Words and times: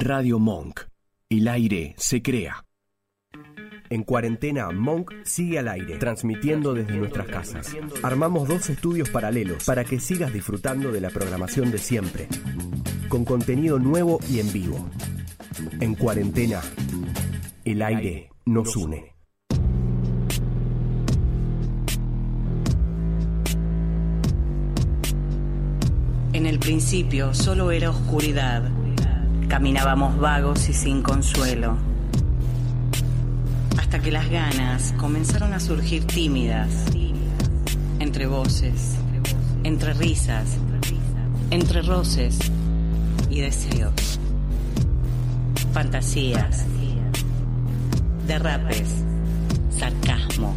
Radio 0.00 0.38
Monk. 0.38 0.82
El 1.28 1.48
aire 1.48 1.94
se 1.98 2.22
crea. 2.22 2.64
En 3.90 4.04
cuarentena, 4.04 4.70
Monk 4.70 5.12
sigue 5.24 5.58
al 5.58 5.66
aire, 5.66 5.98
transmitiendo 5.98 6.72
desde 6.72 6.96
nuestras 6.96 7.26
casas. 7.26 7.76
Armamos 8.04 8.46
dos 8.46 8.70
estudios 8.70 9.10
paralelos 9.10 9.64
para 9.64 9.84
que 9.84 9.98
sigas 9.98 10.32
disfrutando 10.32 10.92
de 10.92 11.00
la 11.00 11.10
programación 11.10 11.72
de 11.72 11.78
siempre, 11.78 12.28
con 13.08 13.24
contenido 13.24 13.80
nuevo 13.80 14.20
y 14.30 14.38
en 14.38 14.52
vivo. 14.52 14.88
En 15.80 15.96
cuarentena, 15.96 16.60
el 17.64 17.82
aire 17.82 18.30
nos 18.46 18.76
une. 18.76 19.14
En 26.32 26.46
el 26.46 26.60
principio 26.60 27.34
solo 27.34 27.72
era 27.72 27.90
oscuridad. 27.90 28.77
Caminábamos 29.48 30.18
vagos 30.18 30.68
y 30.68 30.74
sin 30.74 31.02
consuelo. 31.02 31.76
Hasta 33.78 33.98
que 33.98 34.12
las 34.12 34.28
ganas 34.28 34.94
comenzaron 34.98 35.54
a 35.54 35.60
surgir 35.60 36.06
tímidas. 36.06 36.68
Entre 37.98 38.26
voces, 38.26 38.96
entre 39.64 39.94
risas, 39.94 40.58
entre 41.50 41.82
roces 41.82 42.38
y 43.30 43.40
deseos. 43.40 44.20
Fantasías, 45.72 46.66
derrapes, 48.26 49.02
sarcasmo. 49.70 50.54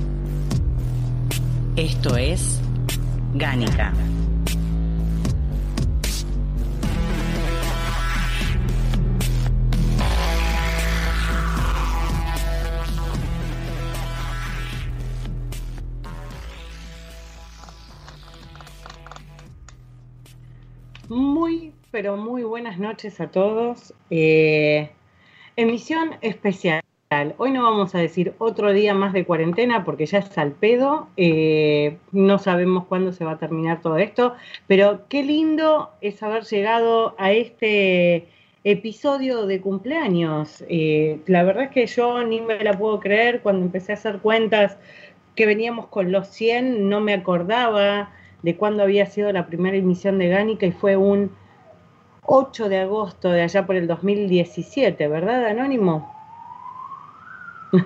Esto 1.77 2.17
es 2.17 2.59
Gánica. 3.33 3.93
Pero 22.01 22.17
muy 22.17 22.41
buenas 22.41 22.79
noches 22.79 23.21
a 23.21 23.27
todos. 23.27 23.93
Eh, 24.09 24.89
emisión 25.55 26.15
especial. 26.21 26.81
Hoy 27.37 27.51
no 27.51 27.61
vamos 27.61 27.93
a 27.93 27.99
decir 27.99 28.33
otro 28.39 28.73
día 28.73 28.95
más 28.95 29.13
de 29.13 29.23
cuarentena 29.23 29.83
porque 29.83 30.07
ya 30.07 30.17
es 30.17 30.35
al 30.39 30.51
pedo. 30.51 31.09
Eh, 31.15 31.97
no 32.11 32.39
sabemos 32.39 32.85
cuándo 32.85 33.11
se 33.11 33.23
va 33.23 33.33
a 33.33 33.37
terminar 33.37 33.81
todo 33.81 33.99
esto, 33.99 34.33
pero 34.65 35.01
qué 35.09 35.21
lindo 35.21 35.91
es 36.01 36.23
haber 36.23 36.43
llegado 36.45 37.13
a 37.19 37.33
este 37.33 38.25
episodio 38.63 39.45
de 39.45 39.61
cumpleaños. 39.61 40.65
Eh, 40.69 41.19
la 41.27 41.43
verdad 41.43 41.65
es 41.65 41.69
que 41.69 41.85
yo 41.85 42.23
ni 42.23 42.41
me 42.41 42.63
la 42.63 42.79
puedo 42.79 42.99
creer. 42.99 43.41
Cuando 43.41 43.63
empecé 43.63 43.91
a 43.91 43.95
hacer 43.95 44.17
cuentas 44.21 44.75
que 45.35 45.45
veníamos 45.45 45.85
con 45.85 46.11
los 46.11 46.29
100, 46.29 46.89
no 46.89 46.99
me 46.99 47.13
acordaba 47.13 48.11
de 48.41 48.55
cuándo 48.55 48.81
había 48.81 49.05
sido 49.05 49.31
la 49.31 49.45
primera 49.45 49.77
emisión 49.77 50.17
de 50.17 50.29
Gánica 50.29 50.65
y 50.65 50.71
fue 50.71 50.97
un 50.97 51.39
8 52.25 52.69
de 52.69 52.79
agosto 52.79 53.29
de 53.29 53.41
allá 53.41 53.65
por 53.65 53.75
el 53.75 53.87
2017, 53.87 55.07
¿verdad, 55.07 55.47
Anónimo? 55.47 56.13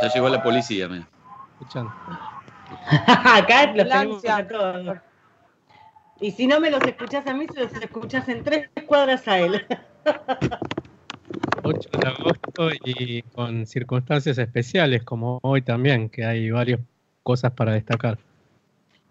Ya 0.00 0.08
llegó 0.14 0.28
la 0.28 0.40
policía, 0.40 0.86
me. 0.86 1.04
Escuchando. 1.58 1.92
Acá 3.06 3.72
los 3.74 3.88
tenemos 3.88 4.24
a 4.24 4.46
todos. 4.46 4.98
Y 6.20 6.30
si 6.30 6.46
no 6.46 6.60
me 6.60 6.70
los 6.70 6.82
escuchás 6.82 7.26
a 7.26 7.34
mí, 7.34 7.46
se 7.52 7.60
los 7.60 7.72
escuchás 7.74 8.28
en 8.28 8.44
tres 8.44 8.70
cuadras 8.86 9.26
a 9.26 9.38
él. 9.38 9.66
8 11.62 11.90
de 12.00 12.08
agosto 12.08 12.70
y 12.84 13.22
con 13.22 13.66
circunstancias 13.66 14.38
especiales 14.38 15.02
como 15.02 15.40
hoy 15.42 15.62
también, 15.62 16.08
que 16.08 16.24
hay 16.24 16.50
varias 16.50 16.80
cosas 17.24 17.52
para 17.52 17.72
destacar. 17.72 18.18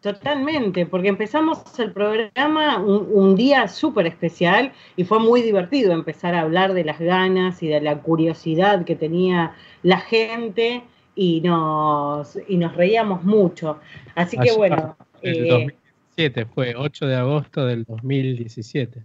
Totalmente, 0.01 0.85
porque 0.85 1.07
empezamos 1.07 1.63
el 1.79 1.91
programa 1.91 2.77
un, 2.77 3.07
un 3.11 3.35
día 3.35 3.67
súper 3.67 4.05
especial 4.05 4.71
y 4.95 5.03
fue 5.03 5.19
muy 5.19 5.41
divertido 5.41 5.93
empezar 5.93 6.35
a 6.35 6.41
hablar 6.41 6.73
de 6.73 6.83
las 6.83 6.99
ganas 6.99 7.63
y 7.63 7.67
de 7.67 7.81
la 7.81 7.97
curiosidad 7.99 8.85
que 8.85 8.95
tenía 8.95 9.55
la 9.81 9.97
gente 9.97 10.83
y 11.15 11.41
nos, 11.41 12.37
y 12.47 12.57
nos 12.57 12.75
reíamos 12.75 13.23
mucho. 13.23 13.79
Así 14.13 14.37
que 14.37 14.51
bueno, 14.51 14.95
El 15.21 15.45
eh, 15.45 15.49
2017 15.49 16.45
fue 16.45 16.75
8 16.75 17.07
de 17.07 17.15
agosto 17.15 17.65
del 17.65 17.85
2017. 17.85 19.01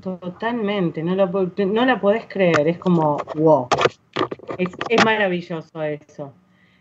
totalmente, 0.00 1.02
no, 1.02 1.14
lo, 1.14 1.52
no 1.66 1.84
la 1.84 2.00
podés 2.00 2.26
creer, 2.26 2.68
es 2.68 2.78
como 2.78 3.18
wow, 3.34 3.68
es, 4.58 4.68
es 4.88 5.04
maravilloso 5.04 5.82
eso. 5.82 6.32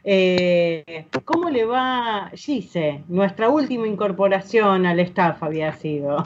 Eh, 0.03 1.07
¿Cómo 1.25 1.49
le 1.49 1.65
va 1.65 2.31
Gise? 2.33 3.03
Nuestra 3.07 3.49
última 3.49 3.87
incorporación 3.87 4.85
al 4.85 4.99
staff 5.01 5.43
había 5.43 5.73
sido. 5.73 6.25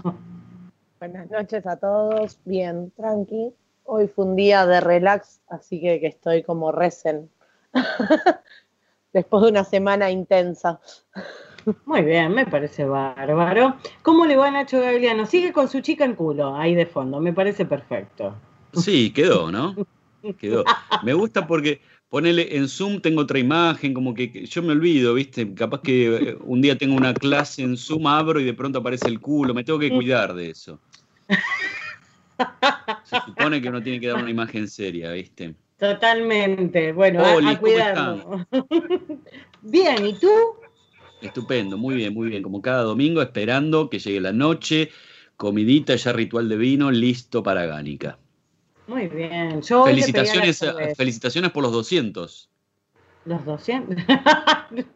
Buenas 1.00 1.30
noches 1.30 1.66
a 1.66 1.78
todos, 1.78 2.40
bien, 2.46 2.92
tranqui. 2.96 3.54
Hoy 3.86 4.08
fue 4.08 4.26
un 4.26 4.36
día 4.36 4.66
de 4.66 4.80
relax, 4.80 5.42
así 5.50 5.82
que, 5.82 6.00
que 6.00 6.08
estoy 6.08 6.44
como 6.44 6.72
recen. 6.72 7.30
Después 9.14 9.44
de 9.44 9.50
una 9.50 9.64
semana 9.64 10.10
intensa. 10.10 10.80
Muy 11.86 12.02
bien, 12.02 12.34
me 12.34 12.46
parece 12.46 12.86
bárbaro. 12.86 13.76
¿Cómo 14.02 14.26
le 14.26 14.36
va 14.36 14.52
Nacho 14.52 14.82
Gagliano? 14.82 15.26
Sigue 15.26 15.52
con 15.52 15.68
su 15.68 15.82
chica 15.82 16.06
en 16.06 16.16
culo, 16.16 16.56
ahí 16.56 16.76
de 16.76 16.86
fondo, 16.86 17.20
me 17.20 17.34
parece 17.34 17.66
perfecto. 17.66 18.36
Sí, 18.74 19.12
quedó, 19.12 19.52
¿no? 19.52 19.76
Quedó. 20.40 20.64
Me 21.04 21.14
gusta 21.14 21.46
porque 21.46 21.82
ponele 22.14 22.56
en 22.56 22.70
Zoom 22.70 23.02
tengo 23.02 23.22
otra 23.22 23.40
imagen, 23.40 23.92
como 23.92 24.14
que 24.14 24.46
yo 24.46 24.62
me 24.62 24.74
olvido, 24.74 25.16
¿viste? 25.16 25.52
Capaz 25.56 25.82
que 25.82 26.16
eh, 26.16 26.38
un 26.42 26.62
día 26.62 26.78
tengo 26.78 26.96
una 26.96 27.16
clase 27.16 27.64
en 27.64 27.76
Zoom, 27.76 28.06
abro 28.06 28.40
y 28.40 28.44
de 28.44 28.54
pronto 28.54 28.78
aparece 28.78 29.10
el 29.10 29.20
culo, 29.20 29.56
me 29.56 29.64
tengo 29.64 29.80
que 29.80 29.90
cuidar 29.90 30.36
de 30.36 30.52
eso. 30.52 30.80
Se 33.06 33.20
supone 33.26 33.60
que 33.60 33.68
uno 33.68 33.82
tiene 33.82 34.00
que 34.00 34.10
dar 34.10 34.18
una 34.22 34.30
imagen 34.30 34.68
seria, 34.68 35.12
¿viste? 35.12 35.56
Totalmente, 35.80 36.92
bueno, 36.94 37.26
a- 37.26 37.34
Oli, 37.34 37.48
a, 37.48 37.58
¿cómo 37.58 37.72
cuidarlo. 37.72 38.48
bien, 39.64 40.06
¿y 40.06 40.14
tú? 40.14 40.30
Estupendo, 41.20 41.80
muy 41.80 41.96
bien, 41.96 42.14
muy 42.14 42.30
bien. 42.30 42.44
Como 42.44 42.62
cada 42.62 42.84
domingo, 42.84 43.24
esperando 43.24 43.90
que 43.90 43.98
llegue 43.98 44.22
la 44.22 44.34
noche, 44.34 44.92
comidita, 45.36 45.96
ya 45.96 46.14
ritual 46.14 46.48
de 46.48 46.58
vino, 46.58 46.92
listo 46.92 47.42
para 47.42 47.66
Gánica. 47.66 48.20
Muy 48.88 49.08
bien, 49.08 49.62
yo 49.62 49.86
Felicitaciones, 49.86 50.60
felicitaciones 50.98 51.52
por 51.52 51.64
los 51.64 51.72
200. 51.72 52.50
Los 53.26 53.46
200. 53.46 54.06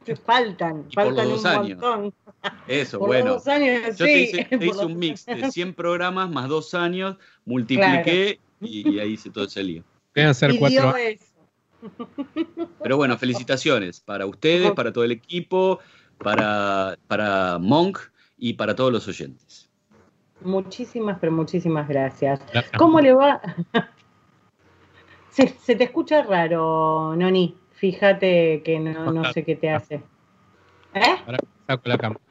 Te 0.03 0.15
faltan, 0.25 0.85
Y 0.89 0.95
por 0.95 1.05
faltan 1.05 1.29
los 1.29 1.37
un 1.37 1.43
dos 1.43 1.45
años. 1.45 1.79
montón. 1.81 2.13
Eso, 2.67 2.99
Por 2.99 3.07
bueno. 3.07 3.25
los 3.35 3.45
dos 3.45 3.53
años, 3.53 3.97
Yo 3.97 4.05
te 4.05 4.21
hice, 4.21 4.43
te 4.43 4.65
hice 4.65 4.85
un 4.85 4.97
mix 4.99 5.25
de 5.25 5.49
100 5.49 5.73
programas 5.73 6.29
más 6.29 6.49
dos 6.49 6.73
años, 6.73 7.15
multipliqué 7.45 8.39
y, 8.59 8.89
y 8.95 8.99
ahí 8.99 9.13
hice 9.13 9.29
todo 9.29 9.45
ese 9.45 9.63
lío. 9.63 9.83
Deben 10.13 10.35
ser 10.35 10.51
Y 10.51 10.59
cuatro 10.59 10.89
años. 10.93 11.21
Pero 12.83 12.97
bueno, 12.97 13.17
felicitaciones 13.17 14.01
para 14.01 14.25
ustedes, 14.25 14.71
para 14.71 14.91
todo 14.91 15.03
el 15.05 15.11
equipo, 15.11 15.79
para, 16.17 16.97
para 17.07 17.57
Monk 17.59 17.99
y 18.37 18.53
para 18.53 18.75
todos 18.75 18.91
los 18.91 19.07
oyentes. 19.07 19.66
Muchísimas, 20.41 21.17
pero 21.19 21.31
muchísimas 21.31 21.87
gracias. 21.87 22.39
Gracias. 22.51 22.77
¿Cómo 22.77 22.99
le 22.99 23.13
va? 23.13 23.41
Se, 25.29 25.49
se 25.49 25.75
te 25.75 25.83
escucha 25.83 26.23
raro, 26.23 27.15
Noni. 27.15 27.55
Fíjate 27.73 28.63
que 28.63 28.79
no, 28.79 29.11
no 29.13 29.31
sé 29.31 29.43
qué 29.43 29.55
te 29.55 29.69
hace. 29.69 30.01
¿Eh? 30.95 31.15
Ahora 31.27 31.37
saco 31.67 31.89
la 31.89 31.97
cámara. 31.99 32.21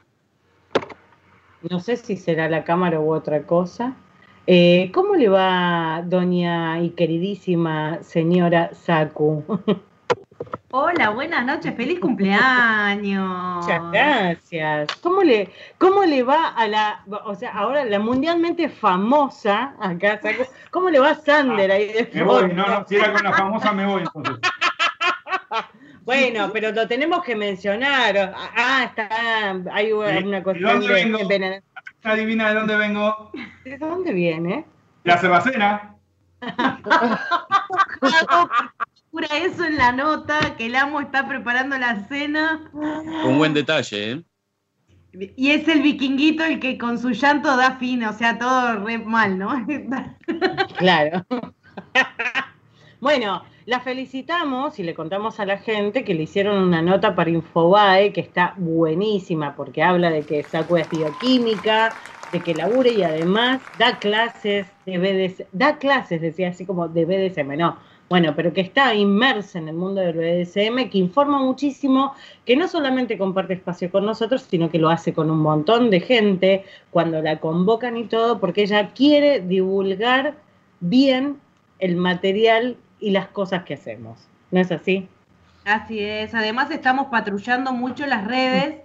No 1.69 1.79
sé 1.79 1.95
si 1.95 2.17
será 2.17 2.49
la 2.49 2.65
cámara 2.65 2.99
u 2.99 3.13
otra 3.13 3.43
cosa. 3.43 3.95
Eh, 4.45 4.91
¿Cómo 4.93 5.15
le 5.15 5.29
va, 5.29 6.03
doña 6.05 6.81
y 6.81 6.89
queridísima 6.91 8.03
señora 8.03 8.73
Saku? 8.73 9.43
Hola, 10.71 11.09
buenas 11.11 11.45
noches, 11.45 11.73
feliz 11.75 11.99
cumpleaños. 11.99 13.63
Muchas 13.65 13.81
gracias. 13.91 14.87
¿Cómo 15.01 15.23
le, 15.23 15.51
¿Cómo 15.77 16.03
le 16.03 16.23
va 16.23 16.49
a 16.49 16.67
la, 16.67 17.03
o 17.25 17.35
sea, 17.35 17.51
ahora 17.51 17.85
la 17.85 17.99
mundialmente 17.99 18.67
famosa, 18.69 19.75
acá 19.79 20.19
¿cómo 20.71 20.89
le 20.89 20.99
va 20.99 21.11
a 21.11 21.15
Sander 21.15 21.71
ahí 21.71 21.87
de 21.93 22.09
Me 22.13 22.23
voy, 22.23 22.53
no, 22.53 22.67
no, 22.67 22.85
si 22.87 22.95
era 22.97 23.13
con 23.13 23.23
la 23.23 23.33
famosa 23.33 23.71
me 23.71 23.85
voy 23.85 24.01
entonces. 24.03 24.35
Bueno, 26.03 26.49
pero 26.53 26.71
lo 26.71 26.87
tenemos 26.87 27.21
que 27.21 27.35
mencionar. 27.35 28.33
Ah, 28.55 28.85
está, 28.85 29.09
hay 29.73 29.91
una 29.91 30.37
¿De 30.37 30.43
cuestión 30.43 30.71
dónde 30.79 30.87
de, 30.87 30.93
vengo? 30.93 31.19
envenen- 31.19 31.61
Adivina 32.03 32.47
de 32.47 32.55
dónde 32.55 32.77
vengo. 32.77 33.31
¿De 33.65 33.77
dónde 33.77 34.13
viene? 34.13 34.65
La 35.03 35.17
Cerracena. 35.17 35.95
Eso 39.23 39.65
en 39.65 39.77
la 39.77 39.91
nota, 39.91 40.55
que 40.57 40.67
el 40.67 40.75
amo 40.75 41.01
está 41.01 41.27
preparando 41.27 41.77
la 41.77 42.07
cena. 42.07 42.69
Con 43.23 43.37
buen 43.37 43.53
detalle, 43.53 44.11
¿eh? 44.11 44.23
Y 45.35 45.51
es 45.51 45.67
el 45.67 45.81
vikinguito 45.81 46.43
el 46.43 46.59
que 46.59 46.77
con 46.77 46.99
su 46.99 47.09
llanto 47.09 47.55
da 47.57 47.77
fin, 47.77 48.03
o 48.03 48.13
sea, 48.13 48.37
todo 48.37 48.85
re 48.85 48.99
mal, 48.99 49.37
¿no? 49.37 49.65
Claro. 50.77 51.25
bueno, 52.99 53.43
la 53.65 53.79
felicitamos 53.79 54.77
y 54.77 54.83
le 54.83 54.93
contamos 54.93 55.39
a 55.39 55.45
la 55.45 55.57
gente 55.57 56.03
que 56.03 56.13
le 56.13 56.23
hicieron 56.23 56.61
una 56.61 56.81
nota 56.81 57.15
para 57.15 57.31
Infobae 57.31 58.13
que 58.13 58.21
está 58.21 58.53
buenísima 58.57 59.55
porque 59.55 59.81
habla 59.81 60.11
de 60.11 60.21
que 60.21 60.43
Saku 60.43 60.77
es 60.77 60.89
bioquímica, 60.89 61.93
de 62.31 62.41
que 62.41 62.53
labure 62.53 62.91
y 62.91 63.03
además 63.03 63.61
da 63.79 63.97
clases 63.97 64.67
de 64.85 64.97
BDSM, 64.97 65.45
da 65.51 65.77
clases, 65.77 66.21
decía 66.21 66.49
así 66.49 66.65
como 66.65 66.87
de 66.87 67.05
BDSM, 67.05 67.57
no, 67.57 67.77
bueno, 68.09 68.33
pero 68.35 68.53
que 68.53 68.61
está 68.61 68.93
inmersa 68.95 69.59
en 69.59 69.67
el 69.67 69.75
mundo 69.75 69.99
del 70.01 70.13
BDSM, 70.15 70.89
que 70.89 70.97
informa 70.97 71.39
muchísimo, 71.39 72.13
que 72.45 72.55
no 72.55 72.67
solamente 72.67 73.17
comparte 73.17 73.53
espacio 73.53 73.91
con 73.91 74.05
nosotros, 74.05 74.47
sino 74.49 74.69
que 74.69 74.79
lo 74.79 74.89
hace 74.89 75.13
con 75.13 75.29
un 75.29 75.39
montón 75.39 75.89
de 75.89 75.99
gente 75.99 76.63
cuando 76.89 77.21
la 77.21 77.39
convocan 77.39 77.97
y 77.97 78.05
todo, 78.05 78.39
porque 78.39 78.63
ella 78.63 78.91
quiere 78.93 79.41
divulgar 79.41 80.35
bien 80.79 81.37
el 81.79 81.97
material 81.97 82.77
y 82.99 83.11
las 83.11 83.27
cosas 83.27 83.63
que 83.63 83.73
hacemos. 83.73 84.27
¿No 84.51 84.61
es 84.61 84.71
así? 84.71 85.07
Así 85.65 85.99
es. 85.99 86.33
Además 86.33 86.71
estamos 86.71 87.07
patrullando 87.07 87.73
mucho 87.73 88.07
las 88.07 88.25
redes 88.25 88.77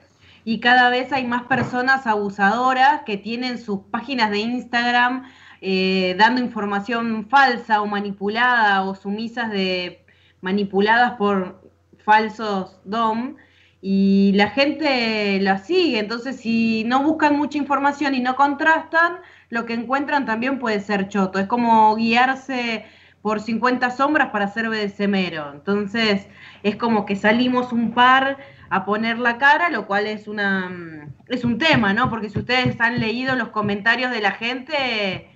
y 0.45 0.59
cada 0.59 0.91
vez 0.91 1.13
hay 1.13 1.25
más 1.25 1.45
personas 1.45 2.09
abusadoras 2.09 3.03
que 3.07 3.17
tienen 3.17 3.59
sus 3.59 3.81
páginas 3.91 4.33
de 4.33 4.39
Instagram 4.39 5.25
eh, 5.65 6.17
dando 6.19 6.41
información 6.41 7.29
falsa 7.29 7.81
o 7.83 7.87
manipulada 7.87 8.83
o 8.83 8.97
sumisas 8.97 9.49
de 9.53 10.05
manipuladas 10.41 11.13
por 11.13 11.63
falsos 12.05 12.81
DOM 12.85 13.37
y 13.81 14.33
la 14.35 14.51
gente 14.51 15.39
la 15.41 15.59
sigue. 15.59 16.01
Entonces, 16.01 16.41
si 16.41 16.83
no 16.83 17.05
buscan 17.05 17.37
mucha 17.37 17.59
información 17.59 18.17
y 18.17 18.21
no 18.21 18.35
contrastan, 18.35 19.19
lo 19.51 19.65
que 19.65 19.75
encuentran 19.75 20.27
también 20.27 20.59
puede 20.59 20.81
ser 20.81 21.09
choto. 21.09 21.39
Es 21.39 21.47
como 21.47 21.95
guiarse 21.95 22.85
por 23.23 23.41
50 23.41 23.91
sombras 23.93 24.31
para 24.31 24.49
ser 24.49 24.69
BDSMero. 24.69 25.53
Entonces, 25.53 26.27
es 26.65 26.75
como 26.75 27.07
que 27.07 27.15
salimos 27.15 27.73
un 27.73 27.93
par 27.95 28.39
a 28.69 28.85
poner 28.85 29.21
la 29.21 29.39
cara, 29.39 29.71
lo 29.71 29.87
cual 29.87 30.07
es 30.07 30.27
una 30.27 31.09
es 31.29 31.45
un 31.45 31.59
tema, 31.59 31.95
¿no? 31.95 32.11
Porque 32.11 32.31
si 32.31 32.41
ustedes 32.41 32.81
han 32.81 32.99
leído 32.99 33.37
los 33.37 33.51
comentarios 33.51 34.11
de 34.11 34.21
la 34.21 34.33
gente 34.33 35.32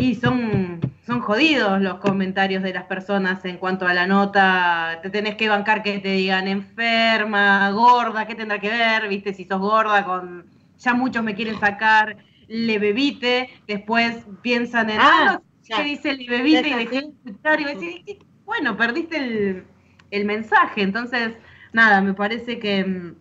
y 0.00 0.14
son 0.14 0.80
son 1.10 1.20
jodidos 1.20 1.80
los 1.80 1.98
comentarios 1.98 2.62
de 2.62 2.72
las 2.72 2.84
personas 2.84 3.44
en 3.44 3.56
cuanto 3.56 3.84
a 3.84 3.92
la 3.92 4.06
nota, 4.06 5.00
te 5.02 5.10
tenés 5.10 5.34
que 5.34 5.48
bancar 5.48 5.82
que 5.82 5.98
te 5.98 6.12
digan 6.12 6.46
enferma, 6.46 7.68
gorda, 7.70 8.28
¿qué 8.28 8.36
tendrá 8.36 8.60
que 8.60 8.68
ver? 8.68 9.08
¿Viste? 9.08 9.34
Si 9.34 9.44
sos 9.44 9.60
gorda 9.60 10.04
con 10.04 10.46
ya 10.78 10.94
muchos 10.94 11.24
me 11.24 11.34
quieren 11.34 11.58
sacar 11.58 12.16
le 12.46 12.78
bebite, 12.78 13.50
después 13.66 14.24
piensan 14.40 14.90
en 14.90 15.00
Ah, 15.00 15.40
ah, 15.40 15.42
¿qué 15.76 15.82
dice 15.82 16.14
le 16.14 16.28
bebite? 16.28 16.68
Y 16.68 16.74
dejé 16.74 17.00
de 17.00 17.08
escuchar 17.08 17.60
y 17.60 17.64
decís, 17.64 18.16
bueno, 18.44 18.76
perdiste 18.76 19.16
el, 19.16 19.64
el 20.10 20.24
mensaje. 20.24 20.82
Entonces, 20.82 21.36
nada, 21.72 22.00
me 22.00 22.14
parece 22.14 22.58
que 22.58 22.84
mm, 22.84 23.14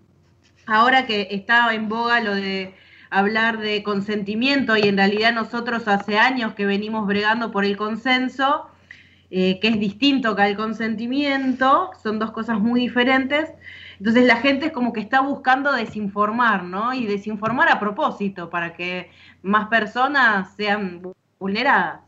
ahora 0.67 1.05
que 1.05 1.27
está 1.31 1.73
en 1.73 1.89
boga 1.89 2.21
lo 2.21 2.35
de 2.35 2.75
hablar 3.09 3.59
de 3.59 3.83
consentimiento 3.83 4.77
y 4.77 4.81
en 4.87 4.97
realidad 4.97 5.33
nosotros 5.33 5.87
hace 5.87 6.17
años 6.17 6.53
que 6.53 6.65
venimos 6.65 7.07
bregando 7.07 7.51
por 7.51 7.65
el 7.65 7.77
consenso, 7.77 8.67
eh, 9.31 9.59
que 9.59 9.67
es 9.67 9.79
distinto 9.79 10.35
que 10.35 10.45
el 10.45 10.55
consentimiento, 10.55 11.91
son 12.01 12.19
dos 12.19 12.31
cosas 12.31 12.59
muy 12.59 12.81
diferentes. 12.81 13.51
Entonces 13.99 14.25
la 14.25 14.37
gente 14.37 14.67
es 14.67 14.71
como 14.71 14.93
que 14.93 15.01
está 15.01 15.21
buscando 15.21 15.71
desinformar, 15.73 16.63
¿no? 16.63 16.93
Y 16.93 17.05
desinformar 17.05 17.69
a 17.69 17.79
propósito 17.79 18.49
para 18.49 18.73
que 18.73 19.09
más 19.41 19.67
personas 19.67 20.55
sean 20.55 21.01
vulneradas. 21.39 22.01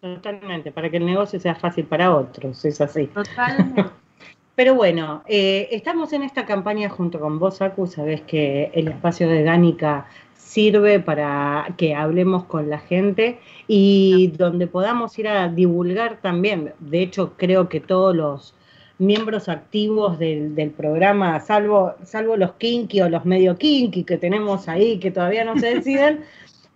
Totalmente, 0.00 0.72
para 0.72 0.90
que 0.90 0.96
el 0.96 1.06
negocio 1.06 1.38
sea 1.38 1.54
fácil 1.54 1.84
para 1.86 2.14
otros, 2.14 2.64
es 2.64 2.80
así. 2.80 3.06
Totalmente. 3.06 3.84
Pero 4.54 4.74
bueno, 4.74 5.22
eh, 5.26 5.68
estamos 5.70 6.12
en 6.12 6.22
esta 6.22 6.44
campaña 6.44 6.90
junto 6.90 7.18
con 7.18 7.38
vos, 7.38 7.62
Aku, 7.62 7.86
sabés 7.86 8.20
que 8.22 8.70
el 8.74 8.88
espacio 8.88 9.28
de 9.28 9.42
Gánica 9.42 10.06
sirve 10.52 11.00
para 11.00 11.74
que 11.78 11.94
hablemos 11.94 12.44
con 12.44 12.68
la 12.68 12.78
gente 12.78 13.38
y 13.66 14.32
donde 14.36 14.66
podamos 14.66 15.18
ir 15.18 15.28
a 15.28 15.48
divulgar 15.48 16.20
también. 16.20 16.74
De 16.78 17.02
hecho, 17.02 17.32
creo 17.38 17.70
que 17.70 17.80
todos 17.80 18.14
los 18.14 18.54
miembros 18.98 19.48
activos 19.48 20.18
del, 20.18 20.54
del 20.54 20.70
programa, 20.70 21.40
salvo, 21.40 21.94
salvo 22.04 22.36
los 22.36 22.52
kinky 22.52 23.00
o 23.00 23.08
los 23.08 23.24
medio 23.24 23.56
kinky 23.56 24.04
que 24.04 24.18
tenemos 24.18 24.68
ahí, 24.68 24.98
que 24.98 25.10
todavía 25.10 25.44
no 25.44 25.58
se 25.58 25.74
deciden, 25.76 26.20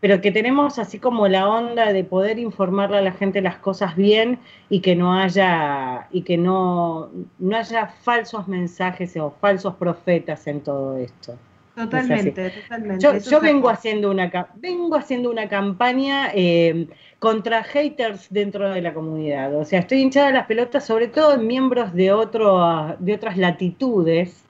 pero 0.00 0.22
que 0.22 0.32
tenemos 0.32 0.78
así 0.78 0.98
como 0.98 1.28
la 1.28 1.46
onda 1.46 1.92
de 1.92 2.02
poder 2.02 2.38
informarle 2.38 2.96
a 2.96 3.02
la 3.02 3.12
gente 3.12 3.42
las 3.42 3.58
cosas 3.58 3.94
bien 3.94 4.38
y 4.70 4.80
que 4.80 4.96
no 4.96 5.12
haya 5.12 6.08
y 6.10 6.22
que 6.22 6.38
no, 6.38 7.10
no 7.38 7.56
haya 7.56 7.88
falsos 7.88 8.48
mensajes 8.48 9.16
o 9.18 9.34
falsos 9.38 9.74
profetas 9.74 10.46
en 10.46 10.62
todo 10.62 10.96
esto. 10.96 11.36
Totalmente, 11.76 12.50
totalmente. 12.50 13.02
Yo, 13.02 13.18
yo 13.18 13.40
vengo 13.40 13.68
haciendo 13.68 14.10
una 14.10 14.30
vengo 14.54 14.96
haciendo 14.96 15.30
una 15.30 15.46
campaña 15.48 16.30
eh, 16.34 16.88
contra 17.18 17.62
haters 17.64 18.28
dentro 18.30 18.70
de 18.70 18.80
la 18.80 18.94
comunidad. 18.94 19.54
O 19.54 19.64
sea, 19.64 19.80
estoy 19.80 19.98
hinchada 20.00 20.30
las 20.32 20.46
pelotas, 20.46 20.86
sobre 20.86 21.08
todo 21.08 21.34
en 21.34 21.46
miembros 21.46 21.92
de 21.92 22.12
otro, 22.12 22.96
de 22.98 23.14
otras 23.14 23.36
latitudes 23.36 24.48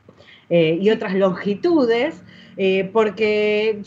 eh, 0.48 0.78
y 0.80 0.90
otras 0.90 1.14
longitudes, 1.14 2.24
eh, 2.56 2.88
porque 2.92 3.80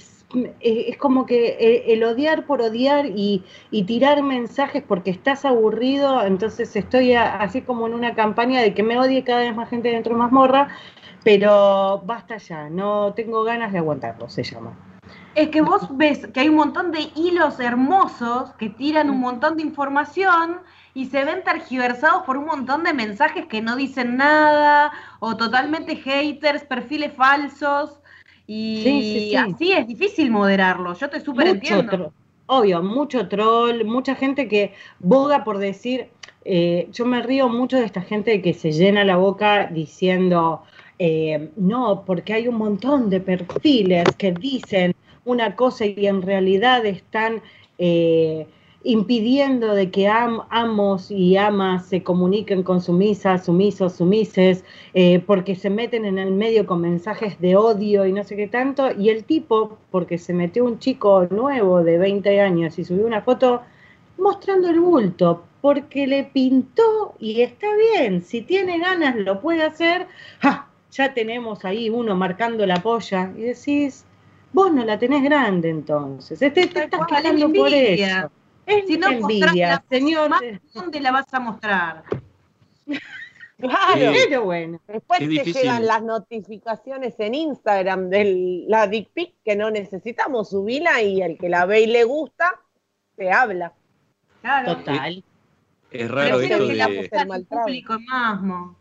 es, 0.60 0.98
como 0.98 1.26
que 1.26 1.84
el 1.88 2.04
odiar 2.04 2.46
por 2.46 2.62
odiar 2.62 3.06
y, 3.08 3.46
y 3.72 3.84
tirar 3.86 4.22
mensajes 4.22 4.84
porque 4.84 5.10
estás 5.12 5.44
aburrido, 5.46 6.24
entonces 6.26 6.76
estoy 6.76 7.14
a- 7.14 7.38
así 7.38 7.62
como 7.62 7.88
en 7.88 7.94
una 7.96 8.14
campaña 8.14 8.62
de 8.62 8.74
que 8.76 8.84
me 8.84 9.00
odie 9.00 9.24
cada 9.24 9.40
vez 9.42 9.56
más 9.56 9.70
gente 9.70 9.90
dentro 9.90 10.14
de 10.14 10.20
mazmorra, 10.20 10.70
pero 11.24 12.02
basta 12.06 12.38
ya, 12.38 12.70
no 12.70 13.14
tengo 13.14 13.44
ganas 13.44 13.72
de 13.72 13.80
aguantarlo, 13.80 14.30
se 14.30 14.44
llama. 14.44 14.74
Es 15.36 15.50
que 15.50 15.62
vos 15.62 15.88
ves 15.98 16.28
que 16.28 16.42
hay 16.42 16.50
un 16.50 16.56
montón 16.56 16.92
de 16.92 17.10
hilos 17.16 17.60
hermosos 17.60 18.52
que 18.58 18.70
tiran 18.70 19.10
un 19.10 19.20
montón 19.20 19.58
de 19.58 19.64
información 19.64 20.60
y 20.94 21.06
se 21.06 21.24
ven 21.24 21.44
tergiversados 21.44 22.24
por 22.24 22.38
un 22.38 22.46
montón 22.46 22.84
de 22.84 22.94
mensajes 22.94 23.46
que 23.46 23.62
no 23.62 23.76
dicen 23.76 24.18
nada 24.18 24.92
o 25.20 25.38
totalmente 25.38 25.96
haters, 25.96 26.64
perfiles 26.64 27.14
falsos 27.14 28.00
y 28.48 28.82
Sí, 28.84 29.02
sí, 29.02 29.30
sí. 29.30 29.36
así 29.36 29.72
es 29.72 29.88
difícil 29.88 30.32
moderarlo. 30.32 30.94
Yo 30.94 31.10
te 31.10 31.20
súper 31.20 31.48
entiendo. 31.48 32.12
obvio, 32.48 32.82
mucho 32.82 33.28
troll, 33.28 33.86
mucha 33.86 34.16
gente 34.16 34.48
que 34.48 34.74
boga 35.00 35.44
por 35.44 35.60
decir, 35.60 36.10
eh, 36.44 36.90
yo 36.92 37.06
me 37.06 37.22
río 37.22 37.48
mucho 37.48 37.78
de 37.78 37.86
esta 37.86 38.02
gente 38.02 38.42
que 38.42 38.54
se 38.54 38.72
llena 38.72 39.04
la 39.04 39.18
boca 39.18 39.68
diciendo, 39.68 40.64
eh, 41.00 41.52
no, 41.56 42.04
porque 42.06 42.34
hay 42.34 42.48
un 42.48 42.56
montón 42.56 43.10
de 43.10 43.22
perfiles 43.22 44.16
que 44.16 44.32
dicen 44.34 44.94
una 45.24 45.56
cosa 45.56 45.86
y 45.86 46.08
en 46.08 46.22
realidad 46.22 46.86
están 46.86 47.42
eh, 47.78 48.48
impidiendo 48.84 49.74
de 49.76 49.92
que 49.92 50.08
am- 50.08 50.42
amos 50.50 51.12
y 51.12 51.38
amas 51.38 51.88
se 51.88 52.04
comuniquen 52.04 52.64
con 52.64 52.82
sumisas, 52.82 53.46
sumisos, 53.46 53.94
sumises, 53.94 54.64
eh, 54.94 55.20
porque 55.26 55.56
se 55.56 55.70
meten 55.70 56.06
en 56.06 56.18
el 56.20 56.32
medio 56.32 56.66
con 56.66 56.82
mensajes 56.82 57.40
de 57.40 57.56
odio 57.58 58.06
y 58.06 58.14
no 58.14 58.24
sé 58.24 58.36
qué 58.36 58.48
tanto, 58.48 58.90
y 58.98 59.10
el 59.10 59.26
tipo, 59.26 59.78
porque 59.92 60.18
se 60.18 60.34
metió 60.34 60.64
un 60.66 60.80
chico 60.80 61.28
nuevo 61.30 61.84
de 61.84 61.98
20 61.98 62.40
años 62.42 62.78
y 62.80 62.86
subió 62.86 63.06
una 63.06 63.22
foto 63.22 63.62
mostrando 64.18 64.70
el 64.70 64.80
bulto, 64.80 65.46
porque 65.62 66.08
le 66.08 66.24
pintó 66.26 67.16
y 67.20 67.42
está 67.42 67.68
bien, 67.76 68.22
si 68.24 68.42
tiene 68.42 68.80
ganas 68.80 69.16
lo 69.16 69.42
puede 69.42 69.64
hacer, 69.64 70.08
¡ja! 70.42 70.69
Ya 70.92 71.14
tenemos 71.14 71.64
ahí 71.66 71.90
uno 71.90 72.16
marcando 72.16 72.66
la 72.66 72.78
polla 72.82 73.32
y 73.38 73.42
decís, 73.42 74.06
vos 74.54 74.72
no 74.74 74.84
la 74.86 74.98
tenés 74.98 75.24
grande 75.24 75.70
entonces, 75.70 76.42
este, 76.42 76.68
te 76.68 76.74
Tal 76.74 76.84
estás 76.86 77.00
cual, 77.08 77.26
es 77.26 77.32
quejando 77.32 77.54
por 77.54 77.74
eso. 77.74 78.32
Es 78.66 78.88
Si 78.88 78.98
no 78.98 79.08
envidia, 79.08 79.70
la 79.70 79.84
señor. 79.90 80.30
más, 80.30 80.42
¿dónde 80.74 81.00
la 81.00 81.12
vas 81.12 81.34
a 81.34 81.40
mostrar? 81.40 82.04
Claro. 83.60 84.14
Sí. 84.14 84.20
Pero 84.30 84.44
bueno, 84.46 84.80
Después 84.88 85.20
te 85.20 85.28
llegan 85.44 85.86
las 85.86 86.02
notificaciones 86.02 87.20
en 87.20 87.36
Instagram 87.36 88.10
de 88.10 88.64
la 88.70 88.88
dick 88.88 89.10
pic 89.12 89.34
que 89.44 89.58
no 89.58 89.70
necesitamos 89.70 90.52
subirla 90.52 91.02
y 91.02 91.22
el 91.22 91.38
que 91.38 91.50
la 91.50 91.66
ve 91.66 91.82
y 91.82 91.88
le 91.88 92.06
gusta, 92.06 92.58
te 93.18 93.30
habla. 93.34 93.74
Claro. 94.40 94.78
total. 94.78 95.26
Es 95.92 96.10
raro 96.10 96.38
Prefiero 96.38 96.56
esto 96.64 96.68
que 96.70 96.76
la 96.76 96.88
de. 96.88 97.10
el 97.12 97.28
maltrato. 97.28 97.64
público 97.66 98.00
Masmo. 98.00 98.79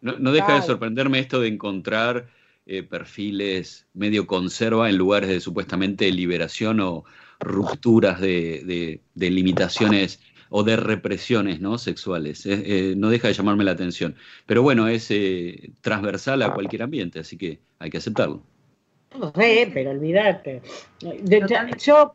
No, 0.00 0.18
no 0.18 0.32
deja 0.32 0.54
de 0.54 0.62
sorprenderme 0.62 1.18
esto 1.18 1.40
de 1.40 1.48
encontrar 1.48 2.28
eh, 2.66 2.82
perfiles 2.82 3.86
medio 3.94 4.26
conserva 4.26 4.88
en 4.90 4.96
lugares 4.98 5.28
de 5.30 5.40
supuestamente 5.40 6.10
liberación 6.12 6.80
o 6.80 7.04
rupturas 7.40 8.20
de, 8.20 8.62
de- 8.64 9.00
de 9.14 9.30
limitaciones 9.30 10.20
o 10.48 10.62
de 10.62 10.76
represiones 10.76 11.60
¿no? 11.60 11.78
sexuales. 11.78 12.46
Eh, 12.46 12.62
eh, 12.92 12.94
no 12.96 13.10
deja 13.10 13.28
de 13.28 13.34
llamarme 13.34 13.64
la 13.64 13.72
atención. 13.72 14.14
Pero 14.46 14.62
bueno, 14.62 14.88
es 14.88 15.10
eh, 15.10 15.72
transversal 15.80 16.42
a 16.42 16.54
cualquier 16.54 16.82
ambiente, 16.82 17.18
así 17.20 17.36
que 17.36 17.60
hay 17.78 17.90
que 17.90 17.98
aceptarlo. 17.98 18.42
No 19.18 19.32
sé, 19.34 19.70
pero 19.72 19.90
olvídate. 19.90 20.62
Yo, 21.78 22.14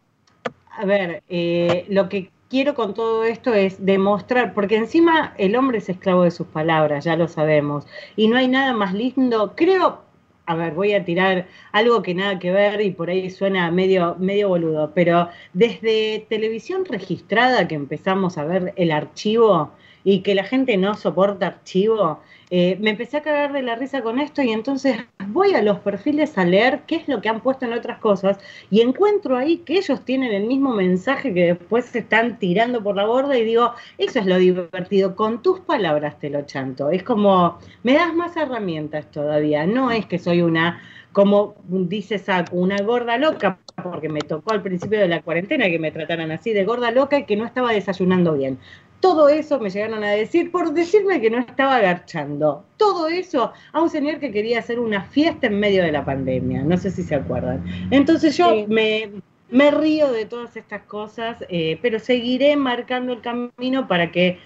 a 0.78 0.86
ver, 0.86 1.24
eh, 1.28 1.86
lo 1.90 2.08
que 2.10 2.32
quiero 2.52 2.76
con 2.76 2.94
todo 2.94 3.24
esto 3.24 3.54
es 3.54 3.84
demostrar, 3.84 4.54
porque 4.54 4.76
encima 4.76 5.34
el 5.38 5.56
hombre 5.56 5.78
es 5.78 5.88
esclavo 5.88 6.24
de 6.24 6.32
sus 6.32 6.46
palabras, 6.48 7.06
ya 7.06 7.16
lo 7.16 7.30
sabemos, 7.30 7.88
y 8.18 8.28
no 8.28 8.36
hay 8.36 8.50
nada 8.50 8.74
más 8.74 8.94
lindo, 8.94 9.54
creo, 9.56 10.02
a 10.46 10.56
ver, 10.56 10.74
voy 10.74 10.92
a 10.92 11.06
tirar 11.06 11.48
algo 11.72 12.02
que 12.02 12.14
nada 12.14 12.40
que 12.40 12.52
ver 12.52 12.82
y 12.82 12.92
por 12.92 13.10
ahí 13.10 13.30
suena 13.30 13.72
medio, 13.72 14.18
medio 14.20 14.50
boludo, 14.50 14.92
pero 14.94 15.30
desde 15.54 16.26
televisión 16.28 16.84
registrada 16.84 17.70
que 17.70 17.76
empezamos 17.76 18.38
a 18.38 18.44
ver 18.44 18.74
el 18.76 18.92
archivo 18.92 19.72
y 20.04 20.22
que 20.22 20.36
la 20.36 20.44
gente 20.44 20.78
no 20.78 20.96
soporta 20.96 21.48
archivo, 21.48 22.20
eh, 22.54 22.78
me 22.82 22.90
empecé 22.90 23.16
a 23.16 23.22
cagar 23.22 23.54
de 23.54 23.62
la 23.62 23.76
risa 23.76 24.02
con 24.02 24.20
esto 24.20 24.42
y 24.42 24.52
entonces 24.52 24.98
voy 25.28 25.54
a 25.54 25.62
los 25.62 25.80
perfiles 25.80 26.38
a 26.38 26.44
leer 26.44 26.82
qué 26.86 26.98
es 26.98 27.08
lo 27.08 27.22
que 27.22 27.30
han 27.30 27.40
puesto 27.40 27.66
en 27.66 27.72
otras 27.72 28.00
cosas 28.00 28.40
y 28.70 28.82
encuentro 28.82 29.38
ahí 29.38 29.60
que 29.60 29.78
ellos 29.78 30.04
tienen 30.04 30.34
el 30.34 30.48
mismo 30.48 30.74
mensaje 30.74 31.34
que 31.34 31.54
después 31.54 31.86
se 31.86 32.00
están 32.00 32.40
tirando 32.40 32.84
por 32.84 32.98
la 32.98 33.06
borda 33.06 33.38
y 33.38 33.46
digo, 33.46 33.74
eso 33.98 34.20
es 34.20 34.26
lo 34.26 34.38
divertido, 34.38 35.16
con 35.16 35.42
tus 35.42 35.62
palabras 35.62 36.20
te 36.20 36.30
lo 36.30 36.42
chanto. 36.42 36.90
Es 36.90 37.04
como, 37.04 37.58
me 37.84 37.94
das 37.94 38.14
más 38.14 38.36
herramientas 38.36 39.10
todavía, 39.12 39.66
no 39.66 39.92
es 39.92 40.06
que 40.06 40.20
soy 40.20 40.42
una, 40.42 40.82
como 41.14 41.56
dice 41.70 42.18
Saku, 42.18 42.60
una 42.60 42.82
gorda 42.82 43.18
loca, 43.18 43.60
porque 43.82 44.10
me 44.10 44.20
tocó 44.20 44.52
al 44.52 44.62
principio 44.62 45.00
de 45.00 45.08
la 45.08 45.22
cuarentena 45.22 45.70
que 45.70 45.80
me 45.80 45.92
trataran 45.92 46.32
así 46.32 46.52
de 46.52 46.66
gorda 46.66 46.92
loca 46.92 47.20
y 47.20 47.26
que 47.26 47.38
no 47.38 47.46
estaba 47.46 47.72
desayunando 47.72 48.34
bien. 48.34 48.60
Todo 49.02 49.28
eso 49.30 49.60
me 49.60 49.70
llegaron 49.70 50.04
a 50.04 50.12
decir 50.12 50.52
por 50.52 50.74
decirme 50.74 51.20
que 51.20 51.30
no 51.30 51.40
estaba 51.40 51.78
agarchando. 51.78 52.64
Todo 52.78 53.08
eso 53.08 53.52
a 53.74 53.82
un 53.82 53.90
señor 53.90 54.20
que 54.20 54.32
quería 54.32 54.60
hacer 54.60 54.80
una 54.80 55.04
fiesta 55.04 55.48
en 55.48 55.60
medio 55.60 55.84
de 55.84 55.92
la 55.92 56.06
pandemia. 56.06 56.62
No 56.64 56.78
sé 56.78 56.92
si 56.92 57.04
se 57.04 57.16
acuerdan. 57.16 57.64
Entonces 57.92 58.38
yo 58.38 58.50
Sí. 58.52 58.66
me, 58.70 59.10
me 59.50 59.72
río 59.72 60.12
de 60.12 60.26
todas 60.26 60.56
estas 60.56 60.84
cosas, 60.84 61.38
eh, 61.50 61.78
pero 61.82 62.00
seguiré 62.00 62.56
marcando 62.56 63.12
el 63.14 63.22
camino 63.22 63.88
para 63.88 64.12
que 64.12 64.40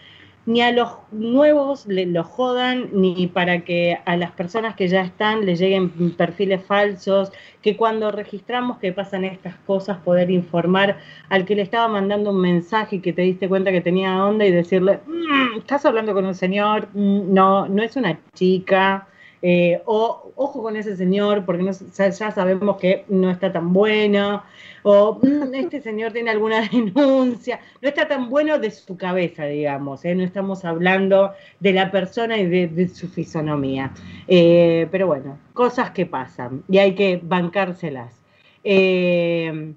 ni 0.45 0.61
a 0.61 0.71
los 0.71 0.89
nuevos 1.11 1.87
le, 1.87 2.05
los 2.05 2.27
jodan, 2.27 2.89
ni 2.93 3.27
para 3.27 3.61
que 3.63 3.97
a 4.05 4.15
las 4.17 4.31
personas 4.31 4.75
que 4.75 4.87
ya 4.87 5.01
están 5.01 5.45
le 5.45 5.55
lleguen 5.55 5.89
perfiles 6.15 6.63
falsos, 6.63 7.31
que 7.61 7.75
cuando 7.75 8.11
registramos 8.11 8.77
que 8.77 8.91
pasan 8.93 9.23
estas 9.25 9.55
cosas 9.65 9.97
poder 9.99 10.29
informar 10.29 10.97
al 11.29 11.45
que 11.45 11.55
le 11.55 11.63
estaba 11.63 11.87
mandando 11.87 12.29
un 12.31 12.41
mensaje 12.41 12.97
y 12.97 12.99
que 12.99 13.13
te 13.13 13.23
diste 13.23 13.49
cuenta 13.49 13.71
que 13.71 13.81
tenía 13.81 14.23
onda 14.25 14.45
y 14.45 14.51
decirle, 14.51 14.99
"Mm, 15.07 15.57
estás 15.59 15.85
hablando 15.85 16.13
con 16.13 16.25
un 16.25 16.35
señor, 16.35 16.89
Mm, 16.93 17.33
no, 17.33 17.67
no 17.67 17.81
es 17.83 17.95
una 17.95 18.19
chica, 18.33 19.07
eh, 19.41 19.81
o 19.85 20.24
ojo 20.35 20.61
con 20.61 20.75
ese 20.75 20.95
señor 20.95 21.45
porque 21.45 21.63
no, 21.63 21.71
ya, 21.71 22.09
ya 22.09 22.31
sabemos 22.31 22.77
que 22.77 23.05
no 23.09 23.29
está 23.31 23.51
tan 23.51 23.73
bueno, 23.73 24.43
o 24.83 25.19
"Mm, 25.21 25.53
este 25.55 25.81
señor 25.81 26.11
tiene 26.13 26.31
alguna 26.31 26.61
denuncia, 26.71 27.59
no 27.81 27.87
está 27.89 28.07
tan 28.07 28.29
bueno 28.29 28.59
de 28.59 28.71
su 28.71 28.97
cabeza, 28.97 29.45
digamos, 29.45 30.05
¿eh? 30.05 30.13
no 30.15 30.23
estamos 30.23 30.65
hablando 30.65 31.33
de 31.59 31.73
la 31.73 31.91
persona 31.91 32.37
y 32.37 32.45
de, 32.47 32.67
de 32.67 32.87
su 32.87 33.07
fisonomía. 33.07 33.91
Eh, 34.27 34.87
pero 34.91 35.07
bueno, 35.07 35.37
cosas 35.53 35.91
que 35.91 36.05
pasan 36.05 36.63
y 36.69 36.77
hay 36.79 36.95
que 36.95 37.19
bancárselas. 37.23 38.21
Eh, 38.63 39.73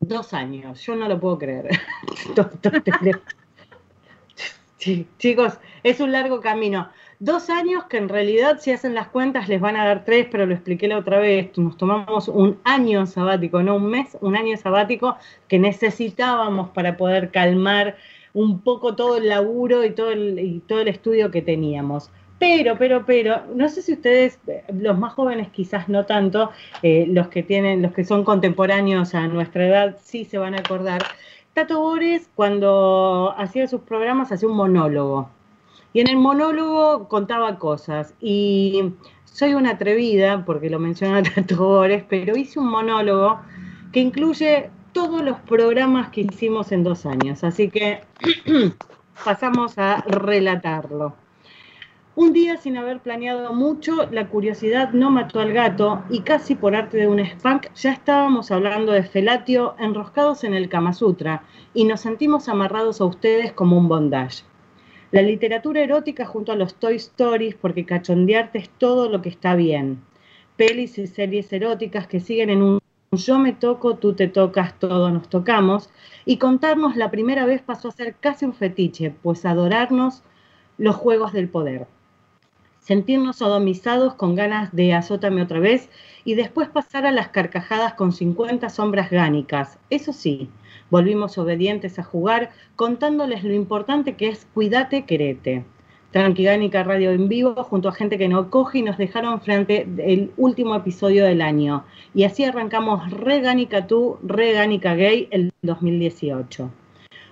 dos 0.00 0.34
años, 0.34 0.80
yo 0.82 0.94
no 0.96 1.08
lo 1.08 1.18
puedo 1.18 1.38
creer. 1.38 1.68
Chicos, 5.18 5.58
es 5.82 6.00
un 6.00 6.12
largo 6.12 6.40
camino. 6.40 6.88
Dos 7.20 7.48
años 7.48 7.84
que 7.84 7.96
en 7.96 8.08
realidad 8.08 8.58
si 8.60 8.72
hacen 8.72 8.94
las 8.94 9.08
cuentas 9.08 9.48
les 9.48 9.60
van 9.60 9.76
a 9.76 9.86
dar 9.86 10.04
tres, 10.04 10.26
pero 10.30 10.46
lo 10.46 10.54
expliqué 10.54 10.88
la 10.88 10.98
otra 10.98 11.18
vez, 11.18 11.56
nos 11.56 11.76
tomamos 11.76 12.28
un 12.28 12.58
año 12.64 13.06
sabático, 13.06 13.62
no 13.62 13.76
un 13.76 13.86
mes, 13.86 14.16
un 14.20 14.36
año 14.36 14.56
sabático 14.56 15.16
que 15.48 15.58
necesitábamos 15.58 16.70
para 16.70 16.96
poder 16.96 17.30
calmar 17.30 17.96
un 18.32 18.60
poco 18.60 18.96
todo 18.96 19.16
el 19.16 19.28
laburo 19.28 19.84
y 19.84 19.90
todo 19.90 20.10
el, 20.10 20.62
todo 20.66 20.80
el 20.80 20.88
estudio 20.88 21.30
que 21.30 21.40
teníamos. 21.40 22.10
Pero, 22.38 22.76
pero, 22.76 23.06
pero, 23.06 23.42
no 23.54 23.68
sé 23.68 23.80
si 23.80 23.92
ustedes, 23.92 24.40
los 24.72 24.98
más 24.98 25.14
jóvenes 25.14 25.48
quizás 25.48 25.88
no 25.88 26.04
tanto, 26.04 26.50
eh, 26.82 27.06
los 27.08 27.28
que 27.28 27.42
tienen, 27.44 27.80
los 27.80 27.92
que 27.92 28.04
son 28.04 28.24
contemporáneos 28.24 29.14
a 29.14 29.28
nuestra 29.28 29.66
edad 29.66 29.96
sí 30.02 30.24
se 30.24 30.38
van 30.38 30.54
a 30.54 30.58
acordar. 30.58 31.02
Tato 31.54 31.80
Bores, 31.80 32.28
cuando 32.34 33.32
hacía 33.38 33.68
sus 33.68 33.82
programas, 33.82 34.32
hacía 34.32 34.48
un 34.48 34.56
monólogo. 34.56 35.30
Y 35.94 36.00
en 36.00 36.08
el 36.08 36.16
monólogo 36.16 37.08
contaba 37.08 37.58
cosas. 37.58 38.14
Y 38.20 38.92
soy 39.24 39.54
una 39.54 39.70
atrevida, 39.70 40.44
porque 40.44 40.68
lo 40.68 40.78
menciona 40.78 41.22
Tato 41.34 41.56
Bores, 41.56 42.04
pero 42.08 42.36
hice 42.36 42.58
un 42.58 42.68
monólogo 42.68 43.38
que 43.92 44.00
incluye 44.00 44.70
todos 44.92 45.22
los 45.22 45.38
programas 45.40 46.10
que 46.10 46.22
hicimos 46.22 46.72
en 46.72 46.82
dos 46.82 47.06
años. 47.06 47.44
Así 47.44 47.70
que 47.70 48.00
pasamos 49.24 49.78
a 49.78 50.02
relatarlo. 50.02 51.14
Un 52.16 52.32
día 52.32 52.56
sin 52.56 52.76
haber 52.76 53.00
planeado 53.00 53.52
mucho, 53.52 54.08
la 54.10 54.28
curiosidad 54.28 54.92
no 54.92 55.10
mató 55.10 55.40
al 55.40 55.52
gato 55.52 56.02
y 56.10 56.20
casi 56.20 56.56
por 56.56 56.74
arte 56.74 56.96
de 56.96 57.08
un 57.08 57.20
spank 57.20 57.66
ya 57.74 57.92
estábamos 57.92 58.50
hablando 58.50 58.92
de 58.92 59.02
felatio 59.02 59.74
enroscados 59.78 60.44
en 60.44 60.54
el 60.54 60.68
Kama 60.68 60.92
Sutra 60.92 61.42
y 61.72 61.84
nos 61.84 62.00
sentimos 62.00 62.48
amarrados 62.48 63.00
a 63.00 63.04
ustedes 63.04 63.52
como 63.52 63.78
un 63.78 63.88
bondage. 63.88 64.44
La 65.14 65.22
literatura 65.22 65.80
erótica 65.80 66.26
junto 66.26 66.50
a 66.50 66.56
los 66.56 66.74
Toy 66.74 66.96
Stories 66.96 67.54
porque 67.54 67.86
cachondearte 67.86 68.58
es 68.58 68.68
todo 68.68 69.08
lo 69.08 69.22
que 69.22 69.28
está 69.28 69.54
bien. 69.54 70.02
Pelis 70.56 70.98
y 70.98 71.06
series 71.06 71.52
eróticas 71.52 72.08
que 72.08 72.18
siguen 72.18 72.50
en 72.50 72.62
un 72.62 72.80
yo 73.12 73.38
me 73.38 73.52
toco, 73.52 73.94
tú 73.94 74.14
te 74.14 74.26
tocas, 74.26 74.76
todos 74.80 75.12
nos 75.12 75.28
tocamos 75.28 75.88
y 76.24 76.38
contarnos 76.38 76.96
la 76.96 77.12
primera 77.12 77.46
vez 77.46 77.62
pasó 77.62 77.90
a 77.90 77.92
ser 77.92 78.16
casi 78.16 78.44
un 78.44 78.54
fetiche, 78.54 79.14
pues 79.22 79.44
adorarnos 79.44 80.24
los 80.78 80.96
juegos 80.96 81.32
del 81.32 81.48
poder 81.48 81.86
sentirnos 82.84 83.36
sodomizados 83.36 84.14
con 84.14 84.34
ganas 84.34 84.70
de 84.72 84.92
azótame 84.92 85.40
otra 85.40 85.58
vez 85.58 85.88
y 86.24 86.34
después 86.34 86.68
pasar 86.68 87.06
a 87.06 87.12
las 87.12 87.28
carcajadas 87.28 87.94
con 87.94 88.12
50 88.12 88.68
sombras 88.68 89.10
gánicas. 89.10 89.78
Eso 89.88 90.12
sí, 90.12 90.50
volvimos 90.94 91.38
obedientes 91.38 91.98
a 91.98 92.04
jugar 92.04 92.52
contándoles 92.76 93.42
lo 93.42 93.52
importante 93.52 94.14
que 94.14 94.28
es 94.28 94.46
cuídate, 94.54 95.04
querete. 95.06 95.64
Tranquigánica 96.12 96.84
Radio 96.84 97.10
en 97.10 97.28
vivo 97.28 97.64
junto 97.64 97.88
a 97.88 97.92
gente 97.92 98.16
que 98.16 98.28
no 98.28 98.48
coge 98.48 98.78
y 98.78 98.82
nos 98.82 98.96
dejaron 98.96 99.40
frente 99.40 99.88
el 99.98 100.30
último 100.36 100.76
episodio 100.76 101.24
del 101.24 101.42
año. 101.42 101.82
Y 102.14 102.22
así 102.22 102.44
arrancamos 102.44 103.10
Regánica 103.10 103.88
tú, 103.88 104.18
Regánica 104.22 104.94
gay 104.94 105.26
el 105.32 105.52
2018. 105.62 106.70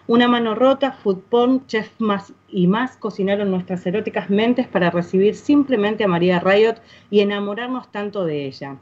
Una 0.09 0.27
mano 0.27 0.57
rota, 0.57 0.91
food 0.91 1.21
chef 1.69 1.89
más 2.01 2.33
y 2.49 2.67
más 2.67 2.97
cocinaron 2.97 3.53
nuestras 3.53 3.87
eróticas 3.87 4.29
mentes 4.29 4.67
para 4.67 4.91
recibir 4.91 5.37
simplemente 5.37 6.03
a 6.03 6.09
María 6.09 6.41
Riot 6.41 6.79
y 7.13 7.21
enamorarnos 7.21 7.93
tanto 7.93 8.25
de 8.25 8.45
ella. 8.47 8.79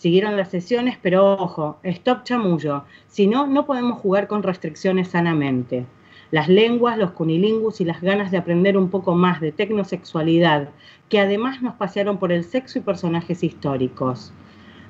Siguieron 0.00 0.38
las 0.38 0.48
sesiones, 0.48 0.96
pero 1.02 1.34
ojo, 1.34 1.78
stop 1.82 2.24
chamullo, 2.24 2.84
si 3.06 3.26
no, 3.26 3.46
no 3.46 3.66
podemos 3.66 4.00
jugar 4.00 4.28
con 4.28 4.42
restricciones 4.42 5.08
sanamente. 5.08 5.84
Las 6.30 6.48
lenguas, 6.48 6.96
los 6.96 7.10
cunilingus 7.10 7.82
y 7.82 7.84
las 7.84 8.00
ganas 8.00 8.30
de 8.30 8.38
aprender 8.38 8.78
un 8.78 8.88
poco 8.88 9.14
más 9.14 9.42
de 9.42 9.52
tecnosexualidad, 9.52 10.70
que 11.10 11.20
además 11.20 11.60
nos 11.60 11.74
pasearon 11.74 12.16
por 12.16 12.32
el 12.32 12.44
sexo 12.44 12.78
y 12.78 12.80
personajes 12.80 13.44
históricos. 13.44 14.32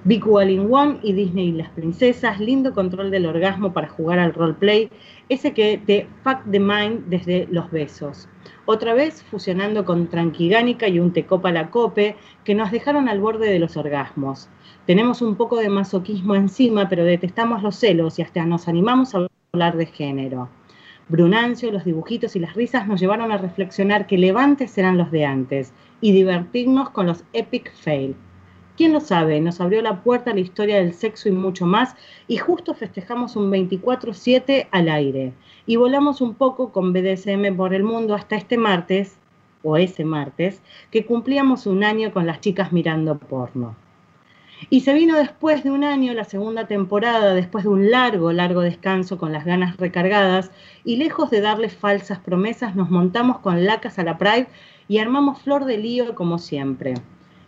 In 0.04 0.68
One 0.70 1.00
y 1.02 1.12
Disney 1.12 1.48
y 1.48 1.52
las 1.54 1.70
princesas, 1.70 2.38
lindo 2.38 2.72
control 2.72 3.10
del 3.10 3.26
orgasmo 3.26 3.72
para 3.72 3.88
jugar 3.88 4.20
al 4.20 4.32
roleplay, 4.32 4.90
ese 5.28 5.52
que 5.52 5.76
te 5.76 6.06
fuck 6.22 6.38
the 6.48 6.60
mind 6.60 7.06
desde 7.06 7.48
los 7.50 7.68
besos. 7.72 8.28
Otra 8.64 8.94
vez 8.94 9.24
fusionando 9.24 9.84
con 9.84 10.06
Tranquigánica 10.06 10.86
y 10.86 11.00
un 11.00 11.12
Tecopa 11.12 11.50
la 11.50 11.70
Cope 11.70 12.14
que 12.44 12.54
nos 12.54 12.70
dejaron 12.70 13.08
al 13.08 13.18
borde 13.18 13.50
de 13.50 13.58
los 13.58 13.76
orgasmos. 13.76 14.48
Tenemos 14.86 15.20
un 15.22 15.36
poco 15.36 15.56
de 15.56 15.68
masoquismo 15.68 16.34
encima, 16.34 16.88
pero 16.88 17.04
detestamos 17.04 17.62
los 17.62 17.76
celos 17.76 18.18
y 18.18 18.22
hasta 18.22 18.44
nos 18.46 18.66
animamos 18.66 19.14
a 19.14 19.26
hablar 19.52 19.76
de 19.76 19.86
género. 19.86 20.48
Brunancio, 21.08 21.70
los 21.70 21.84
dibujitos 21.84 22.34
y 22.34 22.38
las 22.38 22.54
risas 22.54 22.88
nos 22.88 23.00
llevaron 23.00 23.30
a 23.30 23.36
reflexionar 23.36 24.06
que 24.06 24.16
levantes 24.16 24.78
eran 24.78 24.96
los 24.96 25.10
de 25.10 25.26
antes 25.26 25.72
y 26.00 26.12
divertirnos 26.12 26.90
con 26.90 27.06
los 27.06 27.24
epic 27.32 27.72
fail. 27.74 28.16
¿Quién 28.76 28.94
lo 28.94 29.00
sabe? 29.00 29.40
Nos 29.40 29.60
abrió 29.60 29.82
la 29.82 30.02
puerta 30.02 30.30
a 30.30 30.34
la 30.34 30.40
historia 30.40 30.76
del 30.76 30.94
sexo 30.94 31.28
y 31.28 31.32
mucho 31.32 31.66
más 31.66 31.94
y 32.26 32.38
justo 32.38 32.74
festejamos 32.74 33.36
un 33.36 33.50
24/7 33.50 34.68
al 34.70 34.88
aire 34.88 35.34
y 35.66 35.76
volamos 35.76 36.22
un 36.22 36.34
poco 36.34 36.72
con 36.72 36.92
BDSM 36.94 37.54
por 37.54 37.74
el 37.74 37.82
mundo 37.82 38.14
hasta 38.14 38.36
este 38.36 38.56
martes, 38.56 39.18
o 39.62 39.76
ese 39.76 40.06
martes, 40.06 40.62
que 40.90 41.04
cumplíamos 41.04 41.66
un 41.66 41.84
año 41.84 42.12
con 42.12 42.26
las 42.26 42.40
chicas 42.40 42.72
mirando 42.72 43.18
porno. 43.18 43.76
Y 44.68 44.80
se 44.80 44.92
vino 44.92 45.16
después 45.16 45.64
de 45.64 45.70
un 45.70 45.84
año 45.84 46.12
la 46.12 46.24
segunda 46.24 46.66
temporada, 46.66 47.32
después 47.32 47.64
de 47.64 47.70
un 47.70 47.90
largo, 47.90 48.30
largo 48.32 48.60
descanso 48.60 49.16
con 49.16 49.32
las 49.32 49.46
ganas 49.46 49.78
recargadas, 49.78 50.50
y 50.84 50.96
lejos 50.96 51.30
de 51.30 51.40
darles 51.40 51.74
falsas 51.74 52.18
promesas, 52.18 52.76
nos 52.76 52.90
montamos 52.90 53.38
con 53.38 53.64
lacas 53.64 53.98
a 53.98 54.04
la 54.04 54.18
Pride 54.18 54.48
y 54.86 54.98
armamos 54.98 55.40
flor 55.40 55.64
de 55.64 55.78
lío 55.78 56.14
como 56.14 56.38
siempre. 56.38 56.94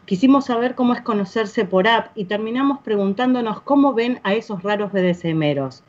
Quisimos 0.06 0.46
saber 0.46 0.74
cómo 0.74 0.94
es 0.94 1.02
conocerse 1.02 1.66
por 1.66 1.86
app 1.86 2.16
y 2.16 2.24
terminamos 2.24 2.78
preguntándonos 2.80 3.60
cómo 3.60 3.92
ven 3.92 4.20
a 4.24 4.32
esos 4.32 4.62
raros 4.62 4.90
BDSMeros. 4.92 5.84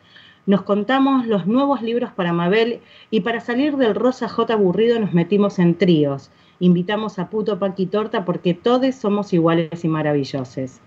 Nos 0.45 0.63
contamos 0.63 1.25
los 1.25 1.47
nuevos 1.47 1.81
libros 1.81 2.11
para 2.11 2.33
Mabel 2.33 2.81
y 3.11 3.21
para 3.21 3.39
salir 3.39 3.77
del 3.77 3.95
rosa 3.95 4.27
J 4.27 4.53
aburrido 4.53 4.99
nos 4.99 5.13
metimos 5.13 5.57
en 5.57 5.75
tríos. 5.75 6.31
Invitamos 6.59 7.17
a 7.17 7.29
Puto 7.29 7.59
Paqui 7.59 7.85
Torta 7.85 8.25
porque 8.25 8.53
todos 8.53 8.93
somos 8.93 9.31
iguales 9.31 9.85
y 9.85 9.87
maravillosos. 9.87 10.81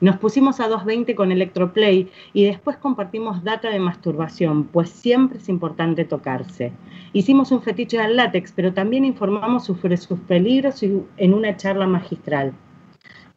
Nos 0.00 0.16
pusimos 0.18 0.60
a 0.60 0.68
220 0.68 1.16
con 1.16 1.32
Electroplay 1.32 2.08
y 2.32 2.44
después 2.44 2.76
compartimos 2.76 3.42
data 3.42 3.68
de 3.68 3.80
masturbación, 3.80 4.64
pues 4.64 4.90
siempre 4.90 5.38
es 5.38 5.48
importante 5.48 6.04
tocarse. 6.04 6.72
Hicimos 7.12 7.50
un 7.50 7.62
fetiche 7.62 7.98
al 7.98 8.14
látex, 8.14 8.52
pero 8.52 8.72
también 8.72 9.04
informamos 9.04 9.64
sobre 9.64 9.96
sus 9.96 10.20
peligros 10.20 10.84
en 10.84 11.34
una 11.34 11.56
charla 11.56 11.88
magistral. 11.88 12.52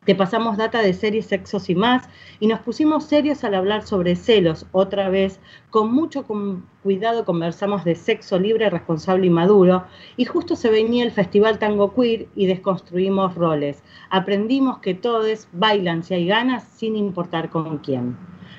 Te 0.04 0.16
pasamos 0.16 0.58
data 0.58 0.82
de 0.82 0.94
series, 0.94 1.28
sexos 1.28 1.70
y 1.70 1.76
más, 1.76 2.10
y 2.40 2.48
nos 2.48 2.62
pusimos 2.62 3.04
serios 3.04 3.44
al 3.44 3.54
hablar 3.54 3.84
sobre 3.84 4.16
celos. 4.16 4.66
Otra 4.72 5.10
vez, 5.10 5.40
con 5.70 5.94
mucho 5.94 6.26
cuidado 6.82 7.24
conversamos 7.24 7.84
de 7.84 7.94
sexo 7.94 8.40
libre, 8.40 8.68
responsable 8.72 9.28
y 9.28 9.30
maduro, 9.30 9.86
y 10.18 10.26
justo 10.26 10.56
se 10.56 10.72
venía 10.72 11.04
el 11.04 11.12
Festival 11.12 11.60
Tango 11.60 11.94
Queer 11.94 12.28
y 12.34 12.48
desconstruimos 12.48 13.36
roles. 13.36 13.84
Aprendimos 14.10 14.80
que 14.80 14.96
todos 14.96 15.48
bailan 15.52 16.02
si 16.02 16.16
hay 16.16 16.26
ganas, 16.26 16.64
sin 16.64 16.96
importar 16.96 17.52
con 17.52 17.78
quién. 17.78 18.18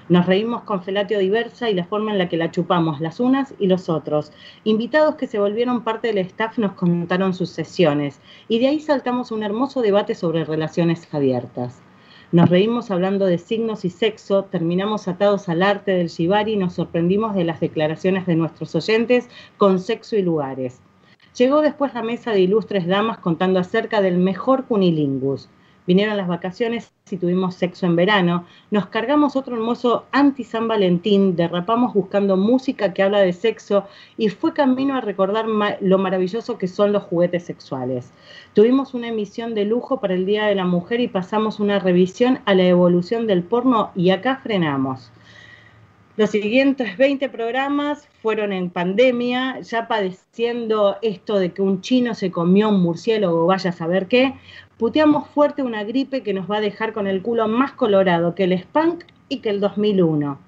Nos 0.08 0.26
reímos 0.26 0.62
con 0.62 0.82
Felatio 0.82 1.20
Diversa 1.20 1.70
y 1.70 1.74
la 1.74 1.84
forma 1.84 2.10
en 2.10 2.18
la 2.18 2.28
que 2.28 2.36
la 2.36 2.50
chupamos 2.50 3.00
las 3.00 3.20
unas 3.20 3.54
y 3.60 3.68
los 3.68 3.88
otros. 3.88 4.32
Invitados 4.64 5.14
que 5.14 5.28
se 5.28 5.38
volvieron 5.38 5.84
parte 5.84 6.08
del 6.08 6.18
staff 6.18 6.58
nos 6.58 6.72
contaron 6.72 7.34
sus 7.34 7.50
sesiones 7.50 8.20
y 8.48 8.58
de 8.58 8.66
ahí 8.66 8.80
saltamos 8.80 9.30
un 9.30 9.44
hermoso 9.44 9.80
debate 9.80 10.16
sobre 10.16 10.44
relaciones 10.44 11.06
abiertas. 11.14 11.80
Nos 12.32 12.48
reímos 12.48 12.90
hablando 12.90 13.26
de 13.26 13.38
signos 13.38 13.84
y 13.84 13.90
sexo, 13.90 14.44
terminamos 14.44 15.06
atados 15.06 15.48
al 15.48 15.62
arte 15.62 15.92
del 15.92 16.08
shibari 16.08 16.54
y 16.54 16.56
nos 16.56 16.74
sorprendimos 16.74 17.36
de 17.36 17.44
las 17.44 17.60
declaraciones 17.60 18.26
de 18.26 18.34
nuestros 18.34 18.74
oyentes 18.74 19.28
con 19.56 19.78
sexo 19.78 20.16
y 20.16 20.22
lugares. 20.22 20.80
Llegó 21.36 21.60
después 21.60 21.94
la 21.94 22.02
mesa 22.02 22.32
de 22.32 22.40
ilustres 22.40 22.88
damas 22.88 23.18
contando 23.18 23.60
acerca 23.60 24.02
del 24.02 24.18
mejor 24.18 24.64
cunilingus 24.64 25.48
vinieron 25.86 26.16
las 26.16 26.28
vacaciones 26.28 26.92
y 27.10 27.16
tuvimos 27.16 27.54
sexo 27.54 27.86
en 27.86 27.96
verano, 27.96 28.46
nos 28.70 28.86
cargamos 28.86 29.36
otro 29.36 29.56
hermoso 29.56 30.06
anti-San 30.12 30.68
Valentín, 30.68 31.36
derrapamos 31.36 31.92
buscando 31.92 32.36
música 32.36 32.92
que 32.92 33.02
habla 33.02 33.20
de 33.20 33.32
sexo 33.32 33.86
y 34.16 34.28
fue 34.28 34.54
camino 34.54 34.94
a 34.96 35.00
recordar 35.00 35.46
lo 35.46 35.98
maravilloso 35.98 36.58
que 36.58 36.68
son 36.68 36.92
los 36.92 37.02
juguetes 37.02 37.44
sexuales. 37.44 38.12
Tuvimos 38.54 38.94
una 38.94 39.08
emisión 39.08 39.54
de 39.54 39.64
lujo 39.64 40.00
para 40.00 40.14
el 40.14 40.26
Día 40.26 40.46
de 40.46 40.54
la 40.54 40.64
Mujer 40.64 41.00
y 41.00 41.08
pasamos 41.08 41.60
una 41.60 41.78
revisión 41.78 42.40
a 42.46 42.54
la 42.54 42.64
evolución 42.64 43.26
del 43.26 43.42
porno 43.42 43.90
y 43.94 44.10
acá 44.10 44.40
frenamos. 44.42 45.12
Los 46.18 46.28
siguientes 46.28 46.98
20 46.98 47.30
programas 47.30 48.06
fueron 48.20 48.52
en 48.52 48.68
pandemia, 48.68 49.60
ya 49.60 49.88
padeciendo 49.88 50.98
esto 51.00 51.38
de 51.38 51.54
que 51.54 51.62
un 51.62 51.80
chino 51.80 52.14
se 52.14 52.30
comió 52.30 52.68
un 52.68 52.82
murciélago, 52.82 53.46
vaya 53.46 53.70
a 53.70 53.72
saber 53.72 54.08
qué, 54.08 54.34
puteamos 54.82 55.28
fuerte 55.28 55.62
una 55.62 55.84
gripe 55.84 56.24
que 56.24 56.34
nos 56.34 56.50
va 56.50 56.56
a 56.56 56.60
dejar 56.60 56.92
con 56.92 57.06
el 57.06 57.22
culo 57.22 57.46
más 57.46 57.70
colorado 57.70 58.34
que 58.34 58.42
el 58.42 58.58
Spunk 58.58 59.04
y 59.28 59.38
que 59.38 59.50
el 59.50 59.60
2001. 59.60 60.40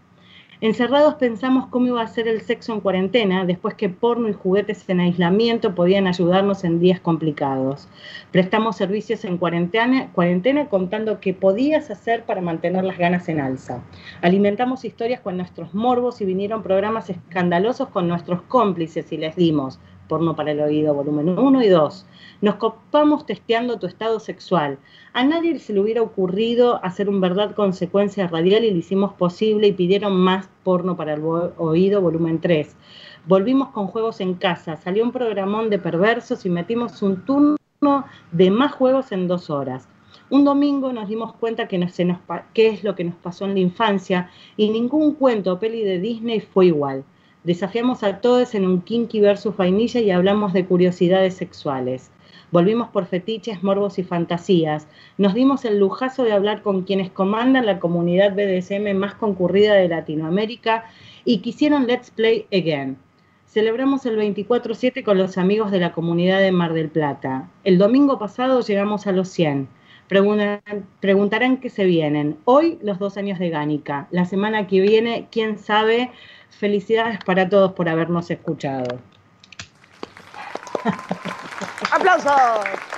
Encerrados 0.61 1.15
pensamos 1.15 1.69
cómo 1.69 1.87
iba 1.87 2.03
a 2.03 2.09
ser 2.09 2.27
el 2.27 2.41
sexo 2.41 2.73
en 2.73 2.81
cuarentena, 2.81 3.45
después 3.45 3.75
que 3.77 3.89
porno 3.89 4.29
y 4.29 4.33
juguetes 4.33 4.89
en 4.89 4.99
aislamiento 4.99 5.77
podían 5.77 6.09
ayudarnos 6.09 6.65
en 6.65 6.81
días 6.81 6.99
complicados. 6.99 7.87
Prestamos 8.33 8.75
servicios 8.75 9.25
en 9.25 9.39
cuarentena, 9.39 10.11
cuarentena 10.13 10.67
contando 10.67 11.21
qué 11.21 11.33
podías 11.33 11.93
hacer 11.93 12.25
para 12.25 12.41
mantener 12.41 12.83
las 12.83 12.99
ganas 12.99 13.29
en 13.29 13.39
alza. 13.39 13.85
Alimentamos 14.21 14.85
historias 14.85 15.21
con 15.21 15.37
nuestros 15.37 15.75
morbos 15.75 16.21
y 16.21 16.25
vinieron 16.25 16.65
programas 16.65 17.09
escandalosos 17.09 17.89
con 17.91 18.09
nuestros 18.09 18.43
cómplices 18.43 19.13
y 19.13 19.17
les 19.17 19.37
dimos 19.37 19.79
porno 20.09 20.37
para 20.37 20.53
el 20.53 20.61
oído, 20.61 20.95
volumen 20.95 21.39
1 21.39 21.63
y 21.63 21.69
2 21.69 22.07
nos 22.45 22.57
copamos 22.57 23.25
testeando 23.25 23.79
tu 23.79 23.87
estado 23.87 24.21
sexual. 24.21 24.79
A 25.15 25.25
nadie 25.25 25.59
se 25.59 25.73
le 25.73 25.81
hubiera 25.81 26.03
ocurrido 26.03 26.79
hacer 26.85 27.09
un 27.09 27.21
verdad 27.21 27.55
consecuencia 27.55 28.27
radial 28.27 28.65
y 28.65 28.71
lo 28.71 28.77
hicimos 28.77 29.15
posible 29.15 29.69
y 29.69 29.73
pidieron 29.73 30.15
más 30.15 30.49
porno 30.63 30.95
para 30.95 31.15
el 31.15 31.23
oído, 31.25 32.03
volumen 32.03 32.41
3. 32.41 32.77
Volvimos 33.27 33.69
con 33.69 33.87
juegos 33.87 34.21
en 34.21 34.35
casa, 34.35 34.77
salió 34.77 35.05
un 35.05 35.13
programón 35.13 35.71
de 35.71 35.79
perversos 35.79 36.45
y 36.45 36.51
metimos 36.51 37.01
un 37.01 37.25
turno 37.25 37.57
de 38.33 38.51
más 38.51 38.73
juegos 38.73 39.11
en 39.13 39.27
dos 39.27 39.49
horas. 39.49 39.89
Un 40.29 40.45
domingo 40.45 40.93
nos 40.93 41.09
dimos 41.09 41.33
cuenta 41.37 41.67
que 41.67 41.89
se 41.89 42.05
nos, 42.05 42.19
qué 42.53 42.69
es 42.69 42.85
lo 42.85 42.95
que 42.95 43.05
nos 43.05 43.15
pasó 43.15 43.47
en 43.47 43.55
la 43.55 43.61
infancia 43.61 44.31
y 44.59 44.69
ningún 44.69 45.15
cuento 45.15 45.55
o 45.55 45.59
peli 45.59 45.83
de 45.83 45.99
Disney 45.99 46.41
fue 46.41 46.67
igual. 46.67 47.05
Desafiamos 47.45 48.03
a 48.03 48.23
todos 48.23 48.55
en 48.55 48.67
un 48.67 48.81
kinky 48.81 49.21
versus 49.21 49.55
vainilla 49.55 50.01
y 50.01 50.11
hablamos 50.11 50.55
de 50.55 50.65
curiosidades 50.65 51.35
sexuales. 51.35 52.11
Volvimos 52.51 52.89
por 52.89 53.05
fetiches, 53.05 53.63
morbos 53.63 53.99
y 53.99 54.03
fantasías. 54.03 54.89
Nos 55.19 55.35
dimos 55.35 55.67
el 55.67 55.79
lujazo 55.79 56.25
de 56.25 56.33
hablar 56.33 56.63
con 56.63 56.85
quienes 56.85 57.11
comandan 57.11 57.67
la 57.67 57.81
comunidad 57.81 58.35
BDSM 58.35 58.95
más 58.97 59.15
concurrida 59.15 59.75
de 59.75 59.89
Latinoamérica 59.89 60.87
y 61.27 61.41
quisieron 61.41 61.87
Let's 61.87 62.11
Play 62.11 62.47
Again. 62.51 62.97
Celebramos 63.45 64.07
el 64.07 64.19
24-7 64.19 65.05
con 65.05 65.19
los 65.19 65.37
amigos 65.37 65.71
de 65.71 65.81
la 65.81 65.93
comunidad 65.93 66.41
de 66.41 66.51
Mar 66.51 66.73
del 66.73 66.89
Plata. 66.89 67.51
El 67.63 67.77
domingo 67.77 68.19
pasado 68.19 68.63
llegamos 68.63 69.07
a 69.07 69.13
los 69.13 69.29
100. 69.29 69.69
preguntarán 70.09 71.59
qué 71.59 71.69
se 71.69 71.85
vienen. 71.85 72.39
Hoy 72.47 72.79
los 72.83 72.99
dos 72.99 73.19
años 73.19 73.39
de 73.39 73.51
Gánica. 73.51 74.09
La 74.11 74.25
semana 74.25 74.67
que 74.67 74.81
viene, 74.81 75.29
quién 75.31 75.59
sabe. 75.59 76.11
Felicidades 76.59 77.19
para 77.25 77.49
todos 77.49 77.73
por 77.73 77.89
habernos 77.89 78.31
escuchado. 78.31 78.99
¡Aplausos! 81.91 82.33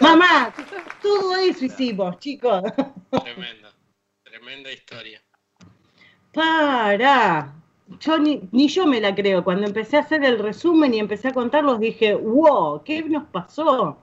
Mamá, 0.00 0.52
todo 1.00 1.36
eso 1.36 1.64
hicimos, 1.64 2.18
chicos. 2.18 2.62
Tremenda, 3.24 3.72
tremenda 4.22 4.70
historia. 4.70 5.22
Para. 6.32 7.54
Yo 7.98 8.18
ni, 8.18 8.68
yo 8.68 8.86
me 8.86 9.00
la 9.00 9.14
creo. 9.14 9.42
Cuando 9.42 9.66
empecé 9.66 9.96
a 9.96 10.00
hacer 10.00 10.24
el 10.24 10.38
resumen 10.38 10.94
y 10.94 10.98
empecé 10.98 11.28
a 11.28 11.32
contarlos, 11.32 11.80
dije, 11.80 12.14
wow, 12.14 12.82
¿qué 12.84 13.02
nos 13.02 13.24
pasó? 13.28 13.98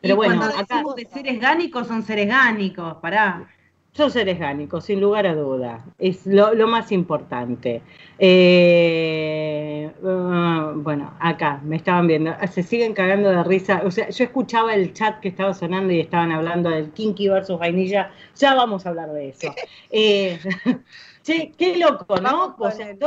Pero 0.00 0.16
bueno, 0.16 0.38
cuando 0.38 0.58
acá... 0.58 0.82
de 0.96 1.06
seres 1.06 1.40
gánicos 1.40 1.86
son 1.86 2.02
seres 2.02 2.26
gánicos, 2.26 2.96
pará. 2.96 3.48
Son 3.92 4.08
seres 4.08 4.38
gánicos, 4.38 4.84
sin 4.84 5.00
lugar 5.00 5.26
a 5.26 5.34
duda. 5.34 5.84
Es 5.98 6.24
lo, 6.24 6.54
más 6.68 6.92
importante. 6.92 7.82
Eh, 8.20 9.90
uh, 10.00 10.80
bueno, 10.80 11.12
acá 11.18 11.60
me 11.64 11.76
estaban 11.76 12.06
viendo. 12.06 12.32
Se 12.52 12.62
siguen 12.62 12.94
cagando 12.94 13.30
de 13.30 13.42
risa. 13.42 13.82
O 13.84 13.90
sea, 13.90 14.08
yo 14.08 14.24
escuchaba 14.24 14.74
el 14.74 14.92
chat 14.92 15.18
que 15.18 15.28
estaba 15.28 15.54
sonando 15.54 15.92
y 15.92 15.98
estaban 15.98 16.30
hablando 16.30 16.70
del 16.70 16.92
Kinky 16.92 17.28
versus 17.28 17.58
vainilla. 17.58 18.12
Ya 18.36 18.54
vamos 18.54 18.86
a 18.86 18.90
hablar 18.90 19.12
de 19.12 19.30
eso. 19.30 19.52
Eh, 19.90 20.38
che, 21.24 21.52
qué 21.58 21.76
loco, 21.76 22.16
¿no? 22.18 22.56
Con, 22.56 22.80
el, 22.80 22.98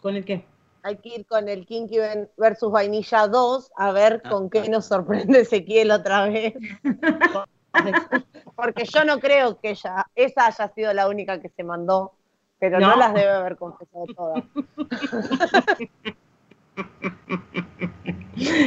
¿Con 0.00 0.14
el 0.14 0.24
qué? 0.24 0.44
Hay 0.84 0.96
que 0.98 1.08
ir 1.16 1.26
con 1.26 1.48
el 1.48 1.66
Kinky 1.66 1.98
versus 2.36 2.70
Vainilla 2.70 3.26
2 3.26 3.72
a 3.76 3.90
ver 3.90 4.22
ah, 4.24 4.30
con 4.30 4.48
qué 4.48 4.60
ah. 4.60 4.70
nos 4.70 4.86
sorprende 4.86 5.40
Ezequiel 5.40 5.90
otra 5.90 6.28
vez. 6.28 6.54
Porque 8.56 8.84
yo 8.84 9.04
no 9.04 9.18
creo 9.20 9.58
que 9.60 9.70
ella, 9.70 10.06
esa 10.14 10.46
haya 10.46 10.68
sido 10.74 10.92
la 10.92 11.08
única 11.08 11.40
que 11.40 11.48
se 11.48 11.62
mandó, 11.62 12.14
pero 12.58 12.80
no, 12.80 12.96
las 12.96 13.14
debe 13.14 13.30
haber 13.30 13.56
confesado 13.56 14.06
todas. 14.06 14.44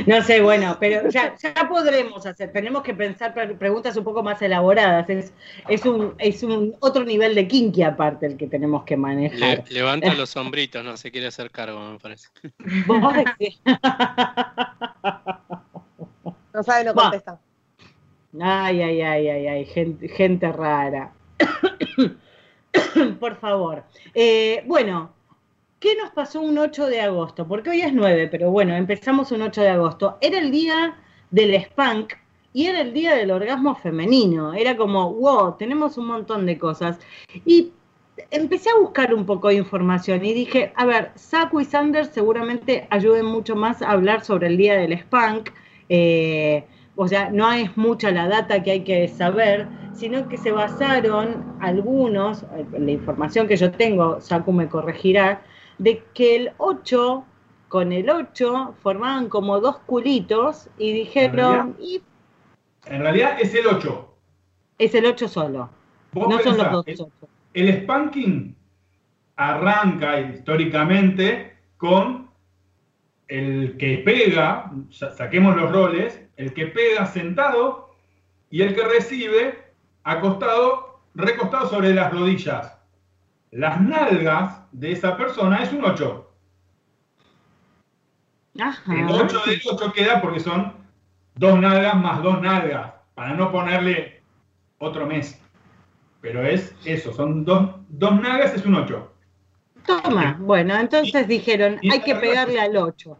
No 0.05 0.21
sé, 0.21 0.41
bueno, 0.41 0.77
pero 0.79 1.09
ya, 1.09 1.33
podremos 1.69 2.25
hacer, 2.25 2.51
tenemos 2.51 2.83
que 2.83 2.93
pensar 2.93 3.33
preguntas 3.57 3.95
un 3.95 4.03
poco 4.03 4.21
más 4.21 4.41
elaboradas. 4.41 5.09
Es, 5.09 5.33
es, 5.67 5.85
un, 5.85 6.13
es 6.17 6.43
un 6.43 6.75
otro 6.79 7.05
nivel 7.05 7.35
de 7.35 7.47
kinky 7.47 7.83
aparte 7.83 8.25
el 8.25 8.35
que 8.37 8.47
tenemos 8.47 8.83
que 8.83 8.97
manejar. 8.97 9.63
levanta 9.69 10.13
los 10.13 10.29
sombritos, 10.29 10.83
no 10.83 10.97
se 10.97 11.09
quiere 11.11 11.27
hacer 11.27 11.51
cargo, 11.51 11.79
me 11.79 11.99
parece. 11.99 12.27
no 16.53 16.63
sabe, 16.63 16.83
no 16.83 16.93
contesta. 16.93 17.39
Ay, 18.39 18.81
ay, 18.81 19.01
ay, 19.01 19.27
ay, 19.27 19.47
ay, 19.47 19.65
gente, 19.65 20.51
rara. 20.51 21.13
Por 23.19 23.35
favor. 23.37 23.83
Eh, 24.13 24.63
bueno, 24.65 25.13
¿qué 25.79 25.95
nos 25.95 26.11
pasó 26.11 26.41
un 26.41 26.57
8 26.57 26.87
de 26.87 27.01
agosto? 27.01 27.47
Porque 27.47 27.69
hoy 27.71 27.81
es 27.81 27.93
9, 27.93 28.27
pero 28.29 28.51
bueno, 28.51 28.75
empezamos 28.75 29.31
un 29.31 29.41
8 29.41 29.61
de 29.61 29.69
agosto. 29.69 30.17
Era 30.21 30.39
el 30.39 30.51
día 30.51 30.97
del 31.29 31.55
spank 31.55 32.13
y 32.53 32.67
era 32.67 32.81
el 32.81 32.93
día 32.93 33.15
del 33.15 33.31
orgasmo 33.31 33.75
femenino. 33.75 34.53
Era 34.53 34.77
como, 34.77 35.13
wow, 35.13 35.57
tenemos 35.57 35.97
un 35.97 36.07
montón 36.07 36.45
de 36.45 36.57
cosas. 36.57 36.99
Y 37.45 37.73
empecé 38.31 38.69
a 38.69 38.79
buscar 38.79 39.13
un 39.13 39.25
poco 39.25 39.49
de 39.49 39.55
información 39.55 40.23
y 40.25 40.33
dije, 40.33 40.71
a 40.75 40.85
ver, 40.85 41.11
Saku 41.15 41.61
y 41.61 41.65
Sanders 41.65 42.09
seguramente 42.13 42.87
ayuden 42.89 43.25
mucho 43.25 43.55
más 43.55 43.81
a 43.81 43.91
hablar 43.91 44.23
sobre 44.23 44.47
el 44.47 44.57
día 44.57 44.75
del 44.77 44.93
spank 44.93 45.49
Eh, 45.89 46.65
o 46.95 47.07
sea, 47.07 47.29
no 47.29 47.51
es 47.51 47.75
mucha 47.77 48.11
la 48.11 48.27
data 48.27 48.61
que 48.63 48.71
hay 48.71 48.83
que 48.83 49.07
saber, 49.07 49.67
sino 49.93 50.27
que 50.27 50.37
se 50.37 50.51
basaron 50.51 51.55
algunos, 51.59 52.43
eh, 52.43 52.65
la 52.77 52.91
información 52.91 53.47
que 53.47 53.55
yo 53.57 53.71
tengo, 53.71 54.19
Saku 54.21 54.51
me 54.51 54.67
corregirá, 54.67 55.41
de 55.77 56.03
que 56.13 56.35
el 56.35 56.51
8 56.57 57.25
con 57.67 57.91
el 57.91 58.09
8 58.09 58.75
formaban 58.81 59.29
como 59.29 59.59
dos 59.59 59.77
culitos 59.79 60.69
y 60.77 60.91
dijeron, 60.93 61.75
y 61.79 62.01
En 62.85 63.01
realidad 63.01 63.37
es 63.39 63.53
el 63.55 63.67
8. 63.67 64.07
es 64.77 64.93
el 64.95 65.05
8 65.05 65.27
solo, 65.27 65.69
no 66.13 66.39
son 66.39 66.57
los 66.57 66.71
dos 66.71 66.87
el- 66.87 66.93
8. 66.95 67.09
El 67.53 67.81
spanking 67.83 68.55
arranca 69.35 70.19
históricamente 70.19 71.53
con 71.77 72.29
el 73.31 73.77
que 73.77 73.99
pega, 73.99 74.71
sa- 74.89 75.11
saquemos 75.13 75.55
los 75.55 75.71
roles, 75.71 76.21
el 76.37 76.53
que 76.53 76.67
pega 76.67 77.05
sentado 77.05 77.89
y 78.49 78.61
el 78.61 78.75
que 78.75 78.83
recibe 78.83 79.71
acostado, 80.03 80.99
recostado 81.15 81.69
sobre 81.69 81.93
las 81.93 82.11
rodillas. 82.11 82.77
Las 83.51 83.79
nalgas 83.81 84.61
de 84.73 84.91
esa 84.91 85.15
persona 85.15 85.63
es 85.63 85.71
un 85.71 85.85
8. 85.85 86.27
Ajá. 88.59 88.93
El 88.99 89.09
8 89.09 89.41
del 89.45 89.61
8 89.71 89.93
queda 89.93 90.21
porque 90.21 90.39
son 90.39 90.73
dos 91.35 91.57
nalgas 91.59 91.95
más 91.95 92.21
dos 92.21 92.41
nalgas, 92.41 92.91
para 93.15 93.33
no 93.33 93.51
ponerle 93.51 94.21
otro 94.77 95.05
mes. 95.07 95.41
Pero 96.19 96.43
es 96.45 96.75
eso, 96.85 97.13
son 97.13 97.45
dos, 97.45 97.69
dos 97.89 98.21
nalgas, 98.21 98.53
es 98.53 98.65
un 98.65 98.75
8. 98.75 99.11
Toma, 99.85 100.37
bueno, 100.39 100.75
entonces 100.77 101.27
dijeron, 101.27 101.81
hay 101.87 102.01
que 102.03 102.15
pegarle 102.15 102.59
al 102.59 102.77
8. 102.77 103.19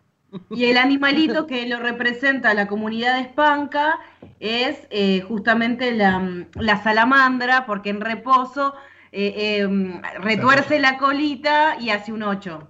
Y 0.52 0.66
el 0.66 0.78
animalito 0.78 1.46
que 1.48 1.66
lo 1.68 1.80
representa 1.80 2.52
a 2.52 2.54
la 2.54 2.68
comunidad 2.68 3.16
de 3.16 3.22
Espanca 3.22 4.00
es 4.40 4.88
eh, 4.90 5.22
justamente 5.22 5.92
la, 5.94 6.46
la 6.56 6.84
salamandra, 6.84 7.66
porque 7.66 7.90
en 7.90 8.02
reposo 8.02 8.74
eh, 9.12 9.34
eh, 9.62 10.02
retuerce 10.20 10.80
la 10.80 10.98
colita 10.98 11.78
y 11.80 11.90
hace 11.90 12.12
un 12.14 12.24
8. 12.24 12.68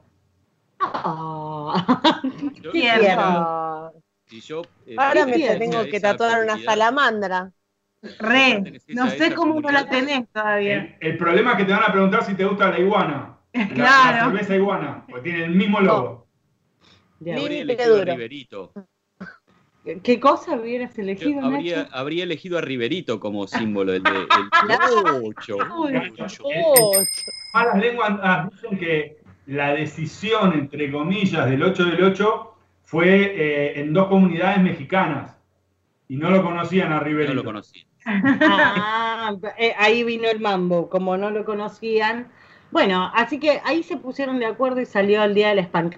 Ah, 0.80 2.22
Yo- 2.24 2.72
Qué 2.72 2.80
Tierno. 2.80 3.00
tierno. 3.02 3.92
Si 4.28 4.42
yo, 4.42 4.62
eh, 4.88 4.96
ahora 4.98 5.26
me 5.26 5.40
tengo 5.40 5.88
que 5.90 6.00
tatuar 6.00 6.42
una 6.44 6.58
salamandra. 6.60 7.52
Re, 8.20 8.74
no 8.92 9.10
sé 9.10 9.34
cómo 9.34 9.60
no 9.62 9.72
la 9.72 9.90
tenés 9.90 10.28
todavía. 10.32 10.76
El, 11.02 11.12
el 11.12 11.18
problema 11.18 11.52
es 11.52 11.58
que 11.58 11.66
te 11.66 11.72
van 11.74 11.84
a 11.84 11.92
preguntar 11.92 12.24
si 12.24 12.36
te 12.36 12.46
gusta 12.46 12.70
la 12.70 12.80
iguana. 12.80 13.38
La, 13.54 13.62
la 13.66 13.74
Claro. 13.74 14.32
cerveza 14.32 14.56
iguana, 14.56 15.06
porque 15.10 15.30
tiene 15.30 15.46
el 15.46 15.56
mismo 15.56 15.80
logo. 15.82 16.28
Ya. 17.20 17.36
Mil- 17.36 17.44
Habría 17.46 17.62
elegido 17.62 18.02
a. 18.02 18.06
Riverito. 18.06 18.74
¿Qué 20.04 20.20
cosa 20.20 20.56
hubieras 20.56 20.96
Yo 20.96 21.02
elegido, 21.02 21.44
habría, 21.44 21.78
Nacho? 21.84 21.96
habría 21.96 22.24
elegido 22.24 22.58
a 22.60 22.62
Riverito 22.62 23.20
como 23.20 23.48
símbolo 23.48 23.94
el 23.94 24.04
de 24.04 24.12
el 24.12 24.28
8. 25.24 25.58
Uy. 25.76 26.14
Oh, 26.44 26.92
Malas 27.54 27.78
lenguas 27.80 28.12
ah, 28.22 28.48
dicen 28.52 28.78
que 28.78 29.18
la 29.48 29.74
decisión, 29.74 30.54
entre 30.54 30.92
comillas, 30.92 31.50
del 31.50 31.64
8 31.64 31.86
del 31.86 32.04
8 32.04 32.54
fue 32.84 33.08
eh, 33.36 33.80
en 33.82 33.92
dos 33.94 34.08
comunidades 34.08 34.62
mexicanas. 34.62 35.36
Y 36.08 36.16
no 36.18 36.30
lo 36.30 36.44
conocían 36.44 36.92
a 36.94 36.98
No 36.98 37.04
Riverito. 37.04 37.34
lo 37.34 37.44
conocí. 37.44 37.86
Ah, 38.06 39.36
eh, 39.58 39.74
ahí 39.78 40.04
vino 40.04 40.28
el 40.30 40.40
mambo, 40.40 40.90
como 40.90 41.18
no 41.18 41.30
lo 41.32 41.44
conocían. 41.46 42.32
Bueno, 42.72 43.12
así 43.14 43.40
que 43.40 43.62
ahí 43.66 43.84
se 43.84 43.98
pusieron 43.98 44.40
de 44.40 44.46
acuerdo 44.46 44.80
y 44.80 44.86
salió 44.86 45.24
el 45.24 45.34
Día 45.34 45.50
del 45.50 45.66
Spank. 45.66 45.98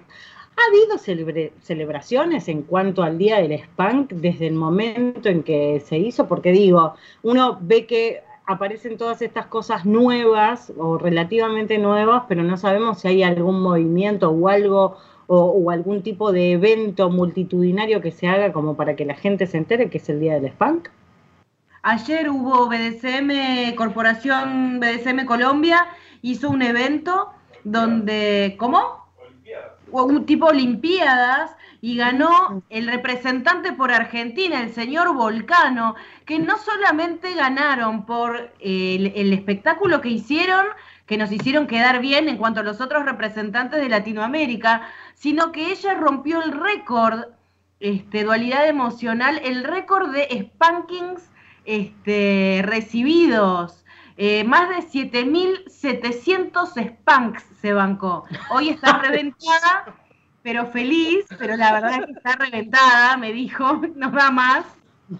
¿Ha 0.55 0.61
habido 0.69 1.51
celebraciones 1.61 2.47
en 2.47 2.63
cuanto 2.63 3.03
al 3.03 3.17
Día 3.17 3.37
del 3.37 3.59
Spank 3.59 4.11
desde 4.13 4.47
el 4.47 4.53
momento 4.53 5.29
en 5.29 5.43
que 5.43 5.79
se 5.85 5.97
hizo? 5.97 6.27
Porque 6.27 6.51
digo, 6.51 6.95
uno 7.21 7.57
ve 7.61 7.85
que 7.85 8.21
aparecen 8.45 8.97
todas 8.97 9.21
estas 9.21 9.47
cosas 9.47 9.85
nuevas 9.85 10.73
o 10.77 10.97
relativamente 10.97 11.77
nuevas, 11.77 12.23
pero 12.27 12.43
no 12.43 12.57
sabemos 12.57 13.01
si 13.01 13.07
hay 13.07 13.23
algún 13.23 13.61
movimiento 13.61 14.29
o 14.29 14.47
algo 14.47 14.97
o, 15.27 15.37
o 15.37 15.71
algún 15.71 16.03
tipo 16.03 16.31
de 16.31 16.53
evento 16.53 17.09
multitudinario 17.09 18.01
que 18.01 18.11
se 18.11 18.27
haga 18.27 18.51
como 18.51 18.75
para 18.75 18.95
que 18.95 19.05
la 19.05 19.15
gente 19.15 19.47
se 19.47 19.57
entere 19.57 19.89
que 19.89 19.97
es 19.99 20.09
el 20.09 20.19
Día 20.19 20.35
del 20.35 20.51
Spank. 20.51 20.89
Ayer 21.83 22.29
hubo 22.29 22.67
BDSM, 22.67 23.75
Corporación 23.75 24.79
BDSM 24.79 25.25
Colombia, 25.25 25.85
hizo 26.23 26.49
un 26.49 26.63
evento 26.63 27.31
donde, 27.63 28.55
¿cómo? 28.57 29.03
O 29.91 30.05
Un 30.05 30.25
tipo 30.25 30.47
Olimpiadas 30.47 31.55
y 31.79 31.97
ganó 31.97 32.63
el 32.71 32.87
representante 32.87 33.73
por 33.73 33.91
Argentina, 33.91 34.61
el 34.61 34.73
señor 34.73 35.13
Volcano, 35.13 35.95
que 36.25 36.39
no 36.39 36.57
solamente 36.57 37.35
ganaron 37.35 38.07
por 38.07 38.51
el, 38.59 39.11
el 39.15 39.33
espectáculo 39.33 40.01
que 40.01 40.09
hicieron, 40.09 40.65
que 41.05 41.17
nos 41.17 41.31
hicieron 41.31 41.67
quedar 41.67 41.99
bien 41.99 42.27
en 42.27 42.37
cuanto 42.37 42.61
a 42.61 42.63
los 42.63 42.81
otros 42.81 43.05
representantes 43.05 43.79
de 43.79 43.89
Latinoamérica, 43.89 44.87
sino 45.13 45.51
que 45.51 45.71
ella 45.71 45.93
rompió 45.93 46.41
el 46.41 46.53
récord, 46.53 47.25
este, 47.79 48.23
dualidad 48.23 48.67
emocional, 48.67 49.39
el 49.43 49.63
récord 49.63 50.11
de 50.11 50.49
spankings 50.53 51.29
este, 51.65 52.61
recibidos. 52.63 53.82
Eh, 54.17 54.43
más 54.43 54.69
de 54.69 54.75
7.700 55.11 56.67
spanks 56.75 57.43
se 57.61 57.73
bancó. 57.73 58.25
Hoy 58.51 58.69
está 58.69 58.97
reventada, 59.01 59.95
pero 60.41 60.67
feliz, 60.67 61.25
pero 61.37 61.57
la 61.57 61.73
verdad 61.73 61.99
es 61.99 62.05
que 62.05 62.11
está 62.11 62.35
reventada, 62.35 63.17
me 63.17 63.33
dijo, 63.33 63.81
no 63.95 64.11
da 64.11 64.31
más. 64.31 64.65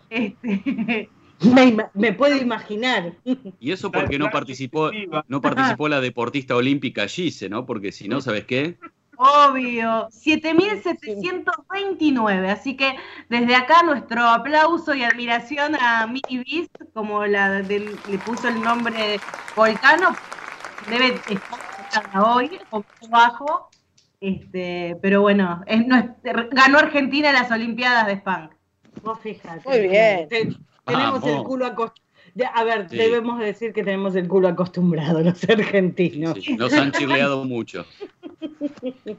Este, 0.09 1.09
Me, 1.93 2.13
puedo 2.13 2.37
imaginar. 2.37 3.17
Y 3.59 3.71
eso 3.71 3.91
porque 3.91 4.17
no 4.17 4.29
participó, 4.29 4.91
no 5.27 5.41
participó 5.41 5.89
la 5.89 5.99
deportista 5.99 6.55
olímpica 6.55 7.07
Gise, 7.07 7.49
¿no? 7.49 7.65
Porque 7.65 7.91
si 7.91 8.07
no, 8.07 8.21
¿sabes 8.21 8.45
qué? 8.45 8.77
Obvio, 9.17 10.09
7.729. 10.11 12.49
Así 12.51 12.75
que 12.75 12.95
desde 13.29 13.55
acá 13.55 13.83
nuestro 13.83 14.23
aplauso 14.27 14.93
y 14.95 15.03
admiración 15.03 15.75
a 15.75 16.07
Mini 16.07 16.43
Beast, 16.43 16.71
como 16.93 17.25
la 17.25 17.49
del- 17.61 17.95
le 18.09 18.17
puso 18.19 18.47
el 18.47 18.61
nombre 18.61 19.19
Volcano, 19.55 20.15
debe 20.89 21.15
estar 21.29 22.19
hoy, 22.21 22.59
un 22.71 22.83
poquito 22.83 23.07
bajo. 23.09 23.69
Este, 24.19 24.97
pero 25.01 25.21
bueno, 25.21 25.61
es 25.67 25.81
ganó 26.51 26.77
Argentina 26.79 27.29
en 27.29 27.35
las 27.35 27.51
Olimpiadas 27.51 28.07
de 28.07 28.13
Spank. 28.17 28.51
Vos 29.03 29.19
fíjate. 29.19 29.61
Muy 29.67 29.87
bien. 29.89 30.27
Te- 30.29 30.55
tenemos 30.85 31.21
Vamos. 31.21 31.37
el 31.39 31.43
culo 31.43 31.65
acostumbrado. 31.65 32.03
A 32.55 32.63
ver, 32.63 32.89
Sí. 32.89 32.95
debemos 32.97 33.37
decir 33.39 33.73
que 33.73 33.83
tenemos 33.83 34.15
el 34.15 34.27
culo 34.27 34.47
acostumbrado 34.47 35.21
los 35.21 35.43
argentinos. 35.47 36.35
Sí, 36.41 36.55
nos 36.55 36.73
han 36.73 36.91
chirleado 36.91 37.45
mucho. 37.45 37.85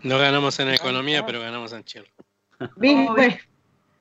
No 0.02 0.18
ganamos 0.18 0.58
en 0.60 0.68
economía, 0.70 1.24
pero 1.26 1.40
ganamos 1.40 1.72
en 1.72 1.84
Chile. 1.84 2.06
¿Viste? 2.76 3.40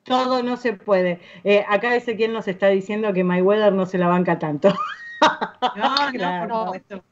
Todo 0.04 0.42
no 0.42 0.56
se 0.56 0.74
puede. 0.74 1.20
Eh, 1.44 1.64
acá 1.68 1.96
Ezequiel 1.96 2.32
nos 2.32 2.46
está 2.46 2.68
diciendo 2.68 3.12
que 3.12 3.24
Mayweather 3.24 3.72
no 3.72 3.86
se 3.86 3.98
la 3.98 4.08
banca 4.08 4.38
tanto. 4.38 4.68
No, 5.76 5.94
Claro. 6.12 6.46
no, 6.48 6.64
por 6.66 6.80
supuesto. 6.82 7.02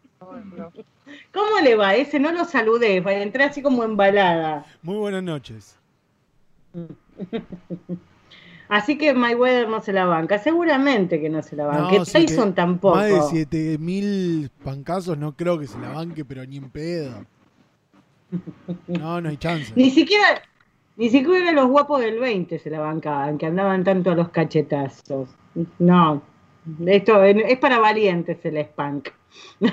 ¿Cómo 1.33 1.61
le 1.63 1.75
va? 1.77 1.95
Ese 1.95 2.19
no 2.21 2.31
lo 2.31 2.45
saludé, 2.45 2.97
entré 2.97 3.45
así 3.45 3.63
como 3.63 3.85
embalada. 3.85 4.67
Muy 4.83 4.97
buenas 4.97 5.23
noches. 5.23 5.79
Así 8.69 8.97
que 8.97 9.13
Mayweather 9.13 9.69
no 9.69 9.83
se 9.83 9.93
la 9.93 10.07
banca. 10.07 10.39
Seguramente 10.39 11.21
que 11.21 11.29
no 11.29 11.43
se 11.43 11.57
la 11.57 11.67
banca. 11.67 11.99
No, 11.99 12.05
Tyson 12.07 12.55
tampoco. 12.55 12.97
Más 12.97 13.07
de 13.09 13.21
7000 13.41 14.51
pancazos 14.65 15.19
no 15.19 15.37
creo 15.37 15.59
que 15.59 15.67
se 15.67 15.79
la 15.79 15.91
banque, 15.91 16.25
pero 16.25 16.47
ni 16.47 16.57
en 16.57 16.71
pedo. 16.71 17.27
No, 18.87 19.21
no 19.21 19.29
hay 19.29 19.37
chance. 19.37 19.73
Ni 19.77 19.91
siquiera, 19.91 20.43
ni 20.97 21.11
siquiera 21.11 21.53
los 21.53 21.69
guapos 21.69 22.01
del 22.01 22.19
20 22.19 22.59
se 22.59 22.71
la 22.71 22.81
bancaban, 22.81 23.39
que 23.39 23.47
andaban 23.47 23.85
tanto 23.85 24.11
a 24.11 24.15
los 24.15 24.31
cachetazos. 24.31 25.29
No, 25.79 26.23
esto 26.87 27.25
es 27.25 27.59
para 27.59 27.79
valientes 27.79 28.45
el 28.45 28.59
spank, 28.59 29.09
no 29.61 29.71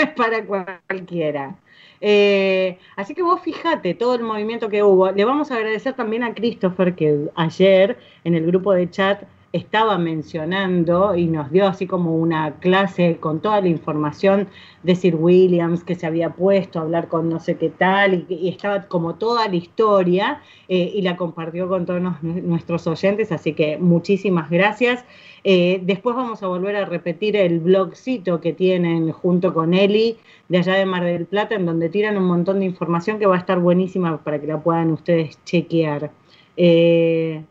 es 0.00 0.10
para 0.16 0.44
cualquiera. 0.44 1.56
Eh, 2.00 2.78
así 2.96 3.14
que 3.14 3.22
vos 3.22 3.40
fijate 3.42 3.94
todo 3.94 4.14
el 4.14 4.22
movimiento 4.22 4.68
que 4.68 4.82
hubo. 4.82 5.10
Le 5.10 5.24
vamos 5.24 5.50
a 5.50 5.56
agradecer 5.56 5.94
también 5.94 6.22
a 6.22 6.34
Christopher 6.34 6.94
que 6.94 7.28
ayer 7.34 7.98
en 8.24 8.34
el 8.34 8.46
grupo 8.46 8.72
de 8.72 8.90
chat 8.90 9.22
estaba 9.52 9.98
mencionando 9.98 11.16
y 11.16 11.26
nos 11.26 11.50
dio 11.50 11.66
así 11.66 11.86
como 11.86 12.16
una 12.16 12.54
clase 12.60 13.16
con 13.18 13.40
toda 13.40 13.60
la 13.60 13.68
información 13.68 14.48
de 14.84 14.94
Sir 14.94 15.16
Williams 15.16 15.82
que 15.82 15.96
se 15.96 16.06
había 16.06 16.30
puesto 16.30 16.78
a 16.78 16.82
hablar 16.82 17.08
con 17.08 17.28
no 17.28 17.40
sé 17.40 17.56
qué 17.56 17.68
tal 17.68 18.26
y, 18.28 18.48
estaba 18.48 18.86
como 18.86 19.16
toda 19.16 19.48
la 19.48 19.56
historia 19.56 20.40
eh, 20.68 20.92
y 20.94 21.02
la 21.02 21.16
compartió 21.16 21.68
con 21.68 21.84
todos 21.84 22.00
nuestros 22.22 22.86
oyentes, 22.86 23.32
así 23.32 23.54
que 23.54 23.76
muchísimas 23.78 24.50
gracias. 24.50 25.04
Eh, 25.42 25.80
después 25.82 26.14
vamos 26.14 26.42
a 26.42 26.46
volver 26.46 26.76
a 26.76 26.84
repetir 26.84 27.34
el 27.34 27.60
blogcito 27.60 28.40
que 28.40 28.52
tienen 28.52 29.10
junto 29.10 29.52
con 29.52 29.74
Eli 29.74 30.18
de 30.48 30.58
allá 30.58 30.74
de 30.74 30.86
Mar 30.86 31.04
del 31.04 31.26
Plata, 31.26 31.54
en 31.56 31.66
donde 31.66 31.88
tiran 31.88 32.16
un 32.16 32.24
montón 32.24 32.60
de 32.60 32.66
información 32.66 33.18
que 33.18 33.26
va 33.26 33.36
a 33.36 33.38
estar 33.38 33.58
buenísima 33.58 34.22
para 34.22 34.40
que 34.40 34.46
la 34.46 34.60
puedan 34.60 34.92
ustedes 34.92 35.42
chequear. 35.44 36.12
Eh, 36.56 37.42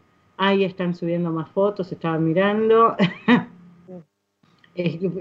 Ahí 0.41 0.63
están 0.63 0.95
subiendo 0.95 1.31
más 1.31 1.49
fotos, 1.49 1.91
estaba 1.91 2.17
mirando. 2.17 2.95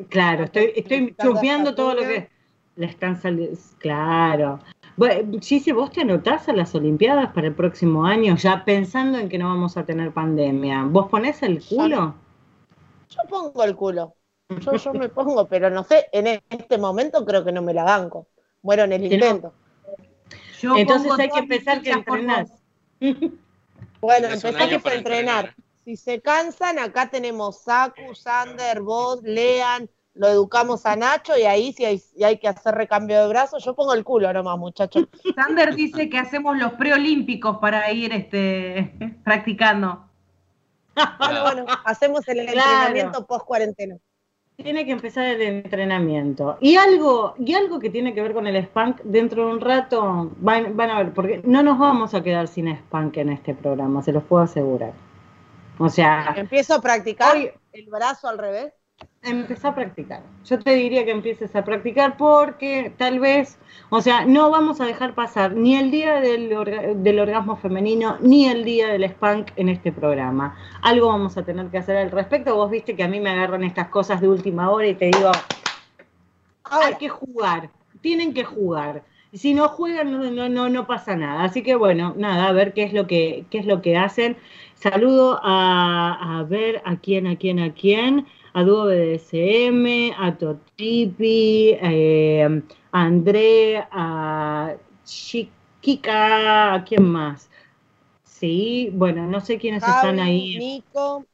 Claro, 0.08 0.44
estoy, 0.44 0.72
estoy 0.76 1.16
chusmeando 1.20 1.74
todo 1.74 1.94
lo 1.94 2.02
que 2.02 2.28
le 2.76 2.86
están 2.86 3.20
saliendo. 3.20 3.58
Claro. 3.78 4.60
Bueno, 4.96 5.36
Gigi, 5.40 5.72
¿vos 5.72 5.90
te 5.90 6.02
anotás 6.02 6.48
a 6.48 6.52
las 6.52 6.72
Olimpiadas 6.76 7.32
para 7.32 7.48
el 7.48 7.54
próximo 7.54 8.04
año, 8.04 8.36
ya 8.36 8.64
pensando 8.64 9.18
en 9.18 9.28
que 9.28 9.36
no 9.36 9.48
vamos 9.48 9.76
a 9.76 9.84
tener 9.84 10.12
pandemia? 10.12 10.84
¿Vos 10.84 11.08
ponés 11.08 11.42
el 11.42 11.60
culo? 11.64 12.14
Yo 13.10 13.20
pongo 13.28 13.64
el 13.64 13.74
culo. 13.74 14.14
Yo, 14.60 14.76
yo 14.76 14.92
me 14.92 15.08
pongo, 15.08 15.48
pero 15.48 15.68
no 15.70 15.82
sé, 15.82 16.06
en 16.12 16.40
este 16.48 16.78
momento 16.78 17.24
creo 17.24 17.44
que 17.44 17.50
no 17.50 17.62
me 17.62 17.74
la 17.74 17.82
banco. 17.82 18.28
Muero 18.62 18.84
en 18.84 18.92
el 18.92 19.12
intento. 19.12 19.52
Entonces 20.62 21.10
hay 21.18 21.30
que 21.30 21.38
empezar 21.40 21.82
que 21.82 21.90
entrenar. 21.90 22.46
Bueno, 24.00 24.28
empezar 24.28 24.82
que 24.82 24.94
entrenar. 24.94 25.54
Si 25.84 25.96
se 25.96 26.20
cansan, 26.20 26.78
acá 26.78 27.08
tenemos 27.10 27.62
Saku, 27.62 28.14
Sander, 28.14 28.82
vos, 28.82 29.22
Lean, 29.22 29.88
lo 30.14 30.28
educamos 30.28 30.84
a 30.84 30.96
Nacho 30.96 31.38
y 31.38 31.44
ahí 31.44 31.72
si 31.72 31.84
hay, 31.84 32.02
hay, 32.22 32.38
que 32.38 32.48
hacer 32.48 32.74
recambio 32.74 33.20
de 33.20 33.28
brazos, 33.28 33.64
yo 33.64 33.74
pongo 33.74 33.94
el 33.94 34.04
culo 34.04 34.32
nomás, 34.32 34.58
muchachos. 34.58 35.06
Sander 35.36 35.74
dice 35.74 36.10
que 36.10 36.18
hacemos 36.18 36.58
los 36.58 36.72
preolímpicos 36.72 37.58
para 37.58 37.90
ir 37.92 38.12
este, 38.12 38.92
practicando. 39.24 40.04
Bueno, 41.18 41.42
bueno, 41.42 41.66
hacemos 41.84 42.26
el 42.26 42.40
entrenamiento 42.40 43.24
post 43.24 43.46
cuarentena. 43.46 43.96
Tiene 44.60 44.84
que 44.84 44.90
empezar 44.90 45.24
el 45.24 45.40
entrenamiento. 45.40 46.58
Y 46.60 46.74
algo, 46.74 47.36
y 47.38 47.54
algo 47.54 47.78
que 47.78 47.90
tiene 47.90 48.12
que 48.12 48.20
ver 48.20 48.34
con 48.34 48.48
el 48.48 48.56
Spank, 48.56 49.02
dentro 49.04 49.46
de 49.46 49.52
un 49.52 49.60
rato 49.60 50.32
van, 50.38 50.76
van 50.76 50.90
a 50.90 50.98
ver, 50.98 51.14
porque 51.14 51.40
no 51.44 51.62
nos 51.62 51.78
vamos 51.78 52.12
a 52.12 52.24
quedar 52.24 52.48
sin 52.48 52.66
Spank 52.66 53.18
en 53.18 53.28
este 53.28 53.54
programa, 53.54 54.02
se 54.02 54.10
los 54.10 54.24
puedo 54.24 54.42
asegurar. 54.42 54.94
O 55.78 55.88
sea. 55.88 56.34
Empiezo 56.36 56.74
a 56.74 56.80
practicar 56.80 57.36
el 57.36 57.86
brazo 57.86 58.26
al 58.26 58.38
revés. 58.38 58.72
Empezá 59.22 59.68
a 59.68 59.74
practicar. 59.74 60.22
Yo 60.44 60.58
te 60.58 60.74
diría 60.74 61.04
que 61.04 61.10
empieces 61.10 61.54
a 61.54 61.64
practicar 61.64 62.16
porque 62.16 62.92
tal 62.96 63.20
vez, 63.20 63.58
o 63.90 64.00
sea, 64.00 64.24
no 64.24 64.50
vamos 64.50 64.80
a 64.80 64.86
dejar 64.86 65.14
pasar 65.14 65.54
ni 65.54 65.76
el 65.76 65.90
día 65.90 66.20
del, 66.20 66.48
del 67.02 67.18
orgasmo 67.18 67.56
femenino 67.56 68.16
ni 68.20 68.46
el 68.46 68.64
día 68.64 68.88
del 68.88 69.04
spank 69.04 69.50
en 69.56 69.68
este 69.68 69.92
programa. 69.92 70.56
Algo 70.82 71.08
vamos 71.08 71.36
a 71.36 71.44
tener 71.44 71.66
que 71.66 71.78
hacer 71.78 71.96
al 71.96 72.10
respecto. 72.10 72.54
Vos 72.54 72.70
viste 72.70 72.96
que 72.96 73.02
a 73.02 73.08
mí 73.08 73.20
me 73.20 73.30
agarran 73.30 73.64
estas 73.64 73.88
cosas 73.88 74.20
de 74.20 74.28
última 74.28 74.70
hora 74.70 74.86
y 74.86 74.94
te 74.94 75.06
digo, 75.06 75.30
hay 76.64 76.94
que 76.94 77.08
jugar, 77.08 77.70
tienen 78.00 78.32
que 78.32 78.44
jugar. 78.44 79.02
Si 79.32 79.52
no 79.52 79.68
juegan, 79.68 80.10
no, 80.10 80.48
no, 80.48 80.68
no 80.70 80.86
pasa 80.86 81.14
nada. 81.14 81.44
Así 81.44 81.62
que 81.62 81.74
bueno, 81.74 82.14
nada, 82.16 82.48
a 82.48 82.52
ver 82.52 82.72
qué 82.72 82.84
es 82.84 82.94
lo 82.94 83.06
que, 83.06 83.44
qué 83.50 83.58
es 83.58 83.66
lo 83.66 83.82
que 83.82 83.96
hacen. 83.96 84.38
Saludo 84.74 85.38
a, 85.42 86.38
a 86.38 86.44
ver 86.44 86.80
a 86.84 86.96
quién, 86.96 87.26
a 87.26 87.36
quién, 87.36 87.58
a 87.58 87.74
quién, 87.74 88.26
a 88.52 88.62
Dúo 88.62 88.86
BDSM, 88.86 90.14
a 90.16 90.36
Totipi, 90.36 91.76
eh, 91.80 92.62
a 92.92 93.02
André, 93.02 93.86
a 93.90 94.74
Chiquika, 95.04 96.74
¿a 96.74 96.84
quién 96.84 97.04
más? 97.04 97.50
Sí, 98.22 98.90
bueno, 98.92 99.26
no 99.26 99.40
sé 99.40 99.58
quiénes 99.58 99.82
están 99.82 100.20
ahí. 100.20 100.58
Nico, 100.58 101.26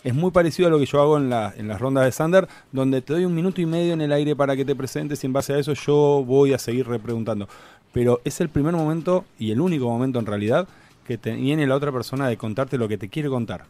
Es 0.04 0.14
muy 0.14 0.30
parecido 0.30 0.68
a 0.68 0.70
lo 0.70 0.78
que 0.78 0.86
yo 0.86 1.02
hago 1.02 1.18
en, 1.18 1.30
en 1.30 1.68
las 1.68 1.78
rondas 1.78 2.06
de 2.06 2.12
Sander, 2.12 2.48
donde 2.72 3.02
te 3.02 3.12
doy 3.12 3.26
un 3.26 3.34
minuto 3.34 3.60
y 3.60 3.66
medio 3.66 3.92
en 3.92 4.00
el 4.00 4.12
aire 4.12 4.34
para 4.34 4.56
que 4.56 4.64
te 4.64 4.74
presentes 4.74 5.22
y 5.22 5.26
en 5.26 5.34
base 5.34 5.52
a 5.52 5.58
eso 5.58 5.74
yo 5.74 6.24
voy 6.26 6.54
a 6.54 6.58
seguir 6.58 6.88
repreguntando. 6.88 7.46
Pero 7.92 8.22
es 8.24 8.40
el 8.40 8.48
primer 8.48 8.72
momento 8.72 9.26
y 9.38 9.50
el 9.50 9.60
único 9.60 9.86
momento 9.86 10.18
en 10.18 10.26
realidad 10.26 10.66
que 11.06 11.16
viene 11.16 11.66
la 11.66 11.76
otra 11.76 11.92
persona 11.92 12.28
de 12.28 12.36
contarte 12.36 12.76
lo 12.78 12.88
que 12.88 12.98
te 12.98 13.08
quiere 13.08 13.28
contar. 13.28 13.64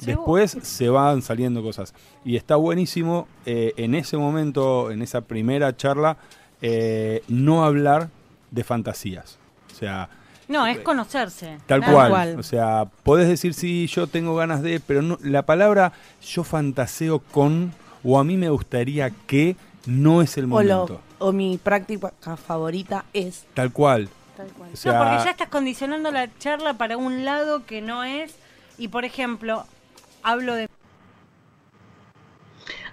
Después 0.00 0.56
se 0.62 0.88
van 0.88 1.22
saliendo 1.22 1.62
cosas. 1.62 1.94
Y 2.24 2.36
está 2.36 2.56
buenísimo 2.56 3.26
eh, 3.46 3.72
en 3.76 3.94
ese 3.94 4.16
momento, 4.16 4.90
en 4.90 5.02
esa 5.02 5.22
primera 5.22 5.76
charla, 5.76 6.18
eh, 6.60 7.22
no 7.28 7.64
hablar 7.64 8.10
de 8.50 8.64
fantasías. 8.64 9.38
O 9.72 9.74
sea... 9.74 10.08
No, 10.48 10.64
es 10.66 10.78
conocerse. 10.78 11.58
Tal 11.66 11.84
cual. 11.84 12.38
O 12.38 12.42
sea, 12.42 12.86
podés 13.02 13.26
decir 13.26 13.52
sí, 13.52 13.88
yo 13.88 14.06
tengo 14.06 14.36
ganas 14.36 14.62
de, 14.62 14.78
pero 14.78 15.02
no, 15.02 15.18
la 15.22 15.42
palabra 15.42 15.92
yo 16.22 16.44
fantaseo 16.44 17.18
con 17.18 17.72
o 18.04 18.20
a 18.20 18.22
mí 18.22 18.36
me 18.36 18.48
gustaría 18.50 19.10
que 19.10 19.56
no 19.86 20.22
es 20.22 20.36
el 20.38 20.46
momento. 20.46 21.00
o 21.18 21.32
mi 21.32 21.58
práctica 21.58 22.12
favorita 22.36 23.06
es. 23.12 23.44
Tal 23.54 23.72
cual 23.72 24.08
no, 24.38 24.98
porque 24.98 25.24
ya 25.24 25.30
estás 25.30 25.48
condicionando 25.48 26.10
la 26.10 26.28
charla 26.38 26.74
para 26.74 26.96
un 26.96 27.24
lado 27.24 27.64
que 27.66 27.80
no 27.80 28.04
es. 28.04 28.34
Y 28.78 28.88
por 28.88 29.04
ejemplo, 29.04 29.64
hablo 30.22 30.54
de. 30.54 30.68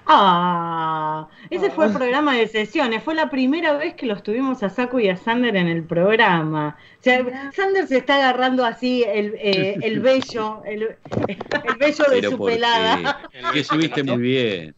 Ah, 0.06 1.30
ese 1.50 1.72
fue 1.72 1.86
el 1.86 1.92
ah. 1.92 1.98
programa 1.98 2.36
de 2.36 2.48
sesiones. 2.48 3.04
Fue 3.04 3.16
la 3.16 3.30
primera 3.30 3.74
vez 3.74 3.96
que 3.96 4.06
los 4.06 4.22
tuvimos 4.22 4.62
a 4.64 4.70
Saku 4.70 5.00
y 5.00 5.10
a 5.10 5.16
Sander 5.16 5.56
en 5.56 5.68
el 5.68 5.84
programa. 5.84 6.78
O 7.00 7.04
sea, 7.04 7.52
Sander 7.54 7.88
se 7.88 7.98
está 7.98 8.16
agarrando 8.16 8.66
así 8.66 9.04
el, 9.04 9.36
eh, 9.36 9.78
el 9.82 10.02
vello, 10.02 10.62
el, 10.66 10.98
el 11.28 11.76
vello 11.80 12.04
de 12.10 12.24
su 12.30 12.38
pelada. 12.38 13.22
Que 13.54 13.64
subiste 13.64 14.04
muy 14.04 14.22
bien 14.22 14.76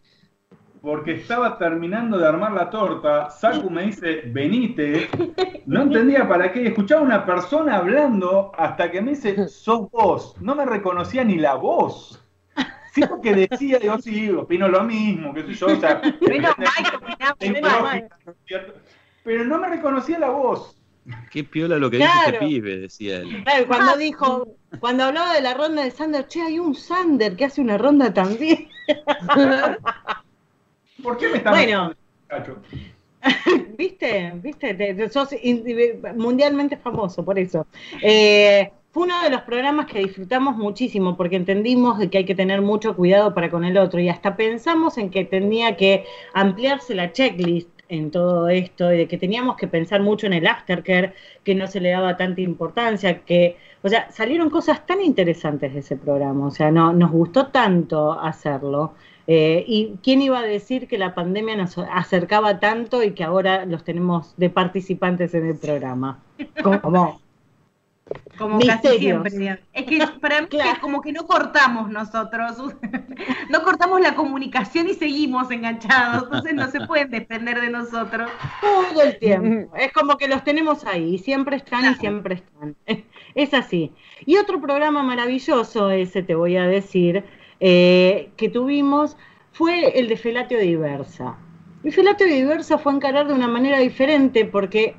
porque 0.86 1.14
estaba 1.14 1.58
terminando 1.58 2.20
de 2.20 2.28
armar 2.28 2.52
la 2.52 2.70
torta, 2.70 3.32
Saku 3.32 3.72
me 3.72 3.88
dice, 3.88 4.22
venite, 4.28 5.10
no 5.66 5.82
entendía 5.82 6.30
para 6.30 6.54
qué, 6.54 6.68
escuchaba 6.68 7.02
a 7.02 7.06
una 7.06 7.26
persona 7.26 7.78
hablando 7.78 8.52
hasta 8.56 8.92
que 8.92 9.02
me 9.02 9.12
dice, 9.12 9.48
sos 9.48 9.90
vos, 9.90 10.36
no 10.40 10.54
me 10.54 10.64
reconocía 10.64 11.24
ni 11.24 11.38
la 11.38 11.56
voz. 11.56 12.22
Sí, 12.94 13.02
que 13.24 13.34
decía, 13.34 13.80
yo 13.80 13.98
sí, 13.98 14.30
opino 14.30 14.68
lo 14.68 14.84
mismo, 14.84 15.34
que 15.34 15.42
soy 15.42 15.56
yo, 15.56 15.68
o 15.68 15.80
sea, 15.80 16.02
pero 19.24 19.44
no 19.44 19.58
me 19.58 19.68
reconocía 19.68 20.20
la 20.20 20.30
voz. 20.30 20.78
Qué 21.32 21.44
piola 21.44 21.78
lo 21.78 21.90
que 21.90 21.98
dice 21.98 22.10
este 22.28 22.40
pibe, 22.40 22.78
decía 22.78 23.22
él. 23.22 23.44
cuando 23.68 23.98
dijo, 23.98 24.56
cuando 24.80 25.06
hablaba 25.06 25.34
de 25.34 25.42
la 25.42 25.56
ronda 25.56 25.84
de 25.84 25.90
Sander, 25.90 26.28
che, 26.28 26.42
hay 26.42 26.60
un 26.60 26.76
Sander 26.76 27.36
que 27.36 27.46
hace 27.46 27.60
una 27.60 27.80
ronda 27.80 28.14
también. 28.14 28.70
¿Por 31.06 31.18
qué 31.18 31.30
me 31.30 31.38
estás 31.38 31.54
Bueno, 31.54 31.94
¿viste? 33.78 34.34
¿Viste? 34.42 35.10
sos 35.10 35.30
mundialmente 36.16 36.78
famoso 36.78 37.24
por 37.24 37.38
eso. 37.38 37.68
Eh, 38.02 38.72
fue 38.90 39.04
uno 39.04 39.22
de 39.22 39.30
los 39.30 39.42
programas 39.42 39.86
que 39.86 40.00
disfrutamos 40.00 40.58
muchísimo 40.58 41.16
porque 41.16 41.36
entendimos 41.36 42.00
de 42.00 42.10
que 42.10 42.20
hay 42.20 42.26
que 42.26 42.34
tener 42.34 42.62
mucho 42.64 42.96
cuidado 42.96 43.36
para 43.36 43.52
con 43.52 43.64
el 43.66 43.78
otro 43.78 44.00
y 44.00 44.10
hasta 44.10 44.36
pensamos 44.36 44.98
en 44.98 45.12
que 45.12 45.26
tenía 45.26 45.78
que 45.78 46.06
ampliarse 46.34 46.96
la 46.96 47.12
checklist 47.12 47.70
en 47.88 48.10
todo 48.10 48.50
esto 48.50 48.92
y 48.92 48.98
de 48.98 49.08
que 49.08 49.20
teníamos 49.20 49.58
que 49.58 49.68
pensar 49.68 50.02
mucho 50.02 50.26
en 50.26 50.34
el 50.34 50.48
aftercare, 50.48 51.14
que 51.44 51.54
no 51.54 51.68
se 51.68 51.82
le 51.82 51.92
daba 51.92 52.18
tanta 52.18 52.42
importancia, 52.42 53.20
que, 53.20 53.58
o 53.84 53.90
sea, 53.90 54.10
salieron 54.10 54.50
cosas 54.50 54.84
tan 54.88 55.02
interesantes 55.02 55.74
de 55.74 55.82
ese 55.82 55.98
programa, 55.98 56.48
o 56.48 56.52
sea, 56.52 56.72
no, 56.72 56.94
nos 56.94 57.12
gustó 57.12 57.48
tanto 57.48 58.20
hacerlo. 58.20 58.96
Eh, 59.28 59.66
¿Y 59.68 59.98
quién 60.04 60.22
iba 60.22 60.40
a 60.40 60.44
decir 60.44 60.88
que 60.88 60.98
la 60.98 61.16
pandemia 61.16 61.56
nos 61.56 61.78
acercaba 61.78 62.60
tanto 62.60 63.02
y 63.02 63.12
que 63.12 63.24
ahora 63.24 63.66
los 63.66 63.84
tenemos 63.84 64.36
de 64.38 64.50
participantes 64.50 65.34
en 65.34 65.48
el 65.48 65.58
programa? 65.58 66.20
Como, 66.62 67.20
como 68.38 68.60
casi 68.60 69.00
siempre. 69.00 69.60
Es 69.74 69.86
que 69.86 70.00
para 70.22 70.42
mí 70.42 70.48
es 70.52 70.80
como 70.80 71.02
que 71.02 71.12
no 71.12 71.26
cortamos 71.26 71.90
nosotros, 71.90 72.58
no 73.50 73.64
cortamos 73.64 74.00
la 74.00 74.14
comunicación 74.14 74.88
y 74.90 74.94
seguimos 74.94 75.50
enganchados, 75.50 76.24
entonces 76.24 76.54
no 76.54 76.70
se 76.70 76.82
pueden 76.82 77.10
depender 77.10 77.60
de 77.60 77.72
nosotros. 77.72 78.30
Todo 78.62 79.02
el 79.02 79.18
tiempo, 79.18 79.76
es 79.76 79.92
como 79.92 80.18
que 80.18 80.28
los 80.28 80.44
tenemos 80.44 80.86
ahí, 80.86 81.18
siempre 81.18 81.56
están 81.56 81.94
y 81.94 81.96
siempre 81.96 82.36
están. 82.36 82.76
Es 83.34 83.54
así. 83.56 83.92
Y 84.26 84.38
otro 84.38 84.62
programa 84.62 85.02
maravilloso, 85.02 85.90
ese 85.90 86.22
te 86.22 86.36
voy 86.36 86.58
a 86.58 86.68
decir, 86.68 87.24
eh, 87.68 88.30
que 88.38 88.48
tuvimos 88.48 89.18
fue 89.52 89.98
el 89.98 90.08
de 90.08 90.18
Felatio 90.18 90.60
Diversa. 90.60 91.36
Y 91.84 91.90
Felatio 91.90 92.28
Diversa 92.28 92.78
fue 92.78 92.94
encarar 92.94 93.28
de 93.28 93.34
una 93.34 93.48
manera 93.48 93.80
diferente 93.80 94.46
porque 94.46 94.96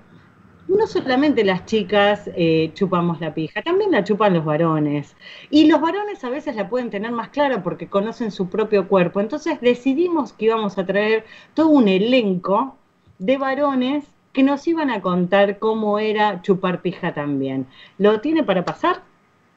no 0.66 0.88
solamente 0.88 1.44
las 1.44 1.64
chicas 1.66 2.28
eh, 2.34 2.72
chupamos 2.74 3.20
la 3.20 3.32
pija, 3.34 3.62
también 3.62 3.92
la 3.92 4.02
chupan 4.02 4.34
los 4.34 4.44
varones. 4.44 5.14
Y 5.48 5.68
los 5.68 5.80
varones 5.80 6.24
a 6.24 6.28
veces 6.28 6.56
la 6.56 6.68
pueden 6.68 6.90
tener 6.90 7.12
más 7.12 7.28
clara 7.28 7.62
porque 7.62 7.86
conocen 7.86 8.32
su 8.32 8.48
propio 8.48 8.88
cuerpo. 8.88 9.20
Entonces 9.20 9.60
decidimos 9.60 10.32
que 10.32 10.46
íbamos 10.46 10.76
a 10.76 10.84
traer 10.84 11.24
todo 11.54 11.68
un 11.68 11.86
elenco 11.86 12.76
de 13.20 13.36
varones 13.36 14.06
que 14.32 14.42
nos 14.42 14.66
iban 14.66 14.90
a 14.90 15.02
contar 15.02 15.60
cómo 15.60 16.00
era 16.00 16.42
chupar 16.42 16.82
pija 16.82 17.14
también. 17.14 17.68
¿Lo 17.96 18.20
tiene 18.20 18.42
para 18.42 18.64
pasar? 18.64 19.02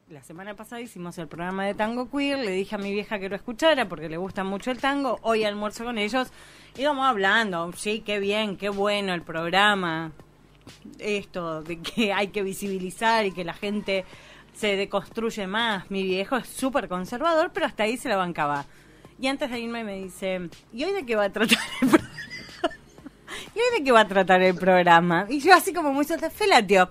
La 0.10 0.24
semana 0.24 0.56
pasada 0.56 0.82
hicimos 0.82 1.20
el 1.20 1.28
programa 1.28 1.66
de 1.66 1.76
Tango 1.76 2.10
Queer, 2.10 2.40
le 2.40 2.50
dije 2.50 2.74
a 2.74 2.80
mi 2.80 2.92
vieja 2.92 3.20
que 3.20 3.30
lo 3.30 3.36
escuchara 3.36 3.88
porque 3.88 4.10
le 4.10 4.18
gusta 4.18 4.44
mucho 4.44 4.72
el 4.72 4.80
tango, 4.80 5.20
hoy 5.22 5.44
almuerzo 5.44 5.84
con 5.84 6.00
ellos, 6.00 6.30
íbamos 6.80 7.06
hablando, 7.06 7.72
sí, 7.74 8.00
qué 8.04 8.18
bien, 8.18 8.58
qué 8.58 8.70
bueno 8.70 9.14
el 9.14 9.22
programa, 9.22 10.12
esto 10.98 11.62
de 11.62 11.80
que 11.80 12.12
hay 12.12 12.30
que 12.30 12.42
visibilizar 12.42 13.28
y 13.28 13.32
que 13.32 13.44
la 13.44 13.54
gente 13.54 14.04
se 14.56 14.76
deconstruye 14.76 15.46
más. 15.46 15.92
Mi 15.92 16.02
viejo 16.02 16.38
es 16.38 16.48
súper 16.48 16.88
conservador, 16.88 17.52
pero 17.54 17.68
hasta 17.68 17.84
ahí 17.84 17.96
se 17.96 18.10
la 18.10 18.18
bancaba. 18.18 18.66
Y 19.20 19.28
antes 19.28 19.52
de 19.52 19.60
irme 19.60 19.84
me 19.84 20.02
dice, 20.02 20.50
¿y 20.74 20.86
hoy 20.86 20.94
de 20.94 21.06
qué 21.06 21.16
va 21.16 21.26
a 21.26 21.30
tratar 21.30 21.60
el 21.82 21.88
programa? 21.88 22.10
¿Y 23.56 23.60
hoy 23.60 23.78
de 23.78 23.84
qué 23.84 23.92
va 23.92 24.02
a 24.02 24.08
tratar 24.08 24.42
el 24.42 24.56
programa? 24.56 25.28
Y 25.30 25.40
yo 25.40 25.54
así 25.54 25.72
como 25.72 25.94
muy 25.94 26.06
suelta, 26.06 26.32
Felatio, 26.32 26.90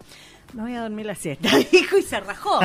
me 0.54 0.62
voy 0.62 0.74
a 0.74 0.82
dormir 0.82 1.06
la 1.06 1.14
siesta, 1.14 1.48
dijo 1.72 1.98
y 1.98 2.02
se 2.02 2.20
rajó. 2.20 2.60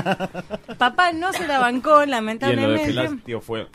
Papá 0.78 1.12
no 1.12 1.34
se 1.34 1.48
la 1.48 1.60
bancó, 1.60 2.06
lamentablemente. 2.06 2.89
Y 2.89 2.93
lo 2.93 3.02
de 3.02 3.08
Felatio 3.10 3.41
fue... 3.41 3.67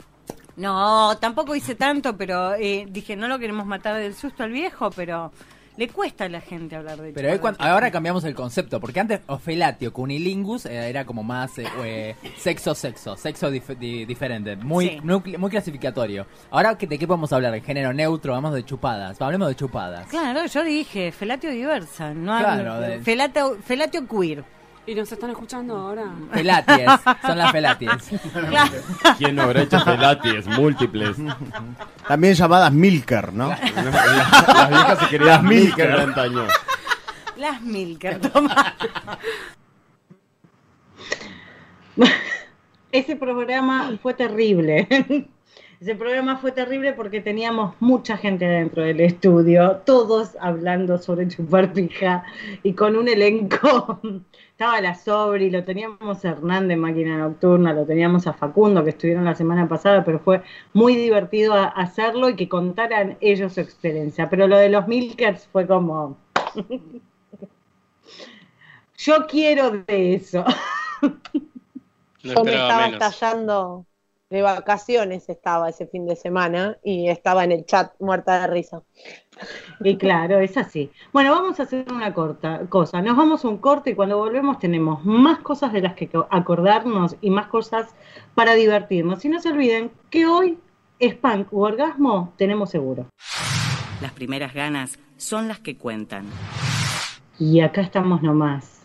No, 0.56 1.16
tampoco 1.18 1.54
hice 1.54 1.76
tanto, 1.76 2.16
pero 2.16 2.54
eh, 2.54 2.84
dije, 2.90 3.14
no 3.14 3.28
lo 3.28 3.38
queremos 3.38 3.64
matar 3.64 3.96
del 3.96 4.14
susto 4.14 4.42
al 4.42 4.50
viejo, 4.50 4.90
pero 4.90 5.30
le 5.78 5.88
cuesta 5.88 6.24
a 6.24 6.28
la 6.28 6.40
gente 6.40 6.74
hablar 6.74 7.00
de 7.00 7.12
Pero 7.12 7.54
ahora 7.58 7.90
cambiamos 7.92 8.24
el 8.24 8.34
concepto, 8.34 8.80
porque 8.80 8.98
antes 8.98 9.20
Ofelatio 9.28 9.92
Cunilingus 9.92 10.66
eh, 10.66 10.88
era 10.88 11.04
como 11.06 11.22
más 11.22 11.56
eh, 11.58 11.66
eh, 11.84 12.16
sexo, 12.36 12.74
sexo, 12.74 13.16
sexo 13.16 13.48
diferente, 13.48 14.56
muy, 14.56 15.00
muy 15.00 15.50
clasificatorio. 15.50 16.26
Ahora, 16.50 16.74
¿de 16.74 16.98
qué 16.98 17.06
podemos 17.06 17.32
hablar? 17.32 17.52
¿De 17.52 17.60
género 17.60 17.92
neutro? 17.92 18.32
Vamos 18.32 18.54
de 18.54 18.64
chupadas. 18.64 19.20
Hablemos 19.22 19.48
de 19.48 19.54
chupadas. 19.54 20.08
Claro, 20.08 20.46
yo 20.46 20.64
dije 20.64 21.12
felatio 21.12 21.50
diversa, 21.50 22.12
no 22.12 22.36
claro, 22.38 23.00
felatio, 23.02 23.56
felatio 23.62 24.08
queer. 24.08 24.57
¿Y 24.88 24.94
nos 24.94 25.12
están 25.12 25.28
escuchando 25.28 25.76
ahora? 25.76 26.10
Felaties, 26.32 26.90
son 27.20 27.36
las 27.36 27.52
felaties. 27.52 27.90
¿Quién 29.18 29.36
no 29.36 29.42
habrá 29.42 29.60
hecho 29.60 29.78
felaties 29.80 30.46
múltiples? 30.46 31.18
También 32.08 32.32
llamadas 32.32 32.72
Milker, 32.72 33.34
¿no? 33.34 33.48
las, 33.50 34.70
viejas 34.70 34.98
se 34.98 35.08
querían 35.08 35.28
las 35.28 35.42
Milker 35.42 35.94
de 35.94 36.02
antaño. 36.02 36.46
Las 37.36 37.60
Milker, 37.60 38.18
toma. 38.18 38.74
Ese 42.90 43.14
programa 43.14 43.98
fue 44.00 44.14
terrible. 44.14 44.88
Ese 45.80 45.94
programa 45.96 46.38
fue 46.38 46.50
terrible 46.50 46.94
porque 46.94 47.20
teníamos 47.20 47.74
mucha 47.78 48.16
gente 48.16 48.46
dentro 48.46 48.82
del 48.82 49.00
estudio, 49.00 49.82
todos 49.84 50.30
hablando 50.40 50.96
sobre 50.96 51.28
chupar 51.28 51.74
pija 51.74 52.24
y 52.62 52.72
con 52.72 52.96
un 52.96 53.06
elenco 53.06 54.00
estaba 54.58 54.80
la 54.80 54.96
Sobri, 54.96 55.50
lo 55.50 55.62
teníamos 55.62 56.24
a 56.24 56.30
Hernán 56.30 56.66
de 56.66 56.74
Máquina 56.74 57.16
Nocturna, 57.16 57.72
lo 57.72 57.86
teníamos 57.86 58.26
a 58.26 58.32
Facundo, 58.32 58.82
que 58.82 58.90
estuvieron 58.90 59.24
la 59.24 59.36
semana 59.36 59.68
pasada, 59.68 60.04
pero 60.04 60.18
fue 60.18 60.42
muy 60.72 60.96
divertido 60.96 61.54
hacerlo 61.54 62.28
y 62.28 62.34
que 62.34 62.48
contaran 62.48 63.16
ellos 63.20 63.52
su 63.52 63.60
experiencia. 63.60 64.28
Pero 64.28 64.48
lo 64.48 64.58
de 64.58 64.68
los 64.68 64.88
Milkers 64.88 65.46
fue 65.46 65.64
como... 65.64 66.16
Yo 68.98 69.28
quiero 69.28 69.70
de 69.70 70.14
eso. 70.14 70.44
Yo 72.24 72.42
me 72.42 72.50
estaba 72.50 72.88
estallando 72.88 73.86
de 74.28 74.42
vacaciones, 74.42 75.28
estaba 75.28 75.68
ese 75.68 75.86
fin 75.86 76.04
de 76.04 76.16
semana 76.16 76.78
y 76.82 77.10
estaba 77.10 77.44
en 77.44 77.52
el 77.52 77.64
chat 77.64 77.92
muerta 78.00 78.40
de 78.40 78.48
risa. 78.48 78.82
Y 79.80 79.96
claro, 79.96 80.38
es 80.38 80.56
así. 80.56 80.90
Bueno, 81.12 81.30
vamos 81.30 81.60
a 81.60 81.64
hacer 81.64 81.84
una 81.92 82.12
corta 82.12 82.60
cosa. 82.68 83.00
Nos 83.02 83.16
vamos 83.16 83.44
a 83.44 83.48
un 83.48 83.58
corte 83.58 83.90
y 83.90 83.94
cuando 83.94 84.18
volvemos 84.18 84.58
tenemos 84.58 85.04
más 85.04 85.38
cosas 85.40 85.72
de 85.72 85.80
las 85.80 85.94
que 85.94 86.10
acordarnos 86.30 87.16
y 87.20 87.30
más 87.30 87.46
cosas 87.46 87.94
para 88.34 88.54
divertirnos. 88.54 89.24
Y 89.24 89.28
no 89.28 89.40
se 89.40 89.50
olviden 89.50 89.90
que 90.10 90.26
hoy 90.26 90.58
es 90.98 91.14
punk 91.14 91.52
u 91.52 91.62
orgasmo, 91.62 92.32
tenemos 92.36 92.70
seguro. 92.70 93.06
Las 94.00 94.12
primeras 94.12 94.54
ganas 94.54 94.98
son 95.16 95.48
las 95.48 95.60
que 95.60 95.76
cuentan. 95.76 96.26
Y 97.38 97.60
acá 97.60 97.80
estamos 97.80 98.22
nomás. 98.22 98.78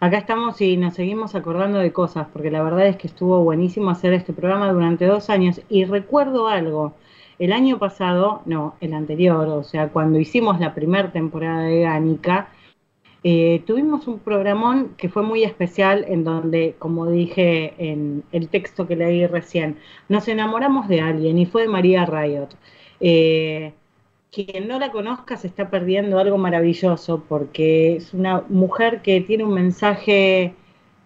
Acá 0.00 0.18
estamos 0.18 0.60
y 0.60 0.76
nos 0.76 0.94
seguimos 0.94 1.34
acordando 1.34 1.78
de 1.78 1.92
cosas, 1.92 2.26
porque 2.32 2.50
la 2.50 2.62
verdad 2.62 2.86
es 2.86 2.96
que 2.96 3.06
estuvo 3.06 3.42
buenísimo 3.42 3.90
hacer 3.90 4.12
este 4.12 4.32
programa 4.32 4.70
durante 4.72 5.06
dos 5.06 5.30
años. 5.30 5.60
Y 5.68 5.84
recuerdo 5.84 6.48
algo 6.48 6.94
el 7.38 7.52
año 7.52 7.78
pasado, 7.78 8.42
no, 8.46 8.76
el 8.80 8.94
anterior, 8.94 9.48
o 9.48 9.62
sea, 9.64 9.88
cuando 9.88 10.18
hicimos 10.18 10.60
la 10.60 10.74
primera 10.74 11.10
temporada 11.12 11.62
de 11.62 11.82
Gánica, 11.82 12.48
eh, 13.26 13.62
tuvimos 13.66 14.06
un 14.06 14.18
programón 14.18 14.94
que 14.98 15.08
fue 15.08 15.22
muy 15.22 15.44
especial 15.44 16.04
en 16.08 16.24
donde, 16.24 16.76
como 16.78 17.06
dije 17.06 17.74
en 17.78 18.22
el 18.32 18.48
texto 18.48 18.86
que 18.86 18.96
leí 18.96 19.26
recién, 19.26 19.78
nos 20.10 20.28
enamoramos 20.28 20.88
de 20.88 21.00
alguien 21.00 21.38
y 21.38 21.46
fue 21.46 21.62
de 21.62 21.68
María 21.68 22.04
Riot. 22.04 22.48
Eh, 23.00 23.72
quien 24.30 24.68
no 24.68 24.78
la 24.78 24.90
conozca 24.90 25.36
se 25.36 25.46
está 25.46 25.70
perdiendo 25.70 26.18
algo 26.18 26.36
maravilloso 26.38 27.24
porque 27.28 27.96
es 27.96 28.12
una 28.12 28.44
mujer 28.48 29.00
que 29.00 29.20
tiene 29.20 29.44
un 29.44 29.54
mensaje 29.54 30.54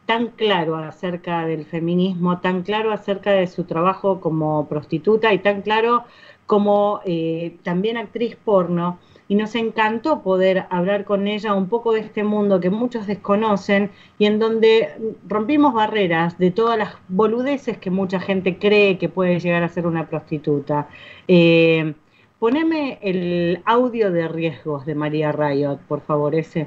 tan 0.08 0.28
claro 0.28 0.76
acerca 0.76 1.44
del 1.44 1.66
feminismo, 1.66 2.40
tan 2.40 2.62
claro 2.62 2.92
acerca 2.92 3.32
de 3.32 3.46
su 3.46 3.64
trabajo 3.64 4.22
como 4.22 4.66
prostituta 4.66 5.34
y 5.34 5.38
tan 5.38 5.60
claro 5.60 6.04
como 6.46 7.02
eh, 7.04 7.58
también 7.62 7.98
actriz 7.98 8.34
porno. 8.34 8.98
Y 9.28 9.34
nos 9.34 9.54
encantó 9.54 10.22
poder 10.22 10.64
hablar 10.70 11.04
con 11.04 11.28
ella 11.28 11.52
un 11.52 11.68
poco 11.68 11.92
de 11.92 12.00
este 12.00 12.24
mundo 12.24 12.58
que 12.58 12.70
muchos 12.70 13.06
desconocen 13.06 13.90
y 14.18 14.24
en 14.24 14.38
donde 14.38 14.88
rompimos 15.26 15.74
barreras 15.74 16.38
de 16.38 16.52
todas 16.52 16.78
las 16.78 16.94
boludeces 17.08 17.76
que 17.76 17.90
mucha 17.90 18.18
gente 18.18 18.56
cree 18.58 18.96
que 18.96 19.10
puede 19.10 19.38
llegar 19.40 19.62
a 19.62 19.68
ser 19.68 19.86
una 19.86 20.08
prostituta. 20.08 20.88
Eh, 21.28 21.92
poneme 22.38 22.98
el 23.02 23.60
audio 23.66 24.10
de 24.10 24.26
riesgos 24.26 24.86
de 24.86 24.94
María 24.94 25.32
Rayot, 25.32 25.80
por 25.80 26.00
favor, 26.00 26.34
ese 26.34 26.66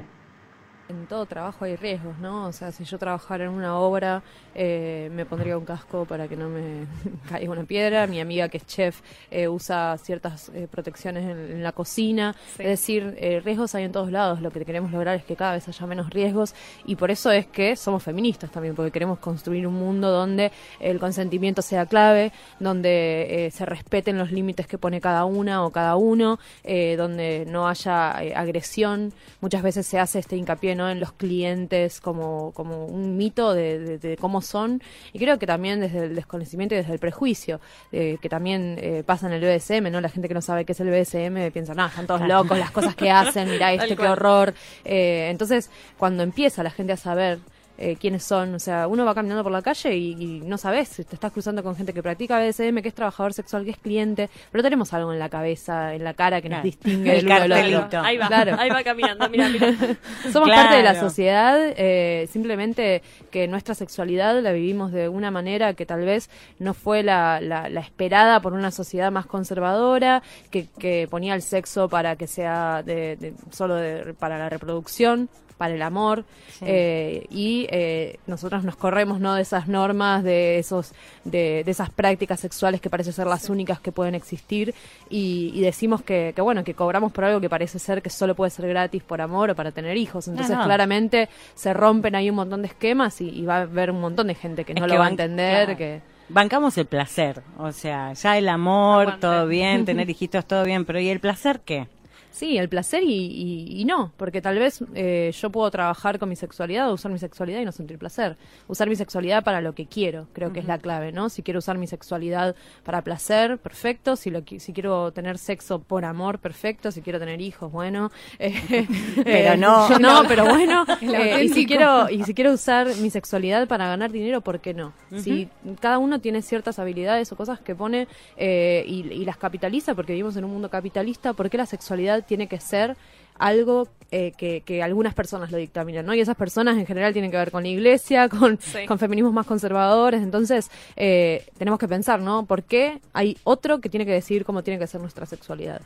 en 0.92 1.06
todo 1.06 1.26
trabajo 1.26 1.64
hay 1.64 1.76
riesgos, 1.76 2.18
¿no? 2.18 2.46
O 2.46 2.52
sea, 2.52 2.70
si 2.70 2.84
yo 2.84 2.98
trabajara 2.98 3.44
en 3.44 3.50
una 3.50 3.78
obra, 3.78 4.22
eh, 4.54 5.08
me 5.12 5.24
pondría 5.24 5.56
un 5.56 5.64
casco 5.64 6.04
para 6.04 6.28
que 6.28 6.36
no 6.36 6.48
me 6.48 6.86
caiga 7.28 7.50
una 7.50 7.64
piedra. 7.64 8.06
Mi 8.06 8.20
amiga 8.20 8.48
que 8.48 8.58
es 8.58 8.66
chef 8.66 9.00
eh, 9.30 9.48
usa 9.48 9.96
ciertas 9.98 10.50
eh, 10.50 10.68
protecciones 10.70 11.24
en, 11.24 11.62
la 11.62 11.72
cocina. 11.72 12.34
Es 12.58 12.66
decir, 12.66 13.16
riesgos 13.44 13.74
hay 13.74 13.84
en 13.84 13.92
todos 13.92 14.10
lados. 14.10 14.40
Lo 14.40 14.50
que 14.50 14.64
queremos 14.64 14.90
lograr 14.90 15.16
es 15.16 15.24
que 15.24 15.36
cada 15.36 15.52
vez 15.52 15.66
haya 15.68 15.86
menos 15.86 16.10
riesgos 16.10 16.54
y 16.84 16.96
por 16.96 17.10
eso 17.10 17.30
es 17.30 17.46
que 17.46 17.76
somos 17.76 18.02
feministas 18.02 18.50
también, 18.50 18.74
porque 18.74 18.90
queremos 18.90 19.18
construir 19.18 19.66
un 19.66 19.74
mundo 19.74 20.10
donde 20.10 20.50
el 20.80 20.98
consentimiento 20.98 21.62
sea 21.62 21.86
clave, 21.86 22.32
donde 22.58 23.50
se 23.52 23.64
respeten 23.64 24.18
los 24.18 24.32
límites 24.32 24.66
que 24.66 24.76
pone 24.76 25.00
cada 25.00 25.24
una 25.24 25.64
o 25.64 25.70
cada 25.70 25.96
uno, 25.96 26.38
donde 26.64 27.44
no 27.48 27.68
haya 27.68 28.10
agresión. 28.10 29.12
Muchas 29.40 29.62
veces 29.62 29.86
se 29.86 29.98
hace 29.98 30.18
este 30.18 30.36
hincapié 30.36 30.72
en 30.72 30.80
¿no? 30.82 30.90
en 30.90 30.98
los 31.00 31.12
clientes 31.12 32.00
como, 32.00 32.52
como 32.52 32.86
un 32.86 33.16
mito 33.16 33.54
de, 33.54 33.78
de- 33.78 33.98
de 33.98 34.16
cómo 34.16 34.40
son. 34.42 34.82
Y 35.12 35.18
creo 35.18 35.38
que 35.38 35.46
también 35.46 35.80
desde 35.80 36.06
el 36.06 36.14
desconocimiento 36.14 36.74
y 36.74 36.78
desde 36.78 36.92
el 36.92 36.98
prejuicio, 36.98 37.60
eh, 37.92 38.18
que 38.20 38.28
también 38.28 38.76
eh, 38.80 39.02
pasa 39.06 39.26
en 39.28 39.32
el 39.34 39.40
BDSM, 39.42 39.90
¿no? 39.90 40.00
La 40.00 40.08
gente 40.08 40.26
que 40.28 40.34
no 40.34 40.42
sabe 40.42 40.64
qué 40.64 40.72
es 40.72 40.80
el 40.80 40.90
BDSM 40.90 41.52
piensa, 41.52 41.74
no, 41.74 41.86
están 41.86 42.06
todos 42.06 42.20
Claro. 42.22 42.42
locos, 42.42 42.58
las 42.58 42.70
cosas 42.72 42.94
que 42.96 43.10
hacen, 43.10 43.48
mirá 43.50 43.72
este, 43.74 43.96
qué 43.96 44.08
horror. 44.08 44.54
Eh, 44.84 45.28
entonces, 45.30 45.70
cuando 45.98 46.22
empieza 46.22 46.62
la 46.62 46.70
gente 46.70 46.92
a 46.92 46.96
saber 46.96 47.38
eh, 47.78 47.96
quiénes 48.00 48.22
son. 48.22 48.54
O 48.54 48.58
sea, 48.58 48.86
uno 48.86 49.04
va 49.04 49.14
caminando 49.14 49.42
por 49.42 49.52
la 49.52 49.62
calle 49.62 49.94
y, 49.96 50.12
y 50.12 50.40
no 50.42 50.58
sabes, 50.58 50.88
si 50.88 51.04
te 51.04 51.14
estás 51.16 51.32
cruzando 51.32 51.62
con 51.62 51.74
gente 51.76 51.92
que 51.92 52.02
practica 52.02 52.38
BDSM, 52.38 52.78
que 52.82 52.88
es 52.88 52.94
trabajador 52.94 53.32
sexual, 53.32 53.64
que 53.64 53.70
es 53.72 53.78
cliente, 53.78 54.28
pero 54.50 54.62
tenemos 54.62 54.92
algo 54.92 55.12
en 55.12 55.18
la 55.18 55.28
cabeza, 55.28 55.94
en 55.94 56.04
la 56.04 56.14
cara 56.14 56.40
que 56.40 56.48
nos 56.48 56.62
distingue 56.62 57.18
El 57.18 57.26
del 57.26 57.32
uno 57.32 57.40
del 57.40 57.74
otro. 57.74 57.80
cartelito. 57.90 58.00
Ahí 58.00 58.16
va, 58.18 58.26
Claro. 58.28 58.56
ahí 58.58 58.68
va 58.70 58.82
caminando, 58.84 59.28
mira, 59.30 59.48
mira. 59.48 59.72
Somos 60.32 60.48
parte 60.48 60.76
de 60.76 60.82
la 60.82 60.98
sociedad, 61.00 61.58
eh, 61.76 62.28
simplemente 62.30 63.02
que 63.30 63.48
nuestra 63.48 63.74
sexualidad 63.74 64.40
la 64.40 64.52
vivimos 64.52 64.92
de 64.92 65.08
una 65.08 65.30
manera 65.30 65.74
que 65.74 65.86
tal 65.86 66.04
vez 66.04 66.28
no 66.58 66.74
fue 66.74 67.02
la, 67.02 67.40
la- 67.40 67.68
la 67.68 67.80
esperada 67.80 68.40
por 68.40 68.52
una 68.52 68.70
sociedad 68.70 69.10
más 69.10 69.26
conservadora, 69.26 70.22
que, 70.50 70.66
que 70.78 71.08
ponía 71.10 71.34
el 71.34 71.42
sexo 71.42 71.88
para 71.88 72.16
que 72.16 72.26
sea 72.26 72.82
de, 72.82 73.16
de- 73.16 73.34
solo 73.50 73.76
de- 73.76 74.14
para 74.14 74.38
la 74.38 74.48
reproducción 74.48 75.28
para 75.62 75.74
el 75.74 75.82
amor 75.82 76.24
Sí. 76.58 76.64
eh, 76.68 77.26
y 77.30 77.66
eh, 77.70 78.18
nosotros 78.26 78.64
nos 78.64 78.76
corremos 78.76 79.20
no 79.20 79.34
de 79.34 79.42
esas 79.42 79.68
normas 79.68 80.22
de 80.24 80.58
esos 80.58 80.92
de, 81.24 81.62
de 81.64 81.70
esas 81.70 81.88
prácticas 81.90 82.40
sexuales 82.40 82.80
que 82.80 82.90
parece 82.90 83.12
ser 83.12 83.26
las 83.26 83.48
únicas 83.48 83.80
que 83.80 83.92
pueden 83.92 84.14
existir 84.14 84.74
y, 85.08 85.50
y 85.54 85.60
decimos 85.60 86.02
que, 86.02 86.32
que 86.34 86.42
bueno 86.42 86.64
que 86.64 86.74
cobramos 86.74 87.12
por 87.12 87.24
algo 87.24 87.40
que 87.40 87.48
parece 87.48 87.78
ser 87.78 88.02
que 88.02 88.10
solo 88.10 88.34
puede 88.34 88.50
ser 88.50 88.66
gratis 88.68 89.02
por 89.02 89.20
amor 89.20 89.50
o 89.50 89.54
para 89.54 89.70
tener 89.70 89.96
hijos 89.96 90.28
entonces 90.28 90.56
no. 90.56 90.64
claramente 90.64 91.28
se 91.54 91.72
rompen 91.72 92.14
ahí 92.16 92.28
un 92.30 92.36
montón 92.36 92.62
de 92.62 92.68
esquemas 92.68 93.20
y, 93.20 93.28
y 93.30 93.44
va 93.46 93.58
a 93.58 93.62
haber 93.62 93.90
un 93.90 94.00
montón 94.00 94.26
de 94.26 94.34
gente 94.34 94.64
que 94.64 94.72
Es 94.72 94.80
no 94.80 94.86
que 94.86 94.92
lo 94.94 94.98
va 95.00 95.06
a 95.06 95.10
entender 95.10 95.64
claro. 95.66 95.78
que 95.78 96.12
Bancamos 96.28 96.78
el 96.78 96.86
placer, 96.86 97.42
o 97.58 97.72
sea, 97.72 98.12
ya 98.14 98.38
el 98.38 98.48
amor, 98.48 99.02
Aguante. 99.02 99.20
todo 99.20 99.46
bien, 99.46 99.84
tener 99.84 100.08
hijitos, 100.14 100.46
todo 100.46 100.64
bien, 100.64 100.84
pero 100.86 100.98
¿y 100.98 101.08
el 101.10 101.20
placer 101.20 101.60
qué? 101.64 101.88
Sí, 102.32 102.56
el 102.58 102.68
placer 102.68 103.02
y, 103.04 103.12
y- 103.12 103.80
y 103.80 103.84
no, 103.84 104.10
porque 104.16 104.40
tal 104.40 104.58
vez 104.58 104.82
eh, 104.94 105.30
yo 105.38 105.50
puedo 105.50 105.70
trabajar 105.70 106.18
con 106.18 106.28
mi 106.28 106.34
sexualidad 106.36 106.90
o 106.90 106.94
usar 106.94 107.12
mi 107.12 107.18
sexualidad 107.18 107.60
y 107.60 107.64
no 107.64 107.72
sentir 107.72 107.98
placer. 107.98 108.36
Usar 108.68 108.88
mi 108.88 108.96
sexualidad 108.96 109.44
para 109.44 109.60
lo 109.60 109.74
que 109.74 109.86
quiero, 109.86 110.26
creo 110.32 110.52
que 110.52 110.60
es 110.60 110.66
la 110.66 110.78
clave, 110.78 111.12
¿no? 111.12 111.28
Si 111.28 111.42
quiero 111.42 111.58
usar 111.58 111.78
mi 111.78 111.86
sexualidad 111.86 112.56
para 112.84 113.02
placer, 113.02 113.58
perfecto. 113.58 114.16
Si, 114.16 114.30
lo, 114.30 114.42
si 114.58 114.72
quiero 114.72 115.12
tener 115.12 115.36
sexo 115.38 115.78
por 115.80 116.04
amor, 116.04 116.38
perfecto. 116.38 116.90
Si 116.90 117.02
quiero 117.02 117.18
tener 117.18 117.40
hijos, 117.40 117.70
bueno. 117.70 118.10
Eh, 118.38 118.86
Pero 119.24 119.52
eh, 119.54 119.56
no. 119.56 119.88
no, 119.98 120.22
pero 120.26 120.44
bueno. 120.46 120.84
Eh, 121.02 121.44
y, 121.44 121.48
si 121.50 121.66
quiero, 121.66 122.08
y 122.08 122.24
si 122.24 122.32
quiero 122.34 122.52
usar 122.52 122.86
mi 122.96 123.10
sexualidad 123.10 123.68
para 123.68 123.86
ganar 123.86 124.10
dinero, 124.10 124.40
¿por 124.40 124.60
qué 124.60 124.72
no? 124.72 124.92
Si 125.18 125.48
cada 125.80 125.98
uno 125.98 126.20
tiene 126.20 126.40
ciertas 126.42 126.78
habilidades 126.78 127.30
o 127.32 127.36
cosas 127.36 127.60
que 127.60 127.74
pone 127.74 128.08
eh, 128.36 128.84
y, 128.86 129.00
y 129.12 129.24
las 129.26 129.36
capitaliza, 129.36 129.94
porque 129.94 130.12
vivimos 130.14 130.36
en 130.36 130.44
un 130.44 130.50
mundo 130.52 130.70
capitalista, 130.70 131.34
¿por 131.34 131.50
qué 131.50 131.58
la 131.58 131.66
sexualidad 131.66 132.21
tiene 132.22 132.48
que 132.48 132.60
ser 132.60 132.96
algo 133.38 133.88
eh, 134.10 134.32
que, 134.36 134.60
que 134.62 134.82
algunas 134.82 135.14
personas 135.14 135.50
lo 135.50 135.58
dictaminan, 135.58 136.04
¿no? 136.06 136.14
Y 136.14 136.20
esas 136.20 136.36
personas 136.36 136.76
en 136.76 136.86
general 136.86 137.12
tienen 137.14 137.30
que 137.30 137.38
ver 137.38 137.50
con 137.50 137.62
la 137.62 137.68
iglesia, 137.70 138.28
con, 138.28 138.58
Sí. 138.60 138.86
con 138.86 138.98
feminismos 138.98 139.32
más 139.32 139.46
conservadores, 139.46 140.22
entonces 140.22 140.70
eh, 140.96 141.46
tenemos 141.58 141.78
que 141.80 141.88
pensar, 141.88 142.20
¿no? 142.20 142.46
¿Por 142.46 142.64
qué 142.64 143.00
hay 143.12 143.38
otro 143.44 143.80
que 143.80 143.88
tiene 143.88 144.06
que 144.06 144.12
decidir 144.12 144.44
cómo 144.44 144.62
tiene 144.62 144.78
que 144.78 144.86
ser 144.86 145.00
nuestra 145.00 145.26
sexualidad? 145.26 145.82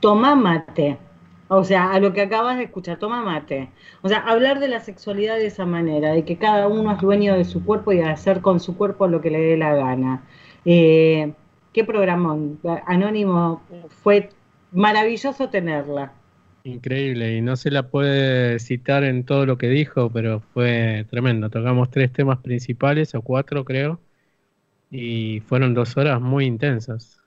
Toma 0.00 0.34
mate. 0.34 0.98
O 1.48 1.64
sea, 1.64 1.92
a 1.92 2.00
lo 2.00 2.12
que 2.12 2.22
acabas 2.22 2.56
de 2.58 2.64
escuchar, 2.64 2.98
toma 2.98 3.22
mate. 3.22 3.72
O 4.02 4.08
sea, 4.08 4.18
hablar 4.20 4.58
de 4.58 4.68
la 4.68 4.80
sexualidad 4.80 5.36
de 5.36 5.46
esa 5.46 5.66
manera, 5.66 6.12
de 6.12 6.24
que 6.24 6.38
cada 6.38 6.66
uno 6.68 6.92
es 6.92 7.00
dueño 7.00 7.34
de 7.34 7.44
su 7.44 7.64
cuerpo 7.64 7.92
y 7.92 7.98
de 7.98 8.04
hacer 8.06 8.40
con 8.40 8.58
su 8.60 8.76
cuerpo 8.76 9.06
lo 9.06 9.20
que 9.20 9.30
le 9.30 9.38
dé 9.40 9.56
la 9.56 9.74
gana. 9.74 10.24
Eh, 10.64 11.34
qué 11.72 11.84
programón. 11.84 12.58
Anónimo, 12.86 13.62
fue 14.02 14.30
maravilloso 14.72 15.48
tenerla. 15.48 16.12
Increíble, 16.64 17.36
y 17.36 17.40
no 17.40 17.56
se 17.56 17.70
la 17.70 17.88
puede 17.88 18.58
citar 18.60 19.02
en 19.04 19.24
todo 19.24 19.46
lo 19.46 19.58
que 19.58 19.68
dijo, 19.68 20.10
pero 20.10 20.40
fue 20.54 21.06
tremendo. 21.10 21.50
Tocamos 21.50 21.90
tres 21.90 22.12
temas 22.12 22.38
principales, 22.38 23.14
o 23.14 23.22
cuatro 23.22 23.64
creo, 23.64 24.00
y 24.90 25.40
fueron 25.40 25.74
dos 25.74 25.96
horas 25.96 26.20
muy 26.20 26.46
intensas. 26.46 27.20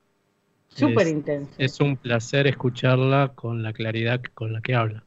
Súper 0.70 1.08
intenso. 1.08 1.54
Es 1.58 1.80
un 1.80 1.96
placer 1.96 2.48
escucharla 2.48 3.32
con 3.34 3.64
la 3.64 3.72
claridad 3.72 4.22
con 4.34 4.52
la 4.52 4.62
que 4.62 4.76
habla. 4.76 5.05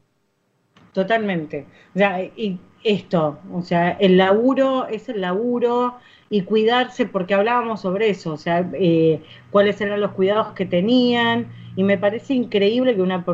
Totalmente. 0.93 1.67
O 1.95 1.99
sea, 1.99 2.23
y 2.23 2.59
esto, 2.85 3.39
o 3.53 3.63
sea, 3.63 3.91
el 3.91 4.17
laburo 4.17 4.87
es 4.87 5.09
el 5.09 5.21
laburo 5.21 5.97
y 6.31 6.43
cuidarse, 6.43 7.07
porque 7.07 7.35
hablábamos 7.35 7.81
sobre 7.81 8.11
eso, 8.11 8.33
o 8.33 8.37
sea, 8.37 8.69
eh, 8.75 9.23
cuáles 9.51 9.81
eran 9.81 10.01
los 10.01 10.13
cuidados 10.13 10.53
que 10.53 10.67
tenían, 10.67 11.49
y 11.77 11.85
me 11.85 11.99
parece 11.99 12.35
increíble 12.35 12.95
que 12.95 13.03
una, 13.03 13.25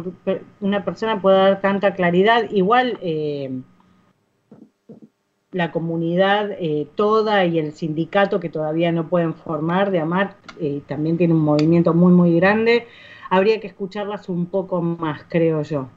una 0.60 0.84
persona 0.84 1.20
pueda 1.20 1.38
dar 1.38 1.60
tanta 1.60 1.94
claridad. 1.94 2.50
Igual 2.50 2.98
eh, 3.02 3.50
la 5.50 5.72
comunidad 5.72 6.50
eh, 6.58 6.86
toda 6.94 7.46
y 7.46 7.58
el 7.58 7.72
sindicato 7.72 8.40
que 8.40 8.50
todavía 8.50 8.92
no 8.92 9.08
pueden 9.08 9.34
formar 9.34 9.90
de 9.90 10.00
AMAR 10.00 10.36
eh, 10.60 10.82
también 10.86 11.16
tiene 11.16 11.32
un 11.34 11.40
movimiento 11.40 11.94
muy, 11.94 12.12
muy 12.12 12.36
grande. 12.36 12.86
Habría 13.30 13.60
que 13.60 13.68
escucharlas 13.68 14.28
un 14.28 14.46
poco 14.46 14.82
más, 14.82 15.24
creo 15.28 15.62
yo 15.62 15.88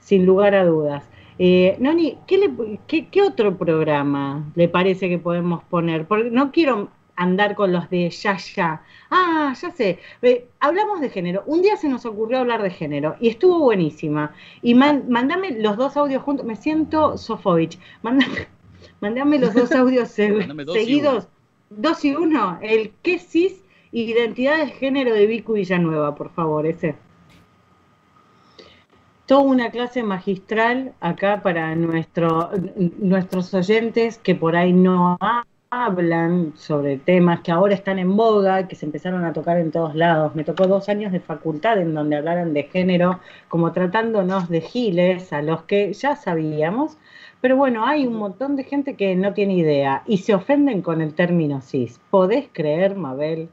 sin 0.00 0.26
lugar 0.26 0.54
a 0.54 0.64
dudas. 0.64 1.04
Eh, 1.38 1.76
Noni, 1.78 2.18
¿qué, 2.26 2.36
le- 2.38 2.80
qué, 2.86 3.06
qué 3.08 3.22
otro 3.22 3.56
programa 3.56 4.50
le 4.54 4.68
parece 4.68 5.08
que 5.08 5.18
podemos 5.18 5.62
poner? 5.64 6.06
Porque 6.06 6.30
no 6.30 6.50
quiero 6.52 6.88
andar 7.16 7.54
con 7.54 7.72
los 7.72 7.88
de 7.90 8.08
ya, 8.10 8.36
ya. 8.38 8.82
Ah, 9.10 9.54
ya 9.60 9.70
sé. 9.70 9.98
Eh, 10.22 10.46
hablamos 10.58 11.00
de 11.00 11.10
género. 11.10 11.42
Un 11.46 11.62
día 11.62 11.76
se 11.76 11.88
nos 11.88 12.04
ocurrió 12.06 12.38
hablar 12.38 12.62
de 12.62 12.70
género 12.70 13.16
y 13.20 13.28
estuvo 13.28 13.58
buenísima. 13.60 14.32
Y 14.62 14.74
man- 14.74 15.04
mandame 15.08 15.50
los 15.52 15.76
dos 15.76 15.96
audios 15.96 16.22
juntos. 16.22 16.44
Me 16.46 16.56
siento 16.56 17.16
Sofovich. 17.18 17.78
Mandame, 18.02 18.48
mandame 19.00 19.38
los 19.38 19.54
dos 19.54 19.72
audios 19.72 20.18
y 20.18 20.22
seguidos. 20.74 21.28
Dos 21.70 22.04
y 22.04 22.14
uno. 22.14 22.58
El 22.62 22.92
qué 23.02 23.18
cis 23.18 23.62
identidad 23.92 24.58
de 24.58 24.66
género 24.68 25.14
de 25.14 25.26
Vicu 25.26 25.54
Villanueva, 25.54 26.14
por 26.14 26.30
favor, 26.30 26.64
ese 26.66 26.94
toda 29.30 29.42
una 29.42 29.70
clase 29.70 30.02
magistral 30.02 30.92
acá 30.98 31.40
para 31.40 31.76
nuestro, 31.76 32.50
nuestros 32.98 33.54
oyentes 33.54 34.18
que 34.18 34.34
por 34.34 34.56
ahí 34.56 34.72
no 34.72 35.18
hablan 35.70 36.52
sobre 36.56 36.96
temas 36.96 37.38
que 37.38 37.52
ahora 37.52 37.74
están 37.74 38.00
en 38.00 38.16
boga, 38.16 38.66
que 38.66 38.74
se 38.74 38.86
empezaron 38.86 39.24
a 39.24 39.32
tocar 39.32 39.58
en 39.58 39.70
todos 39.70 39.94
lados. 39.94 40.34
Me 40.34 40.42
tocó 40.42 40.66
dos 40.66 40.88
años 40.88 41.12
de 41.12 41.20
facultad 41.20 41.78
en 41.80 41.94
donde 41.94 42.16
hablaran 42.16 42.52
de 42.54 42.64
género, 42.64 43.20
como 43.46 43.70
tratándonos 43.70 44.48
de 44.48 44.62
giles, 44.62 45.32
a 45.32 45.42
los 45.42 45.62
que 45.62 45.92
ya 45.92 46.16
sabíamos. 46.16 46.98
Pero 47.40 47.56
bueno, 47.56 47.86
hay 47.86 48.08
un 48.08 48.14
montón 48.14 48.56
de 48.56 48.64
gente 48.64 48.96
que 48.96 49.14
no 49.14 49.32
tiene 49.32 49.54
idea 49.54 50.02
y 50.08 50.18
se 50.18 50.34
ofenden 50.34 50.82
con 50.82 51.00
el 51.00 51.14
término 51.14 51.60
cis. 51.60 52.00
¿Podés 52.10 52.48
creer, 52.52 52.96
Mabel? 52.96 53.48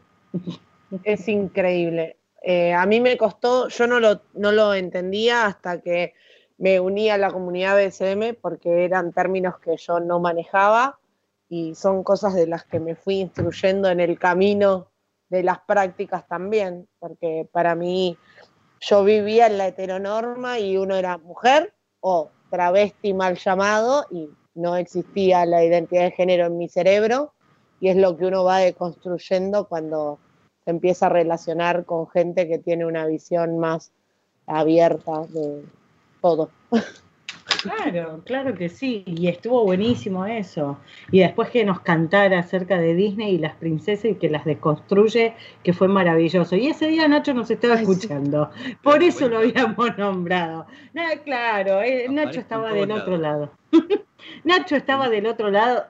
Es 1.03 1.27
increíble. 1.27 2.16
Eh, 2.41 2.73
a 2.73 2.85
mí 2.85 2.99
me 2.99 3.17
costó, 3.17 3.67
yo 3.67 3.87
no 3.87 3.99
lo, 3.99 4.21
no 4.33 4.51
lo 4.51 4.73
entendía 4.73 5.45
hasta 5.45 5.81
que 5.81 6.13
me 6.57 6.79
uní 6.79 7.09
a 7.09 7.17
la 7.17 7.31
comunidad 7.31 7.77
BSM 7.77 8.35
porque 8.41 8.85
eran 8.85 9.13
términos 9.13 9.59
que 9.59 9.77
yo 9.77 9.99
no 9.99 10.19
manejaba 10.19 10.99
y 11.49 11.75
son 11.75 12.03
cosas 12.03 12.33
de 12.33 12.47
las 12.47 12.65
que 12.65 12.79
me 12.79 12.95
fui 12.95 13.19
instruyendo 13.19 13.89
en 13.89 13.99
el 13.99 14.19
camino 14.19 14.87
de 15.29 15.43
las 15.43 15.59
prácticas 15.59 16.27
también, 16.27 16.87
porque 16.99 17.47
para 17.51 17.75
mí 17.75 18.17
yo 18.79 19.03
vivía 19.03 19.47
en 19.47 19.57
la 19.57 19.67
heteronorma 19.67 20.59
y 20.59 20.77
uno 20.77 20.95
era 20.95 21.17
mujer 21.17 21.73
o 21.99 22.29
travesti 22.49 23.13
mal 23.13 23.37
llamado 23.37 24.05
y 24.09 24.29
no 24.55 24.75
existía 24.75 25.45
la 25.45 25.63
identidad 25.63 26.03
de 26.03 26.11
género 26.11 26.47
en 26.47 26.57
mi 26.57 26.69
cerebro 26.69 27.33
y 27.79 27.89
es 27.89 27.97
lo 27.97 28.17
que 28.17 28.25
uno 28.25 28.43
va 28.43 28.59
deconstruyendo 28.59 29.67
cuando 29.67 30.19
se 30.67 30.71
empieza 30.71 31.05
a 31.05 31.09
relacionar 31.09 31.85
con 31.85 32.09
gente 32.09 32.45
que 32.45 32.57
tiene 32.57 32.85
una 32.85 33.05
visión 33.05 33.57
más 33.57 33.93
abierta 34.47 35.21
de 35.29 35.63
todo. 36.21 36.49
Claro, 37.61 38.21
claro 38.25 38.53
que 38.53 38.67
sí, 38.67 39.05
y 39.05 39.29
estuvo 39.29 39.63
buenísimo 39.63 40.25
eso. 40.25 40.77
Y 41.09 41.19
después 41.19 41.51
que 41.51 41.63
nos 41.63 41.79
cantara 41.79 42.39
acerca 42.39 42.79
de 42.79 42.95
Disney 42.95 43.35
y 43.35 43.37
las 43.37 43.55
princesas 43.55 44.11
y 44.11 44.15
que 44.15 44.29
las 44.29 44.43
deconstruye, 44.43 45.35
que 45.63 45.71
fue 45.71 45.87
maravilloso. 45.87 46.57
Y 46.57 46.67
ese 46.67 46.89
día 46.89 47.07
Nacho 47.07 47.33
nos 47.33 47.49
estaba 47.49 47.75
escuchando, 47.75 48.51
por 48.83 49.01
eso 49.01 49.29
lo 49.29 49.37
habíamos 49.37 49.97
nombrado. 49.97 50.67
Nada, 50.91 51.15
claro, 51.23 51.81
eh, 51.81 52.07
Nacho 52.11 52.41
estaba 52.41 52.73
del 52.73 52.91
otro 52.91 53.15
lado. 53.15 53.51
Nacho 54.43 54.75
estaba 54.75 55.07
del 55.07 55.27
otro 55.27 55.49
lado. 55.49 55.85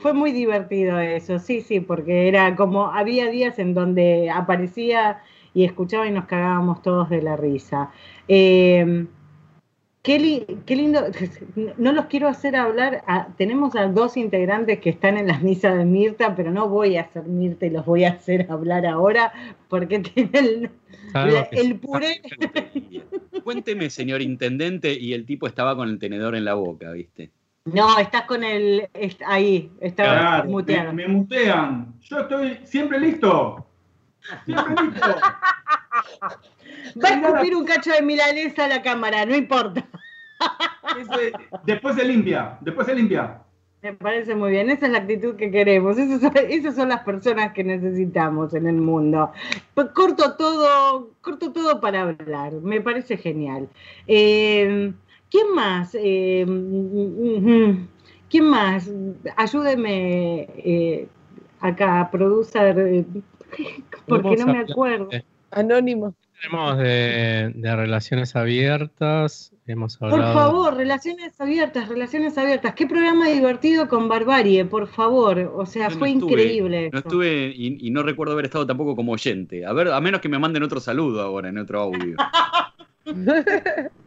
Fue 0.00 0.12
muy 0.12 0.32
divertido 0.32 0.98
eso, 0.98 1.38
sí, 1.38 1.60
sí, 1.60 1.78
porque 1.80 2.26
era 2.28 2.56
como, 2.56 2.86
había 2.90 3.30
días 3.30 3.58
en 3.60 3.72
donde 3.72 4.30
aparecía 4.30 5.22
y 5.54 5.64
escuchaba 5.64 6.08
y 6.08 6.10
nos 6.10 6.24
cagábamos 6.26 6.82
todos 6.82 7.08
de 7.08 7.22
la 7.22 7.36
risa. 7.36 7.92
Eh, 8.26 9.06
qué, 10.02 10.18
li- 10.18 10.46
qué 10.66 10.74
lindo, 10.76 11.02
no 11.78 11.92
los 11.92 12.06
quiero 12.06 12.26
hacer 12.28 12.56
hablar, 12.56 13.04
a- 13.06 13.28
tenemos 13.36 13.76
a 13.76 13.86
dos 13.86 14.16
integrantes 14.16 14.80
que 14.80 14.90
están 14.90 15.18
en 15.18 15.28
la 15.28 15.38
misa 15.38 15.72
de 15.74 15.84
Mirta, 15.84 16.34
pero 16.34 16.50
no 16.50 16.68
voy 16.68 16.96
a 16.96 17.02
hacer 17.02 17.22
Mirta 17.24 17.66
y 17.66 17.70
los 17.70 17.86
voy 17.86 18.04
a 18.04 18.10
hacer 18.10 18.50
hablar 18.50 18.86
ahora 18.86 19.32
porque 19.68 19.98
tienen 20.14 20.70
el 21.52 21.76
puré. 21.78 22.20
Cuénteme, 23.44 23.88
señor 23.90 24.20
intendente, 24.20 24.92
y 24.92 25.12
el 25.12 25.24
tipo 25.24 25.46
estaba 25.46 25.76
con 25.76 25.88
el 25.88 25.98
tenedor 26.00 26.34
en 26.34 26.44
la 26.44 26.54
boca, 26.54 26.90
¿viste? 26.90 27.30
No, 27.66 27.98
estás 27.98 28.22
con 28.22 28.42
el, 28.44 28.88
est- 28.94 29.22
ahí, 29.26 29.70
está 29.80 30.04
Claro, 30.04 30.48
muteado. 30.48 30.92
Me, 30.92 31.06
me 31.06 31.14
mutean. 31.14 31.94
Yo 32.00 32.20
estoy 32.20 32.60
siempre 32.64 32.98
listo. 33.00 33.66
Siempre 34.44 34.74
listo. 34.84 35.14
Va 37.02 37.08
a 37.08 37.12
escupir 37.14 37.56
un 37.56 37.64
cacho 37.64 37.90
de 37.92 38.02
milanesa 38.02 38.64
a 38.64 38.68
la 38.68 38.82
cámara, 38.82 39.26
no 39.26 39.34
importa. 39.36 39.84
Ese- 41.00 41.32
después 41.64 41.96
se 41.96 42.04
limpia. 42.04 42.56
Después 42.60 42.86
se 42.86 42.94
limpia. 42.94 43.42
Me 43.82 43.92
parece 43.92 44.34
muy 44.34 44.50
bien, 44.50 44.70
esa 44.70 44.86
es 44.86 44.92
la 44.92 44.98
actitud 44.98 45.36
que 45.36 45.50
queremos, 45.50 45.96
esas 45.98 46.20
son, 46.20 46.32
esas 46.48 46.74
son 46.74 46.88
las 46.88 47.02
personas 47.02 47.52
que 47.52 47.62
necesitamos 47.62 48.52
en 48.54 48.66
el 48.66 48.76
mundo. 48.76 49.30
Corto 49.94 50.34
todo, 50.36 51.10
corto 51.20 51.52
todo 51.52 51.80
para 51.80 52.02
hablar, 52.02 52.52
me 52.62 52.80
parece 52.80 53.16
genial. 53.16 53.68
Eh, 54.08 54.92
¿Quién 55.30 55.54
más? 55.54 55.90
Eh, 55.98 56.44
mm, 56.46 57.86
¿Quién 58.30 58.44
más? 58.44 58.90
Ayúdeme 59.36 60.48
eh, 60.56 61.08
acá, 61.60 62.08
producer, 62.10 62.78
eh, 62.78 63.04
porque 64.06 64.36
no 64.36 64.46
me 64.46 64.58
acuerdo. 64.60 65.08
Anónimo. 65.50 66.14
Tenemos 66.42 66.76
de, 66.78 67.50
de 67.54 67.76
relaciones 67.76 68.36
abiertas, 68.36 69.54
hemos 69.66 69.96
Por 69.96 70.12
hablado... 70.12 70.34
favor, 70.34 70.74
relaciones 70.76 71.40
abiertas, 71.40 71.88
relaciones 71.88 72.36
abiertas. 72.36 72.74
Qué 72.74 72.86
programa 72.86 73.28
divertido 73.28 73.88
con 73.88 74.06
Barbarie, 74.06 74.66
por 74.66 74.86
favor. 74.86 75.38
O 75.56 75.64
sea, 75.64 75.88
fue 75.88 76.10
estuve- 76.10 76.32
increíble. 76.32 76.90
No 76.92 76.98
eso. 76.98 77.08
estuve 77.08 77.52
y, 77.56 77.78
y 77.80 77.90
no 77.90 78.02
recuerdo 78.02 78.34
haber 78.34 78.44
estado 78.44 78.66
tampoco 78.66 78.94
como 78.94 79.12
oyente. 79.12 79.64
A 79.64 79.72
ver, 79.72 79.88
a 79.88 79.98
menos 80.02 80.20
que 80.20 80.28
me 80.28 80.38
manden 80.38 80.62
otro 80.62 80.78
saludo 80.78 81.22
ahora 81.22 81.48
en 81.48 81.56
otro 81.56 81.80
audio. 81.80 82.16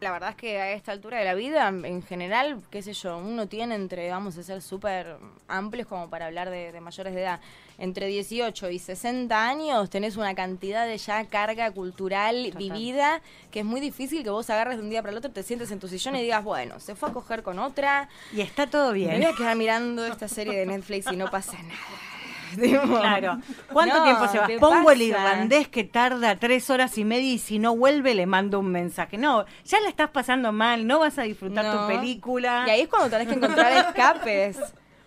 La 0.00 0.12
verdad 0.12 0.30
es 0.30 0.36
que 0.36 0.58
a 0.58 0.72
esta 0.72 0.92
altura 0.92 1.18
de 1.18 1.26
la 1.26 1.34
vida, 1.34 1.68
en 1.68 2.02
general, 2.02 2.62
qué 2.70 2.80
sé 2.80 2.94
yo, 2.94 3.18
uno 3.18 3.48
tiene 3.48 3.74
entre, 3.74 4.10
vamos 4.10 4.38
a 4.38 4.42
ser 4.42 4.62
súper 4.62 5.16
amplios 5.46 5.86
como 5.86 6.08
para 6.08 6.26
hablar 6.26 6.48
de, 6.48 6.72
de 6.72 6.80
mayores 6.80 7.14
de 7.14 7.20
edad, 7.20 7.40
entre 7.80 8.06
18 8.06 8.70
y 8.70 8.78
60 8.78 9.48
años 9.48 9.90
tenés 9.90 10.16
una 10.16 10.34
cantidad 10.34 10.86
de 10.86 10.98
ya 10.98 11.24
carga 11.24 11.70
cultural 11.70 12.52
vivida 12.56 13.22
que 13.50 13.60
es 13.60 13.64
muy 13.64 13.80
difícil 13.80 14.22
que 14.22 14.30
vos 14.30 14.48
agarres 14.50 14.76
de 14.76 14.82
un 14.82 14.90
día 14.90 15.00
para 15.02 15.12
el 15.12 15.18
otro, 15.18 15.30
te 15.30 15.42
sientes 15.42 15.70
en 15.70 15.80
tu 15.80 15.88
sillón 15.88 16.16
y 16.16 16.22
digas, 16.22 16.44
bueno, 16.44 16.78
se 16.78 16.94
fue 16.94 17.08
a 17.08 17.12
coger 17.12 17.42
con 17.42 17.58
otra. 17.58 18.08
Y 18.34 18.42
está 18.42 18.66
todo 18.66 18.92
bien. 18.92 19.10
Me 19.10 19.16
voy 19.18 19.26
a 19.26 19.34
quedar 19.34 19.56
mirando 19.56 20.04
esta 20.04 20.28
serie 20.28 20.58
de 20.58 20.66
Netflix 20.66 21.10
y 21.10 21.16
no 21.16 21.30
pasa 21.30 21.54
nada. 21.62 22.09
Claro. 23.00 23.38
¿Cuánto 23.72 23.96
no, 23.98 24.04
tiempo? 24.04 24.46
¿qué 24.46 24.58
Pongo 24.58 24.90
el 24.90 25.02
irlandés 25.02 25.68
que 25.68 25.84
tarda 25.84 26.36
tres 26.36 26.70
horas 26.70 26.96
y 26.98 27.04
media 27.04 27.32
y 27.32 27.38
si 27.38 27.58
no 27.58 27.76
vuelve 27.76 28.14
le 28.14 28.26
mando 28.26 28.58
un 28.60 28.70
mensaje. 28.70 29.16
No, 29.18 29.44
ya 29.64 29.80
la 29.80 29.88
estás 29.88 30.10
pasando 30.10 30.52
mal, 30.52 30.86
no 30.86 30.98
vas 31.00 31.18
a 31.18 31.22
disfrutar 31.22 31.64
No. 31.64 31.80
tu 31.82 31.86
película. 31.88 32.64
Y 32.66 32.70
ahí 32.70 32.80
es 32.82 32.88
cuando 32.88 33.10
tenés 33.10 33.28
que 33.28 33.34
encontrar 33.34 33.72
escapes. 33.88 34.58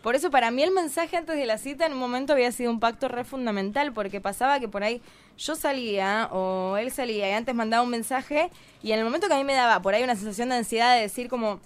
Por 0.01 0.15
eso 0.15 0.29
para 0.29 0.51
mí 0.51 0.61
el 0.63 0.71
mensaje 0.71 1.15
antes 1.15 1.37
de 1.37 1.45
la 1.45 1.57
cita 1.57 1.85
en 1.85 1.93
un 1.93 1.99
momento 1.99 2.33
había 2.33 2.51
sido 2.51 2.71
un 2.71 2.81
pacto 2.81 3.07
re 3.07 3.23
fundamental, 3.23 3.93
porque 3.93 4.19
pasaba 4.19 4.59
que 4.59 4.67
por 4.67 4.83
ahí 4.83 5.01
yo 5.37 5.55
salía 5.55 6.27
o 6.31 6.75
él 6.77 6.91
salía 6.91 7.29
y 7.29 7.31
antes 7.31 7.55
mandaba 7.55 7.83
un 7.83 7.89
mensaje 7.89 8.49
y 8.83 8.91
en 8.91 8.99
el 8.99 9.05
momento 9.05 9.27
que 9.29 9.33
a 9.33 9.37
mí 9.37 9.45
me 9.45 9.53
daba 9.53 9.81
por 9.81 9.93
ahí 9.93 10.03
una 10.03 10.15
sensación 10.15 10.49
de 10.49 10.55
ansiedad 10.55 10.93
de 10.95 11.01
decir 11.03 11.29
como, 11.29 11.61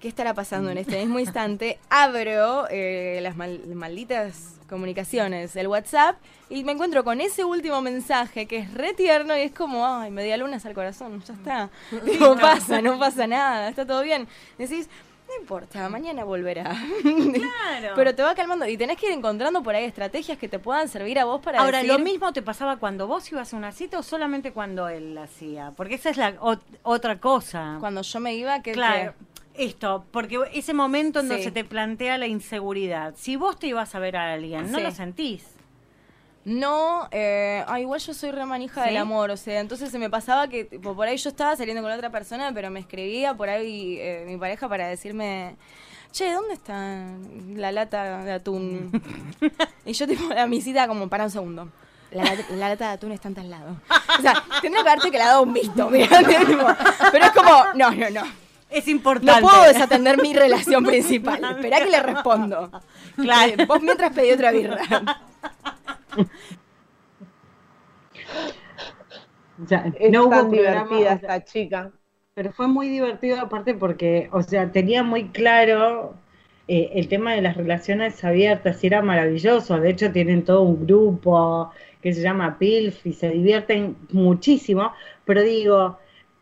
¿qué 0.00 0.08
estará 0.08 0.32
pasando 0.32 0.70
en 0.70 0.78
este 0.78 0.98
mismo 1.00 1.18
instante? 1.18 1.78
Abro 1.90 2.66
eh, 2.70 3.18
las 3.22 3.36
mal- 3.36 3.60
malditas 3.74 4.57
comunicaciones, 4.68 5.56
el 5.56 5.66
WhatsApp, 5.68 6.16
y 6.50 6.64
me 6.64 6.72
encuentro 6.72 7.04
con 7.04 7.20
ese 7.20 7.44
último 7.44 7.80
mensaje 7.82 8.46
que 8.46 8.58
es 8.58 8.72
re 8.74 8.94
tierno 8.94 9.36
y 9.36 9.40
es 9.40 9.52
como, 9.52 9.86
ay, 9.86 10.10
media 10.10 10.36
lunas 10.36 10.64
al 10.66 10.74
corazón, 10.74 11.22
ya 11.24 11.34
está. 11.34 11.70
No 12.20 12.36
pasa, 12.36 12.80
no 12.82 12.98
pasa 12.98 13.26
nada, 13.26 13.68
está 13.68 13.86
todo 13.86 14.02
bien. 14.02 14.26
Decís, 14.58 14.88
no 15.28 15.34
importa, 15.42 15.88
mañana 15.90 16.24
volverá. 16.24 16.74
Claro. 17.02 17.92
Pero 17.94 18.14
te 18.14 18.22
va 18.22 18.34
calmando 18.34 18.66
y 18.66 18.76
tenés 18.76 18.96
que 18.96 19.06
ir 19.06 19.12
encontrando 19.12 19.62
por 19.62 19.74
ahí 19.74 19.84
estrategias 19.84 20.38
que 20.38 20.48
te 20.48 20.58
puedan 20.58 20.88
servir 20.88 21.18
a 21.18 21.24
vos 21.26 21.40
para 21.42 21.58
Ahora, 21.60 21.78
decir, 21.78 21.92
¿lo 21.92 21.98
mismo 21.98 22.32
te 22.32 22.40
pasaba 22.42 22.76
cuando 22.78 23.06
vos 23.06 23.30
ibas 23.30 23.52
a 23.52 23.56
una 23.56 23.72
cita 23.72 23.98
o 23.98 24.02
solamente 24.02 24.52
cuando 24.52 24.88
él 24.88 25.14
la 25.14 25.24
hacía? 25.24 25.72
Porque 25.76 25.94
esa 25.96 26.10
es 26.10 26.16
la 26.16 26.34
ot- 26.40 26.60
otra 26.82 27.18
cosa. 27.20 27.76
Cuando 27.78 28.00
yo 28.02 28.20
me 28.20 28.34
iba, 28.34 28.62
que 28.62 28.72
Claro, 28.72 29.12
esto, 29.58 30.04
porque 30.10 30.38
ese 30.54 30.72
momento 30.74 31.20
en 31.20 31.28
donde 31.28 31.42
Sí. 31.42 31.48
se 31.48 31.50
te 31.52 31.64
plantea 31.64 32.16
la 32.18 32.26
inseguridad. 32.26 33.14
Si 33.16 33.36
vos 33.36 33.58
te 33.58 33.66
ibas 33.68 33.94
a 33.94 33.98
ver 33.98 34.16
a 34.16 34.32
alguien, 34.32 34.70
no 34.72 34.78
Sí. 34.78 34.84
lo 34.84 34.90
sentís. 34.92 35.44
No, 36.44 37.08
eh, 37.10 37.62
ah, 37.66 37.78
igual 37.78 38.00
yo 38.00 38.14
soy 38.14 38.30
remanija 38.30 38.82
¿Sí? 38.82 38.88
del 38.88 38.96
amor, 38.98 39.30
o 39.30 39.36
sea, 39.36 39.60
entonces 39.60 39.90
se 39.90 39.98
me 39.98 40.08
pasaba 40.08 40.48
que 40.48 40.64
tipo, 40.64 40.94
por 40.94 41.06
ahí 41.06 41.16
yo 41.18 41.28
estaba 41.28 41.54
saliendo 41.56 41.82
con 41.82 41.92
otra 41.92 42.08
persona, 42.10 42.52
pero 42.54 42.70
me 42.70 42.80
escribía 42.80 43.34
por 43.34 43.50
ahí 43.50 43.98
eh, 43.98 44.24
mi 44.26 44.38
pareja 44.38 44.66
para 44.68 44.86
decirme, 44.88 45.56
che, 46.10 46.32
¿dónde 46.32 46.54
está 46.54 47.04
la 47.54 47.70
lata 47.72 48.24
de 48.24 48.32
atún? 48.32 48.90
y 49.84 49.92
yo 49.92 50.06
tipo, 50.06 50.32
a 50.32 50.46
mi 50.46 50.62
cita 50.62 50.88
como, 50.88 51.08
para 51.08 51.24
un 51.24 51.30
segundo. 51.30 51.68
La, 52.12 52.24
lata- 52.24 52.46
la 52.56 52.68
lata 52.70 52.86
de 52.88 52.92
atún 52.94 53.12
está 53.12 53.28
en 53.28 53.34
tal 53.34 53.50
lado. 53.50 53.76
O 54.18 54.22
sea, 54.22 54.42
tendría 54.62 54.82
que 54.82 54.88
haberte 54.88 55.10
quedado 55.10 55.42
un 55.42 55.52
visto, 55.52 55.90
mirá, 55.90 56.18
tipo, 56.20 56.66
pero 57.12 57.24
es 57.26 57.32
como, 57.32 57.64
no, 57.74 57.90
no, 57.90 58.08
no. 58.08 58.47
Es 58.70 58.88
importante. 58.88 59.40
No 59.40 59.48
puedo 59.48 59.62
desatender 59.72 60.20
mi 60.20 60.34
relación 60.34 60.84
principal. 60.84 61.42
Esperá 61.44 61.78
que 61.78 61.90
le 61.90 62.02
respondo. 62.02 62.70
Claro. 63.16 63.66
Vos 63.66 63.82
mientras 63.82 64.12
pedí 64.12 64.32
otra 64.32 64.52
birra. 64.52 64.80
Es 69.98 70.12
no 70.12 70.24
hubo 70.24 70.30
tan 70.30 70.50
divertida 70.50 71.12
esta 71.14 71.44
chica. 71.44 71.90
Pero 72.34 72.52
fue 72.52 72.68
muy 72.68 72.88
divertido 72.88 73.40
aparte 73.40 73.74
porque, 73.74 74.28
o 74.32 74.42
sea, 74.42 74.70
tenía 74.70 75.02
muy 75.02 75.30
claro 75.30 76.14
eh, 76.68 76.90
el 76.94 77.08
tema 77.08 77.32
de 77.32 77.42
las 77.42 77.56
relaciones 77.56 78.22
abiertas 78.22 78.84
y 78.84 78.86
era 78.86 79.02
maravilloso. 79.02 79.80
De 79.80 79.90
hecho, 79.90 80.12
tienen 80.12 80.44
todo 80.44 80.62
un 80.62 80.86
grupo 80.86 81.72
que 82.00 82.12
se 82.12 82.22
llama 82.22 82.58
PILF 82.58 83.06
y 83.06 83.12
se 83.12 83.30
divierten 83.30 83.96
muchísimo. 84.10 84.92
Pero 85.24 85.42
digo, 85.42 85.98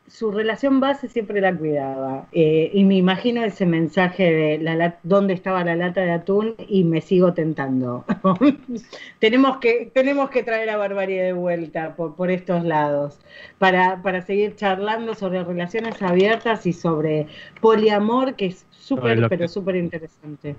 su 0.08 0.30
relación 0.30 0.80
base 0.80 1.08
siempre 1.08 1.40
la 1.40 1.54
cuidaba. 1.56 2.28
Eh, 2.32 2.70
y 2.72 2.84
me 2.84 2.96
imagino 2.96 3.42
ese 3.42 3.66
mensaje 3.66 4.30
de 4.30 4.58
la 4.58 4.98
dónde 5.02 5.34
estaba 5.34 5.64
la 5.64 5.74
lata 5.74 6.02
de 6.02 6.12
atún 6.12 6.54
y 6.68 6.84
me 6.84 7.00
sigo 7.00 7.34
tentando. 7.34 8.04
tenemos, 9.18 9.58
que, 9.58 9.90
tenemos 9.92 10.30
que 10.30 10.42
traer 10.42 10.70
a 10.70 10.76
Barbarie 10.76 11.22
de 11.22 11.32
vuelta 11.32 11.96
por, 11.96 12.14
por 12.14 12.30
estos 12.30 12.64
lados 12.64 13.18
para, 13.58 14.02
para 14.02 14.22
seguir 14.22 14.54
charlando 14.54 15.14
sobre 15.14 15.42
relaciones 15.42 16.00
abiertas 16.02 16.66
y 16.66 16.72
sobre 16.72 17.26
poliamor, 17.60 18.36
que 18.36 18.46
es 18.46 18.66
súper, 18.70 19.28
pero 19.28 19.48
súper 19.48 19.76
interesante. 19.76 20.56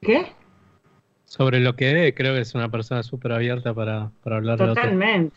¿Qué? 0.00 0.26
Sobre 1.24 1.60
lo 1.60 1.76
que 1.76 2.12
creo 2.16 2.34
que 2.34 2.40
es 2.40 2.54
una 2.56 2.70
persona 2.70 3.04
súper 3.04 3.32
abierta 3.32 3.72
para, 3.72 4.10
para 4.24 4.36
hablar 4.36 4.58
de 4.58 4.64
otro. 4.64 4.74
Totalmente, 4.74 5.36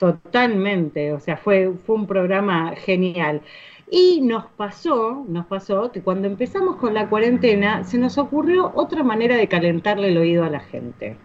totalmente. 0.00 1.12
O 1.12 1.20
sea, 1.20 1.36
fue, 1.36 1.72
fue 1.86 1.96
un 1.96 2.06
programa 2.06 2.74
genial. 2.74 3.42
Y 3.90 4.20
nos 4.22 4.46
pasó, 4.46 5.24
nos 5.28 5.46
pasó 5.46 5.92
que 5.92 6.02
cuando 6.02 6.26
empezamos 6.26 6.76
con 6.76 6.94
la 6.94 7.08
cuarentena 7.08 7.84
se 7.84 7.98
nos 7.98 8.18
ocurrió 8.18 8.72
otra 8.74 9.02
manera 9.02 9.36
de 9.36 9.48
calentarle 9.48 10.08
el 10.08 10.18
oído 10.18 10.44
a 10.44 10.50
la 10.50 10.60
gente. 10.60 11.16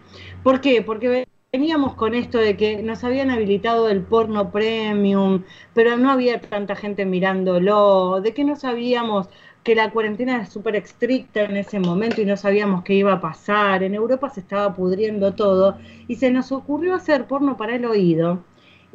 ¿Por 0.43 0.61
qué? 0.61 0.82
Porque 0.82 1.26
veníamos 1.53 1.93
con 1.95 2.15
esto 2.15 2.38
de 2.39 2.57
que 2.57 2.84
nos 2.84 3.03
habían 3.03 3.30
habilitado 3.32 3.89
el 3.89 4.01
porno 4.01 4.51
premium, 4.51 5.43
pero 5.73 5.95
no 5.97 6.11
había 6.11 6.41
tanta 6.41 6.76
gente 6.76 7.05
mirándolo, 7.05 8.19
de 8.21 8.34
que 8.34 8.43
no 8.43 8.55
sabíamos 8.55 9.30
que 9.63 9.76
la 9.76 9.91
cuarentena 9.91 10.36
era 10.36 10.45
súper 10.47 10.76
estricta 10.76 11.43
en 11.43 11.57
ese 11.57 11.80
momento 11.80 12.21
y 12.21 12.26
no 12.26 12.36
sabíamos 12.38 12.84
qué 12.84 12.93
iba 12.95 13.13
a 13.13 13.21
pasar. 13.21 13.84
En 13.84 13.95
Europa 13.95 14.30
se 14.30 14.41
estaba 14.41 14.76
pudriendo 14.76 15.34
todo 15.34 15.78
y 16.07 16.15
se 16.17 16.32
nos 16.32 16.51
ocurrió 16.51 16.95
hacer 16.95 17.26
porno 17.28 17.57
para 17.57 17.76
el 17.76 17.86
oído. 17.86 18.43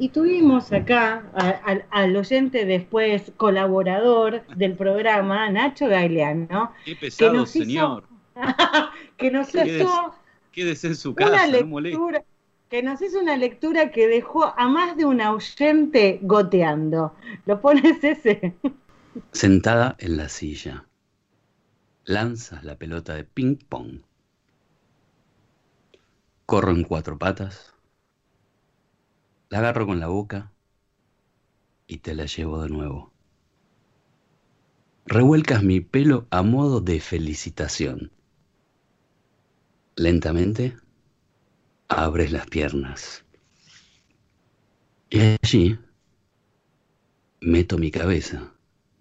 Y 0.01 0.09
tuvimos 0.09 0.73
acá 0.73 1.31
a- 1.35 1.51
al- 1.51 1.85
al 1.91 2.17
oyente 2.17 2.65
después 2.65 3.33
colaborador 3.37 4.47
del 4.57 4.75
programa, 4.75 5.51
Nacho 5.51 5.87
Gaileano, 5.89 6.73
Qué 6.87 6.97
pesado, 6.97 7.35
nos 7.35 7.55
hizo- 7.55 7.65
señor. 7.67 8.05
que 9.19 9.31
nos 9.31 9.49
Quédese, 9.49 9.85
hizo 9.85 10.15
quédese 10.53 10.87
en 10.89 10.97
su 10.97 11.11
una 11.11 11.31
casa, 11.31 11.47
no 11.61 11.67
moleste. 11.67 11.99
lectura, 11.99 12.25
que 12.71 12.83
nos 12.83 13.03
hizo 13.03 13.21
una 13.21 13.37
lectura 13.37 13.91
que 13.91 14.09
dejó 14.09 14.55
a 14.59 14.69
más 14.69 14.97
de 14.97 15.05
un 15.05 15.21
oyente 15.21 16.19
goteando. 16.23 17.15
¿Lo 17.45 17.61
pones 17.61 18.03
ese? 18.03 18.55
Sentada 19.33 19.97
en 19.99 20.17
la 20.17 20.29
silla. 20.31 20.87
Lanzas 22.05 22.65
la 22.65 22.77
pelota 22.77 23.15
de 23.15 23.25
ping 23.25 23.57
pong. 23.69 24.01
Corro 26.47 26.71
en 26.73 26.85
cuatro 26.85 27.19
patas. 27.19 27.75
La 29.51 29.59
agarro 29.59 29.85
con 29.85 29.99
la 29.99 30.07
boca 30.07 30.53
y 31.89 31.99
te 31.99 32.15
la 32.15 32.27
llevo 32.27 32.63
de 32.63 32.69
nuevo. 32.69 33.13
Revuelcas 35.07 35.65
mi 35.65 35.81
pelo 35.81 36.29
a 36.31 36.43
modo 36.43 36.81
de 36.81 37.01
felicitación. 37.01 38.13
Lentamente 39.97 40.77
abres 41.89 42.31
las 42.31 42.47
piernas. 42.47 43.25
Y 45.11 45.19
allí 45.43 45.77
meto 47.41 47.77
mi 47.77 47.91
cabeza. 47.91 48.55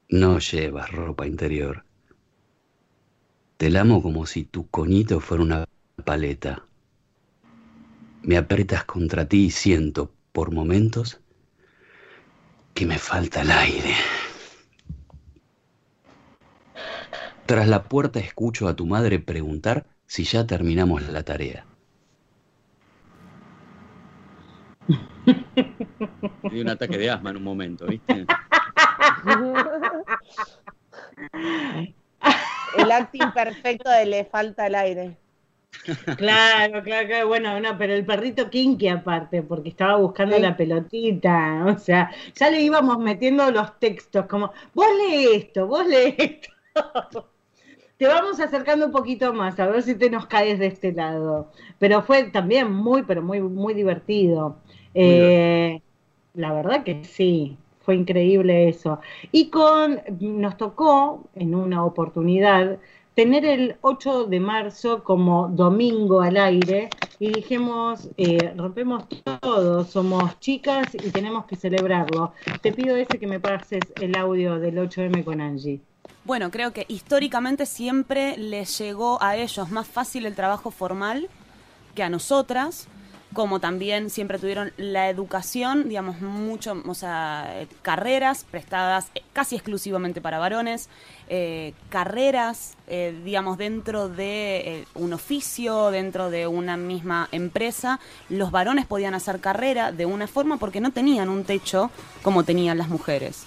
No 0.10 0.40
llevas 0.40 0.92
ropa 0.92 1.28
interior. 1.28 1.86
Te 3.58 3.70
lamo 3.70 4.02
como 4.02 4.26
si 4.26 4.46
tu 4.46 4.68
coñito 4.68 5.20
fuera 5.20 5.44
una 5.44 5.66
paleta. 6.04 6.66
Me 8.24 8.36
apretas 8.36 8.84
contra 8.86 9.28
ti 9.28 9.46
y 9.46 9.52
siento, 9.52 10.12
por 10.32 10.52
momentos, 10.52 11.20
que 12.74 12.86
me 12.86 12.98
falta 12.98 13.42
el 13.42 13.52
aire. 13.52 13.94
Tras 17.46 17.68
la 17.68 17.84
puerta 17.84 18.20
escucho 18.20 18.68
a 18.68 18.76
tu 18.76 18.86
madre 18.86 19.20
preguntar 19.20 19.88
si 20.06 20.24
ya 20.24 20.46
terminamos 20.46 21.08
la 21.10 21.24
tarea. 21.24 21.66
Me 26.44 26.50
dio 26.52 26.62
un 26.62 26.70
ataque 26.70 26.98
de 26.98 27.10
asma 27.10 27.32
en 27.32 27.38
un 27.38 27.44
momento, 27.44 27.86
¿viste? 27.88 28.26
El 32.78 32.92
acting 32.92 33.32
perfecto 33.34 33.90
de 33.90 34.06
le 34.06 34.26
falta 34.26 34.68
el 34.68 34.76
aire. 34.76 35.18
Claro, 36.18 36.84
claro, 36.84 37.08
claro. 37.08 37.28
Bueno, 37.28 37.60
no, 37.60 37.78
pero 37.78 37.94
el 37.94 38.06
perrito 38.06 38.50
kinky 38.50 38.88
aparte, 38.90 39.42
porque 39.44 39.70
estaba 39.70 39.98
buscando 39.98 40.36
Sí. 40.36 40.42
la 40.42 40.56
pelotita. 40.58 41.66
O 41.76 41.78
sea, 41.80 42.12
ya 42.36 42.50
le 42.50 42.62
íbamos 42.62 42.98
metiendo 43.00 43.50
los 43.52 43.80
textos, 43.80 44.26
como, 44.28 44.52
vos 44.74 44.88
lee 44.98 45.28
esto, 45.36 45.68
vos 45.68 45.86
lee 45.88 46.16
esto. 46.18 46.50
Te 47.98 48.08
vamos 48.08 48.40
acercando 48.40 48.86
un 48.86 48.92
poquito 48.94 49.34
más, 49.34 49.60
a 49.60 49.68
ver 49.68 49.84
si 49.84 49.96
te 49.96 50.10
nos 50.10 50.26
caes 50.28 50.58
de 50.60 50.68
este 50.68 50.94
lado. 50.94 51.52
Pero 51.80 52.02
fue 52.02 52.24
también 52.32 52.72
muy, 52.72 53.04
pero 53.04 53.22
muy, 53.22 53.42
muy 53.42 53.74
divertido. 53.74 54.58
Eh, 54.94 55.82
la 56.34 56.54
verdad 56.54 56.84
que 56.84 57.04
sí, 57.04 57.58
fue 57.82 57.96
increíble 57.96 58.70
eso. 58.70 59.02
Y 59.32 59.50
con, 59.50 60.02
nos 60.20 60.58
tocó 60.58 61.30
en 61.36 61.56
una 61.56 61.84
oportunidad 61.86 62.80
tener 63.16 63.46
el 63.46 63.76
8 63.82 64.26
de 64.26 64.40
marzo 64.40 65.04
como 65.04 65.50
domingo 65.50 66.22
al 66.22 66.38
aire 66.38 66.90
y 67.20 67.32
dijimos, 67.32 68.10
eh, 68.18 68.54
rompemos 68.56 69.06
todo, 69.42 69.84
somos 69.84 70.40
chicas 70.40 70.88
y 70.94 71.12
tenemos 71.12 71.46
que 71.46 71.56
celebrarlo. 71.56 72.34
Te 72.62 72.72
pido 72.72 72.96
ese 72.96 73.20
que 73.20 73.28
me 73.28 73.40
pases 73.40 73.82
el 74.02 74.16
audio 74.16 74.60
del 74.60 74.78
8M 74.78 75.24
con 75.24 75.42
Angie. 75.42 75.82
Bueno, 76.24 76.52
creo 76.52 76.74
que 76.74 76.86
históricamente 76.88 77.66
siempre 77.66 78.38
les 78.38 78.78
llegó 78.78 79.22
a 79.22 79.36
ellos 79.36 79.70
más 79.70 79.88
fácil 79.88 80.26
el 80.26 80.36
trabajo 80.36 80.72
formal 80.72 81.28
que 81.96 82.04
a 82.04 82.10
nosotras, 82.10 82.88
como 83.34 83.60
también 83.60 84.10
siempre 84.10 84.40
tuvieron 84.40 84.72
la 84.78 85.10
educación, 85.10 85.88
digamos, 85.88 86.20
mucho, 86.22 86.82
o 86.88 86.94
sea, 86.94 87.52
eh, 87.56 87.68
carreras 87.82 88.46
prestadas 88.50 89.12
eh, 89.14 89.22
casi 89.34 89.56
exclusivamente 89.56 90.20
para 90.22 90.40
varones, 90.40 90.90
eh, 91.32 91.74
carreras, 91.90 92.74
eh, 92.88 93.16
digamos, 93.24 93.60
dentro 93.60 94.10
de 94.10 94.58
eh, 94.58 94.86
un 94.96 95.14
oficio, 95.14 95.92
dentro 95.92 96.32
de 96.32 96.48
una 96.48 96.76
misma 96.76 97.30
empresa, 97.32 98.00
los 98.30 98.50
varones 98.50 98.88
podían 98.88 99.14
hacer 99.14 99.40
carrera 99.40 99.92
de 99.92 100.08
una 100.08 100.26
forma 100.26 100.58
porque 100.58 100.82
no 100.82 100.92
tenían 100.92 101.30
un 101.30 101.44
techo 101.44 101.92
como 102.24 102.44
tenían 102.44 102.80
las 102.80 102.90
mujeres. 102.90 103.44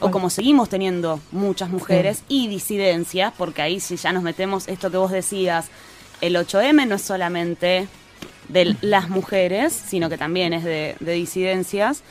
O 0.00 0.10
como 0.10 0.30
seguimos 0.30 0.70
teniendo 0.70 1.20
muchas 1.30 1.68
mujeres 1.68 2.22
y 2.28 2.48
disidencias, 2.48 3.34
porque 3.36 3.60
ahí 3.60 3.80
si 3.80 3.96
ya 3.96 4.12
nos 4.12 4.22
metemos 4.22 4.66
esto 4.66 4.90
que 4.90 4.96
vos 4.96 5.10
decías, 5.10 5.66
el 6.22 6.36
8M 6.36 6.86
no 6.86 6.94
es 6.94 7.02
solamente 7.02 7.86
de 8.48 8.76
las 8.80 9.08
mujeres, 9.08 9.72
sino 9.72 10.08
que 10.08 10.18
también 10.18 10.52
es 10.52 10.64
de, 10.64 10.96
de 11.00 11.12
disidencias. 11.12 12.02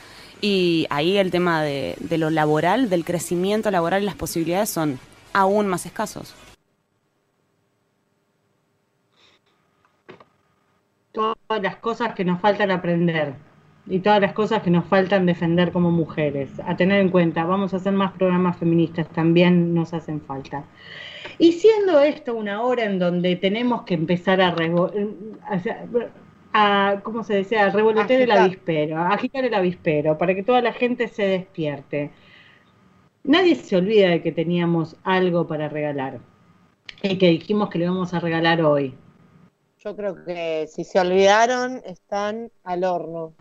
Y 0.41 0.87
ahí 0.89 1.17
el 1.17 1.31
tema 1.31 1.63
de, 1.63 1.95
de 1.99 2.17
lo 2.17 2.29
laboral, 2.29 2.89
del 2.89 3.05
crecimiento 3.05 3.71
laboral 3.71 4.03
y 4.03 4.05
las 4.05 4.15
posibilidades 4.15 4.69
son 4.69 4.99
aún 5.31 5.67
más 5.67 5.85
escasos. 5.85 6.35
Todas 11.13 11.37
las 11.61 11.77
cosas 11.77 12.13
que 12.13 12.25
nos 12.25 12.41
faltan 12.41 12.71
aprender 12.71 13.35
y 13.85 13.99
todas 13.99 14.19
las 14.19 14.33
cosas 14.33 14.63
que 14.63 14.69
nos 14.69 14.85
faltan 14.85 15.25
defender 15.25 15.71
como 15.71 15.91
mujeres. 15.91 16.49
A 16.65 16.75
tener 16.75 16.99
en 16.99 17.09
cuenta, 17.09 17.45
vamos 17.45 17.73
a 17.73 17.77
hacer 17.77 17.93
más 17.93 18.11
programas 18.13 18.57
feministas, 18.57 19.07
también 19.09 19.73
nos 19.73 19.93
hacen 19.93 20.19
falta. 20.21 20.63
Y 21.37 21.53
siendo 21.53 22.01
esto 22.01 22.33
una 22.33 22.61
hora 22.63 22.85
en 22.85 22.99
donde 22.99 23.35
tenemos 23.35 23.83
que 23.83 23.93
empezar 23.93 24.41
a, 24.41 24.55
revo- 24.55 24.91
a, 26.53 26.89
a- 26.89 27.01
¿cómo 27.03 27.23
se 27.23 27.35
decía? 27.35 27.65
A 27.65 27.69
revolotear 27.69 28.21
el 28.21 28.31
Agitar. 28.31 28.45
avispero, 28.45 28.97
a 28.97 29.09
agitar 29.13 29.45
el 29.45 29.53
avispero, 29.53 30.17
para 30.17 30.35
que 30.35 30.43
toda 30.43 30.61
la 30.61 30.73
gente 30.73 31.07
se 31.07 31.23
despierte. 31.23 32.11
Nadie 33.23 33.55
se 33.55 33.75
olvida 33.77 34.09
de 34.09 34.21
que 34.21 34.31
teníamos 34.31 34.95
algo 35.03 35.47
para 35.47 35.69
regalar 35.69 36.19
y 37.01 37.17
que 37.17 37.29
dijimos 37.29 37.69
que 37.69 37.79
lo 37.79 37.85
íbamos 37.85 38.13
a 38.13 38.19
regalar 38.19 38.61
hoy. 38.61 38.95
Yo 39.79 39.95
creo 39.95 40.23
que 40.25 40.67
si 40.67 40.83
se 40.83 40.99
olvidaron, 40.99 41.81
están 41.85 42.51
al 42.63 42.83
horno. 42.83 43.33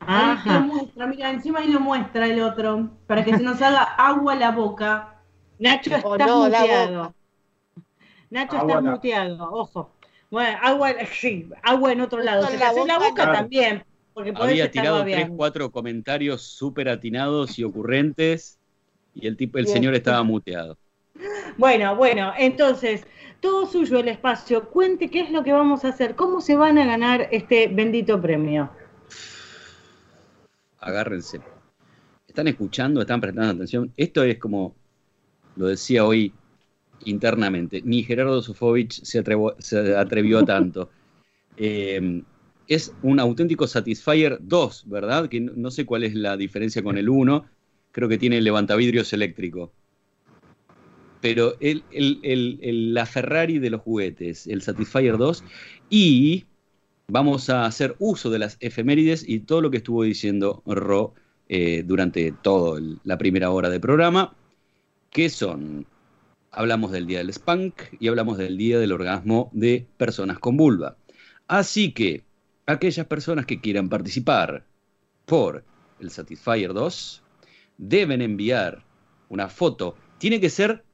Ahí 0.00 0.36
lo 0.44 0.60
muestra, 0.60 1.06
mira, 1.06 1.30
encima 1.30 1.60
ahí 1.60 1.68
lo 1.68 1.80
muestra 1.80 2.26
el 2.26 2.40
otro, 2.42 2.90
para 3.06 3.24
que 3.24 3.36
se 3.36 3.42
nos 3.42 3.60
haga 3.62 3.82
agua 3.82 4.34
la 4.34 4.50
boca. 4.50 5.20
Nacho, 5.58 5.94
estás 5.94 6.18
no, 6.26 6.44
muteado. 6.44 7.14
Nacho, 8.30 8.56
Agua 8.56 8.68
estás 8.68 8.84
la- 8.84 8.90
muteado, 8.90 9.50
ojo. 9.52 9.90
Bueno, 10.30 10.58
agua, 10.62 10.92
sí, 11.12 11.48
agua 11.62 11.92
en 11.92 12.00
otro 12.00 12.20
lado. 12.20 12.46
Te 12.48 12.58
la 12.58 12.72
la 12.72 12.98
boca, 12.98 13.26
no. 13.26 13.32
también, 13.32 13.84
porque 14.12 14.32
Había 14.34 14.64
estar 14.64 14.70
tirado 14.70 15.02
tres, 15.04 15.28
cuatro 15.36 15.70
comentarios 15.70 16.42
súper 16.42 16.88
atinados 16.88 17.58
y 17.58 17.64
ocurrentes 17.64 18.58
y 19.14 19.26
el 19.26 19.36
tipo, 19.36 19.58
el 19.58 19.64
Bien. 19.64 19.76
señor 19.76 19.94
estaba 19.94 20.22
muteado. 20.22 20.76
Bueno, 21.56 21.94
bueno, 21.94 22.32
entonces, 22.36 23.06
todo 23.40 23.66
suyo 23.66 24.00
el 24.00 24.08
espacio. 24.08 24.70
Cuente 24.70 25.08
qué 25.08 25.20
es 25.20 25.30
lo 25.30 25.44
que 25.44 25.52
vamos 25.52 25.84
a 25.84 25.88
hacer, 25.88 26.16
cómo 26.16 26.40
se 26.40 26.56
van 26.56 26.78
a 26.78 26.84
ganar 26.84 27.28
este 27.30 27.68
bendito 27.68 28.20
premio. 28.20 28.70
Agárrense. 30.78 31.40
¿Están 32.26 32.48
escuchando? 32.48 33.00
¿Están 33.00 33.20
prestando 33.20 33.52
atención? 33.52 33.92
Esto 33.96 34.24
es 34.24 34.38
como 34.38 34.74
lo 35.56 35.66
decía 35.66 36.04
hoy 36.04 36.32
internamente. 37.04 37.82
Ni 37.84 38.02
Gerardo 38.02 38.42
Sofovich 38.42 39.02
se, 39.02 39.22
atrevo- 39.22 39.54
se 39.58 39.96
atrevió 39.96 40.38
a 40.38 40.44
tanto. 40.46 40.90
Eh, 41.56 42.22
es 42.66 42.92
un 43.02 43.20
auténtico 43.20 43.66
Satisfyer 43.66 44.38
2, 44.40 44.88
¿verdad? 44.88 45.28
Que 45.28 45.40
no, 45.40 45.52
no 45.54 45.70
sé 45.70 45.84
cuál 45.84 46.04
es 46.04 46.14
la 46.14 46.36
diferencia 46.36 46.82
con 46.82 46.96
el 46.98 47.08
1. 47.08 47.44
Creo 47.92 48.08
que 48.08 48.18
tiene 48.18 48.40
levantavidrios 48.40 49.12
eléctrico. 49.12 49.72
Pero 51.20 51.54
el, 51.60 51.82
el- 51.90 52.20
el- 52.22 52.58
el- 52.62 52.94
la 52.94 53.06
Ferrari 53.06 53.58
de 53.58 53.70
los 53.70 53.80
juguetes, 53.80 54.46
el 54.46 54.62
Satisfyer 54.62 55.16
2. 55.16 55.44
Y 55.88 56.44
vamos 57.08 57.48
a 57.50 57.64
hacer 57.66 57.96
uso 57.98 58.30
de 58.30 58.38
las 58.38 58.56
efemérides 58.60 59.26
y 59.28 59.40
todo 59.40 59.60
lo 59.60 59.70
que 59.70 59.78
estuvo 59.78 60.02
diciendo 60.02 60.62
Ro 60.66 61.14
eh, 61.48 61.82
durante 61.86 62.32
toda 62.32 62.80
la 63.04 63.18
primera 63.18 63.50
hora 63.50 63.68
de 63.70 63.80
programa, 63.80 64.34
que 65.10 65.28
son, 65.30 65.86
hablamos 66.56 66.90
del 66.92 67.06
Día 67.06 67.18
del 67.18 67.32
Spunk 67.32 67.74
y 67.98 68.08
hablamos 68.08 68.38
del 68.38 68.56
Día 68.56 68.78
del 68.78 68.92
Orgasmo 68.92 69.50
de 69.52 69.86
Personas 69.96 70.38
con 70.38 70.56
Vulva. 70.56 70.96
Así 71.48 71.92
que, 71.92 72.22
aquellas 72.66 73.06
personas 73.06 73.46
que 73.46 73.60
quieran 73.60 73.88
participar 73.88 74.64
por 75.26 75.64
el 76.00 76.10
Satisfyer 76.10 76.72
2 76.72 77.22
deben 77.78 78.22
enviar 78.22 78.84
una 79.28 79.48
foto. 79.48 79.96
Tiene 80.18 80.40
que 80.40 80.50
ser 80.50 80.84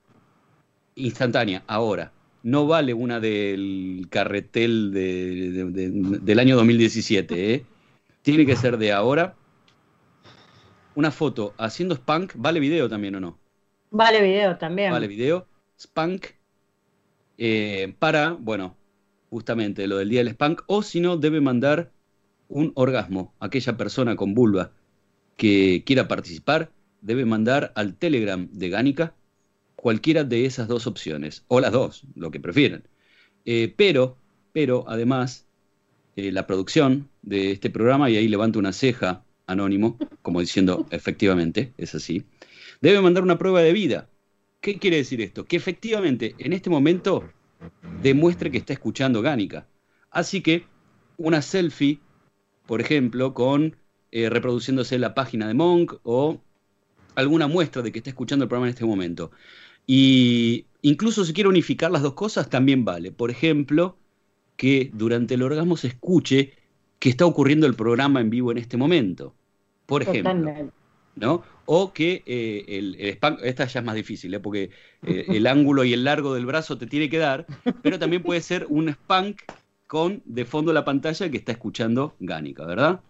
instantánea, 0.94 1.62
ahora. 1.66 2.12
No 2.42 2.66
vale 2.66 2.94
una 2.94 3.20
del 3.20 4.06
carretel 4.08 4.92
de- 4.92 5.50
de- 5.52 5.64
de- 5.70 6.18
del 6.20 6.38
año 6.38 6.56
2017, 6.56 7.54
¿eh? 7.54 7.64
Tiene 8.22 8.46
que 8.46 8.56
ser 8.56 8.78
de 8.78 8.92
ahora. 8.92 9.34
Una 10.94 11.10
foto 11.10 11.54
haciendo 11.58 11.94
spunk, 11.94 12.32
¿vale 12.36 12.58
video 12.60 12.88
también 12.88 13.14
o 13.16 13.20
no? 13.20 13.38
Vale 13.90 14.22
video 14.22 14.56
también. 14.56 14.90
Vale 14.90 15.06
video, 15.06 15.46
spunk, 15.80 16.26
eh, 17.38 17.94
para, 17.98 18.32
bueno, 18.32 18.76
justamente 19.30 19.86
lo 19.86 19.98
del 19.98 20.10
día 20.10 20.20
del 20.22 20.34
spunk, 20.34 20.62
o 20.66 20.82
si 20.82 21.00
no, 21.00 21.16
debe 21.16 21.40
mandar 21.40 21.92
un 22.48 22.72
orgasmo. 22.74 23.34
Aquella 23.40 23.76
persona 23.76 24.16
con 24.16 24.34
vulva 24.34 24.72
que 25.36 25.82
quiera 25.86 26.08
participar 26.08 26.70
debe 27.00 27.24
mandar 27.24 27.72
al 27.76 27.94
Telegram 27.94 28.48
de 28.52 28.68
Gánica 28.68 29.14
cualquiera 29.74 30.24
de 30.24 30.44
esas 30.44 30.68
dos 30.68 30.86
opciones, 30.86 31.44
o 31.48 31.60
las 31.60 31.72
dos, 31.72 32.02
lo 32.14 32.30
que 32.30 32.40
prefieran. 32.40 32.84
Eh, 33.46 33.72
pero, 33.74 34.18
pero 34.52 34.84
además, 34.86 35.46
eh, 36.16 36.32
la 36.32 36.46
producción 36.46 37.08
de 37.22 37.52
este 37.52 37.70
programa, 37.70 38.10
y 38.10 38.16
ahí 38.16 38.28
levanto 38.28 38.58
una 38.58 38.74
ceja 38.74 39.24
anónimo, 39.46 39.96
como 40.20 40.40
diciendo, 40.40 40.86
efectivamente, 40.90 41.72
es 41.78 41.94
así, 41.94 42.24
debe 42.82 43.00
mandar 43.00 43.22
una 43.22 43.38
prueba 43.38 43.62
de 43.62 43.72
vida. 43.72 44.08
¿Qué 44.60 44.78
quiere 44.78 44.98
decir 44.98 45.20
esto? 45.20 45.44
Que 45.44 45.56
efectivamente 45.56 46.34
en 46.38 46.52
este 46.52 46.70
momento 46.70 47.24
demuestre 48.02 48.50
que 48.50 48.58
está 48.58 48.72
escuchando 48.72 49.22
Gánica. 49.22 49.66
Así 50.10 50.42
que 50.42 50.66
una 51.16 51.42
selfie, 51.42 52.00
por 52.66 52.80
ejemplo, 52.80 53.32
con 53.34 53.76
eh, 54.12 54.28
reproduciéndose 54.28 54.98
la 54.98 55.14
página 55.14 55.48
de 55.48 55.54
Monk 55.54 55.94
o 56.02 56.40
alguna 57.14 57.46
muestra 57.46 57.82
de 57.82 57.92
que 57.92 57.98
está 57.98 58.10
escuchando 58.10 58.44
el 58.44 58.48
programa 58.48 58.66
en 58.66 58.74
este 58.74 58.84
momento. 58.84 59.30
Y 59.86 60.66
incluso 60.82 61.24
si 61.24 61.32
quiere 61.32 61.48
unificar 61.48 61.90
las 61.90 62.02
dos 62.02 62.14
cosas, 62.14 62.50
también 62.50 62.84
vale. 62.84 63.12
Por 63.12 63.30
ejemplo, 63.30 63.96
que 64.56 64.90
durante 64.92 65.34
el 65.34 65.42
orgasmo 65.42 65.76
se 65.76 65.88
escuche 65.88 66.52
que 66.98 67.08
está 67.08 67.24
ocurriendo 67.24 67.66
el 67.66 67.74
programa 67.74 68.20
en 68.20 68.30
vivo 68.30 68.52
en 68.52 68.58
este 68.58 68.76
momento. 68.76 69.34
Por 69.86 70.02
ejemplo. 70.02 70.70
¿No? 71.14 71.42
O 71.64 71.92
que 71.92 72.22
eh, 72.26 72.64
el, 72.68 72.96
el 72.98 73.18
spank- 73.18 73.40
esta 73.42 73.66
ya 73.66 73.80
es 73.80 73.86
más 73.86 73.94
difícil, 73.94 74.34
¿eh? 74.34 74.40
porque 74.40 74.70
eh, 75.04 75.26
el 75.30 75.46
ángulo 75.46 75.84
y 75.84 75.92
el 75.92 76.04
largo 76.04 76.34
del 76.34 76.46
brazo 76.46 76.78
te 76.78 76.86
tiene 76.86 77.08
que 77.10 77.18
dar, 77.18 77.48
pero 77.80 77.98
también 77.98 78.24
puede 78.24 78.40
ser 78.42 78.66
un 78.68 78.88
spank 78.88 79.42
con 79.86 80.22
de 80.24 80.44
fondo 80.46 80.72
la 80.72 80.84
pantalla 80.84 81.30
que 81.30 81.36
está 81.38 81.52
escuchando 81.52 82.16
Gánica, 82.20 82.64
¿verdad? 82.66 83.04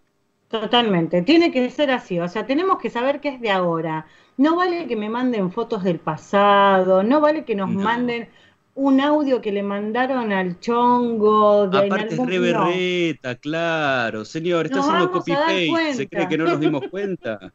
Totalmente, 0.48 1.22
tiene 1.22 1.52
que 1.52 1.70
ser 1.70 1.92
así, 1.92 2.18
o 2.18 2.26
sea, 2.28 2.44
tenemos 2.44 2.78
que 2.80 2.90
saber 2.90 3.20
qué 3.20 3.28
es 3.28 3.40
de 3.40 3.50
ahora. 3.52 4.06
No 4.36 4.56
vale 4.56 4.86
que 4.88 4.96
me 4.96 5.08
manden 5.08 5.52
fotos 5.52 5.84
del 5.84 6.00
pasado, 6.00 7.04
no 7.04 7.20
vale 7.20 7.44
que 7.44 7.54
nos 7.54 7.70
manden 7.70 8.28
un 8.74 9.00
audio 9.00 9.40
que 9.40 9.52
le 9.52 9.62
mandaron 9.62 10.32
al 10.32 10.58
chongo 10.58 11.68
de 11.68 11.78
Aparte 11.78 12.06
es 12.06 12.12
algún- 12.12 12.28
re 12.28 12.38
no. 12.52 13.38
claro. 13.40 14.24
Señor, 14.24 14.66
está 14.66 14.78
Nos 14.78 14.86
haciendo 14.88 15.04
dar 15.06 15.12
copy-paste. 15.20 15.94
¿Se 15.94 16.08
cree 16.08 16.28
que 16.28 16.38
no 16.38 16.44
nos 16.46 16.58
dimos 16.60 16.82
cuenta? 16.90 17.52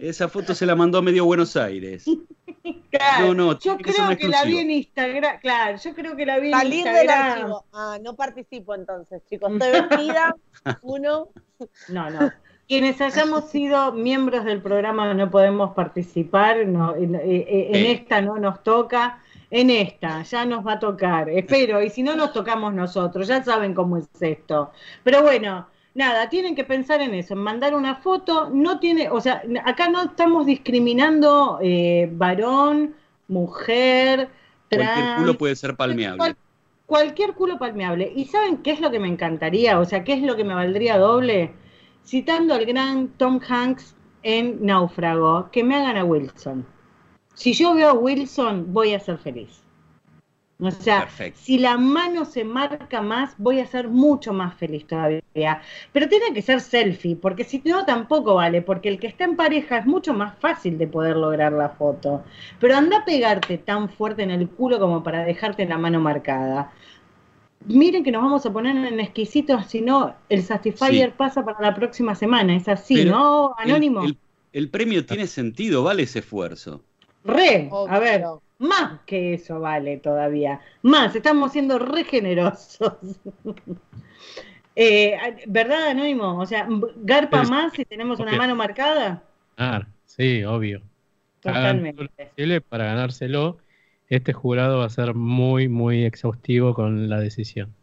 Esa 0.00 0.28
foto 0.28 0.54
se 0.54 0.66
la 0.66 0.74
mandó 0.74 0.98
a 0.98 1.02
medio 1.02 1.24
Buenos 1.24 1.56
Aires. 1.56 2.04
Claro, 2.90 3.28
No, 3.28 3.34
no, 3.52 3.58
yo 3.58 3.76
que 3.78 3.84
creo 3.92 4.16
que 4.16 4.28
la 4.28 4.44
vi 4.44 4.58
en 4.58 4.70
Instagram, 4.70 5.40
claro, 5.40 5.78
yo 5.82 5.94
creo 5.94 6.16
que 6.16 6.26
la 6.26 6.38
vi 6.38 6.52
en 6.52 6.58
del 6.58 6.72
Instagram. 6.74 7.30
archivo. 7.32 7.64
Ah, 7.72 7.98
no 8.02 8.14
participo 8.14 8.74
entonces, 8.74 9.22
chicos. 9.28 9.52
Estoy 9.52 9.70
vestida. 9.72 10.34
Uno. 10.82 11.28
No, 11.88 12.10
no. 12.10 12.30
Quienes 12.66 13.00
hayamos 13.00 13.44
sido 13.50 13.92
miembros 13.92 14.44
del 14.44 14.60
programa 14.60 15.12
no 15.14 15.30
podemos 15.30 15.74
participar, 15.74 16.66
no, 16.66 16.94
en, 16.94 17.14
eh, 17.14 17.20
en 17.70 17.76
Eh. 17.86 17.92
esta 17.92 18.20
no 18.20 18.38
nos 18.38 18.62
toca, 18.62 19.22
en 19.50 19.70
esta 19.70 20.22
ya 20.22 20.44
nos 20.44 20.66
va 20.66 20.72
a 20.74 20.78
tocar, 20.78 21.28
espero, 21.30 21.82
y 21.82 21.88
si 21.90 22.02
no 22.02 22.16
nos 22.16 22.32
tocamos 22.32 22.74
nosotros, 22.74 23.28
ya 23.28 23.42
saben 23.42 23.72
cómo 23.74 23.96
es 23.98 24.08
esto. 24.20 24.72
Pero 25.04 25.22
bueno, 25.22 25.68
nada, 25.94 26.28
tienen 26.28 26.54
que 26.54 26.64
pensar 26.64 27.00
en 27.00 27.14
eso, 27.14 27.34
en 27.34 27.40
mandar 27.40 27.74
una 27.74 27.96
foto, 27.96 28.50
no 28.52 28.78
tiene, 28.78 29.10
o 29.10 29.20
sea, 29.20 29.42
acá 29.64 29.88
no 29.88 30.02
estamos 30.02 30.46
discriminando 30.46 31.58
eh, 31.62 32.08
varón, 32.12 32.94
mujer, 33.28 34.28
Cualquier 34.70 35.16
culo 35.16 35.34
puede 35.34 35.56
ser 35.56 35.76
palmeable. 35.76 36.18
Cual- 36.18 36.36
cualquier 36.86 37.34
culo 37.34 37.58
palmeable. 37.58 38.12
¿Y 38.14 38.26
saben 38.26 38.58
qué 38.58 38.72
es 38.72 38.80
lo 38.80 38.90
que 38.90 38.98
me 38.98 39.08
encantaría? 39.08 39.78
O 39.78 39.84
sea, 39.84 40.04
¿qué 40.04 40.14
es 40.14 40.22
lo 40.22 40.36
que 40.36 40.44
me 40.44 40.54
valdría 40.54 40.98
doble? 40.98 41.52
Citando 42.04 42.54
al 42.54 42.64
gran 42.66 43.08
Tom 43.08 43.40
Hanks 43.46 43.94
en 44.22 44.64
Náufrago, 44.64 45.50
que 45.50 45.62
me 45.64 45.76
hagan 45.76 45.96
a 45.96 46.04
Wilson. 46.04 46.66
Si 47.34 47.52
yo 47.52 47.74
veo 47.74 47.90
a 47.90 47.92
Wilson, 47.92 48.72
voy 48.72 48.94
a 48.94 49.00
ser 49.00 49.18
feliz. 49.18 49.62
O 50.60 50.70
sea, 50.72 51.00
Perfecto. 51.02 51.40
si 51.40 51.56
la 51.58 51.76
mano 51.78 52.24
se 52.24 52.42
marca 52.44 53.00
más, 53.00 53.34
voy 53.38 53.60
a 53.60 53.66
ser 53.66 53.88
mucho 53.88 54.32
más 54.32 54.56
feliz 54.56 54.86
todavía. 54.88 55.62
Pero 55.92 56.08
tiene 56.08 56.32
que 56.34 56.42
ser 56.42 56.60
selfie, 56.60 57.14
porque 57.16 57.44
si 57.44 57.62
no 57.64 57.84
tampoco 57.84 58.34
vale, 58.34 58.60
porque 58.62 58.88
el 58.88 58.98
que 58.98 59.06
está 59.06 59.24
en 59.24 59.36
pareja 59.36 59.78
es 59.78 59.86
mucho 59.86 60.14
más 60.14 60.36
fácil 60.40 60.76
de 60.76 60.88
poder 60.88 61.16
lograr 61.16 61.52
la 61.52 61.68
foto. 61.70 62.24
Pero 62.58 62.74
anda 62.76 62.98
a 62.98 63.04
pegarte 63.04 63.58
tan 63.58 63.88
fuerte 63.88 64.24
en 64.24 64.32
el 64.32 64.48
culo 64.48 64.80
como 64.80 65.02
para 65.04 65.24
dejarte 65.24 65.64
la 65.66 65.78
mano 65.78 66.00
marcada. 66.00 66.72
Miren 67.66 68.02
que 68.04 68.10
nos 68.12 68.22
vamos 68.22 68.46
a 68.46 68.52
poner 68.52 68.76
en 68.76 69.00
exquisitos, 69.00 69.66
si 69.66 69.80
no, 69.80 70.14
el 70.28 70.42
Satisfyer 70.42 71.10
Sí. 71.10 71.14
pasa 71.16 71.44
para 71.44 71.60
la 71.60 71.74
próxima 71.74 72.14
semana. 72.14 72.56
Es 72.56 72.68
así, 72.68 72.94
Pero 72.96 73.10
¿no, 73.12 73.54
Anónimo? 73.58 74.02
El, 74.04 74.18
el 74.52 74.70
premio 74.70 75.04
tiene 75.06 75.26
sentido, 75.26 75.82
vale 75.82 76.04
ese 76.04 76.20
esfuerzo. 76.20 76.82
Re, 77.24 77.68
a 77.70 77.98
ver, 77.98 78.24
más 78.58 79.00
que 79.06 79.34
eso 79.34 79.60
vale 79.60 79.98
todavía. 79.98 80.60
Más, 80.82 81.14
estamos 81.14 81.52
siendo 81.52 81.78
re 81.78 82.04
generosos. 82.04 82.94
Eh, 84.80 85.18
¿Verdad, 85.48 85.88
Anónimo? 85.88 86.38
O 86.38 86.46
sea, 86.46 86.68
garpa 86.98 87.42
Es- 87.42 87.50
más 87.50 87.72
si 87.72 87.84
tenemos 87.84 88.20
una 88.20 88.36
mano 88.36 88.54
marcada. 88.54 89.24
Ah, 89.56 89.84
sí, 90.04 90.44
obvio. 90.44 90.82
Hagan 91.42 91.82
Totalmente. 91.82 91.92
todo 91.96 92.04
lo 92.16 92.28
posible 92.30 92.60
para 92.60 92.84
ganárselo. 92.84 93.58
Este 94.08 94.32
jurado 94.32 94.78
va 94.78 94.84
a 94.84 94.90
ser 94.90 95.14
muy, 95.14 95.66
muy 95.68 96.04
exhaustivo 96.04 96.74
con 96.74 97.08
la 97.08 97.18
decisión. 97.18 97.74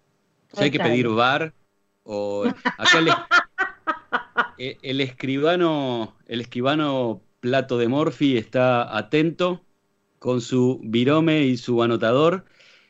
Si 0.53 0.63
hay 0.63 0.71
que 0.71 0.79
pedir 0.79 1.09
bar 1.09 1.53
o 2.03 2.45
acá 2.77 3.27
eh, 4.57 4.77
el 4.81 5.01
escribano, 5.01 6.15
el 6.27 6.39
escribano 6.39 7.21
Plato 7.41 7.77
de 7.77 7.89
Morphy 7.89 8.37
está 8.37 8.97
atento 8.97 9.64
con 10.25 10.41
su 10.41 10.79
virome 10.83 11.43
y 11.43 11.57
su 11.57 11.81
anotador. 11.83 12.45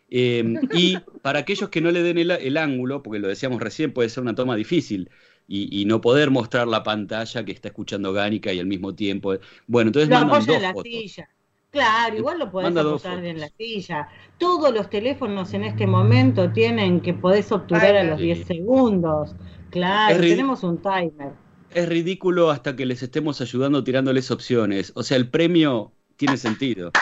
eh, 0.10 0.44
y 0.72 0.98
para 1.22 1.40
aquellos 1.40 1.70
que 1.70 1.82
no 1.82 1.92
le 1.92 2.04
den 2.04 2.18
el, 2.18 2.32
el 2.32 2.58
ángulo, 2.58 3.04
porque 3.04 3.20
lo 3.20 3.28
decíamos 3.28 3.62
recién, 3.62 3.94
puede 3.94 4.10
ser 4.10 4.24
una 4.24 4.36
toma 4.36 4.56
difícil 4.56 5.10
y, 5.48 5.82
y 5.82 5.86
no 5.86 6.02
poder 6.02 6.32
mostrar 6.32 6.68
la 6.68 6.84
pantalla 6.84 7.46
que 7.46 7.52
está 7.52 7.70
escuchando 7.70 8.14
Gánica 8.14 8.54
y 8.54 8.60
al 8.60 8.68
mismo 8.68 8.96
tiempo. 8.96 9.36
Bueno, 9.68 9.90
entonces 9.90 10.10
Lo 10.10 10.20
mandan 10.20 10.46
dos 10.46 10.58
en 10.58 10.62
la 10.62 10.74
fotos. 10.74 10.84
silla. 10.84 11.30
Claro, 11.72 12.18
igual 12.18 12.40
lo 12.40 12.52
podés 12.52 12.78
apoyar 12.78 13.26
en 13.26 13.40
la 13.42 13.50
silla. 13.58 14.08
Todos 14.38 14.74
los 14.74 14.90
teléfonos 14.90 15.54
en 15.54 15.66
este 15.66 15.88
momento 15.88 16.52
tienen 16.54 17.02
que 17.02 17.14
podés 17.14 17.52
obturar 17.52 17.96
a 17.98 18.04
los 18.04 18.22
Sí. 18.22 18.24
10 18.24 18.46
segundos. 18.46 19.36
Claro, 19.70 20.26
tenemos 20.28 20.64
un 20.64 20.82
timer. 20.82 21.34
Es 21.70 21.88
ridículo 21.90 22.50
hasta 22.52 22.76
que 22.76 22.86
les 22.86 23.04
estemos 23.04 23.42
ayudando 23.42 23.84
tirándoles 23.84 24.32
opciones. 24.32 24.92
O 24.96 25.04
sea, 25.04 25.18
el 25.18 25.30
premio 25.30 25.94
tiene 26.16 26.38
sentido. 26.38 26.96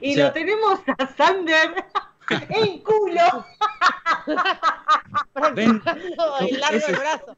Y 0.00 0.12
O 0.12 0.14
sea- 0.14 0.26
lo 0.26 0.32
tenemos 0.32 0.80
a 0.98 1.06
Sander 1.16 1.74
en 2.50 2.78
culo. 2.80 3.46
Ven, 5.54 5.82
el 6.40 6.60
largo 6.60 6.76
ese- 6.78 6.92
del 6.92 7.00
brazo. 7.00 7.36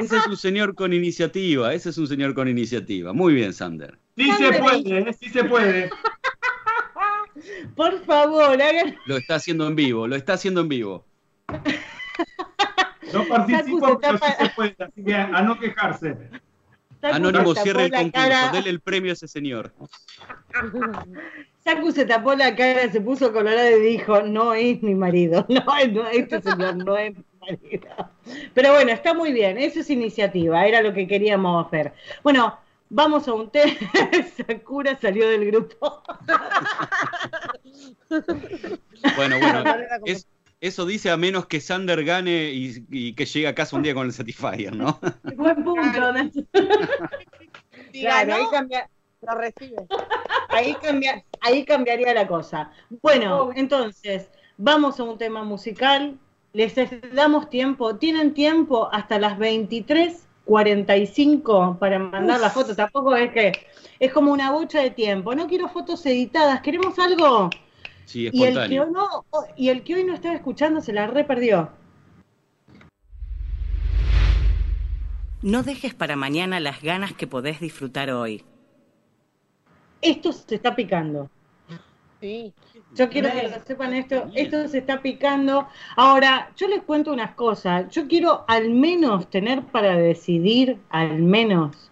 Ese 0.00 0.16
es 0.16 0.26
un 0.26 0.36
señor 0.36 0.74
con 0.74 0.92
iniciativa, 0.92 1.72
ese 1.72 1.90
es 1.90 1.98
un 1.98 2.06
señor 2.08 2.34
con 2.34 2.48
iniciativa. 2.48 3.12
Muy 3.12 3.34
bien, 3.34 3.52
Sander. 3.52 3.98
Sí 4.16 4.30
se 4.32 4.52
puede, 4.54 4.98
¿eh? 4.98 5.12
sí 5.18 5.28
se 5.28 5.44
puede. 5.44 5.90
Por 7.76 8.04
favor, 8.04 8.60
hagan. 8.60 8.96
Lo 9.06 9.16
está 9.16 9.36
haciendo 9.36 9.66
en 9.68 9.76
vivo, 9.76 10.08
lo 10.08 10.16
está 10.16 10.32
haciendo 10.32 10.60
en 10.62 10.68
vivo. 10.68 11.06
No 13.12 13.24
participo, 13.28 13.98
pero 14.00 14.18
sí 14.18 14.32
se 14.40 14.48
puede, 14.50 14.76
así 14.80 15.04
que 15.04 15.14
a 15.14 15.42
no 15.42 15.58
quejarse. 15.58 16.16
Anónimo, 17.02 17.54
cierre 17.54 17.84
el 17.86 17.92
concurso, 17.92 18.12
cara. 18.12 18.50
dele 18.52 18.70
el 18.70 18.80
premio 18.80 19.12
a 19.12 19.14
ese 19.14 19.28
señor. 19.28 19.72
Saku 21.64 21.92
se 21.92 22.04
tapó 22.06 22.34
la 22.34 22.56
cara, 22.56 22.90
se 22.90 23.00
puso 23.00 23.32
colorado 23.32 23.76
y 23.76 23.80
dijo, 23.80 24.22
no 24.22 24.54
es 24.54 24.82
mi 24.82 24.94
marido, 24.94 25.44
no, 25.48 25.62
no 25.92 26.08
este 26.08 26.40
señor 26.40 26.76
no 26.76 26.96
es 26.96 27.14
mi 27.16 27.24
marido. 27.40 27.88
Pero 28.54 28.72
bueno, 28.72 28.90
está 28.92 29.14
muy 29.14 29.32
bien, 29.32 29.58
eso 29.58 29.80
es 29.80 29.90
iniciativa, 29.90 30.66
era 30.66 30.82
lo 30.82 30.92
que 30.92 31.06
queríamos 31.06 31.70
ver. 31.70 31.92
Bueno, 32.22 32.58
vamos 32.90 33.28
a 33.28 33.34
un 33.34 33.50
té. 33.50 33.76
Sakura 34.46 34.96
salió 34.98 35.28
del 35.28 35.46
grupo. 35.46 36.02
Bueno, 39.16 39.38
bueno, 39.38 39.64
es- 40.06 40.26
eso 40.60 40.86
dice 40.86 41.10
a 41.10 41.16
menos 41.16 41.46
que 41.46 41.60
Sander 41.60 42.04
gane 42.04 42.50
y, 42.50 42.84
y 42.90 43.12
que 43.14 43.26
llegue 43.26 43.46
a 43.46 43.54
casa 43.54 43.76
un 43.76 43.82
día 43.82 43.94
con 43.94 44.06
el 44.06 44.12
Satisfyer, 44.12 44.74
¿no? 44.74 44.98
Buen 45.36 45.62
punto, 45.64 46.12
Nacho. 46.12 46.40
Claro, 47.92 48.34
ahí 48.34 48.42
cambia, 48.50 48.90
lo 49.22 49.34
recibe. 49.34 49.76
ahí, 50.50 50.74
cambia, 50.74 51.24
ahí 51.40 51.64
cambiaría 51.64 52.12
la 52.12 52.28
cosa. 52.28 52.70
Bueno, 53.02 53.50
entonces, 53.54 54.28
vamos 54.58 55.00
a 55.00 55.04
un 55.04 55.16
tema 55.16 55.42
musical. 55.42 56.18
Les 56.52 56.74
damos 57.14 57.48
tiempo. 57.48 57.96
Tienen 57.96 58.34
tiempo 58.34 58.90
hasta 58.92 59.18
las 59.18 59.38
23.45 59.38 61.78
para 61.78 61.98
mandar 61.98 62.40
la 62.40 62.50
foto. 62.50 62.76
Tampoco 62.76 63.16
es 63.16 63.32
que 63.32 63.52
es 63.98 64.12
como 64.12 64.32
una 64.32 64.50
bocha 64.50 64.82
de 64.82 64.90
tiempo. 64.90 65.34
No 65.34 65.46
quiero 65.46 65.70
fotos 65.70 66.04
editadas. 66.04 66.60
Queremos 66.60 66.98
algo. 66.98 67.48
Sí, 68.08 68.30
Y 68.32 68.44
el, 68.44 68.54
que 68.70 68.76
no, 68.76 69.26
y 69.54 69.68
el 69.68 69.84
que 69.84 69.96
hoy 69.96 70.04
no 70.04 70.14
estaba 70.14 70.34
escuchando 70.34 70.80
se 70.80 70.94
la 70.94 71.08
re 71.08 71.24
perdió. 71.24 71.68
No 75.42 75.62
dejes 75.62 75.92
para 75.92 76.16
mañana 76.16 76.58
las 76.58 76.80
ganas 76.80 77.12
que 77.12 77.26
podés 77.26 77.60
disfrutar 77.60 78.10
hoy. 78.10 78.46
Esto 80.00 80.32
se 80.32 80.54
está 80.54 80.74
picando. 80.74 81.28
Sí. 82.22 82.54
Yo 82.94 83.10
quiero 83.10 83.30
que 83.30 83.42
lo 83.42 83.60
sepan 83.66 83.92
esto, 83.92 84.30
esto 84.34 84.66
se 84.68 84.78
está 84.78 85.02
picando. 85.02 85.68
Ahora, 85.94 86.50
yo 86.56 86.66
les 86.66 86.82
cuento 86.84 87.12
unas 87.12 87.34
cosas. 87.34 87.90
Yo 87.90 88.08
quiero 88.08 88.46
al 88.48 88.70
menos 88.70 89.28
tener 89.28 89.66
para 89.66 89.94
decidir, 89.98 90.80
al 90.88 91.20
menos, 91.20 91.90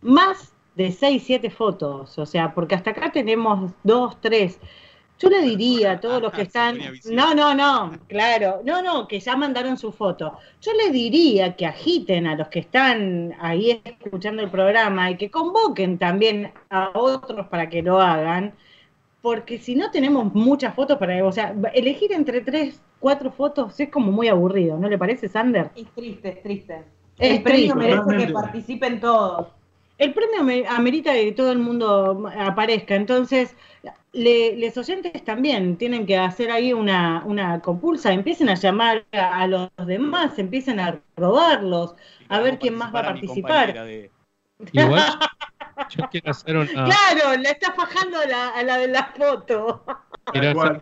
más 0.00 0.54
de 0.76 0.92
6, 0.92 1.24
7 1.26 1.50
fotos. 1.50 2.20
O 2.20 2.24
sea, 2.24 2.54
porque 2.54 2.76
hasta 2.76 2.90
acá 2.90 3.10
tenemos 3.10 3.72
2, 3.82 4.20
3. 4.20 4.60
Yo 5.18 5.30
le 5.30 5.42
diría 5.42 5.92
a 5.92 6.00
todos 6.00 6.20
los 6.20 6.32
que 6.32 6.42
están. 6.42 6.78
No, 7.10 7.34
no, 7.34 7.54
no, 7.54 7.92
claro. 8.08 8.60
No, 8.64 8.82
no, 8.82 9.06
que 9.06 9.20
ya 9.20 9.36
mandaron 9.36 9.76
su 9.76 9.92
foto. 9.92 10.38
Yo 10.60 10.72
le 10.72 10.90
diría 10.90 11.54
que 11.54 11.66
agiten 11.66 12.26
a 12.26 12.36
los 12.36 12.48
que 12.48 12.58
están 12.58 13.34
ahí 13.40 13.80
escuchando 13.84 14.42
el 14.42 14.50
programa 14.50 15.10
y 15.10 15.16
que 15.16 15.30
convoquen 15.30 15.98
también 15.98 16.52
a 16.68 16.90
otros 16.94 17.46
para 17.46 17.68
que 17.68 17.82
lo 17.82 18.00
hagan. 18.00 18.54
Porque 19.22 19.58
si 19.58 19.74
no 19.76 19.90
tenemos 19.90 20.34
muchas 20.34 20.74
fotos 20.74 20.98
para. 20.98 21.24
O 21.24 21.32
sea, 21.32 21.54
elegir 21.72 22.12
entre 22.12 22.40
3, 22.40 22.82
4 22.98 23.30
fotos 23.32 23.78
es 23.78 23.88
como 23.90 24.10
muy 24.10 24.28
aburrido, 24.28 24.78
¿no 24.78 24.88
le 24.88 24.98
parece, 24.98 25.28
Sander? 25.28 25.70
Es 25.76 25.86
triste, 25.94 26.28
es 26.28 26.42
triste. 26.42 26.82
Es 27.18 27.36
el 27.36 27.42
premio 27.42 27.74
triste. 27.74 27.96
merece 28.02 28.26
que 28.26 28.32
participen 28.32 29.00
todos. 29.00 29.46
El 29.98 30.12
premio 30.12 30.40
ame- 30.40 30.66
amerita 30.68 31.12
que 31.12 31.32
todo 31.32 31.52
el 31.52 31.58
mundo 31.58 32.28
aparezca, 32.36 32.94
entonces 32.96 33.56
le, 34.12 34.56
les 34.56 34.76
oyentes 34.76 35.24
también 35.24 35.76
tienen 35.76 36.04
que 36.06 36.16
hacer 36.18 36.50
ahí 36.50 36.72
una, 36.72 37.22
una 37.24 37.60
compulsa, 37.60 38.12
empiecen 38.12 38.48
a 38.48 38.54
llamar 38.54 39.04
a, 39.12 39.42
a 39.42 39.46
los 39.46 39.70
demás, 39.86 40.38
empiecen 40.38 40.80
a 40.80 41.00
robarlos, 41.16 41.94
a 42.28 42.40
ver 42.40 42.58
quién 42.58 42.74
más 42.74 42.94
va 42.94 43.00
a 43.00 43.04
participar. 43.04 43.74
Igual 44.72 45.02
yo 45.90 46.08
quiero 46.10 46.30
hacer 46.30 46.56
una, 46.56 46.66
Claro, 46.84 47.36
le 47.40 47.50
está 47.50 47.72
fajando 47.72 48.18
a 48.18 48.26
la, 48.26 48.48
a 48.50 48.62
la 48.62 48.78
de 48.78 48.88
la 48.88 49.04
foto. 49.06 49.84
quiero 50.32 50.60
hacer 50.60 50.80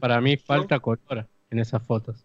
para 0.00 0.20
mí 0.20 0.36
falta 0.36 0.78
color 0.80 1.26
en 1.50 1.58
esas 1.58 1.82
fotos. 1.86 2.24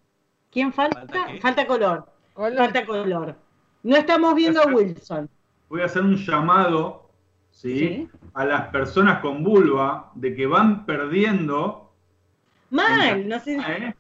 ¿Quién 0.51 0.73
falta? 0.73 0.97
Falta, 1.41 1.67
color. 1.67 2.05
Falta 2.36 2.86
color. 2.86 3.36
No 3.84 3.95
estamos 3.95 4.36
viendo 4.36 4.61
a 4.61 4.65
Wilson. 4.65 5.30
Voy 5.70 5.82
a 5.82 5.86
hacer 5.86 6.01
un 6.01 6.15
llamado 6.17 7.09
¿sí? 7.51 8.09
a 8.34 8.45
las 8.45 8.67
personas 8.67 9.20
con 9.20 9.43
vulva 9.43 10.11
de 10.15 10.36
que 10.36 10.47
van 10.47 10.86
perdiendo. 10.86 11.91
Mal, 12.72 13.28
no 13.28 13.39
sé. 13.39 13.57
¿eh? 13.67 13.93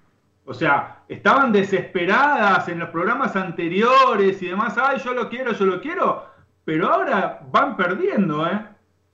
O 0.45 0.53
sea, 0.53 1.03
estaban 1.07 1.51
desesperadas 1.51 2.67
en 2.69 2.79
los 2.79 2.89
programas 2.89 3.35
anteriores 3.35 4.41
y 4.41 4.47
demás. 4.47 4.77
Ay, 4.77 4.99
yo 5.03 5.13
lo 5.13 5.29
quiero, 5.29 5.53
yo 5.53 5.65
lo 5.65 5.79
quiero. 5.79 6.25
Pero 6.65 6.91
ahora 6.91 7.41
van 7.51 7.77
perdiendo, 7.77 8.45
¿eh? 8.47 8.59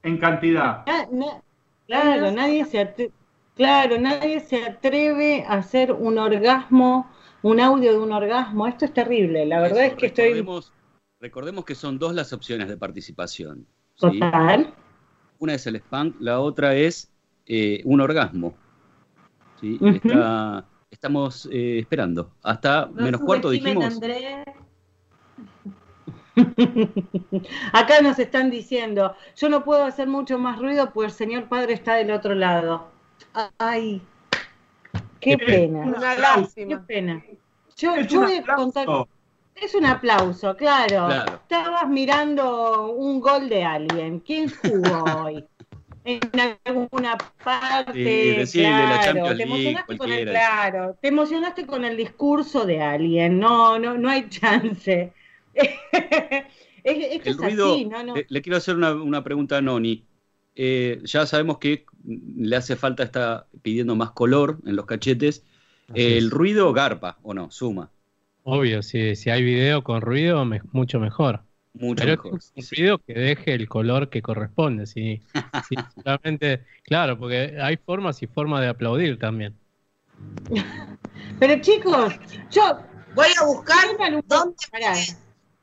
En 0.03 0.17
cantidad. 0.17 0.85
Na- 0.85 1.07
na- 1.11 1.41
claro, 1.87 2.31
nadie 2.31 2.63
se 2.65 2.79
atre- 2.81 3.11
claro, 3.55 3.97
nadie 3.97 4.39
se 4.39 4.63
atreve 4.65 5.45
a 5.47 5.55
hacer 5.55 5.91
un 5.91 6.17
orgasmo, 6.17 7.09
un 7.41 7.59
audio 7.59 7.91
de 7.91 7.99
un 7.99 8.11
orgasmo. 8.13 8.67
Esto 8.67 8.85
es 8.85 8.93
terrible. 8.93 9.45
La 9.45 9.61
verdad 9.61 9.85
es 9.85 9.95
que 9.95 10.05
estoy 10.07 10.45
Recordemos, 11.29 11.65
que 11.65 11.73
son 11.73 11.97
dos 11.97 12.13
las 12.13 12.31
opciones 12.33 12.67
de 12.67 12.77
participación. 12.77 13.65
¿sí? 13.95 14.19
total. 14.19 14.71
Una 15.39 15.55
es 15.55 15.65
el 15.65 15.77
spank, 15.77 16.17
la 16.19 16.39
otra 16.39 16.75
es 16.75 17.11
eh, 17.47 17.81
un 17.83 17.99
orgasmo. 17.99 18.53
¿sí? 19.59 19.79
Ujú. 19.81 19.87
Está- 19.87 20.65
estamos 20.91 21.49
eh, 21.51 21.79
esperando. 21.79 22.29
Hasta 22.43 22.85
No 22.93 23.01
menos 23.05 23.21
cuarto 23.21 23.49
dijimos. 23.49 23.85
Andrés. 23.85 24.45
Acá 27.73 28.01
nos 28.03 28.19
están 28.19 28.51
diciendo, 28.51 29.15
yo 29.35 29.49
no 29.49 29.63
puedo 29.63 29.83
hacer 29.83 30.07
mucho 30.07 30.37
más 30.37 30.59
ruido 30.59 30.93
pues 30.93 31.11
el 31.13 31.17
señor 31.17 31.49
padre 31.49 31.73
está 31.73 31.95
del 31.95 32.11
otro 32.11 32.35
lado. 32.35 32.91
Ay, 33.57 33.99
qué 35.19 35.39
pena. 35.39 35.79
Una 35.79 36.15
Qué 36.15 36.21
lástima. 36.21 36.85
pena. 36.85 37.23
Yo, 37.77 37.95
voy 38.21 38.33
a 38.47 38.55
contar. 38.55 38.85
Es 39.55 39.73
un 39.73 39.85
aplauso, 39.85 40.55
claro. 40.55 41.07
Claro. 41.07 41.33
Estabas 41.41 41.87
mirando 41.89 42.91
un 42.91 43.19
gol 43.19 43.49
de 43.49 43.63
alguien. 43.63 44.19
¿Quién 44.19 44.49
jugó 44.49 45.03
hoy? 45.23 45.45
En 46.03 46.19
alguna 46.65 47.17
parte. 47.43 47.93
Sí, 47.93 48.37
decile, 48.37 48.69
la 48.87 48.99
claro. 48.99 49.01
Champions 49.01 49.37
te 49.37 49.45
League, 49.45 49.71
emocionaste 49.71 49.97
con 49.97 50.11
el, 50.11 50.29
claro, 50.29 50.97
te 51.01 51.07
emocionaste 51.07 51.65
con 51.65 51.85
el 51.85 51.97
discurso 51.97 52.65
de 52.65 52.81
alguien. 52.81 53.39
No, 53.39 53.79
no, 53.79 53.97
no 53.97 54.09
hay 54.09 54.29
chance. 54.29 55.13
Esto 55.53 56.49
El 56.83 57.21
es 57.31 57.37
ruido, 57.37 57.73
así, 57.73 57.85
no, 57.85 58.03
no. 58.03 58.15
Le, 58.15 58.25
le 58.29 58.41
quiero 58.41 58.57
hacer 58.57 58.75
una, 58.75 58.93
una 58.93 59.23
pregunta 59.23 59.57
a 59.57 59.61
Noni. 59.61 60.05
Eh, 60.53 60.99
ya 61.03 61.25
sabemos 61.25 61.57
que 61.57 61.85
le 62.03 62.55
hace 62.55 62.75
falta, 62.75 63.03
está 63.03 63.47
pidiendo 63.61 63.95
más 63.95 64.11
color 64.11 64.59
en 64.65 64.75
los 64.75 64.85
cachetes. 64.85 65.43
¿El 65.93 66.29
ruido 66.29 66.71
garpa 66.73 67.17
o 67.23 67.33
no? 67.33 67.49
Suma. 67.51 67.91
Obvio, 68.47 68.83
si, 68.83 69.15
si 69.15 69.29
hay 69.31 69.43
video 69.43 69.83
con 69.83 70.01
ruido, 70.01 70.45
me- 70.45 70.61
mucho 70.71 70.99
mejor. 70.99 71.41
Mucho 71.73 72.05
Pero 72.05 72.11
mejor. 72.23 72.39
es 72.39 72.53
un 72.55 72.63
ruido 72.77 72.97
que 72.99 73.13
deje 73.13 73.53
el 73.53 73.67
color 73.67 74.09
que 74.09 74.21
corresponde. 74.21 74.85
Si, 74.85 75.21
si 75.67 75.75
solamente, 76.03 76.63
claro, 76.83 77.17
porque 77.17 77.57
hay 77.59 77.77
formas 77.77 78.21
y 78.21 78.27
formas 78.27 78.61
de 78.61 78.67
aplaudir 78.67 79.17
también. 79.19 79.55
Pero 81.39 81.61
chicos, 81.61 82.13
yo 82.51 82.79
Voy 83.15 83.27
a 83.41 83.45
buscar 83.45 83.77
dónde 83.97 84.23
dónde 84.27 84.55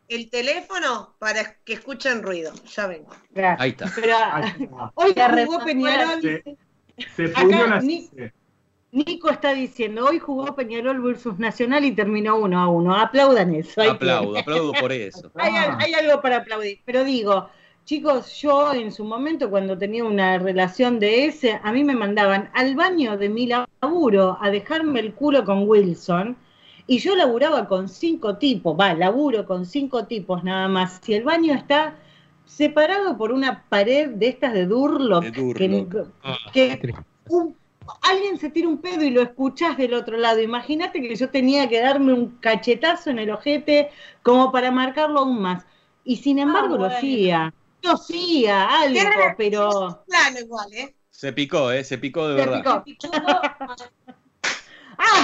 el 0.09 0.31
teléfono 0.31 1.15
para 1.19 1.55
que 1.65 1.75
escuchen 1.75 2.23
ruido. 2.23 2.53
Ya 2.75 2.87
vengo. 2.87 3.11
Ahí 3.59 3.71
está. 3.71 3.93
Pero 3.95 4.17
hoy 4.95 5.13
Te 5.13 5.23
jugó 5.23 5.37
remató 5.37 5.65
Peñarol. 5.65 6.21
Se, 6.23 6.43
se 7.15 7.25
Acá, 7.37 7.81
Ni- 7.83 8.11
Nico 8.93 9.31
está 9.31 9.55
diciendo, 9.55 10.05
hoy 10.07 10.19
jugó 10.19 10.55
Peñarol 10.55 11.01
versus 11.01 11.39
Nacional 11.39 11.83
y 11.85 11.93
terminó 11.93 12.37
uno 12.37 12.61
a 12.61 12.69
uno. 12.69 12.95
Aplaudan 12.95 13.55
eso. 13.55 13.81
ahí 13.81 13.89
Aplaudo, 13.89 14.37
aplaudo 14.39 14.73
por 14.75 14.93
eso. 14.93 15.31
Hay, 15.37 15.57
al- 15.57 15.79
hay 15.81 15.95
algo 15.95 16.21
para 16.21 16.37
aplaudir. 16.39 16.79
Pero 16.85 17.03
digo, 17.03 17.49
chicos, 17.87 18.39
yo 18.43 18.75
en 18.75 18.93
su 18.93 19.03
momento 19.05 19.49
cuando 19.49 19.79
tenía 19.79 20.05
una 20.05 20.39
relación 20.39 20.99
de 20.99 21.25
ese, 21.25 21.59
a 21.63 21.73
mí 21.73 21.85
me 21.85 21.95
mandaban 21.97 22.51
al 22.53 22.75
baño 22.77 23.17
de 23.17 23.31
mi 23.31 23.47
laburo 23.47 24.37
a 24.41 24.51
dejarme 24.51 25.01
el 25.01 25.15
culo 25.15 25.43
con 25.47 25.67
Wilson. 25.67 26.37
Y 26.87 26.99
yo 26.99 27.17
laburaba 27.17 27.69
con 27.69 27.89
cinco 27.89 28.37
tipos, 28.37 28.79
va, 28.79 28.93
laburo 28.93 29.47
con 29.47 29.65
cinco 29.65 30.05
tipos 30.05 30.45
nada 30.45 30.69
más. 30.69 31.01
Si 31.03 31.15
el 31.15 31.23
baño 31.25 31.55
está 31.55 31.97
separado 32.45 33.17
por 33.17 33.33
una 33.33 33.65
pared 33.71 34.11
de 34.11 34.29
estas 34.29 34.53
de 34.53 34.67
Durlock, 34.67 35.25
De 35.25 35.31
Durlock. 35.31 36.09
que, 36.53 36.79
que 36.79 36.95
un- 37.31 37.57
alguien 38.03 38.39
se 38.39 38.51
tira 38.51 38.69
un 38.69 38.79
pedo 38.79 39.03
y 39.05 39.11
lo 39.11 39.23
escuchás 39.23 39.77
del 39.77 39.95
otro 39.95 40.17
lado. 40.17 40.41
Imagínate 40.41 41.01
que 41.01 41.15
yo 41.17 41.31
tenía 41.31 41.69
que 41.69 41.81
darme 41.81 42.13
un 42.13 42.37
cachetazo 42.39 43.11
en 43.11 43.19
el 43.19 43.31
ojete 43.31 43.91
como 44.23 44.53
para 44.53 44.71
marcarlo 44.71 45.21
aún 45.21 45.41
más. 45.41 45.65
Y 46.05 46.17
sin 46.17 46.39
embargo 46.39 46.75
lo 46.77 46.85
bueno. 46.85 46.97
hacía. 46.97 47.55
Lo 47.83 47.93
hacía, 47.93 48.69
algo, 48.81 49.01
pero... 49.37 50.05
Plano 50.07 50.39
igual, 50.41 50.73
¿eh? 50.73 50.95
Se 51.11 51.33
picó, 51.33 51.71
¿eh? 51.73 51.85
Se 51.85 51.99
picó 51.99 52.29
de 52.29 52.43
Se 52.43 52.51
verdad. 52.51 52.85
picó. 52.85 53.11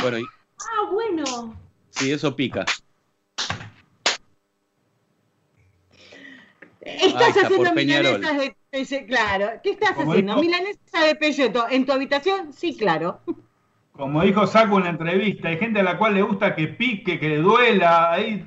Bueno, 0.02 0.18
y- 0.18 0.24
Ah, 0.60 0.90
bueno. 0.90 1.56
sí, 1.90 2.10
eso 2.12 2.34
pica. 2.34 2.64
Ahí 6.77 6.77
Estás 6.96 7.28
está, 7.36 7.46
haciendo 7.46 7.72
milanesas 7.74 8.38
de 8.38 8.56
Pelleto, 8.70 9.06
claro. 9.06 9.50
¿Qué 9.62 9.70
estás 9.70 9.92
Como 9.92 10.12
haciendo? 10.12 10.32
dijo- 10.34 10.44
¿Milanesa 10.44 11.04
de 11.06 11.14
Pelleto 11.14 11.66
en 11.70 11.86
tu 11.86 11.92
habitación? 11.92 12.52
Sí, 12.52 12.76
claro. 12.76 13.20
Como 13.92 14.22
dijo 14.22 14.46
Saco 14.46 14.78
en 14.78 14.84
la 14.84 14.90
entrevista, 14.90 15.48
hay 15.48 15.58
gente 15.58 15.80
a 15.80 15.82
la 15.82 15.98
cual 15.98 16.14
le 16.14 16.22
gusta 16.22 16.54
que 16.54 16.68
pique, 16.68 17.18
que 17.18 17.28
le 17.28 17.38
duela. 17.38 18.12
Ahí, 18.12 18.46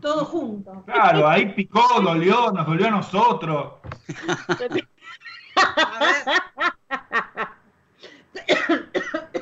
Todo 0.00 0.24
junto. 0.24 0.82
claro, 0.86 1.28
ahí 1.28 1.52
picó, 1.54 1.86
dolió, 2.02 2.50
nos 2.52 2.66
dolió 2.66 2.88
a 2.88 2.90
nosotros. 2.90 3.74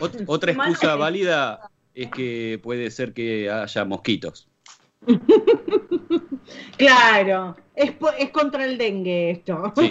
Ot- 0.01 0.24
otra 0.26 0.53
excusa 0.53 0.97
válida 0.97 1.70
es 1.94 2.11
que 2.11 2.61
puede 2.62 2.90
ser 2.90 3.12
que 3.12 3.51
haya 3.51 3.84
mosquitos. 3.84 4.49
Claro, 6.76 7.57
es, 7.74 7.92
contra 8.30 8.64
el 8.64 8.78
dengue 8.78 9.30
esto. 9.30 9.72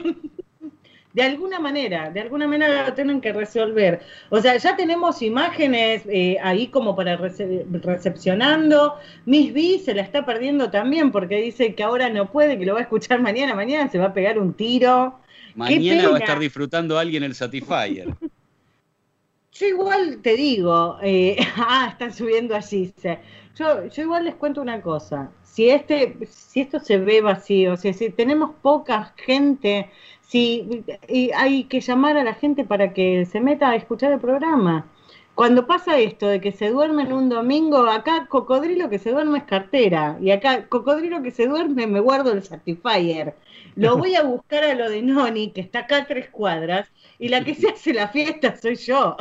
De 1.14 1.24
alguna 1.24 1.62
manera, 1.62 2.10
de 2.10 2.20
alguna 2.20 2.45
manera 2.45 2.86
lo 2.89 2.93
tienen 2.93 3.22
que 3.22 3.32
resolver. 3.32 4.01
O 4.30 4.41
sea, 4.41 4.58
ya 4.58 4.76
tenemos 4.76 5.22
imágenes 5.22 6.01
eh, 6.10 6.36
ahí 6.43 6.68
como 6.68 6.93
para 6.93 7.18
rece- 7.18 7.66
recepcionando. 7.82 8.95
Miss 9.26 9.53
B 9.53 9.80
se 9.80 9.93
la 9.93 10.01
está 10.01 10.26
perdiendo 10.26 10.70
también 10.72 11.14
porque 11.14 11.38
dice 11.38 11.74
que 11.74 11.84
ahora 11.84 12.10
no 12.10 12.30
puede, 12.30 12.60
que 12.60 12.66
lo 12.66 12.74
va 12.74 12.80
a 12.80 12.84
escuchar 12.84 13.22
mañana. 13.22 13.56
Mañana 13.56 13.89
se 13.89 13.97
va 13.97 14.08
a 14.08 14.14
pegar 14.14 14.38
un 14.38 14.56
tiro. 14.56 15.18
Mañana 15.56 16.10
va 16.10 16.18
a 16.18 16.20
estar 16.20 16.38
disfrutando 16.38 16.99
alguien 16.99 17.24
el 17.24 17.34
Satisfyer. 17.34 18.14
Yo 19.53 19.68
igual 19.68 20.20
te 20.22 20.36
digo, 20.36 20.97
eh, 21.01 21.38
ah, 21.56 21.88
están 21.91 22.12
subiendo 22.12 22.58
allí. 22.58 22.91
dice. 22.93 23.20
Yo, 23.58 23.88
yo 23.88 24.01
igual 24.01 24.26
les 24.26 24.36
cuento 24.36 24.62
una 24.62 24.82
cosa. 24.82 25.32
Si 25.56 25.70
este, 25.70 26.18
si 26.30 26.60
esto 26.60 26.82
se 26.82 26.97
ve 26.97 27.22
vacío, 27.22 27.78
si, 27.78 27.93
si 27.93 28.10
tenemos 28.10 28.51
poca 28.62 29.14
gente, 29.16 29.89
si 30.20 30.84
y 31.08 31.32
hay 31.32 31.64
que 31.64 31.80
llamar 31.80 32.18
a 32.18 32.26
la 32.26 32.34
gente 32.34 32.66
para 32.66 32.93
que 32.93 33.26
se 33.26 33.39
meta 33.39 33.70
a 33.70 33.78
escuchar 33.78 34.12
el 34.12 34.20
programa. 34.20 34.86
Cuando 35.34 35.66
pasa 35.66 35.97
esto 35.97 36.28
de 36.28 36.41
que 36.41 36.51
se 36.51 36.72
duermen 36.72 37.14
un 37.14 37.30
domingo, 37.30 37.78
acá 37.89 38.28
cocodrilo 38.28 38.89
que 38.89 38.99
se 38.99 39.12
duerme 39.12 39.38
es 39.38 39.43
cartera. 39.45 40.18
Y 40.22 40.32
acá 40.32 40.68
cocodrilo 40.68 41.24
que 41.24 41.32
se 41.32 41.47
duerme 41.47 41.88
me 41.88 42.01
guardo 42.01 42.34
el 42.34 42.43
Satisfyer. 42.43 43.34
Lo 43.78 43.97
voy 43.97 44.16
a 44.16 44.24
buscar 44.24 44.66
a 44.66 44.76
lo 44.76 44.89
de 44.89 45.01
Noni, 45.01 45.51
que 45.51 45.62
está 45.62 45.80
acá 45.80 45.99
a 45.99 46.06
tres 46.06 46.30
cuadras, 46.32 46.89
y 47.18 47.30
la 47.30 47.45
que 47.45 47.56
se 47.56 47.70
hace 47.70 47.93
la 47.93 48.10
fiesta 48.10 48.58
soy 48.58 48.76
yo. 48.76 49.16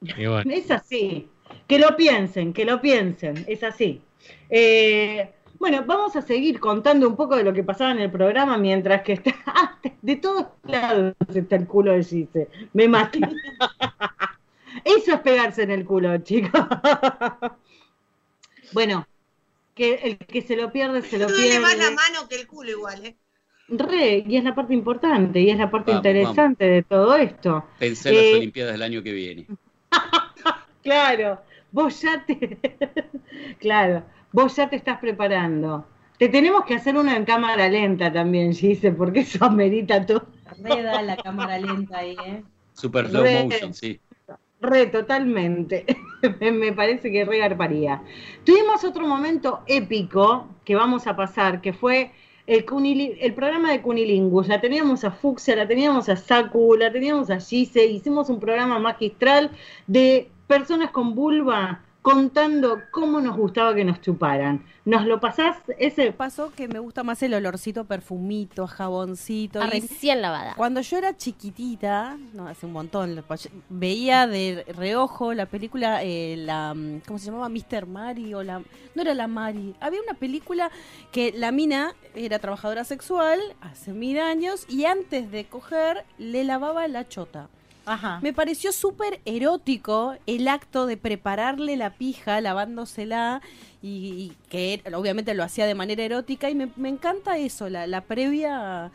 Bueno. 0.00 0.52
Es 0.52 0.70
así. 0.70 1.28
Que 1.66 1.80
lo 1.80 1.96
piensen, 1.96 2.52
que 2.52 2.64
lo 2.64 2.80
piensen. 2.80 3.44
Es 3.48 3.64
así. 3.64 4.00
Eh, 4.50 5.30
bueno, 5.58 5.84
vamos 5.86 6.14
a 6.16 6.22
seguir 6.22 6.60
contando 6.60 7.08
un 7.08 7.16
poco 7.16 7.36
de 7.36 7.44
lo 7.44 7.52
que 7.52 7.64
pasaba 7.64 7.92
en 7.92 7.98
el 8.00 8.10
programa 8.10 8.56
mientras 8.58 9.02
que 9.02 9.14
está. 9.14 9.34
Ah, 9.46 9.78
de 10.02 10.16
todos 10.16 10.46
lados 10.64 11.14
está 11.34 11.56
el 11.56 11.66
culo 11.66 11.92
de 11.92 12.04
Gise. 12.04 12.48
Me 12.72 12.86
maté. 12.88 13.20
Eso 14.84 15.12
es 15.14 15.20
pegarse 15.20 15.62
en 15.62 15.70
el 15.70 15.84
culo, 15.84 16.18
chicos. 16.18 16.50
Bueno, 18.72 19.06
que 19.74 19.94
el 19.94 20.18
que 20.18 20.42
se 20.42 20.56
lo 20.56 20.72
pierde, 20.72 21.02
se 21.02 21.18
lo 21.18 21.26
duele 21.26 21.58
pierde. 21.58 21.60
más 21.60 21.78
la 21.78 21.90
mano 21.90 22.28
que 22.28 22.36
el 22.36 22.46
culo 22.46 22.70
igual, 22.70 23.04
¿eh? 23.06 23.16
Re, 23.68 24.24
y 24.26 24.36
es 24.36 24.44
la 24.44 24.54
parte 24.54 24.74
importante, 24.74 25.40
y 25.40 25.50
es 25.50 25.58
la 25.58 25.70
parte 25.70 25.92
Vamos, 25.92 26.06
interesante 26.06 26.64
de 26.66 26.82
todo 26.82 27.14
esto. 27.16 27.64
Pensé 27.78 28.08
en 28.10 28.14
las 28.16 28.24
Eh, 28.24 28.34
Olimpiadas 28.36 28.72
del 28.72 28.82
año 28.82 29.02
que 29.02 29.12
viene. 29.12 29.46
Claro, 30.82 31.42
vos 31.72 32.00
ya 32.02 32.24
te. 32.26 32.58
claro, 33.58 34.02
vos 34.32 34.56
ya 34.56 34.68
te 34.68 34.76
estás 34.76 34.98
preparando. 34.98 35.86
Te 36.18 36.28
tenemos 36.28 36.64
que 36.64 36.74
hacer 36.74 36.96
una 36.96 37.16
en 37.16 37.24
cámara 37.24 37.68
lenta 37.68 38.12
también, 38.12 38.52
Gise, 38.52 38.90
porque 38.92 39.20
eso 39.20 39.44
amerita 39.44 40.04
todo. 40.04 40.26
Reda 40.62 41.02
la 41.02 41.16
cámara 41.16 41.58
lenta 41.58 41.98
ahí, 41.98 42.16
¿eh? 42.26 42.42
Super 42.72 43.08
slow 43.08 43.22
Re- 43.22 43.44
motion, 43.44 43.74
sí. 43.74 44.00
Re, 44.60 44.86
totalmente. 44.86 45.86
Me- 46.40 46.72
parece 46.72 47.12
que 47.12 47.24
re 47.24 47.38
garparía. 47.38 48.02
Tuvimos 48.44 48.82
otro 48.82 49.06
momento 49.06 49.62
épico 49.66 50.48
que 50.64 50.74
vamos 50.74 51.06
a 51.06 51.14
pasar, 51.14 51.60
que 51.60 51.72
fue 51.72 52.10
el 52.48 52.64
programa 53.34 53.70
de 53.70 53.82
Cunilingus. 53.82 54.48
La 54.48 54.60
teníamos 54.60 55.04
a 55.04 55.12
Fuxia, 55.12 55.54
la 55.54 55.68
teníamos 55.68 56.08
a 56.08 56.16
Saku, 56.16 56.74
la 56.76 56.90
teníamos 56.90 57.30
a 57.30 57.38
Gise. 57.38 57.86
Hicimos 57.86 58.30
un 58.30 58.40
programa 58.40 58.78
magistral 58.80 59.52
de 59.86 60.28
personas 60.48 60.90
con 60.90 61.14
vulva 61.14 61.82
contando 62.00 62.80
cómo 62.90 63.20
nos 63.20 63.36
gustaba 63.36 63.74
que 63.74 63.84
nos 63.84 64.00
chuparan. 64.00 64.64
¿Nos 64.86 65.04
lo 65.04 65.20
pasás? 65.20 65.58
Ese 65.78 66.12
pasó 66.12 66.50
que 66.56 66.66
me 66.66 66.78
gusta 66.78 67.02
más 67.02 67.22
el 67.22 67.34
olorcito 67.34 67.84
perfumito, 67.84 68.66
jaboncito. 68.66 69.60
A 69.60 69.66
y- 69.66 69.80
recién 69.80 70.22
lavada. 70.22 70.54
Cuando 70.56 70.80
yo 70.80 70.96
era 70.96 71.14
chiquitita, 71.14 72.16
no, 72.32 72.48
hace 72.48 72.64
un 72.64 72.72
montón, 72.72 73.22
veía 73.68 74.26
de 74.26 74.64
reojo 74.74 75.34
la 75.34 75.44
película, 75.46 76.02
eh, 76.02 76.36
la, 76.38 76.72
mm, 76.74 77.00
¿cómo 77.06 77.18
se 77.18 77.26
llamaba? 77.26 77.50
Mr. 77.50 77.84
Mari 77.86 78.32
o 78.32 78.42
la... 78.42 78.62
No 78.94 79.02
era 79.02 79.12
la 79.12 79.26
Mari. 79.26 79.74
Había 79.80 80.00
una 80.00 80.14
película 80.14 80.70
que 81.12 81.32
la 81.36 81.52
mina 81.52 81.92
era 82.14 82.38
trabajadora 82.38 82.84
sexual 82.84 83.38
hace 83.60 83.92
mil 83.92 84.18
años 84.18 84.64
y 84.70 84.86
antes 84.86 85.30
de 85.30 85.44
coger 85.44 86.06
le 86.16 86.44
lavaba 86.44 86.88
la 86.88 87.06
chota. 87.06 87.50
Ajá. 87.88 88.18
Me 88.22 88.32
pareció 88.32 88.72
súper 88.72 89.20
erótico 89.24 90.14
el 90.26 90.46
acto 90.48 90.86
de 90.86 90.96
prepararle 90.96 91.76
la 91.76 91.90
pija 91.90 92.40
lavándosela 92.40 93.40
y, 93.82 93.88
y 93.88 94.32
que 94.50 94.82
obviamente 94.94 95.34
lo 95.34 95.42
hacía 95.44 95.66
de 95.66 95.74
manera 95.74 96.02
erótica 96.02 96.50
y 96.50 96.54
me, 96.54 96.68
me 96.76 96.88
encanta 96.88 97.36
eso, 97.38 97.68
la, 97.68 97.86
la 97.86 98.02
previa... 98.02 98.90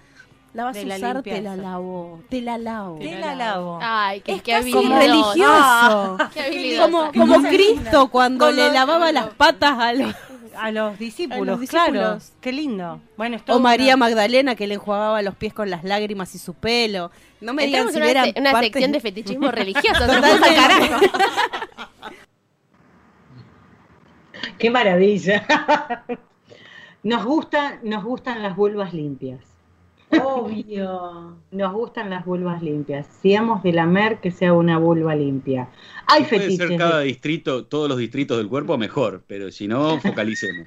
La 0.53 0.65
vas 0.65 0.77
a 0.77 0.83
la 0.83 0.97
usar, 0.97 1.23
te 1.23 1.41
la 1.41 1.55
lavo, 1.55 2.21
te 2.29 2.39
la 2.39 2.59
lavo. 2.59 2.99
Te 2.99 3.19
la 3.19 3.33
lavo. 3.33 3.79
Ay, 3.81 4.21
qué, 4.21 4.33
Es 4.33 4.43
qué 4.43 4.51
casi 4.51 4.71
religioso. 4.71 5.41
Ah, 5.49 6.29
qué 6.31 6.41
habilidosa. 6.41 6.83
como 6.91 7.11
como 7.11 7.41
Cristo 7.49 8.07
cuando 8.09 8.45
Como- 8.45 8.57
le 8.57 8.71
lavaba 8.71 9.11
las 9.11 9.29
patas 9.29 9.79
a 9.79 9.93
los... 9.93 10.13
A 10.55 10.69
los 10.69 10.99
discípulos, 10.99 11.41
A 11.41 11.45
los 11.53 11.59
discípulos. 11.59 11.91
claro. 11.91 12.19
Qué 12.39 12.51
lindo. 12.51 13.01
Bueno, 13.17 13.37
O 13.47 13.57
María 13.57 13.97
Magdalena 13.97 14.53
que 14.53 14.67
le 14.67 14.75
enjuagaba 14.75 15.23
los 15.23 15.33
pies 15.33 15.51
con 15.55 15.71
las 15.71 15.83
lágrimas 15.83 16.35
y 16.35 16.37
su 16.37 16.53
pelo. 16.53 17.09
No 17.43 17.53
me 17.53 17.65
digan 17.65 17.91
si 17.91 17.97
una, 17.97 18.09
eran 18.09 18.33
se- 18.33 18.39
una 18.39 18.51
parte- 18.51 18.67
sección 18.67 18.91
de 18.91 18.99
fetichismo 18.99 19.51
religioso. 19.51 20.05
Totalmente. 20.05 21.09
Qué 24.57 24.69
maravilla. 24.69 25.45
Nos 27.03 27.25
gusta, 27.25 27.79
nos 27.83 28.01
gustan 28.05 28.41
las 28.41 28.55
vulvas 28.55 28.93
limpias. 28.93 29.41
Obvio. 30.23 31.35
Nos 31.51 31.73
gustan 31.73 32.09
las 32.09 32.23
vulvas 32.23 32.61
limpias. 32.61 33.05
Si 33.21 33.33
hemos 33.33 33.61
de 33.61 33.73
lamer, 33.73 34.21
que 34.21 34.31
sea 34.31 34.53
una 34.53 34.77
vulva 34.77 35.13
limpia. 35.13 35.67
Hay 36.07 36.23
Si 36.23 36.29
puede 36.29 36.41
fetiches. 36.43 36.67
ser 36.69 36.77
cada 36.77 36.99
de- 36.99 37.05
distrito, 37.07 37.65
todos 37.65 37.89
los 37.89 37.97
distritos 37.97 38.37
del 38.37 38.47
cuerpo, 38.47 38.77
mejor, 38.77 39.21
pero 39.27 39.51
si 39.51 39.67
no, 39.67 39.99
focalicemos. 39.99 40.65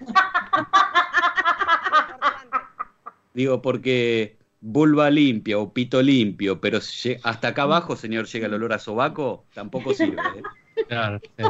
Digo, 3.32 3.62
porque 3.62 4.36
vulva 4.60 5.10
limpia 5.10 5.58
o 5.58 5.72
pito 5.72 6.02
limpio, 6.02 6.60
pero 6.60 6.78
hasta 7.22 7.48
acá 7.48 7.62
abajo, 7.62 7.96
señor, 7.96 8.26
llega 8.26 8.46
el 8.46 8.54
olor 8.54 8.72
a 8.72 8.78
sobaco, 8.78 9.44
tampoco 9.54 9.92
sirve. 9.94 10.20
¿eh? 10.38 10.42
Claro, 10.88 11.20
sí. 11.20 11.44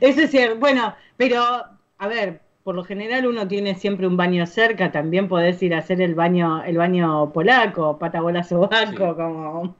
Eso 0.00 0.20
es 0.22 0.30
cierto. 0.30 0.58
Bueno, 0.58 0.94
pero, 1.16 1.42
a 1.98 2.08
ver, 2.08 2.42
por 2.62 2.74
lo 2.74 2.84
general 2.84 3.26
uno 3.26 3.46
tiene 3.48 3.74
siempre 3.74 4.06
un 4.06 4.16
baño 4.16 4.46
cerca. 4.46 4.92
También 4.92 5.28
podés 5.28 5.62
ir 5.62 5.74
a 5.74 5.78
hacer 5.78 6.00
el 6.00 6.14
baño, 6.14 6.62
el 6.64 6.76
baño 6.76 7.32
polaco, 7.32 7.98
patabola 7.98 8.42
sobaco, 8.42 9.16
como. 9.16 9.76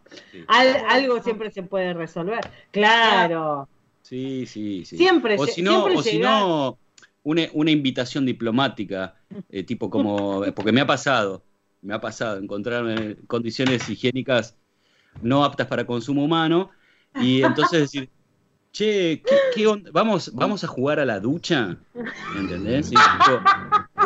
Al- 0.48 0.84
algo 0.88 1.22
siempre 1.22 1.50
se 1.50 1.62
puede 1.62 1.94
resolver. 1.94 2.40
Claro. 2.70 3.68
Sí, 4.02 4.44
sí, 4.46 4.84
sí. 4.84 4.98
Siempre 4.98 5.36
o 5.38 5.46
si 5.46 5.62
no, 5.62 5.70
siempre 5.70 5.94
o 5.96 6.02
si 6.02 6.18
no 6.18 6.78
una, 7.24 7.70
invitación 7.70 8.26
diplomática, 8.26 9.16
eh, 9.48 9.64
tipo 9.64 9.90
como, 9.90 10.44
porque 10.54 10.72
me 10.72 10.80
ha 10.82 10.86
pasado, 10.86 11.42
me 11.82 11.94
ha 11.94 12.00
pasado 12.00 12.38
encontrarme 12.38 12.94
en 12.94 13.14
condiciones 13.26 13.88
higiénicas 13.88 14.56
no 15.22 15.44
aptas 15.44 15.66
para 15.66 15.86
consumo 15.86 16.24
humano 16.24 16.70
y 17.20 17.42
entonces 17.42 17.80
decir, 17.80 18.10
che, 18.72 19.22
¿qué, 19.54 19.66
onda? 19.66 19.90
¿Vamos, 19.92 20.32
¿vamos 20.34 20.64
a 20.64 20.66
jugar 20.66 21.00
a 21.00 21.04
la 21.04 21.18
ducha? 21.18 21.78
¿Entendés? 22.36 22.90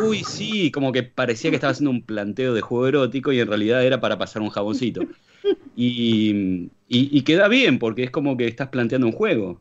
Uy, 0.02 0.22
sí, 0.22 0.70
como 0.70 0.92
que 0.92 1.02
parecía 1.02 1.50
que 1.50 1.56
estaba 1.56 1.72
haciendo 1.72 1.90
un 1.90 2.02
planteo 2.02 2.54
de 2.54 2.60
juego 2.60 2.86
erótico 2.86 3.32
y 3.32 3.40
en 3.40 3.48
realidad 3.48 3.84
era 3.84 4.00
para 4.00 4.18
pasar 4.18 4.42
un 4.42 4.50
jaboncito. 4.50 5.02
Y- 5.74 6.60
y 6.88 7.22
queda 7.22 7.48
bien, 7.48 7.78
porque 7.78 8.04
es 8.04 8.10
como 8.10 8.36
que 8.36 8.46
estás 8.46 8.68
planteando 8.68 9.06
un 9.06 9.12
juego. 9.12 9.60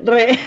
Re- 0.00 0.38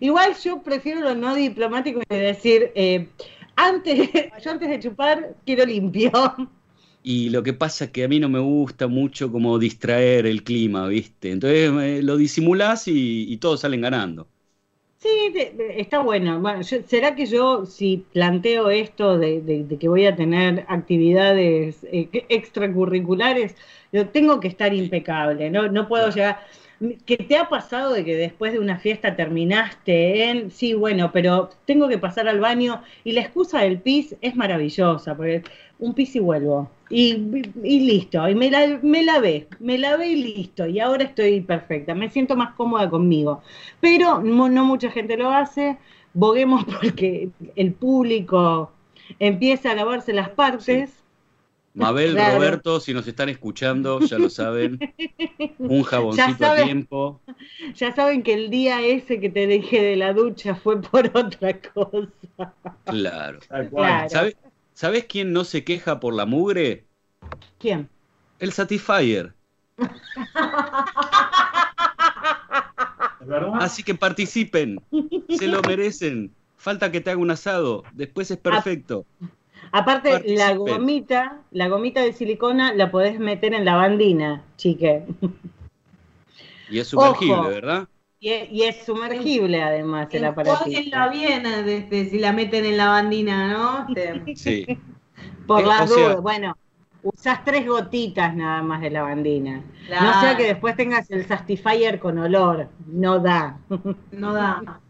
Igual 0.00 0.34
yo 0.42 0.62
prefiero 0.62 1.00
lo 1.00 1.14
no 1.14 1.34
diplomático 1.34 2.00
y 2.08 2.14
decir, 2.16 2.72
eh, 2.74 3.08
antes, 3.56 4.10
yo 4.44 4.50
antes 4.50 4.68
de 4.70 4.80
chupar 4.80 5.36
quiero 5.44 5.64
limpio. 5.66 6.10
Y 7.02 7.28
lo 7.30 7.42
que 7.42 7.52
pasa 7.52 7.84
es 7.86 7.90
que 7.92 8.02
a 8.04 8.08
mí 8.08 8.18
no 8.18 8.28
me 8.28 8.38
gusta 8.40 8.86
mucho 8.88 9.30
como 9.30 9.58
distraer 9.58 10.26
el 10.26 10.42
clima, 10.42 10.88
¿viste? 10.88 11.30
Entonces 11.30 11.70
eh, 11.82 12.02
lo 12.02 12.16
disimulás 12.16 12.88
y, 12.88 13.32
y 13.32 13.36
todos 13.38 13.60
salen 13.60 13.82
ganando. 13.82 14.28
Sí, 14.98 15.34
está 15.76 15.98
bueno. 15.98 16.40
Bueno, 16.40 16.62
yo- 16.62 16.82
¿será 16.86 17.14
que 17.14 17.26
yo 17.26 17.66
si 17.66 17.98
planteo 18.12 18.70
esto 18.70 19.18
de, 19.18 19.42
de- 19.42 19.64
de 19.64 19.78
que 19.78 19.88
voy 19.88 20.06
a 20.06 20.16
tener 20.16 20.64
actividades 20.68 21.84
eh, 21.92 22.08
extracurriculares, 22.30 23.54
yo 23.92 24.08
tengo 24.08 24.40
que 24.40 24.48
estar 24.48 24.72
impecable, 24.72 25.50
no, 25.50 25.68
no 25.68 25.86
puedo 25.88 26.08
llegar. 26.10 26.40
¿Qué 27.06 27.16
te 27.16 27.36
ha 27.36 27.48
pasado 27.48 27.92
de 27.92 28.04
que 28.04 28.16
después 28.16 28.52
de 28.52 28.58
una 28.58 28.78
fiesta 28.78 29.14
terminaste 29.16 30.24
en, 30.28 30.50
sí, 30.50 30.74
bueno, 30.74 31.12
pero 31.12 31.50
tengo 31.66 31.88
que 31.88 31.98
pasar 31.98 32.26
al 32.28 32.40
baño 32.40 32.82
y 33.04 33.12
la 33.12 33.20
excusa 33.20 33.60
del 33.60 33.80
pis 33.80 34.16
es 34.20 34.34
maravillosa, 34.34 35.16
porque 35.16 35.44
un 35.78 35.94
pis 35.94 36.16
y 36.16 36.20
vuelvo. 36.20 36.70
Y, 36.90 37.42
y 37.62 37.80
listo, 37.80 38.28
y 38.28 38.34
me, 38.34 38.50
la, 38.50 38.78
me 38.82 39.02
lavé, 39.04 39.48
me 39.60 39.78
lavé 39.78 40.08
y 40.08 40.16
listo, 40.16 40.66
y 40.66 40.80
ahora 40.80 41.04
estoy 41.04 41.40
perfecta, 41.40 41.94
me 41.94 42.10
siento 42.10 42.36
más 42.36 42.54
cómoda 42.54 42.90
conmigo. 42.90 43.42
Pero 43.80 44.20
no, 44.20 44.48
mucha 44.64 44.90
gente 44.90 45.16
lo 45.16 45.30
hace, 45.30 45.78
boguemos 46.12 46.64
porque 46.80 47.30
el 47.56 47.72
público 47.72 48.72
empieza 49.18 49.72
a 49.72 49.74
lavarse 49.74 50.12
las 50.12 50.30
partes. 50.30 51.03
Mabel, 51.74 52.12
Claro. 52.12 52.36
Roberto, 52.36 52.78
si 52.80 52.94
nos 52.94 53.06
están 53.08 53.28
escuchando, 53.28 53.98
ya 54.00 54.16
lo 54.18 54.30
saben. 54.30 54.78
Un 55.58 55.82
jaboncito 55.84 56.44
a 56.44 56.48
saben. 56.50 56.64
tiempo. 56.64 57.20
Ya 57.74 57.92
saben 57.94 58.22
que 58.22 58.34
el 58.34 58.48
día 58.50 58.80
ese 58.80 59.18
que 59.20 59.28
te 59.28 59.46
dejé 59.48 59.82
de 59.82 59.96
la 59.96 60.12
ducha 60.12 60.54
fue 60.54 60.80
por 60.80 61.10
otra 61.14 61.58
cosa. 61.60 62.54
Claro. 62.84 63.40
Claro. 63.70 64.08
¿Sabes, 64.08 64.36
¿Sabes 64.72 65.04
quién 65.08 65.32
no 65.32 65.42
se 65.44 65.64
queja 65.64 65.98
por 66.00 66.14
la 66.14 66.26
mugre? 66.26 66.84
¿Quién? 67.58 67.88
El 68.38 68.52
Satisfyer. 68.52 69.32
Así 73.60 73.82
que 73.82 73.94
participen. 73.94 74.80
Se 75.28 75.48
lo 75.48 75.60
merecen. 75.62 76.32
Falta 76.56 76.90
que 76.92 77.00
te 77.00 77.10
haga 77.10 77.20
un 77.20 77.30
asado. 77.30 77.82
Después 77.92 78.30
es 78.30 78.38
perfecto. 78.38 79.06
Aparte, 79.76 80.22
la 80.36 80.54
gomita, 80.54 81.40
la 81.50 81.68
gomita 81.68 82.00
de 82.00 82.12
silicona 82.12 82.72
la 82.74 82.92
podés 82.92 83.18
meter 83.18 83.54
en 83.54 83.64
la 83.64 83.74
bandina, 83.74 84.44
chique. 84.56 85.04
Y 86.70 86.78
es 86.78 86.88
sumergible, 86.88 87.34
Ojo. 87.34 87.48
¿verdad? 87.48 87.88
Y 88.20 88.28
es, 88.30 88.52
y 88.52 88.62
es 88.62 88.84
sumergible 88.86 89.62
además 89.62 90.08
el 90.12 90.24
aparatito. 90.26 90.64
Enjuáguenla 90.66 91.08
bien 91.08 91.42
desde 91.42 92.08
si 92.08 92.18
la 92.18 92.32
meten 92.32 92.64
en 92.64 92.76
la 92.76 92.86
bandina, 92.88 93.52
¿no? 93.52 93.92
Te- 93.92 94.36
Sí. 94.36 94.64
Por 95.46 95.62
Eh, 95.62 95.66
las 95.66 95.90
sea- 95.92 96.04
dudas, 96.08 96.22
bueno, 96.22 96.56
usás 97.02 97.44
tres 97.44 97.66
gotitas 97.66 98.34
nada 98.34 98.62
más 98.62 98.80
de 98.80 98.90
la 98.90 99.02
bandina. 99.02 99.62
Claro. 99.88 100.04
No 100.06 100.20
sea 100.20 100.36
que 100.36 100.44
después 100.44 100.76
tengas 100.76 101.10
el 101.10 101.26
Sastifier 101.26 101.98
con 101.98 102.16
olor, 102.18 102.68
no 102.86 103.18
da. 103.18 103.58
No 104.12 104.32
da. 104.32 104.80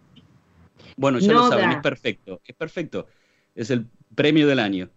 Bueno, 0.96 1.18
ya 1.18 1.32
No 1.32 1.40
lo 1.40 1.48
saben, 1.48 1.70
da. 1.70 1.76
es 1.76 1.82
perfecto. 1.82 2.40
Es 2.44 2.54
perfecto. 2.54 3.06
Es 3.54 3.70
el 3.70 3.86
premio 4.14 4.46
del 4.46 4.58
año. 4.58 4.90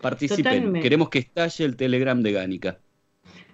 Participen. 0.00 0.44
Totalmente. 0.44 0.80
Queremos 0.80 1.08
que 1.08 1.18
estalle 1.20 1.64
el 1.64 1.76
Telegram 1.76 2.22
de 2.22 2.32
Gánica. 2.32 2.78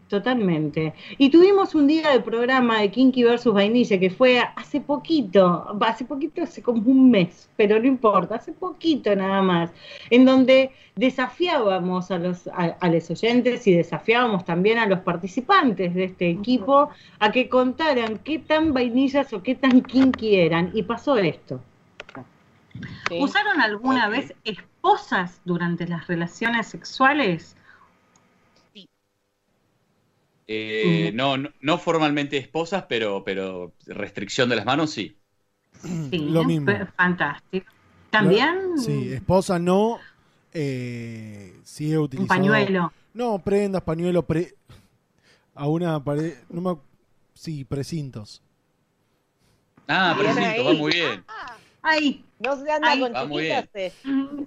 Totalmente. 0.09 0.95
Y 1.17 1.31
tuvimos 1.31 1.75
un 1.75 1.87
día 1.87 2.11
de 2.11 2.21
programa 2.21 2.81
de 2.81 2.91
Kinky 2.91 3.25
versus 3.25 3.55
Vainilla 3.55 3.99
que 3.99 4.11
fue 4.11 4.39
hace 4.39 4.81
poquito, 4.81 5.77
hace 5.81 6.05
poquito, 6.05 6.43
hace 6.43 6.63
como 6.63 6.83
un 6.91 7.11
mes, 7.11 7.49
pero 7.57 7.81
no 7.81 7.87
importa, 7.87 8.37
hace 8.37 8.53
poquito 8.53 9.17
nada 9.17 9.43
más, 9.43 9.73
en 10.11 10.25
donde 10.27 10.73
desafiábamos 10.95 12.11
a 12.11 12.19
los, 12.19 12.47
a, 12.49 12.77
a 12.81 12.91
los 12.91 13.11
oyentes 13.11 13.67
y 13.67 13.75
desafiábamos 13.75 14.45
también 14.45 14.79
a 14.79 14.87
los 14.87 15.01
participantes 15.01 15.95
de 15.95 16.05
este 16.05 16.29
equipo 16.29 16.91
a 17.19 17.33
que 17.33 17.49
contaran 17.49 18.19
qué 18.19 18.39
tan 18.39 18.73
vainillas 18.75 19.33
o 19.33 19.43
qué 19.43 19.55
tan 19.55 19.83
kinky 19.83 20.37
eran. 20.37 20.71
Y 20.75 20.83
pasó 20.83 21.17
esto. 21.17 21.65
¿Usaron 23.11 23.61
alguna 23.61 24.09
vez 24.09 24.35
esposas 24.45 25.41
durante 25.45 25.87
las 25.87 26.07
relaciones 26.07 26.67
sexuales? 26.67 27.57
Eh, 30.47 31.11
no, 31.15 31.37
no, 31.39 31.51
no 31.61 31.79
formalmente 31.79 32.37
esposas, 32.37 32.85
pero, 32.89 33.25
pero 33.25 33.73
restricción 33.87 34.49
de 34.49 34.57
las 34.57 34.67
manos, 34.67 34.91
sí. 34.91 35.17
Sí, 35.83 36.19
Lo 36.19 36.45
mismo. 36.45 36.71
Fantástico. 36.97 37.71
¿También? 38.11 38.79
Sí, 38.79 39.13
esposa 39.13 39.59
no. 39.59 39.99
Eh, 40.53 41.61
sí 41.65 41.93
he 41.93 41.99
utilizado. 41.99 42.29
pañuelo. 42.29 42.93
No, 43.13 43.39
prendas, 43.39 43.83
pañuelo, 43.83 44.23
pre. 44.25 44.55
A 45.55 45.69
una 45.69 46.03
pared. 46.03 46.35
No 46.49 46.61
me... 46.61 46.79
Sí, 47.35 47.65
precintos. 47.65 48.43
Ah, 49.89 50.15
Bien 50.19 50.35
precinto, 50.35 50.61
ahí. 50.61 50.67
va 50.67 50.73
muy 50.75 50.93
bien. 50.93 51.25
Ay, 51.83 52.25
No 52.45 52.57
se 52.57 52.71
anda 52.71 52.91
Ay. 52.91 53.01
con 53.01 53.13
chiquitas. 53.31 53.69
eh. 53.75 53.93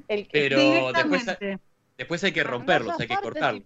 El 0.08 0.28
que 0.28 0.30
Pero 0.50 0.91
después, 0.93 1.26
después 1.98 2.24
hay 2.24 2.32
que 2.32 2.43
romperlos, 2.43 3.00
hay 3.00 3.08
que 3.08 3.18
cortarlos. 3.18 3.64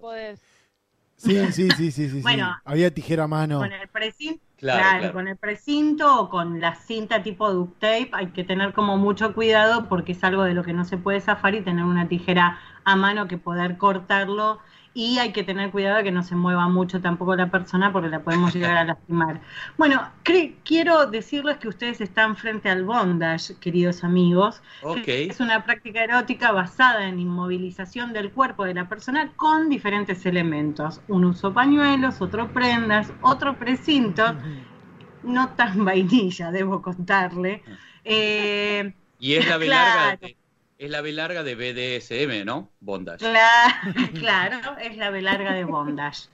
Sí, 1.18 1.38
sí, 1.52 1.70
sí, 1.70 1.92
sí, 1.92 1.92
sí. 1.92 2.10
sí. 2.10 2.22
Bueno. 2.22 2.58
Había 2.66 2.92
tijera 2.92 3.26
a 3.26 3.28
mano. 3.28 3.60
Con 3.60 3.72
el 3.72 3.88
precinto, 3.90 4.42
Claro, 4.58 4.80
claro, 4.82 5.00
claro. 5.00 5.14
con 5.14 5.28
el 5.28 5.38
precinto 5.38 6.22
o 6.22 6.30
con 6.30 6.60
la 6.60 6.76
cinta 6.76 7.22
tipo 7.24 7.52
duct 7.52 7.80
tape 7.80 8.10
hay 8.14 8.28
que 8.28 8.44
tener 8.44 8.74
como 8.74 8.98
mucho 8.98 9.34
cuidado 9.34 9.88
porque 9.88 10.12
es 10.14 10.24
algo 10.24 10.44
de 10.44 10.54
lo 10.54 10.64
que 10.64 10.74
no 10.74 10.86
se 10.86 10.98
puede 10.98 11.20
zafar 11.22 11.54
y 11.56 11.62
tener 11.62 11.84
una 11.84 12.08
tijera 12.08 12.60
a 12.84 12.96
mano 12.96 13.28
que 13.28 13.38
poder 13.38 13.78
cortarlo 13.78 14.60
y 14.94 15.20
hay 15.20 15.32
que 15.32 15.44
tener 15.44 15.72
cuidado 15.72 15.98
de 15.98 16.04
que 16.04 16.12
no 16.12 16.22
se 16.24 16.36
mueva 16.36 16.68
mucho 16.68 17.00
tampoco 17.02 17.36
la 17.36 17.50
persona 17.50 17.94
porque 17.94 18.10
la 18.10 18.24
podemos 18.24 18.54
llegar 18.54 18.78
a 18.78 18.84
lastimar. 18.86 19.42
Bueno, 19.78 20.02
quiero 20.64 21.06
decirles 21.08 21.58
que 21.58 21.70
ustedes 21.70 22.02
están 22.02 22.36
frente 22.36 22.70
al 22.70 22.84
bondage, 22.84 23.56
queridos 23.60 24.04
amigos. 24.04 24.62
Ok. 24.82 25.08
Es 25.08 25.40
una 25.40 25.64
práctica 25.64 26.04
erótica 26.04 26.52
basada 26.52 27.08
en 27.08 27.20
inmovilización 27.20 28.12
del 28.14 28.32
cuerpo 28.32 28.66
de 28.66 28.74
la 28.74 28.90
persona 28.90 29.32
con 29.36 29.70
diferentes 29.70 30.26
elementos. 30.26 31.02
Un 31.08 31.26
uso 31.26 31.54
pañuelos, 31.54 32.22
otro 32.22 32.52
prendas, 32.52 33.14
otro 33.22 33.58
precinto, 33.58 34.24
no 35.24 35.50
tan 35.56 35.86
vainilla, 35.86 36.52
debo 36.52 36.82
contarle. 36.82 37.64
Eh, 38.04 38.94
Y 39.20 39.36
es 39.36 39.48
la 39.48 39.58
B 39.58 39.66
Claro. 39.68 40.18
de, 40.22 40.38
es 40.82 40.90
la 40.90 41.02
B 41.02 41.12
larga 41.12 41.44
de 41.44 41.54
BDSM, 41.54 42.44
¿no? 42.44 42.72
Bondage. 42.80 43.24
cla- 43.24 44.12
claro, 44.20 44.78
es 44.80 44.98
la 44.98 45.12
B 45.12 45.22
larga 45.22 45.54
de 45.54 45.64
bondage. 45.64 46.28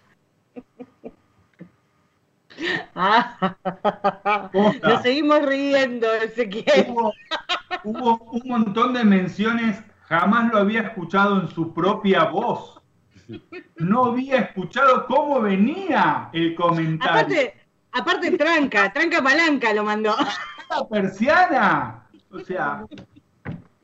Nos 4.83 5.01
seguimos 5.03 5.45
riendo, 5.45 6.11
Ezequiel. 6.13 6.87
Hubo, 6.87 7.13
hubo 7.83 8.31
un 8.31 8.41
montón 8.47 8.93
de 8.93 9.03
menciones, 9.03 9.83
jamás 10.03 10.49
lo 10.53 10.59
había 10.59 10.81
escuchado 10.81 11.41
en 11.41 11.49
su 11.49 11.73
propia 11.73 12.23
voz. 12.23 12.81
No 13.75 14.05
había 14.05 14.37
escuchado 14.37 15.05
cómo 15.07 15.41
venía 15.41 16.29
el 16.31 16.55
comentario. 16.55 17.11
Aparte, 17.19 17.53
aparte 17.91 18.31
tranca, 18.37 18.93
tranca 18.93 19.21
palanca 19.21 19.73
lo 19.73 19.83
mandó. 19.83 20.15
La 20.69 20.87
persiana. 20.87 22.07
O 22.31 22.39
sea, 22.39 22.85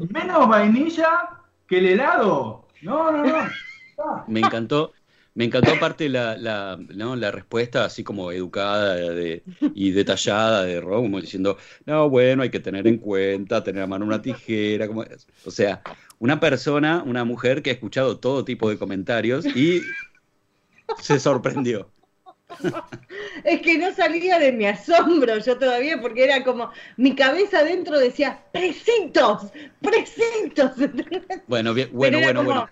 menos 0.09 0.47
vainilla 0.47 1.29
que 1.67 1.77
el 1.79 1.87
helado. 1.87 2.67
No, 2.81 3.11
no, 3.11 3.25
no. 3.25 3.49
Me 4.25 4.39
encantó, 4.41 4.93
me 5.33 5.45
encantó 5.45 5.73
aparte 5.73 6.07
la, 6.09 6.37
la, 6.37 6.77
¿no? 6.95 7.15
la 7.15 7.31
respuesta 7.31 7.85
así 7.85 8.03
como 8.03 8.31
educada 8.31 8.95
de- 8.95 9.45
y 9.73 9.91
detallada 9.91 10.63
de 10.63 10.79
Ron, 10.81 11.03
como 11.03 11.21
diciendo, 11.21 11.57
no, 11.85 12.09
bueno, 12.09 12.43
hay 12.43 12.49
que 12.51 12.59
tener 12.59 12.87
en 12.87 12.99
cuenta, 12.99 13.63
tener 13.63 13.83
a 13.83 13.87
mano 13.87 14.05
una 14.05 14.21
tijera, 14.21 14.87
como, 14.87 15.03
o 15.43 15.51
sea, 15.51 15.83
una 16.19 16.39
persona, 16.39 17.03
una 17.03 17.25
mujer 17.25 17.61
que 17.63 17.71
ha 17.71 17.73
escuchado 17.73 18.19
todo 18.19 18.45
tipo 18.45 18.69
de 18.69 18.77
comentarios 18.77 19.49
y 19.53 19.97
se 20.95 21.19
sorprendió. 21.19 21.92
Es 23.43 23.61
que 23.61 23.77
no 23.77 23.93
salía 23.93 24.39
de 24.39 24.51
mi 24.51 24.65
asombro 24.65 25.37
yo 25.39 25.57
todavía 25.57 25.99
porque 26.01 26.23
era 26.23 26.43
como, 26.43 26.71
mi 26.97 27.15
cabeza 27.15 27.59
adentro 27.59 27.99
decía, 27.99 28.43
precintos, 28.51 29.51
precintos. 29.81 30.71
Bueno, 31.47 31.73
bien, 31.73 31.89
bueno, 31.93 32.19
bueno, 32.19 32.39
como- 32.43 32.51
bueno. 32.53 32.69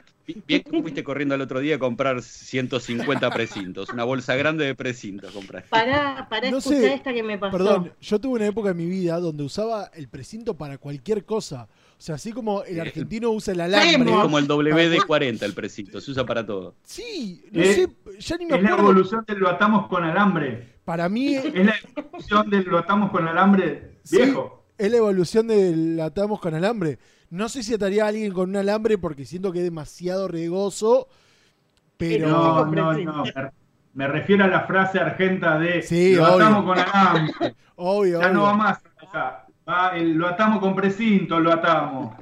Bien 0.47 0.63
que 0.63 0.81
fuiste 0.81 1.03
corriendo 1.03 1.35
el 1.35 1.41
otro 1.41 1.59
día 1.59 1.75
a 1.75 1.79
comprar 1.79 2.21
150 2.21 3.29
precintos, 3.31 3.89
una 3.91 4.05
bolsa 4.05 4.35
grande 4.35 4.65
de 4.65 4.75
precintos 4.75 5.31
comprar. 5.33 5.65
Pará, 5.69 6.27
pará, 6.29 6.49
No 6.51 6.59
escuchá 6.59 6.79
sé, 6.79 6.93
esta 6.93 7.13
que 7.13 7.21
me 7.23 7.37
pasó. 7.37 7.57
Perdón, 7.57 7.91
yo 7.99 8.19
tuve 8.19 8.35
una 8.35 8.45
época 8.47 8.69
en 8.69 8.77
mi 8.77 8.85
vida 8.85 9.19
donde 9.19 9.43
usaba 9.43 9.89
el 9.93 10.07
precinto 10.07 10.53
para 10.53 10.77
cualquier 10.77 11.25
cosa. 11.25 11.67
O 12.01 12.03
sea, 12.03 12.15
así 12.15 12.31
como 12.31 12.63
el 12.63 12.79
argentino 12.79 13.29
usa 13.29 13.53
el 13.53 13.61
alambre. 13.61 14.11
Es 14.11 14.17
como 14.21 14.39
el 14.39 14.47
WD-40 14.47 15.43
el 15.43 15.53
precinto, 15.53 16.01
se 16.01 16.09
usa 16.09 16.25
para 16.25 16.43
todo. 16.43 16.73
Sí, 16.83 17.45
no 17.51 17.61
Es- 17.61 17.75
sé, 17.75 17.89
ya 18.17 18.37
ni 18.37 18.47
me 18.47 18.55
Es 18.57 18.63
la 18.63 18.69
acuerdo. 18.69 18.89
evolución 18.89 19.23
del 19.27 19.37
lo 19.37 19.47
atamos 19.49 19.87
con 19.87 20.03
alambre. 20.03 20.77
Para 20.83 21.07
mí 21.09 21.35
Es 21.35 21.53
la 21.53 21.75
evolución 21.95 22.49
del 22.49 22.63
lo 22.63 22.79
atamos 22.79 23.11
con 23.11 23.27
alambre 23.27 23.99
viejo. 24.09 24.65
es 24.79 24.89
la 24.89 24.97
evolución 24.97 25.47
del 25.47 25.99
atamos 25.99 26.39
con 26.39 26.55
alambre. 26.55 26.97
No 27.29 27.47
sé 27.49 27.61
si 27.61 27.75
ataría 27.75 28.05
a 28.05 28.07
alguien 28.07 28.33
con 28.33 28.49
un 28.49 28.55
alambre 28.55 28.97
porque 28.97 29.23
siento 29.25 29.51
que 29.51 29.59
es 29.59 29.63
demasiado 29.65 30.27
regoso, 30.27 31.07
pero... 31.97 32.29
No, 32.29 32.65
no, 32.65 32.93
no. 32.93 33.23
Me, 33.93 34.07
refiero 34.07 34.43
a 34.45 34.47
la 34.47 34.61
frase 34.61 34.97
argenta 34.99 35.59
de 35.59 35.83
Sí, 35.83 36.15
lo 36.15 36.23
obvio. 36.23 36.45
atamos 36.47 36.65
con 36.65 36.79
alambre. 36.79 37.55
Obvio, 37.75 38.21
Ya 38.21 38.29
no 38.31 38.39
obvio. 38.41 38.51
va 38.51 38.53
más. 38.55 38.79
O 39.07 39.11
sea, 39.11 39.45
va 39.67 39.95
el- 39.95 40.13
lo 40.13 40.27
atamos 40.27 40.59
con 40.59 40.75
precinto, 40.75 41.39
lo 41.39 41.51
atamos. 41.53 42.15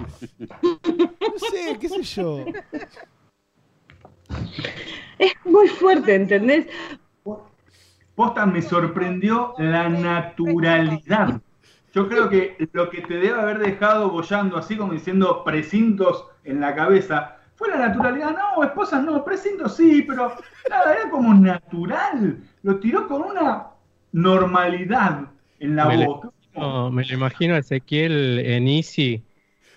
No 0.62 1.40
sé, 1.52 1.78
qué 1.80 1.90
sé 1.90 2.04
yo. 2.04 2.46
Es 5.18 5.34
muy 5.46 5.68
fuerte, 5.68 6.16
¿entendés? 6.16 6.68
Posta, 8.16 8.46
me 8.46 8.62
sorprendió 8.62 9.54
la 9.58 9.88
naturalidad. 9.90 11.42
Yo 11.94 12.08
creo 12.08 12.30
que 12.30 12.70
lo 12.74 12.90
que 12.90 13.02
te 13.02 13.16
debe 13.16 13.40
haber 13.40 13.60
dejado 13.60 14.10
bollando, 14.12 14.58
así 14.58 14.78
como 14.78 14.94
diciendo 14.94 15.44
precintos 15.44 16.26
en 16.44 16.60
la 16.60 16.76
cabeza, 16.76 17.38
fue 17.56 17.70
la 17.70 17.78
naturalidad. 17.78 18.32
No, 18.38 18.64
esposas 18.64 19.04
no, 19.04 19.24
precintos 19.24 19.76
sí, 19.76 20.04
pero 20.04 20.34
nada, 20.70 20.94
era 20.94 21.10
como 21.10 21.34
natural. 21.34 22.38
Lo 22.62 22.80
tiró 22.80 23.08
con 23.08 23.24
una 23.24 23.68
normalidad 24.12 25.22
en 25.60 25.76
la 25.76 25.86
Me 25.86 25.98
le- 26.60 26.66
voz. 26.68 26.84
No, 26.86 26.92
me 26.92 27.06
lo 27.06 27.14
imagino 27.14 27.56
a 27.56 27.60
Ezequiel 27.60 28.40
en 28.40 28.68
Easy 28.68 29.26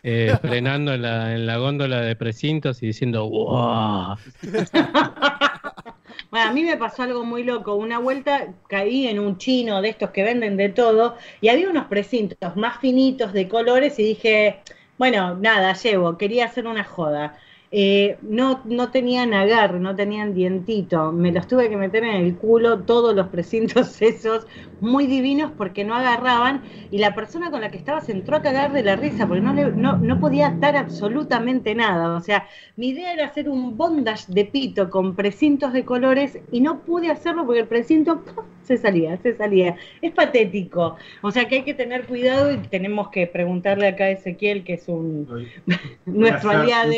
eh, 0.02 0.38
frenando 0.42 0.94
en 0.94 1.02
la, 1.02 1.34
en 1.34 1.46
la 1.46 1.58
góndola 1.58 2.00
de 2.02 2.16
precintos 2.16 2.82
y 2.82 2.86
diciendo 2.88 3.28
¡Wow! 3.28 4.16
Bueno, 6.30 6.46
a 6.48 6.52
mí 6.52 6.62
me 6.64 6.76
pasó 6.76 7.02
algo 7.02 7.24
muy 7.24 7.44
loco. 7.44 7.74
Una 7.74 7.98
vuelta 7.98 8.54
caí 8.68 9.06
en 9.06 9.18
un 9.18 9.38
chino 9.38 9.82
de 9.82 9.90
estos 9.90 10.10
que 10.10 10.22
venden 10.22 10.56
de 10.56 10.68
todo 10.70 11.16
y 11.40 11.48
había 11.48 11.68
unos 11.70 11.86
precintos 11.86 12.56
más 12.56 12.80
finitos 12.80 13.32
de 13.32 13.48
colores 13.48 13.98
y 13.98 14.02
dije, 14.04 14.62
bueno, 14.98 15.34
nada, 15.36 15.74
llevo, 15.74 16.16
quería 16.18 16.46
hacer 16.46 16.66
una 16.66 16.84
joda. 16.84 17.38
Eh, 17.74 18.18
no, 18.20 18.60
no 18.66 18.90
tenían 18.90 19.32
agarre, 19.32 19.80
no 19.80 19.96
tenían 19.96 20.34
dientito. 20.34 21.10
Me 21.10 21.32
los 21.32 21.46
tuve 21.48 21.70
que 21.70 21.76
meter 21.78 22.04
en 22.04 22.16
el 22.16 22.36
culo 22.36 22.84
todos 22.84 23.14
los 23.16 23.28
precintos 23.28 24.00
esos, 24.02 24.46
muy 24.80 25.06
divinos 25.06 25.52
porque 25.56 25.82
no 25.84 25.94
agarraban. 25.94 26.62
Y 26.90 26.98
la 26.98 27.14
persona 27.14 27.50
con 27.50 27.62
la 27.62 27.70
que 27.70 27.78
estaba 27.78 28.00
se 28.02 28.12
entró 28.12 28.36
a 28.36 28.42
cagar 28.42 28.72
de 28.72 28.82
la 28.82 28.96
risa 28.96 29.26
porque 29.26 29.40
no, 29.40 29.54
le- 29.54 29.72
no, 29.72 29.96
no 29.98 30.20
podía 30.20 30.48
atar 30.48 30.76
absolutamente 30.76 31.74
nada. 31.74 32.14
O 32.14 32.20
sea, 32.20 32.46
mi 32.76 32.88
idea 32.90 33.12
era 33.14 33.26
hacer 33.26 33.48
un 33.48 33.76
bondage 33.76 34.26
de 34.28 34.44
pito 34.44 34.90
con 34.90 35.16
precintos 35.16 35.72
de 35.72 35.84
colores 35.84 36.38
y 36.50 36.60
no 36.60 36.82
pude 36.84 37.10
hacerlo 37.10 37.46
porque 37.46 37.60
el 37.60 37.68
precinto 37.68 38.22
¡pum! 38.24 38.44
se 38.62 38.76
salía, 38.76 39.16
se 39.18 39.34
salía. 39.36 39.76
Es 40.02 40.12
patético. 40.12 40.96
O 41.22 41.30
sea 41.30 41.48
que 41.48 41.56
hay 41.56 41.62
que 41.64 41.74
tener 41.74 42.06
cuidado 42.06 42.52
y 42.52 42.58
tenemos 42.58 43.08
que 43.10 43.26
preguntarle 43.26 43.88
acá 43.88 44.04
a 44.04 44.10
Ezequiel, 44.10 44.64
que 44.64 44.74
es 44.74 44.88
un 44.88 45.26
nuestro 46.04 46.50
aliado, 46.50 46.92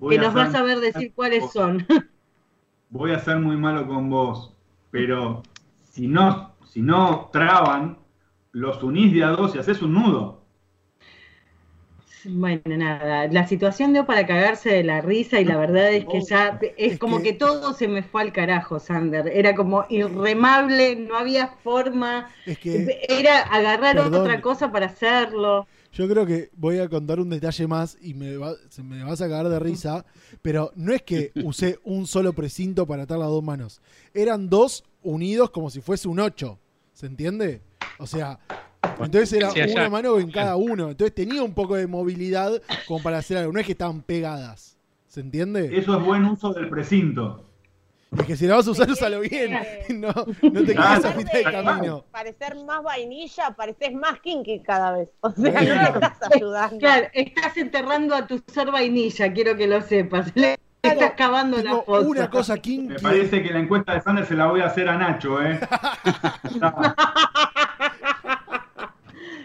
que 0.00 0.18
nos 0.18 0.36
va 0.36 0.44
a 0.44 0.50
saber 0.52 0.80
decir 0.80 1.12
cuáles 1.14 1.50
son. 1.52 1.86
Voy 2.90 3.12
a 3.12 3.18
ser 3.18 3.38
muy 3.38 3.56
malo 3.56 3.86
con 3.86 4.08
vos, 4.08 4.54
pero 4.90 5.42
si 5.90 6.06
no, 6.06 6.54
si 6.64 6.82
no 6.82 7.30
traban, 7.32 7.98
los 8.52 8.82
unís 8.82 9.12
de 9.12 9.24
a 9.24 9.28
dos 9.28 9.54
y 9.54 9.58
haces 9.58 9.82
un 9.82 9.94
nudo. 9.94 10.46
Bueno, 12.28 12.62
nada, 12.66 13.28
la 13.28 13.46
situación 13.46 13.92
dio 13.92 14.04
para 14.04 14.26
cagarse 14.26 14.70
de 14.70 14.82
la 14.82 15.00
risa 15.00 15.40
y 15.40 15.44
la 15.44 15.56
verdad 15.56 15.92
es 15.92 16.06
que 16.06 16.20
ya 16.22 16.58
es 16.76 16.98
como 16.98 17.22
que 17.22 17.32
todo 17.32 17.72
se 17.72 17.86
me 17.86 18.02
fue 18.02 18.22
al 18.22 18.32
carajo, 18.32 18.80
Sander. 18.80 19.28
Era 19.28 19.54
como 19.54 19.84
irremable, 19.88 20.96
no 20.96 21.16
había 21.16 21.48
forma. 21.62 22.30
Es 22.44 22.58
que, 22.58 23.00
Era 23.08 23.40
agarrar 23.42 23.96
Perdón. 23.96 24.22
otra 24.22 24.40
cosa 24.40 24.72
para 24.72 24.86
hacerlo. 24.86 25.68
Yo 25.96 26.06
creo 26.06 26.26
que 26.26 26.50
voy 26.54 26.78
a 26.78 26.88
contar 26.90 27.18
un 27.20 27.30
detalle 27.30 27.66
más 27.66 27.96
y 28.02 28.12
me, 28.12 28.36
va- 28.36 28.54
se 28.68 28.82
me 28.82 29.02
vas 29.02 29.20
a 29.22 29.28
cagar 29.28 29.48
de 29.48 29.58
risa, 29.58 30.04
pero 30.42 30.70
no 30.76 30.92
es 30.92 31.00
que 31.02 31.32
usé 31.42 31.78
un 31.84 32.06
solo 32.06 32.34
precinto 32.34 32.86
para 32.86 33.04
atar 33.04 33.18
las 33.18 33.28
dos 33.28 33.42
manos. 33.42 33.80
Eran 34.12 34.50
dos 34.50 34.84
unidos 35.02 35.50
como 35.50 35.70
si 35.70 35.80
fuese 35.80 36.06
un 36.08 36.20
ocho. 36.20 36.58
¿Se 36.92 37.06
entiende? 37.06 37.62
O 37.98 38.06
sea, 38.06 38.38
entonces 39.00 39.32
era 39.32 39.50
Sí, 39.52 39.60
una 39.72 39.88
mano 39.88 40.18
en 40.18 40.30
cada 40.30 40.56
uno. 40.56 40.90
Entonces 40.90 41.14
tenía 41.14 41.42
un 41.42 41.54
poco 41.54 41.76
de 41.76 41.86
movilidad 41.86 42.60
como 42.86 43.02
para 43.02 43.18
hacer 43.18 43.38
algo. 43.38 43.52
No 43.52 43.60
es 43.60 43.64
que 43.66 43.72
estaban 43.72 44.02
pegadas. 44.02 44.76
¿Se 45.06 45.20
entiende? 45.20 45.78
Eso 45.78 45.98
es 45.98 46.04
buen 46.04 46.24
uso 46.26 46.52
del 46.52 46.68
precinto. 46.68 47.42
Es 48.18 48.24
que 48.24 48.36
si 48.36 48.46
la 48.46 48.54
vas 48.56 48.66
a 48.68 48.70
usar, 48.70 48.88
úsalo 48.90 49.20
bien. 49.20 49.58
No, 49.88 50.08
no 50.08 50.60
te 50.64 50.74
quedes 50.74 51.04
a 51.04 51.14
mitad 51.16 51.32
de 51.32 51.42
camino. 51.44 52.04
Parecer 52.10 52.56
más 52.64 52.82
vainilla, 52.82 53.50
pareces 53.56 53.92
más 53.92 54.20
kinky 54.20 54.60
cada 54.60 54.92
vez. 54.92 55.10
O 55.20 55.30
sea, 55.30 55.52
no 55.52 55.60
le 55.60 55.82
estás 55.84 56.18
ayudando. 56.34 56.78
Claro, 56.78 57.06
estás 57.12 57.56
enterrando 57.56 58.14
a 58.14 58.26
tu 58.26 58.42
ser 58.46 58.70
vainilla, 58.70 59.32
quiero 59.32 59.56
que 59.56 59.66
lo 59.66 59.80
sepas. 59.82 60.32
Le 60.34 60.56
estás 60.82 61.12
cavando 61.16 61.60
la 61.62 61.76
fosa. 61.82 62.06
Una 62.08 62.30
cosa 62.30 62.58
kinky. 62.58 62.94
Me 62.94 62.98
parece 63.00 63.42
que 63.42 63.50
la 63.52 63.58
encuesta 63.60 63.94
de 63.94 64.00
Sander 64.00 64.24
se 64.26 64.34
la 64.34 64.46
voy 64.46 64.60
a 64.60 64.66
hacer 64.66 64.88
a 64.88 64.96
Nacho, 64.96 65.42
¿eh? 65.42 65.58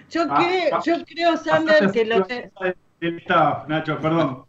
Yo 0.09 0.23
Ah, 0.29 0.35
creo, 0.45 0.75
ah, 0.75 0.81
yo 0.85 1.05
creo, 1.05 1.37
Sander, 1.37 1.89
que 1.91 2.03
lo 2.05 2.23
te- 2.25 2.51
El 2.99 3.17
staff, 3.19 3.67
Nacho, 3.67 3.97
perdón. 3.99 4.43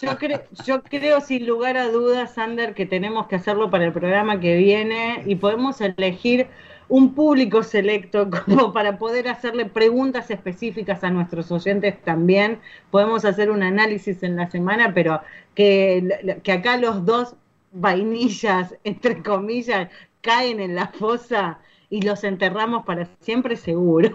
Yo, 0.00 0.10
cre- 0.18 0.44
yo 0.64 0.82
creo 0.82 1.20
sin 1.20 1.46
lugar 1.46 1.76
a 1.76 1.88
dudas, 1.90 2.34
Sander, 2.34 2.74
que 2.74 2.86
tenemos 2.86 3.26
que 3.26 3.36
hacerlo 3.36 3.70
para 3.70 3.84
el 3.84 3.92
programa 3.92 4.40
que 4.40 4.56
viene 4.56 5.22
y 5.26 5.36
podemos 5.36 5.80
elegir 5.80 6.48
un 6.88 7.14
público 7.14 7.62
selecto 7.62 8.28
como 8.46 8.72
para 8.72 8.98
poder 8.98 9.28
hacerle 9.28 9.66
preguntas 9.66 10.30
específicas 10.30 11.04
a 11.04 11.10
nuestros 11.10 11.52
oyentes 11.52 12.02
también. 12.02 12.58
Podemos 12.90 13.24
hacer 13.24 13.50
un 13.50 13.62
análisis 13.62 14.22
en 14.22 14.36
la 14.36 14.50
semana, 14.50 14.92
pero 14.94 15.20
que, 15.54 16.38
que 16.42 16.52
acá 16.52 16.76
los 16.78 17.04
dos 17.04 17.36
vainillas, 17.72 18.74
entre 18.84 19.22
comillas, 19.22 19.88
caen 20.22 20.60
en 20.60 20.74
la 20.74 20.88
fosa 20.88 21.60
y 21.88 22.02
los 22.02 22.24
enterramos 22.24 22.84
para 22.84 23.06
siempre 23.20 23.56
seguro. 23.56 24.10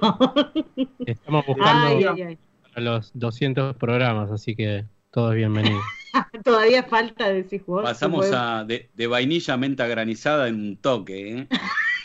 Estamos 1.05 1.45
buscando 1.45 1.87
Ay, 1.87 2.03
ay, 2.03 2.21
ay. 2.21 2.37
a 2.73 2.79
los 2.81 3.11
200 3.13 3.75
programas, 3.77 4.31
así 4.31 4.55
que 4.55 4.85
todo 5.15 5.31
es 5.31 5.37
bienvenido. 5.37 5.79
Todavía 6.43 6.83
falta 6.83 7.29
decir 7.29 7.63
vos. 7.65 7.83
Pasamos 7.83 8.29
a 8.33 8.65
de, 8.65 8.89
de 8.95 9.07
vainilla 9.07 9.53
a 9.53 9.57
menta 9.57 9.87
granizada 9.87 10.49
en 10.49 10.55
un 10.55 10.75
toque, 10.75 11.37
¿eh? 11.37 11.47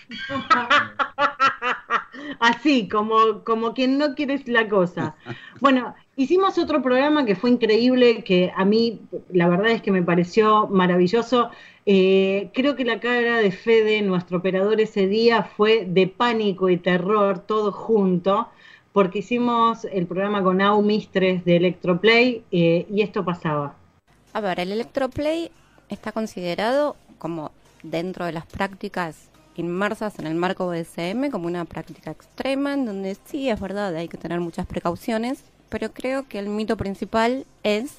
Así, 2.39 2.89
como, 2.89 3.43
como 3.43 3.75
quien 3.75 3.99
no 3.99 4.15
quiere 4.15 4.41
la 4.47 4.69
cosa. 4.69 5.17
Bueno, 5.61 5.95
hicimos 6.17 6.57
otro 6.57 6.83
programa 6.83 7.27
que 7.27 7.37
fue 7.37 7.51
increíble, 7.51 8.25
que 8.25 8.51
a 8.57 8.65
mí 8.65 9.03
la 9.31 9.47
verdad 9.47 9.73
es 9.73 9.83
que 9.83 9.91
me 9.91 10.03
pareció 10.03 10.69
maravilloso. 10.69 11.51
Eh, 11.85 12.49
creo 12.55 12.77
que 12.77 12.87
la 12.87 12.99
cara 12.99 13.39
de 13.39 13.51
Fede, 13.51 14.01
nuestro 14.01 14.39
operador 14.39 14.81
ese 14.81 15.07
día, 15.07 15.43
fue 15.43 15.85
de 15.85 16.07
pánico 16.07 16.71
y 16.71 16.79
terror, 16.79 17.41
todo 17.41 17.73
junto, 17.73 18.49
porque 18.93 19.21
hicimos 19.21 19.85
el 19.85 20.07
programa 20.07 20.43
con 20.43 20.61
Au 20.61 20.83
Mistres 20.83 21.45
de 21.45 21.57
Electroplay 21.57 22.45
eh, 22.51 22.87
y 22.91 23.03
esto 23.03 23.25
pasaba. 23.25 23.75
A 24.33 24.41
ver, 24.41 24.61
el 24.61 24.73
electroplay 24.73 25.51
está 25.89 26.13
considerado 26.13 26.97
como 27.19 27.53
dentro 27.83 28.27
de 28.27 28.33
las 28.33 28.47
prácticas 28.47 29.29
inmersas 29.57 30.19
en 30.19 30.27
el 30.27 30.35
marco 30.35 30.69
BDSM 30.69 31.31
como 31.31 31.47
una 31.47 31.65
práctica 31.65 32.11
extrema 32.11 32.75
en 32.75 32.87
donde 32.87 33.17
sí 33.27 33.51
es 33.51 33.61
verdad 33.61 33.95
hay 33.95 34.09
que 34.09 34.17
tener 34.17 34.41
muchas 34.41 34.67
precauciones, 34.67 35.45
pero 35.69 35.93
creo 35.93 36.27
que 36.27 36.39
el 36.39 36.49
mito 36.49 36.77
principal 36.77 37.45
es 37.63 37.99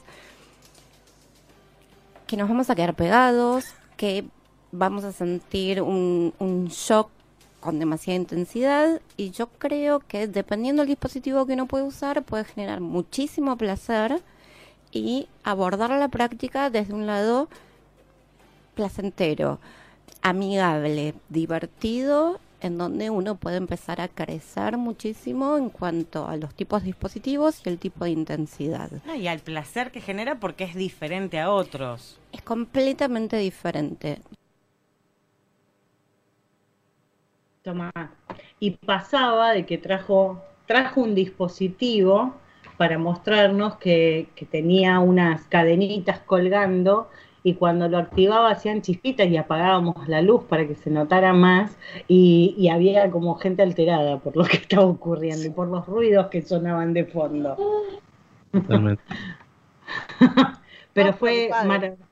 que 2.26 2.36
nos 2.38 2.50
vamos 2.50 2.70
a 2.70 2.76
quedar 2.76 2.96
pegados, 2.96 3.66
que 3.96 4.26
vamos 4.72 5.04
a 5.04 5.12
sentir 5.12 5.82
un 5.82 6.68
shock 6.72 7.10
con 7.62 7.80
demasiada 7.80 8.20
intensidad 8.20 9.02
y 9.16 9.32
yo 9.32 9.48
creo 9.48 10.00
que 10.00 10.28
dependiendo 10.28 10.82
del 10.82 10.90
dispositivo 10.90 11.46
que 11.46 11.54
uno 11.54 11.68
puede 11.68 11.86
usar 11.86 12.24
puede 12.24 12.44
generar 12.44 12.82
muchísimo 12.82 13.56
placer 13.56 14.22
y 14.92 15.28
abordar 15.44 15.92
la 15.92 16.10
práctica 16.10 16.70
desde 16.70 16.94
un 16.94 17.06
lado 17.06 17.48
placentero, 18.76 19.60
amigable, 20.22 21.14
divertido, 21.30 22.40
en 22.62 22.78
donde 22.78 23.10
uno 23.10 23.36
puede 23.36 23.58
empezar 23.58 24.02
a 24.02 24.08
crecer 24.08 24.78
muchísimo 24.78 25.58
en 25.58 25.70
cuanto 25.70 26.28
a 26.28 26.38
los 26.38 26.54
tipos 26.54 26.82
de 26.82 26.88
dispositivos 26.88 27.62
y 27.66 27.70
el 27.70 27.80
tipo 27.80 28.06
de 28.06 28.12
intensidad. 28.12 28.90
Y 29.18 29.28
al 29.28 29.40
placer 29.40 29.92
que 29.92 30.02
genera 30.02 30.40
porque 30.40 30.64
es 30.66 30.76
diferente 30.76 31.40
a 31.40 31.52
otros. 31.52 32.20
Es 32.32 32.42
completamente 32.42 33.38
diferente. 33.38 34.20
Tomá. 37.64 37.92
Y 38.60 38.72
pasaba 38.72 39.54
de 39.54 39.66
que 39.66 39.78
trajo, 39.78 40.42
trajo 40.66 41.02
un 41.02 41.16
dispositivo 41.16 42.34
para 42.78 42.98
mostrarnos 42.98 43.76
que, 43.78 44.30
que 44.36 44.46
tenía 44.46 45.00
unas 45.00 45.44
cadenitas 45.44 46.20
colgando 46.20 47.10
y 47.44 47.56
cuando 47.56 47.88
lo 47.88 47.98
activaba 47.98 48.52
hacían 48.52 48.82
chispitas 48.82 49.28
y 49.28 49.38
apagábamos 49.38 50.08
la 50.08 50.22
luz 50.22 50.44
para 50.46 50.68
que 50.68 50.76
se 50.76 50.90
notara 50.90 51.34
más 51.34 51.78
y, 52.08 52.56
y 52.58 52.70
había 52.70 53.10
como 53.10 53.36
gente 53.36 53.64
alterada 53.64 54.20
por 54.20 54.36
lo 54.36 54.44
que 54.44 54.58
estaba 54.58 54.86
ocurriendo 54.86 55.46
y 55.46 55.50
por 55.50 55.68
los 55.68 55.86
ruidos 55.88 56.28
que 56.28 56.42
sonaban 56.42 56.94
de 56.94 57.06
fondo. 57.06 57.58
Totalmente. 58.52 59.04
Pero 60.94 61.14
fue 61.14 61.50
maravilloso. 61.66 62.04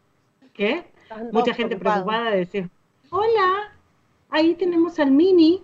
Mucha 1.32 1.54
gente 1.54 1.78
preocupada 1.78 2.32
de 2.32 2.38
decir, 2.38 2.70
hola, 3.10 3.74
ahí 4.30 4.56
tenemos 4.56 5.00
al 5.00 5.12
mini, 5.12 5.62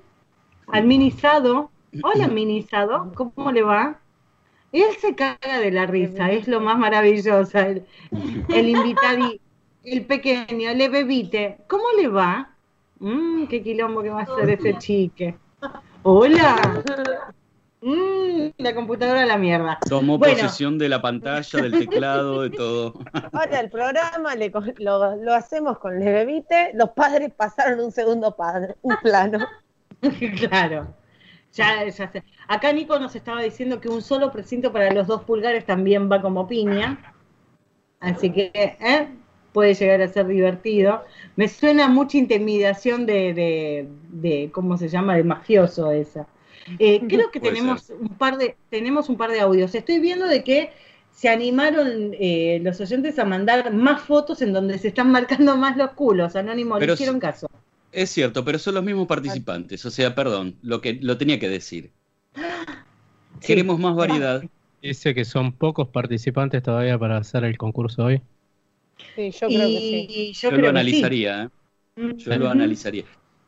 al 0.68 0.86
minizado. 0.86 1.72
Hola, 2.04 2.28
minizado, 2.34 3.12
¿cómo 3.16 3.52
le 3.52 3.64
va? 3.64 4.00
Él 4.72 4.96
se 5.00 5.16
caga 5.16 5.60
de 5.60 5.72
la 5.72 5.86
risa, 5.86 6.32
es 6.32 6.48
lo 6.48 6.60
más 6.60 6.78
maravilloso. 6.78 7.58
El, 7.58 7.86
el 8.50 8.70
invitado, 8.70 9.32
el 9.84 10.06
pequeño, 10.06 10.74
le 10.74 10.90
bebite, 10.90 11.58
¿cómo 11.68 11.86
le 11.98 12.08
va? 12.08 12.56
Mm, 13.00 13.46
qué 13.46 13.62
quilombo 13.62 14.02
que 14.02 14.10
va 14.10 14.22
a 14.22 14.24
hacer 14.24 14.50
ese 14.50 14.78
chique. 14.78 15.38
Hola. 16.04 16.84
Mm, 17.88 18.50
la 18.58 18.74
computadora 18.74 19.22
a 19.22 19.26
la 19.28 19.38
mierda. 19.38 19.78
Tomó 19.88 20.18
Bueno. 20.18 20.34
posesión 20.34 20.80
de 20.80 20.90
la 20.90 21.04
pantalla, 21.04 21.62
del 21.62 21.72
teclado, 21.72 22.42
de 22.42 22.50
todo. 22.50 22.96
Ahora 23.32 23.60
el 23.60 23.70
programa 23.70 24.34
le 24.36 24.52
lo, 24.80 25.16
lo 25.18 25.34
hacemos 25.36 25.78
con 25.78 26.00
Levevite, 26.00 26.72
los 26.74 26.90
padres 26.90 27.32
pasaron 27.38 27.80
un 27.80 27.92
segundo 27.92 28.36
padre, 28.36 28.76
un 28.82 28.96
plano. 29.04 29.38
claro. 30.40 30.96
Ya, 31.54 31.86
ya 31.86 32.12
sé. 32.12 32.24
Acá 32.48 32.74
Nico 32.74 32.98
nos 32.98 33.16
estaba 33.16 33.42
diciendo 33.44 33.80
que 33.80 33.88
un 33.88 34.02
solo 34.02 34.32
precinto 34.32 34.74
para 34.74 34.92
los 34.92 35.06
dos 35.06 35.22
pulgares 35.22 35.64
también 35.68 36.12
va 36.12 36.24
como 36.24 36.48
piña. 36.48 37.14
Así 38.00 38.32
que 38.32 38.52
¿eh? 38.56 39.08
puede 39.54 39.76
llegar 39.76 40.02
a 40.02 40.08
ser 40.08 40.26
divertido. 40.26 41.04
Me 41.36 41.48
suena 41.48 41.88
mucha 41.88 42.18
intimidación 42.18 43.06
de, 43.06 43.34
de, 43.36 43.90
de 44.10 44.52
¿cómo 44.52 44.76
se 44.76 44.90
llama? 44.90 45.16
De 45.16 45.24
mafioso 45.24 45.92
esa. 45.92 46.28
Eh, 46.80 47.02
creo 47.08 47.32
que 47.32 47.40
tenemos 47.40 47.90
un 47.90 48.10
par 48.10 48.38
de 48.38 48.56
tenemos 48.70 49.10
un 49.10 49.18
par 49.18 49.32
de 49.32 49.40
audios. 49.40 49.76
Estoy 49.76 50.00
viendo 50.00 50.28
de 50.28 50.44
que 50.44 50.72
se 51.12 51.30
animaron 51.30 52.14
eh, 52.20 52.60
los 52.62 52.80
oyentes 52.82 53.18
a 53.20 53.26
mandar 53.26 53.74
más 53.74 54.02
fotos 54.02 54.42
en 54.42 54.52
donde 54.52 54.78
se 54.78 54.90
están 54.90 55.12
marcando 55.12 55.56
más 55.56 55.78
los 55.78 55.92
culos. 55.92 56.36
Anónimo, 56.36 56.76
Pero 56.76 56.88
le 56.88 56.94
hicieron 56.94 57.20
caso. 57.20 57.50
Es 57.92 58.10
cierto, 58.10 58.44
pero 58.44 58.60
son 58.60 58.76
los 58.76 58.84
mismos 58.84 59.08
participantes. 59.08 59.86
O 59.86 59.92
sea, 59.92 60.14
perdón, 60.14 60.58
lo 60.62 60.82
que 60.82 61.00
lo 61.02 61.18
tenía 61.18 61.40
que 61.40 61.48
decir. 61.48 61.92
Queremos 63.42 63.80
más 63.80 63.96
variedad. 63.96 64.44
Dice 64.82 65.16
que 65.16 65.26
son 65.26 65.54
pocos 65.54 65.88
participantes 65.88 66.62
todavía 66.62 67.00
para 67.00 67.18
hacer 67.18 67.44
el 67.46 67.58
concurso 67.58 68.04
hoy. 68.04 68.22
Sí, 69.16 69.32
yo 69.32 69.48
creo 69.48 69.68
que 69.68 69.78
sí. 69.80 70.08
Y 70.10 70.34
Yo, 70.34 70.50
creo 70.50 70.52
que 70.52 70.62
lo 70.62 70.68
sí. 70.68 70.70
analizaría, 70.70 71.44
¿eh? 71.44 72.14
Yo 72.18 72.36
lo 72.38 72.50
analizaría. 72.50 73.06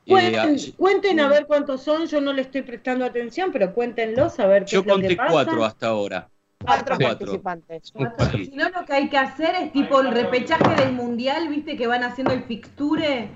Cuenten, 0.07 0.55
Eh, 0.55 0.65
ah, 0.69 0.73
cuenten 0.77 1.19
a 1.19 1.27
ver 1.27 1.45
cuántos 1.47 1.81
son, 1.83 2.05
yo 2.07 2.21
no 2.21 2.31
le 2.33 2.43
estoy 2.43 2.61
prestando 2.61 3.03
atención, 3.05 3.51
pero 3.51 3.73
cuéntenlos 3.73 4.39
a 4.39 4.47
ver 4.47 4.65
qué 4.65 4.71
yo 4.71 4.79
es 4.81 4.85
lo 4.87 4.95
que 4.95 5.01
conté 5.01 5.15
pasa. 5.15 5.31
cuatro 5.33 5.65
hasta 5.65 5.87
ahora. 5.87 6.29
Cuatro 6.63 6.95
Cuatro. 6.97 7.07
participantes. 7.19 7.93
Sí. 8.31 8.45
Si 8.45 8.55
no, 8.55 8.69
lo 8.69 8.85
que 8.85 8.93
hay 8.93 9.09
que 9.09 9.17
hacer 9.17 9.55
es 9.55 9.71
tipo 9.73 9.99
el 10.01 10.11
repechaje 10.11 10.75
del 10.75 10.93
mundial, 10.93 11.49
viste 11.49 11.77
que 11.77 11.87
van 11.87 12.03
haciendo 12.03 12.33
el 12.33 12.43
fixture, 12.43 13.29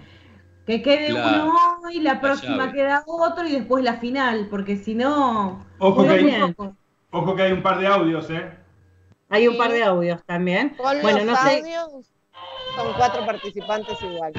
que 0.65 0.81
quede 0.81 1.13
uno 1.13 1.53
hoy, 1.83 1.99
la 1.99 2.19
próxima 2.21 2.65
llave. 2.67 2.73
queda 2.73 3.03
otro 3.05 3.45
y 3.47 3.51
después 3.51 3.83
la 3.83 3.97
final, 3.99 4.47
porque 4.49 4.77
si 4.77 4.95
no. 4.95 5.65
Ojo 5.77 6.03
que, 6.03 6.09
hay, 6.09 6.23
muy 6.23 6.53
poco. 6.53 6.75
ojo 7.11 7.35
que 7.35 7.41
hay 7.43 7.51
un 7.51 7.61
par 7.61 7.79
de 7.79 7.87
audios, 7.87 8.29
¿eh? 8.29 8.49
Hay 9.29 9.47
un 9.47 9.57
par 9.57 9.71
de 9.71 9.83
audios 9.83 10.23
también. 10.25 10.69
Con 10.77 11.01
Bueno, 11.01 11.19
los 11.19 11.27
no 11.27 11.35
sé, 11.37 11.57
audios 11.59 12.05
son 12.75 12.93
cuatro 12.97 13.25
participantes 13.25 14.01
igual. 14.01 14.33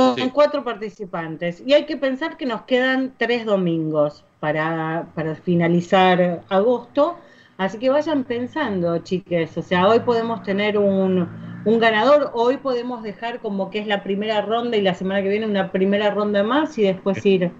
Son 0.00 0.16
Sí. 0.16 0.30
cuatro 0.32 0.64
participantes. 0.64 1.62
Y 1.66 1.72
hay 1.72 1.84
que 1.86 1.96
pensar 1.96 2.36
que 2.36 2.46
nos 2.46 2.62
quedan 2.62 3.12
tres 3.16 3.44
domingos 3.46 4.24
para, 4.40 5.06
para 5.14 5.34
finalizar 5.34 6.42
agosto. 6.48 7.16
Así 7.56 7.78
que 7.78 7.88
vayan 7.90 8.24
pensando, 8.24 8.98
chiques. 8.98 9.56
O 9.56 9.62
sea, 9.62 9.86
hoy 9.88 10.00
podemos 10.00 10.42
tener 10.42 10.76
un, 10.78 11.28
un 11.64 11.78
ganador, 11.78 12.30
hoy 12.34 12.56
podemos 12.56 13.02
dejar 13.02 13.38
como 13.40 13.70
que 13.70 13.78
es 13.78 13.86
la 13.86 14.02
primera 14.02 14.42
ronda 14.42 14.76
y 14.76 14.82
la 14.82 14.94
semana 14.94 15.22
que 15.22 15.28
viene 15.28 15.46
una 15.46 15.70
primera 15.70 16.10
ronda 16.10 16.42
más 16.42 16.76
y 16.78 16.82
después 16.82 17.24
ir. 17.24 17.52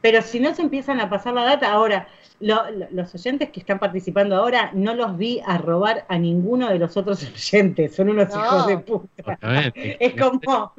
Pero 0.00 0.22
si 0.22 0.40
no 0.40 0.54
se 0.54 0.62
empiezan 0.62 1.00
a 1.00 1.10
pasar 1.10 1.34
la 1.34 1.44
data, 1.44 1.70
ahora, 1.72 2.06
lo- 2.38 2.70
lo- 2.70 2.86
los 2.90 3.14
oyentes 3.14 3.50
que 3.50 3.60
están 3.60 3.78
participando 3.78 4.34
ahora, 4.36 4.70
no 4.72 4.94
los 4.94 5.18
vi 5.18 5.42
a 5.44 5.58
robar 5.58 6.06
a 6.08 6.16
ninguno 6.18 6.68
de 6.70 6.78
los 6.78 6.96
otros 6.96 7.20
oyentes, 7.34 7.94
son 7.96 8.08
unos 8.08 8.28
No. 8.34 8.36
hijos 8.40 8.66
de 8.68 8.78
puta. 8.78 9.38
Obviamente. 9.42 9.96
Es 10.00 10.14
como, 10.14 10.72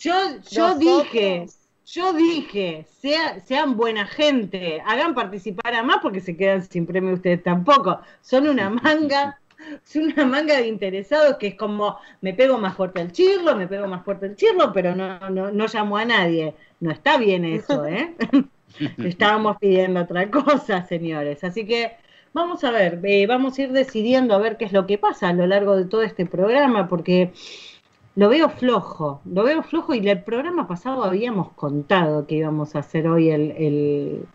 yo, 0.00 0.12
yo 0.50 0.68
Nosotros- 0.68 0.78
dije, 0.78 1.46
yo 1.86 2.12
dije, 2.12 2.86
sea- 3.00 3.40
sean 3.40 3.76
buena 3.76 4.06
gente, 4.06 4.80
hagan 4.86 5.14
participar 5.14 5.74
a 5.74 5.82
más 5.82 5.98
porque 6.02 6.20
se 6.20 6.36
quedan 6.36 6.62
sin 6.62 6.86
premio 6.86 7.14
ustedes 7.14 7.42
tampoco. 7.42 8.00
Son 8.20 8.48
una 8.48 8.70
manga, 8.70 9.38
son 9.84 10.04
una 10.12 10.24
manga 10.24 10.56
de 10.56 10.68
interesados 10.68 11.36
que 11.36 11.48
es 11.48 11.54
como, 11.56 11.98
me 12.20 12.32
pego 12.32 12.58
más 12.58 12.76
fuerte 12.76 13.00
el 13.00 13.12
chirlo, 13.12 13.56
me 13.56 13.66
pego 13.66 13.86
más 13.88 14.04
fuerte 14.04 14.26
el 14.26 14.36
chirlo, 14.36 14.72
pero 14.72 14.94
no, 14.94 15.18
no, 15.30 15.50
no 15.50 15.66
llamo 15.72 15.96
a 15.96 16.04
nadie. 16.04 16.54
No 16.80 16.90
está 16.90 17.18
bien 17.18 17.44
eso, 17.44 17.84
¿eh? 17.86 18.14
Estábamos 18.98 19.56
pidiendo 19.58 20.00
otra 20.00 20.30
cosa, 20.30 20.86
señores. 20.86 21.42
Así 21.44 21.66
que 21.66 21.92
vamos 22.32 22.62
a 22.64 22.70
ver, 22.70 23.00
eh, 23.02 23.26
vamos 23.26 23.58
a 23.58 23.62
ir 23.62 23.72
decidiendo 23.72 24.34
a 24.34 24.38
ver 24.38 24.56
qué 24.56 24.64
es 24.64 24.72
lo 24.72 24.86
que 24.86 24.96
pasa 24.96 25.28
a 25.28 25.32
lo 25.32 25.46
largo 25.46 25.76
de 25.76 25.84
todo 25.86 26.02
este 26.02 26.24
programa, 26.24 26.88
porque 26.88 27.32
lo 28.14 28.28
veo 28.28 28.48
flojo, 28.50 29.22
lo 29.24 29.44
veo 29.44 29.62
flojo 29.62 29.94
y 29.94 30.06
el 30.08 30.22
programa 30.24 30.66
pasado 30.68 31.04
habíamos 31.04 31.52
contado 31.54 32.26
que 32.26 32.36
íbamos 32.36 32.74
a 32.74 32.80
hacer 32.80 33.08
hoy 33.08 33.30
el, 33.30 33.52
el, 33.52 34.28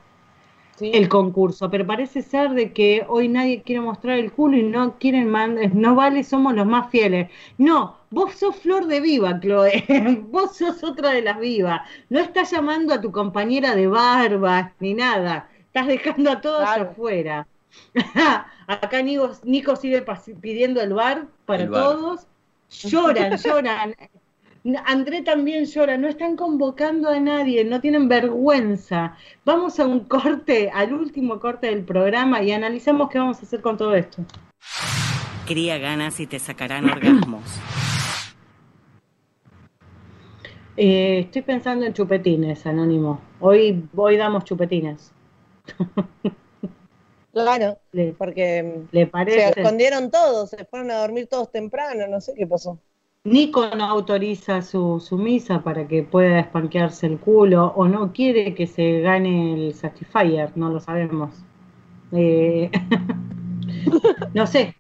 el 0.79 1.09
concurso, 1.09 1.69
pero 1.71 1.85
parece 1.87 2.21
ser 2.21 2.51
de 2.51 2.73
que 2.73 3.05
hoy 3.07 3.27
nadie 3.29 3.63
quiere 3.63 3.81
mostrar 3.81 4.19
el 4.19 4.31
culo 4.33 4.57
y 4.57 4.63
no 4.63 4.97
quieren 4.99 5.29
mandar, 5.29 5.73
no 5.75 5.95
vale, 5.95 6.23
somos 6.23 6.53
los 6.55 6.65
más 6.67 6.89
fieles. 6.89 7.31
No, 7.57 7.97
vos 8.09 8.33
sos 8.35 8.55
flor 8.57 8.87
de 8.87 9.01
viva, 9.01 9.39
Chloe, 9.39 9.85
vos 10.29 10.57
sos 10.57 10.83
otra 10.83 11.11
de 11.11 11.21
las 11.21 11.39
vivas, 11.39 11.81
no 12.09 12.19
estás 12.19 12.51
llamando 12.51 12.93
a 12.93 13.01
tu 13.01 13.11
compañera 13.11 13.75
de 13.75 13.87
barbas 13.87 14.73
ni 14.79 14.93
nada, 14.93 15.49
estás 15.67 15.87
dejando 15.87 16.31
a 16.31 16.41
todos 16.41 16.61
Claro. 16.61 16.91
afuera. 16.91 17.47
Acá 18.67 19.01
Nico, 19.01 19.31
Nico 19.43 19.75
sigue 19.75 20.03
pidiendo 20.41 20.81
el 20.81 20.93
bar 20.93 21.27
para 21.45 21.63
El 21.63 21.69
bar. 21.69 21.83
todos. 21.83 22.27
Lloran, 22.69 23.37
lloran. 23.37 23.95
André 24.85 25.21
también 25.21 25.65
llora, 25.65 25.95
no 25.97 26.07
están 26.07 26.35
convocando 26.35 27.09
a 27.09 27.19
nadie, 27.19 27.63
no 27.63 27.79
tienen 27.81 28.09
vergüenza. 28.09 29.15
Vamos 29.45 29.79
a 29.79 29.85
un 29.85 30.01
corte, 30.05 30.71
al 30.73 30.93
último 30.93 31.39
corte 31.39 31.67
del 31.67 31.83
programa 31.83 32.41
y 32.41 32.51
analizamos 32.51 33.09
qué 33.09 33.19
vamos 33.19 33.39
a 33.39 33.41
hacer 33.43 33.61
con 33.61 33.77
todo 33.77 33.93
esto. 33.93 34.25
Cría 35.45 35.77
ganas 35.77 36.19
y 36.19 36.25
te 36.25 36.39
sacarán 36.39 36.89
orgasmos. 36.89 37.43
Eh, 40.77 41.19
estoy 41.19 41.43
pensando 41.43 41.85
en 41.85 41.93
chupetines, 41.93 42.65
Anónimo. 42.65 43.21
Hoy, 43.39 43.87
hoy 43.95 44.17
damos 44.17 44.43
chupetines. 44.45 45.13
Claro, 47.35 47.79
¿Le, 47.93 48.15
porque 48.17 48.87
le 48.91 49.11
se 49.27 49.49
escondieron 49.49 50.09
todos, 50.11 50.49
se 50.49 50.65
fueron 50.65 50.89
a 50.91 50.99
dormir 51.01 51.27
todos 51.27 51.51
temprano, 51.51 52.07
no 52.07 52.19
sé 52.21 52.33
qué 52.35 52.47
pasó. 52.47 52.81
Nico 53.25 53.67
no 53.75 53.83
autoriza 53.85 54.61
su, 54.61 55.01
su 55.01 55.17
misa 55.17 55.61
para 55.63 55.85
que 55.87 56.03
pueda 56.03 56.39
espanquearse 56.39 57.07
el 57.07 57.19
culo 57.19 57.73
o 57.75 57.87
no 57.89 58.13
quiere 58.13 58.53
que 58.55 58.67
se 58.67 59.01
gane 59.01 59.53
el 59.67 59.73
Satisfyer, 59.73 60.51
no 60.55 60.69
lo 60.69 60.79
sabemos. 60.79 61.43
Eh, 62.13 62.71
no 64.33 64.47
sé, 64.47 64.75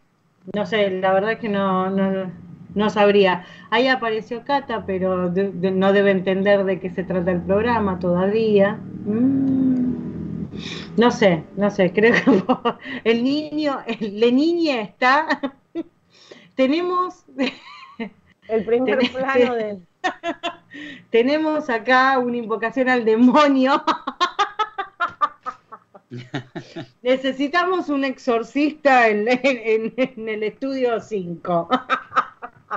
no 0.53 0.65
sé, 0.65 0.89
la 0.91 1.13
verdad 1.13 1.33
es 1.33 1.39
que 1.39 1.49
no, 1.49 1.89
no, 1.89 2.31
no 2.75 2.89
sabría. 2.89 3.45
Ahí 3.69 3.87
apareció 3.87 4.43
Cata, 4.43 4.85
pero 4.85 5.29
de- 5.29 5.51
de- 5.51 5.71
no 5.71 5.93
debe 5.93 6.11
entender 6.11 6.65
de 6.65 6.79
qué 6.79 6.89
se 6.89 7.03
trata 7.03 7.31
el 7.31 7.41
programa 7.41 7.99
todavía. 7.99 8.79
Mm. 9.05 10.14
No 10.97 11.11
sé, 11.11 11.43
no 11.57 11.69
sé, 11.69 11.91
creo 11.91 12.13
que 12.13 12.43
el 13.09 13.23
niño, 13.23 13.79
el, 13.85 14.19
la 14.19 14.31
niña 14.31 14.81
está... 14.81 15.53
Tenemos 16.55 17.25
El 18.47 18.63
primer 18.63 18.99
plano 19.11 19.55
de... 19.55 19.79
Tenemos 21.09 21.69
acá 21.69 22.19
una 22.19 22.37
invocación 22.37 22.89
al 22.89 23.03
demonio. 23.03 23.83
Necesitamos 27.01 27.89
un 27.89 28.03
exorcista 28.03 29.09
en, 29.09 29.27
en- 29.27 29.93
en 29.97 30.29
el 30.29 30.43
estudio 30.43 30.99
5. 30.99 31.69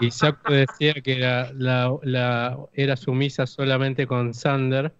Y 0.01 0.11
decía 0.49 0.95
que 0.95 1.17
la, 1.19 1.51
la- 1.55 1.97
la- 2.03 2.59
era 2.73 2.97
sumisa 2.97 3.47
solamente 3.47 4.07
con 4.07 4.33
Sander. 4.35 4.93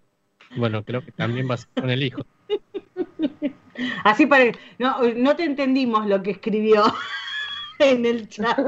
Bueno, 0.57 0.83
creo 0.83 1.03
que 1.03 1.11
también 1.11 1.49
va 1.49 1.55
a 1.55 1.57
ser 1.57 1.69
con 1.75 1.89
el 1.89 2.03
hijo. 2.03 2.21
Así 4.03 4.25
parece. 4.25 4.59
No, 4.77 4.97
no 5.15 5.35
te 5.35 5.43
entendimos 5.43 6.05
lo 6.05 6.21
que 6.21 6.31
escribió 6.31 6.83
en 7.79 8.05
el 8.05 8.29
chat. 8.29 8.59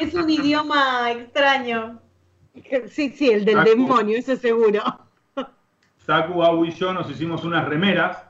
Es 0.00 0.14
un 0.14 0.28
idioma 0.28 1.10
extraño. 1.12 2.00
Sí, 2.88 3.10
sí, 3.10 3.30
el 3.30 3.44
del 3.44 3.64
demonio, 3.64 4.18
eso 4.18 4.36
seguro. 4.36 4.82
Saku, 5.98 6.42
Abu 6.42 6.66
y 6.66 6.72
yo 6.72 6.92
nos 6.92 7.10
hicimos 7.10 7.44
unas 7.44 7.66
remeras, 7.66 8.24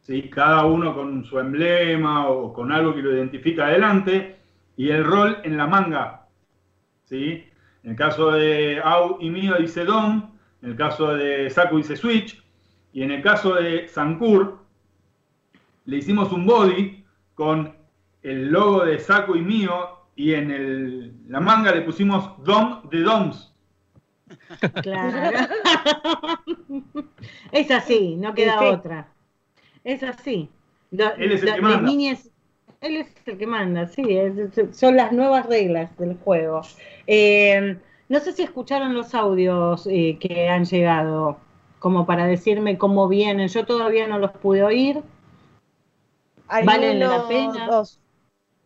¿sí? 0.00 0.28
cada 0.30 0.64
uno 0.64 0.94
con 0.94 1.24
su 1.24 1.38
emblema 1.38 2.28
o 2.28 2.52
con 2.52 2.72
algo 2.72 2.94
que 2.94 3.02
lo 3.02 3.12
identifica 3.12 3.66
adelante, 3.66 4.36
y 4.76 4.90
el 4.90 5.04
rol 5.04 5.38
en 5.44 5.56
la 5.56 5.66
manga. 5.66 6.26
¿sí? 7.04 7.44
En 7.82 7.90
el 7.90 7.96
caso 7.96 8.32
de 8.32 8.80
Au 8.82 9.18
y 9.20 9.30
mío 9.30 9.54
dice 9.58 9.84
Dom, 9.84 10.30
en 10.62 10.70
el 10.70 10.76
caso 10.76 11.14
de 11.14 11.50
Saku 11.50 11.76
dice 11.76 11.96
Switch, 11.96 12.42
y 12.94 13.02
en 13.02 13.10
el 13.10 13.22
caso 13.22 13.54
de 13.56 13.86
Sankur 13.88 14.58
le 15.84 15.96
hicimos 15.98 16.32
un 16.32 16.46
body 16.46 17.04
con 17.34 17.74
el 18.22 18.48
logo 18.50 18.84
de 18.86 18.98
Saku 18.98 19.36
y 19.36 19.42
mío, 19.42 19.88
y 20.16 20.32
en 20.32 20.50
el- 20.50 21.12
la 21.28 21.40
manga 21.40 21.74
le 21.74 21.82
pusimos 21.82 22.42
Dom 22.42 22.88
de 22.88 23.00
Doms. 23.02 23.52
Claro. 24.82 25.48
Es 27.52 27.70
así, 27.70 28.16
no 28.16 28.34
queda 28.34 28.58
Sí, 28.58 28.64
otra. 28.64 29.08
Es 29.84 30.02
así. 30.02 30.48
Lo- 30.90 31.14
Él 31.16 31.32
es 31.32 31.42
el 31.42 31.48
lo- 31.50 31.54
que 31.56 31.60
manda. 31.60 31.82
niñas- 31.90 32.30
él 32.80 32.96
es 32.96 33.08
el 33.26 33.38
que 33.38 33.46
manda, 33.46 33.86
sí, 33.86 34.04
es- 34.16 34.76
son 34.76 34.96
las 34.96 35.12
nuevas 35.12 35.46
reglas 35.46 35.96
del 35.98 36.16
juego. 36.18 36.62
Eh, 37.06 37.76
no 38.08 38.20
sé 38.20 38.32
si 38.32 38.42
escucharon 38.42 38.94
los 38.94 39.14
audios 39.14 39.86
eh, 39.90 40.16
que 40.20 40.48
han 40.48 40.64
llegado, 40.64 41.38
como 41.84 42.06
para 42.06 42.24
decirme 42.24 42.78
cómo 42.78 43.08
vienen. 43.08 43.48
Yo 43.48 43.66
todavía 43.66 44.06
no 44.08 44.18
los 44.18 44.30
pude 44.30 44.62
oír. 44.64 45.02
¿Valen 46.48 46.98
la 46.98 47.28
pena? 47.28 47.66
dos. 47.66 48.00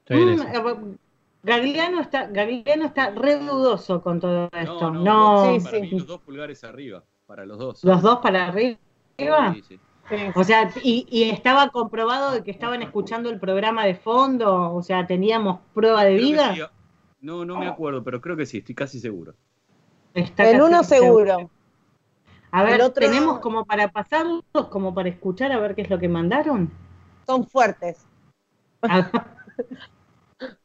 Mm, 0.08 0.14
eh, 0.14 0.96
Gagliano 1.42 2.00
está, 2.00 2.28
Gagliano 2.28 2.84
está 2.84 3.10
re 3.10 3.40
dudoso 3.40 4.00
con 4.02 4.20
todo 4.20 4.48
esto. 4.52 4.92
No, 4.92 5.02
No, 5.02 5.46
no, 5.46 5.58
Sí, 5.58 5.64
para 5.64 5.76
sí. 5.78 5.82
mí 5.82 5.98
los 5.98 6.06
dos 6.06 6.20
pulgares 6.20 6.62
arriba, 6.62 7.02
para 7.26 7.44
los 7.44 7.58
dos. 7.58 7.82
los 7.82 8.02
dos 8.02 8.20
para 8.20 8.46
arriba. 8.46 8.78
Sí, 9.18 9.62
sí. 9.66 9.80
O 10.36 10.44
sea, 10.44 10.70
y, 10.84 11.04
y 11.10 11.24
estaba 11.30 11.70
comprobado 11.70 12.30
de 12.34 12.44
que 12.44 12.52
estaban 12.52 12.82
escuchando 12.82 13.30
el 13.30 13.40
programa 13.40 13.84
de 13.84 13.96
fondo, 13.96 14.72
o 14.72 14.82
sea, 14.84 15.08
teníamos 15.08 15.58
prueba 15.74 16.04
de 16.04 16.14
Creo 16.16 16.28
vida. 16.28 16.54
sí. 16.54 16.62
No, 17.20 17.44
no 17.44 17.58
me 17.58 17.66
acuerdo, 17.66 18.04
pero 18.04 18.20
creo 18.20 18.36
que 18.36 18.46
sí, 18.46 18.58
estoy 18.58 18.76
casi 18.76 19.00
seguro. 19.00 19.34
Está 20.14 20.48
El 20.48 20.58
casi 20.58 20.62
uno 20.70 20.84
seguro. 20.84 21.50
A 22.50 22.62
ver, 22.64 22.80
otro- 22.82 23.04
tenemos 23.06 23.40
como 23.40 23.64
para 23.64 23.88
pasarlos, 23.88 24.42
como 24.70 24.94
para 24.94 25.08
escuchar 25.08 25.52
a 25.52 25.58
ver 25.60 25.74
qué 25.74 25.82
es 25.82 25.90
lo 25.90 25.98
que 25.98 26.08
mandaron. 26.08 26.70
Son 27.26 27.46
fuertes. 27.46 28.06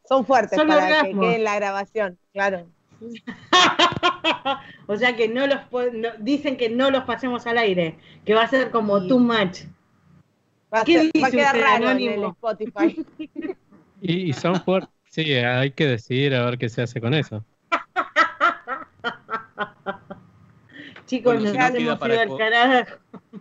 Son 0.08 0.26
fuertes 0.26 0.58
Son 0.58 0.68
para 0.68 0.86
que 0.88 0.94
orgasmos. 0.94 1.26
quede 1.26 1.36
en 1.38 1.44
la 1.44 1.56
grabación, 1.56 2.18
claro. 2.32 2.66
O 4.88 4.96
sea 4.98 5.16
que 5.16 5.28
no 5.30 5.48
los 5.48 5.60
no- 5.94 6.10
dicen 6.20 6.58
que 6.58 6.70
no 6.70 6.92
los 6.92 7.04
pasemos 7.06 7.48
al 7.48 7.58
aire, 7.58 7.98
que 8.26 8.34
va 8.36 8.44
a 8.44 8.48
ser 8.48 8.70
como 8.70 9.08
too 9.08 9.18
much. 9.20 9.62
Va 10.74 10.82
a, 10.82 10.84
¿Qué 10.84 10.94
ser- 11.00 11.06
va 11.22 11.28
a 11.28 11.30
dice 11.30 11.38
quedar 11.38 11.56
usted, 11.56 11.62
raro 11.68 11.90
en 11.92 11.98
el 12.02 12.08
Anónimo? 12.10 12.28
Spotify. 12.32 13.06
Y, 14.02 14.30
y 14.30 14.34
son 14.34 14.56
fuertes. 14.62 14.90
Sí, 15.10 15.34
hay 15.34 15.72
que 15.72 15.88
decidir 15.88 16.36
a 16.36 16.44
ver 16.44 16.58
qué 16.58 16.68
se 16.68 16.82
hace 16.82 17.00
con 17.00 17.14
eso. 17.14 17.46
Chicos, 21.14 21.36
Bueno, 21.36 21.42
nos 21.42 21.52
si 21.52 21.58
no, 21.60 21.66
hemos 21.66 21.78
queda 21.78 22.00
para 22.00 22.22
al 22.22 22.28
co- 22.28 22.38
carajo. 22.38 22.92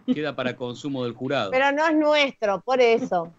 Queda 0.04 0.36
para 0.36 0.56
consumo 0.56 1.04
del 1.04 1.14
jurado. 1.14 1.50
Pero 1.50 1.72
no 1.72 1.86
es 1.86 1.94
nuestro, 1.94 2.60
por 2.60 2.82
eso. 2.82 3.32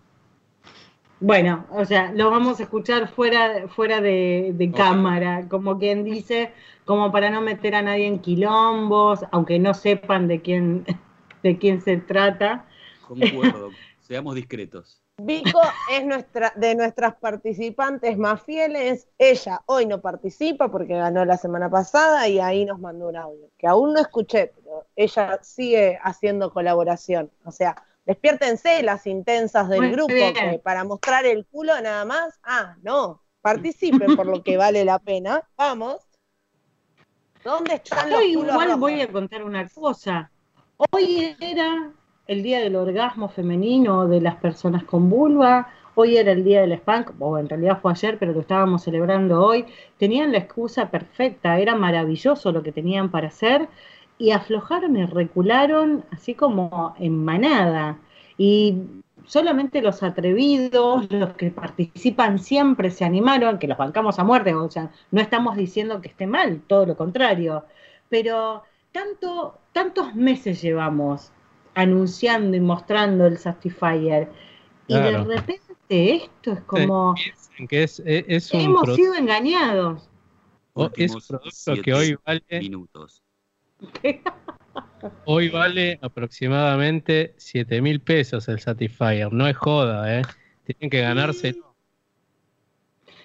Bueno, 1.19 1.68
o 1.69 1.85
sea, 1.85 2.11
lo 2.14 2.31
vamos 2.31 2.60
a 2.60 2.64
escuchar 2.64 3.10
fuera, 3.10 3.68
fuera 3.68 4.01
de, 4.01 4.72
cámara, 4.76 5.47
como 5.49 5.77
quien 5.77 6.03
dice, 6.03 6.51
como 6.84 7.11
para 7.11 7.30
no 7.30 7.41
meter 7.41 7.76
a 7.76 7.84
nadie 7.84 8.07
en 8.07 8.18
quilombos, 8.18 9.19
aunque 9.31 9.60
no 9.60 9.76
sepan 9.76 10.27
de 10.27 10.41
quién, 10.41 10.84
de 11.43 11.60
quién 11.60 11.80
se 11.80 11.97
trata. 11.97 12.65
Concuerdo. 13.07 13.69
Seamos 13.99 14.34
discretos. 14.34 15.02
Vico 15.25 15.61
es 15.89 16.05
nuestra, 16.05 16.51
de 16.55 16.75
nuestras 16.75 17.15
participantes 17.15 18.17
más 18.17 18.41
fieles. 18.43 19.07
Ella 19.17 19.61
hoy 19.67 19.85
no 19.85 20.01
participa 20.01 20.69
porque 20.69 20.95
ganó 20.95 21.23
la 21.23 21.37
semana 21.37 21.69
pasada 21.69 22.27
y 22.27 22.39
ahí 22.39 22.65
nos 22.65 22.79
mandó 22.79 23.07
un 23.07 23.15
audio, 23.15 23.49
que 23.57 23.67
aún 23.67 23.93
no 23.93 23.99
escuché, 23.99 24.51
pero 24.55 24.85
ella 24.95 25.39
sigue 25.41 25.97
haciendo 26.03 26.51
colaboración. 26.51 27.31
O 27.45 27.51
sea, 27.51 27.81
despiértense 28.05 28.83
las 28.83 29.07
intensas 29.07 29.69
del 29.69 29.81
Muy 29.81 29.91
grupo, 29.91 30.13
que 30.13 30.59
para 30.61 30.83
mostrar 30.83 31.25
el 31.25 31.45
culo 31.45 31.79
nada 31.81 32.03
más, 32.03 32.39
ah, 32.43 32.75
no, 32.81 33.21
participen 33.41 34.15
por 34.17 34.25
lo 34.25 34.43
que 34.43 34.57
vale 34.57 34.83
la 34.83 34.99
pena. 34.99 35.41
Vamos. 35.55 36.01
¿Dónde 37.43 37.75
están 37.75 38.09
Yo 38.09 38.19
los 38.19 38.25
culos 38.35 38.51
igual 38.51 38.75
voy 38.77 39.01
a 39.01 39.11
contar 39.11 39.43
una 39.43 39.67
cosa. 39.69 40.31
Hoy 40.91 41.35
era 41.39 41.93
el 42.27 42.43
día 42.43 42.59
del 42.59 42.75
orgasmo 42.75 43.29
femenino 43.29 44.07
de 44.07 44.21
las 44.21 44.35
personas 44.35 44.83
con 44.83 45.09
vulva, 45.09 45.69
hoy 45.95 46.17
era 46.17 46.31
el 46.31 46.43
día 46.43 46.61
del 46.61 46.73
spank, 46.73 47.11
o 47.19 47.37
en 47.37 47.49
realidad 47.49 47.79
fue 47.81 47.91
ayer, 47.91 48.17
pero 48.17 48.33
lo 48.33 48.41
estábamos 48.41 48.83
celebrando 48.83 49.45
hoy. 49.45 49.65
Tenían 49.97 50.31
la 50.31 50.39
excusa 50.39 50.89
perfecta, 50.89 51.59
era 51.59 51.75
maravilloso 51.75 52.51
lo 52.51 52.63
que 52.63 52.71
tenían 52.71 53.11
para 53.11 53.27
hacer, 53.27 53.67
y 54.17 54.31
aflojaron 54.31 54.95
y 54.95 55.05
recularon 55.05 56.05
así 56.11 56.33
como 56.33 56.95
en 56.99 57.23
manada. 57.23 57.97
Y 58.37 58.77
solamente 59.25 59.81
los 59.81 60.01
atrevidos, 60.03 61.11
los 61.11 61.33
que 61.33 61.51
participan 61.51 62.39
siempre 62.39 62.89
se 62.89 63.05
animaron, 63.05 63.59
que 63.59 63.67
los 63.67 63.77
bancamos 63.77 64.19
a 64.19 64.23
muerte, 64.23 64.53
o 64.53 64.69
sea, 64.69 64.91
no 65.11 65.21
estamos 65.21 65.55
diciendo 65.57 66.01
que 66.01 66.09
esté 66.09 66.27
mal, 66.27 66.61
todo 66.67 66.85
lo 66.85 66.95
contrario, 66.97 67.65
pero 68.09 68.63
tanto, 68.91 69.57
tantos 69.73 70.15
meses 70.15 70.61
llevamos 70.61 71.31
anunciando 71.75 72.55
y 72.57 72.59
mostrando 72.59 73.25
el 73.25 73.37
Satisfyer, 73.37 74.29
y 74.87 74.93
Claro. 74.93 75.25
de 75.25 75.37
repente 75.37 75.63
esto 75.89 76.51
es 76.51 76.61
como, 76.61 77.13
Piensen 77.15 77.67
que 77.67 77.83
es, 77.83 77.99
es, 78.05 78.25
es 78.27 78.53
un 78.53 78.61
hemos 78.61 78.81
producto, 78.83 78.95
sido 79.03 79.15
engañados. 79.15 80.09
o- 80.73 80.89
es 80.95 81.11
un 81.11 81.21
producto 81.21 81.81
que 81.81 81.93
hoy 81.93 82.17
vale, 82.25 82.43
Minutos. 82.51 83.23
hoy 85.25 85.49
vale 85.49 85.99
aproximadamente 86.01 87.33
7 87.37 87.81
mil 87.81 88.01
pesos 88.01 88.47
el 88.47 88.59
Satisfyer. 88.59 89.31
No 89.31 89.47
es 89.47 89.55
joda, 89.57 90.19
¿eh? 90.19 90.21
Tienen 90.65 90.89
que 90.89 91.01
ganarse. 91.01 91.55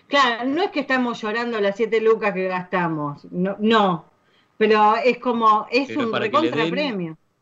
Claro, 0.08 0.48
no 0.48 0.62
es 0.62 0.70
que 0.70 0.80
estamos 0.80 1.20
llorando 1.20 1.60
las 1.60 1.76
siete 1.76 2.00
lucas 2.00 2.32
que 2.32 2.48
gastamos, 2.48 3.26
no, 3.30 3.56
no, 3.60 4.10
pero 4.56 4.96
es 4.96 5.18
como, 5.18 5.66
es 5.70 5.88
Pero 5.88 6.00
un 6.00 6.12
que 6.12 6.30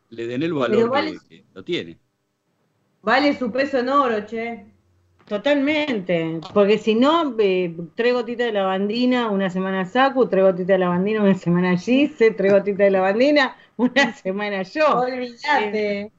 le 0.09 0.27
den- 0.27 0.43
el 0.43 0.53
valor 0.53 0.89
vale- 0.89 1.17
que, 1.27 1.43
que 1.43 1.45
lo 1.53 1.63
tiene. 1.63 1.97
Vale 3.01 3.37
su 3.37 3.51
peso 3.51 3.79
en 3.79 3.89
oro, 3.89 4.25
che. 4.25 4.65
Totalmente, 5.27 6.39
porque 6.53 6.77
si 6.77 6.95
no, 6.95 7.35
eh, 7.37 7.75
tres 7.95 8.13
gotitas 8.13 8.45
de 8.47 8.53
lavandina, 8.53 9.29
una 9.29 9.49
semana 9.49 9.83
Saku, 9.85 10.29
tres 10.29 10.41
gotitas 10.41 10.67
de 10.67 10.77
lavandina, 10.77 11.21
una 11.21 11.35
semana 11.35 11.77
Gise, 11.77 12.31
tres 12.31 12.53
gotitas 12.53 12.77
de 12.77 12.91
lavandina, 12.91 13.57
una 13.75 14.13
semana 14.15 14.63
yo. 14.63 15.01
Olvídate. 15.01 16.13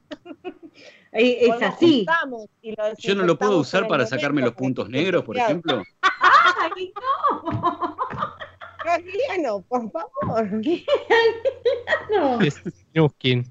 Eh, 1.12 1.38
es 1.40 1.62
así. 1.62 2.06
y 2.60 2.74
Yo 2.98 3.14
no 3.14 3.24
lo 3.24 3.38
puedo 3.38 3.58
usar 3.60 3.88
para 3.88 4.04
sacarme 4.06 4.42
los 4.42 4.52
puntos 4.52 4.90
negros, 4.90 5.24
por 5.24 5.38
ejemplo. 5.38 5.82
¡Ay, 6.02 6.92
no! 6.94 7.96
Galiano, 8.84 9.62
por 9.68 9.90
favor. 9.90 10.60
Es 12.42 12.62
Nuskin. 12.94 13.44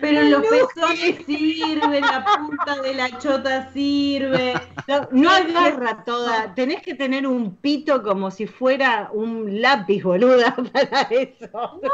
Pero 0.00 0.22
los 0.22 0.42
pezones 0.42 1.24
sirven, 1.26 2.02
la 2.02 2.24
punta 2.24 2.82
de 2.82 2.94
la 2.94 3.18
chota 3.18 3.72
sirve. 3.72 4.54
No, 4.86 5.08
no 5.10 5.30
agarra 5.30 6.04
toda, 6.04 6.54
tenés 6.54 6.82
que 6.82 6.94
tener 6.94 7.26
un 7.26 7.56
pito 7.56 8.02
como 8.02 8.30
si 8.30 8.46
fuera 8.46 9.10
un 9.12 9.60
lápiz, 9.62 10.02
boluda, 10.02 10.54
para 10.72 11.02
eso. 11.02 11.48
No, 11.52 11.70
no, 11.82 11.90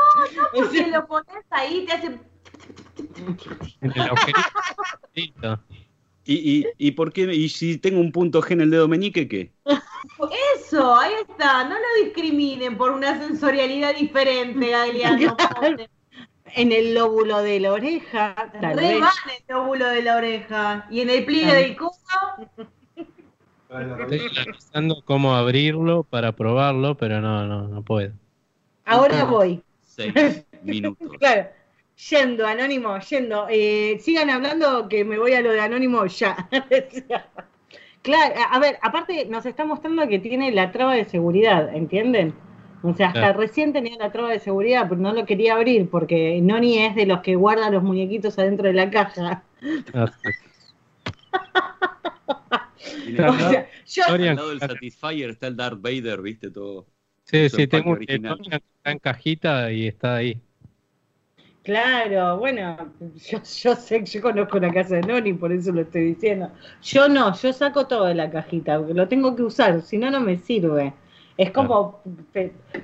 porque 0.55 0.87
lo 0.89 1.07
pones 1.07 1.45
ahí, 1.51 1.87
te 1.87 1.93
hace. 1.93 2.21
¿Y, 6.25 6.35
y, 6.35 6.67
y 6.79 6.91
por 6.93 7.13
qué? 7.13 7.23
¿Y 7.35 7.49
si 7.49 7.79
tengo 7.79 8.01
un 8.01 8.13
punto 8.13 8.43
G 8.43 8.53
en 8.53 8.61
el 8.63 8.71
dedo 8.71 8.89
meñique, 8.89 9.27
qué? 9.27 9.53
Eso, 10.57 10.95
ahí 10.95 11.15
está. 11.29 11.65
No 11.65 11.77
lo 11.77 12.05
discriminen 12.05 12.77
por 12.77 12.91
una 12.91 13.19
sensorialidad 13.19 13.97
diferente, 13.97 14.71
Galeano. 14.71 15.37
En 16.55 16.73
el 16.73 16.95
lóbulo 16.95 17.43
de 17.43 17.61
la 17.61 17.73
oreja, 17.73 18.35
tal 18.61 18.77
Re 18.77 18.89
vez. 18.95 19.01
van 19.01 19.11
el 19.37 19.45
lóbulo 19.55 19.89
de 19.89 20.03
la 20.03 20.17
oreja. 20.17 20.87
Y 20.91 21.01
en 21.01 21.11
el 21.11 21.25
pliegue 21.25 21.55
del 21.55 21.77
codo. 21.77 21.93
Estoy 23.69 24.21
analizando 24.37 25.03
cómo 25.05 25.35
abrirlo 25.35 26.03
para 26.03 26.33
probarlo, 26.33 26.97
pero 26.97 27.21
no, 27.21 27.47
no, 27.47 27.69
no 27.69 27.83
puedo. 27.83 28.13
Ahora 28.85 29.25
voy. 29.25 29.63
Seis 29.83 30.13
minutos. 30.63 31.09
Claro. 31.19 31.49
Yendo, 32.09 32.47
Anónimo, 32.47 32.99
yendo. 32.99 33.47
Eh, 33.51 33.99
sigan 34.01 34.31
hablando 34.31 34.89
que 34.89 35.05
me 35.05 35.19
voy 35.19 35.35
a 35.35 35.43
lo 35.43 35.53
de 35.53 35.61
Anónimo 35.61 36.05
ya. 36.07 36.49
claro, 38.03 38.35
a 38.51 38.59
ver, 38.59 38.79
aparte 38.83 39.27
nos 39.27 39.45
está 39.47 39.65
mostrando 39.65 40.09
que 40.09 40.19
tiene 40.19 40.51
la 40.51 40.73
traba 40.73 40.95
de 40.95 41.05
seguridad, 41.05 41.75
¿entienden? 41.75 42.35
O 42.83 42.95
sea, 42.95 43.09
hasta 43.09 43.21
Claro. 43.21 43.39
recién 43.41 43.73
tenía 43.73 43.97
la 43.99 44.11
traba 44.11 44.31
de 44.31 44.39
seguridad, 44.39 44.87
pero 44.89 45.01
no 45.01 45.13
lo 45.13 45.27
quería 45.27 45.55
abrir 45.55 45.89
porque 45.91 46.41
Noni 46.43 46.79
es 46.79 46.95
de 46.95 47.07
los 47.07 47.21
que 47.21 47.37
guarda 47.37 47.71
los 47.71 47.83
muñequitos 47.83 48.39
adentro 48.39 48.67
de 48.69 48.75
la 48.75 48.91
caja. 48.91 49.43
Ah, 49.95 50.11
O 53.19 53.23
al 53.33 53.39
lado- 53.39 53.51
sea, 53.51 53.69
yo- 53.87 54.05
al 54.05 54.37
lado 54.37 54.49
del 54.51 54.61
Satisfyer 54.61 55.31
está 55.31 55.47
el 55.49 55.57
Darth 55.57 55.81
Vader, 55.81 56.23
¿viste? 56.23 56.51
Todo. 56.51 56.87
Sí, 57.25 57.39
Eso 57.39 57.57
sí, 57.59 57.67
tengo 57.67 57.91
un 57.91 57.99
que 57.99 58.15
está 58.17 58.91
en 58.91 58.99
cajita 58.99 59.73
y 59.73 59.87
está 59.87 60.17
ahí. 60.17 60.41
Claro, 61.63 62.39
bueno, 62.39 62.77
yo, 63.31 63.39
yo 63.43 63.77
sé, 63.77 64.03
yo 64.05 64.23
conozco 64.23 64.59
la 64.59 64.73
casa 64.73 64.97
de 64.97 65.03
Noni, 65.03 65.35
por 65.35 65.53
eso 65.53 65.73
lo 65.73 65.83
estoy 65.83 66.05
diciendo. 66.15 66.51
Yo 66.83 67.09
no, 67.09 67.35
yo 67.37 67.53
saco 67.53 67.87
todo 67.87 68.07
de 68.07 68.15
la 68.15 68.31
cajita, 68.31 68.79
porque 68.79 68.95
lo 68.95 69.07
tengo 69.09 69.37
que 69.37 69.43
usar, 69.43 69.83
si 69.83 69.99
no, 69.99 70.11
no 70.11 70.21
me 70.21 70.39
sirve. 70.39 70.95
Es 71.41 71.53
como, 71.53 72.03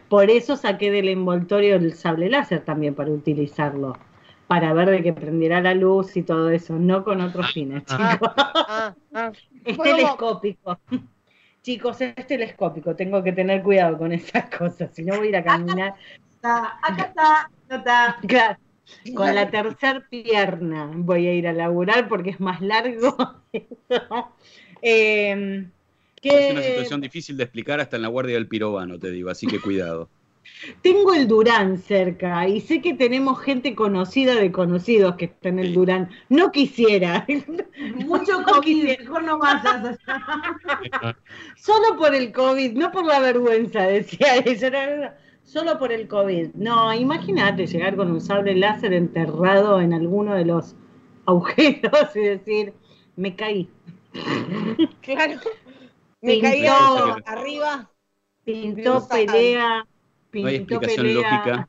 por 0.08 0.30
eso 0.30 0.56
saqué 0.56 0.90
del 0.90 1.10
envoltorio 1.10 1.76
el 1.76 1.92
sable 1.92 2.30
láser 2.30 2.64
también 2.64 2.94
para 2.94 3.10
utilizarlo, 3.10 3.98
para 4.46 4.72
ver 4.72 4.88
de 4.88 5.02
que 5.02 5.12
prendiera 5.12 5.60
la 5.60 5.74
luz 5.74 6.16
y 6.16 6.22
todo 6.22 6.48
eso, 6.48 6.72
no 6.78 7.04
con 7.04 7.20
otros 7.20 7.52
fines, 7.52 7.84
chicos. 7.84 8.30
Ah, 8.38 8.94
ah. 9.12 9.32
Es 9.64 9.76
telescópico. 9.76 10.78
Chicos, 11.62 12.00
es 12.00 12.26
telescópico, 12.26 12.96
tengo 12.96 13.22
que 13.22 13.32
tener 13.32 13.62
cuidado 13.62 13.98
con 13.98 14.12
esas 14.12 14.48
cosas, 14.58 14.88
si 14.94 15.04
no 15.04 15.18
voy 15.18 15.26
a 15.26 15.28
ir 15.28 15.36
a 15.36 15.44
caminar. 15.44 15.94
Está, 16.30 16.78
acá 16.82 17.02
está, 17.02 17.50
no 17.68 17.76
está. 17.76 18.16
Claro, 18.26 18.58
Con 19.14 19.34
la 19.34 19.50
tercer 19.50 20.06
pierna 20.08 20.90
voy 20.94 21.26
a 21.26 21.34
ir 21.34 21.46
a 21.46 21.52
laburar 21.52 22.08
porque 22.08 22.30
es 22.30 22.40
más 22.40 22.62
largo. 22.62 23.42
Eh, 24.80 25.66
Es 26.28 26.52
una 26.52 26.60
¿qué- 26.62 26.68
situación 26.68 27.00
difícil 27.00 27.36
de 27.36 27.44
explicar 27.44 27.80
hasta 27.80 27.96
en 27.96 28.02
la 28.02 28.08
guardia 28.08 28.34
del 28.34 28.48
pirobano, 28.48 28.98
te 28.98 29.10
digo, 29.10 29.30
así 29.30 29.46
que 29.46 29.60
cuidado. 29.60 30.08
Tengo 30.82 31.12
el 31.12 31.26
Durán 31.26 31.76
cerca 31.76 32.46
y 32.48 32.60
sé 32.60 32.80
que 32.80 32.94
tenemos 32.94 33.40
gente 33.40 33.74
conocida 33.74 34.36
de 34.36 34.52
conocidos 34.52 35.16
que 35.16 35.24
está 35.26 35.48
en 35.48 35.58
el 35.58 35.74
Durán. 35.74 36.08
No 36.28 36.52
quisiera. 36.52 37.26
Mucho 38.06 38.42
COVID, 38.44 38.84
mejor 38.98 39.24
no 39.24 39.38
vayas 39.38 39.66
allá. 39.66 41.16
Solo 41.56 41.96
por 41.98 42.14
el 42.14 42.30
COVID, 42.32 42.72
no 42.74 42.92
por 42.92 43.04
la 43.04 43.18
vergüenza, 43.18 43.82
decía 43.82 44.36
ella. 44.44 44.70
no, 44.70 44.96
no, 44.96 45.02
no. 45.04 45.10
Solo 45.42 45.78
por 45.78 45.92
el 45.92 46.08
COVID. 46.08 46.54
No, 46.54 46.92
imagínate 46.94 47.66
llegar 47.66 47.94
con 47.96 48.10
un 48.10 48.20
sable 48.20 48.54
láser 48.54 48.92
enterrado 48.92 49.80
en 49.80 49.94
alguno 49.94 50.34
de 50.34 50.44
los 50.44 50.74
agujeros 51.24 52.14
y 52.16 52.20
decir, 52.20 52.72
me 53.16 53.34
caí. 53.36 53.68
Claro. 55.02 55.40
Me 56.26 56.40
caí 56.40 56.60
Pintó- 56.62 57.22
arriba. 57.26 57.90
Pintó 58.44 59.08
pelea. 59.08 59.86
No 60.32 60.46
hay 60.48 60.58
Pintó 60.58 60.74
explicación 60.74 61.06
pelea. 61.06 61.30
lógica. 61.30 61.68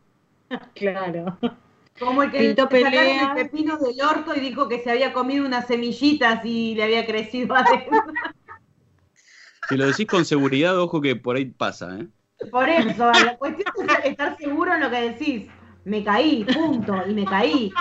Claro. 0.75 1.37
Como 1.99 2.23
el 2.23 2.31
que 2.31 2.39
Pintó 2.39 2.69
le 2.71 2.81
sacaron 2.81 2.91
pelea. 3.05 3.31
el 3.31 3.35
pepino 3.49 3.77
del 3.77 4.01
orto 4.01 4.33
y 4.35 4.39
dijo 4.39 4.69
que 4.69 4.79
se 4.79 4.91
había 4.91 5.11
comido 5.11 5.45
unas 5.45 5.67
semillitas 5.67 6.45
y 6.45 6.73
le 6.75 6.83
había 6.83 7.05
crecido 7.05 7.53
adentro. 7.55 8.01
Si 9.69 9.75
lo 9.75 9.85
decís 9.87 10.07
con 10.07 10.23
seguridad, 10.23 10.79
ojo 10.79 11.01
que 11.01 11.15
por 11.17 11.35
ahí 11.35 11.45
pasa, 11.45 11.97
¿eh? 11.99 12.07
Por 12.51 12.69
eso, 12.69 13.11
la 13.11 13.35
cuestión 13.37 13.65
es 13.89 14.05
estar 14.11 14.37
seguro 14.37 14.73
en 14.75 14.81
lo 14.81 14.89
que 14.89 15.01
decís. 15.11 15.47
Me 15.83 16.03
caí, 16.03 16.45
punto, 16.45 16.95
y 17.07 17.13
me 17.13 17.25
caí. 17.25 17.71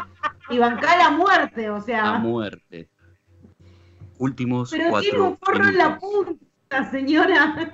Y 0.51 0.59
bancá 0.59 0.97
la 0.97 1.11
muerte, 1.11 1.71
o 1.71 1.77
A 1.77 1.81
sea. 1.83 2.13
muerte. 2.19 2.89
Últimos 4.19 4.71
Pero 4.71 4.89
cuatro 4.91 5.11
tiene 5.11 5.25
un 5.25 5.37
forro 5.39 5.69
en 5.69 5.77
la 5.79 5.89
minutos. 5.91 6.37
Señora. 6.91 7.73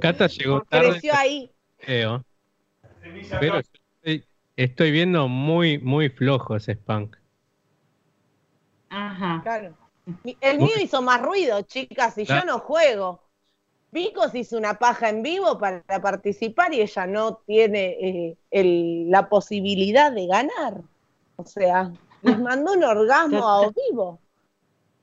Cata 0.00 0.26
llegó 0.26 0.62
tarde. 0.62 0.90
Creció 0.90 1.12
ahí. 1.14 1.50
creo, 1.78 2.24
pero 3.40 3.58
estoy, 3.58 4.24
estoy 4.56 4.90
viendo 4.90 5.28
muy, 5.28 5.78
muy 5.78 6.08
flojo 6.08 6.56
ese 6.56 6.74
Spunk. 6.74 7.16
Ajá. 8.90 9.40
Claro. 9.42 9.74
El 10.40 10.58
mío 10.58 10.74
hizo 10.82 11.00
más 11.02 11.22
ruido, 11.22 11.62
chicas, 11.62 12.16
y 12.18 12.24
yo 12.24 12.44
no 12.44 12.58
juego. 12.58 13.22
Vicos 13.92 14.34
hizo 14.34 14.56
una 14.56 14.74
paja 14.74 15.08
en 15.10 15.22
vivo 15.22 15.58
para 15.58 15.82
participar 16.00 16.72
y 16.72 16.80
ella 16.80 17.06
no 17.06 17.36
tiene 17.46 17.84
eh, 18.00 18.36
el- 18.50 19.10
la 19.10 19.28
posibilidad 19.28 20.10
de 20.10 20.26
ganar. 20.26 20.80
O 21.36 21.44
sea, 21.44 21.92
les 22.22 22.38
mandó 22.38 22.72
un 22.72 22.84
orgasmo 22.84 23.46
a 23.48 23.70
vivo. 23.90 24.18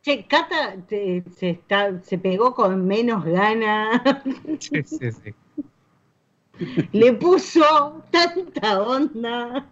Che, 0.01 0.25
Cata 0.27 0.75
te- 0.87 1.23
se, 1.35 1.49
está, 1.51 2.01
se 2.03 2.17
pegó 2.17 2.53
con 2.53 2.85
menos 2.87 3.23
ganas. 3.25 4.01
Sí, 4.59 4.83
sí, 4.83 5.11
sí. 5.11 5.33
Le 6.91 7.13
puso 7.13 8.03
tanta 8.11 8.81
onda. 8.81 9.65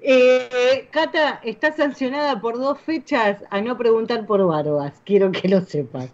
Eh, 0.00 0.88
Cata 0.90 1.40
está 1.42 1.72
sancionada 1.72 2.38
por 2.40 2.58
dos 2.58 2.78
fechas 2.80 3.38
a 3.50 3.60
no 3.62 3.76
preguntar 3.78 4.26
por 4.26 4.46
barbas. 4.46 5.00
Quiero 5.04 5.32
que 5.32 5.48
lo 5.48 5.62
sepas. 5.62 6.10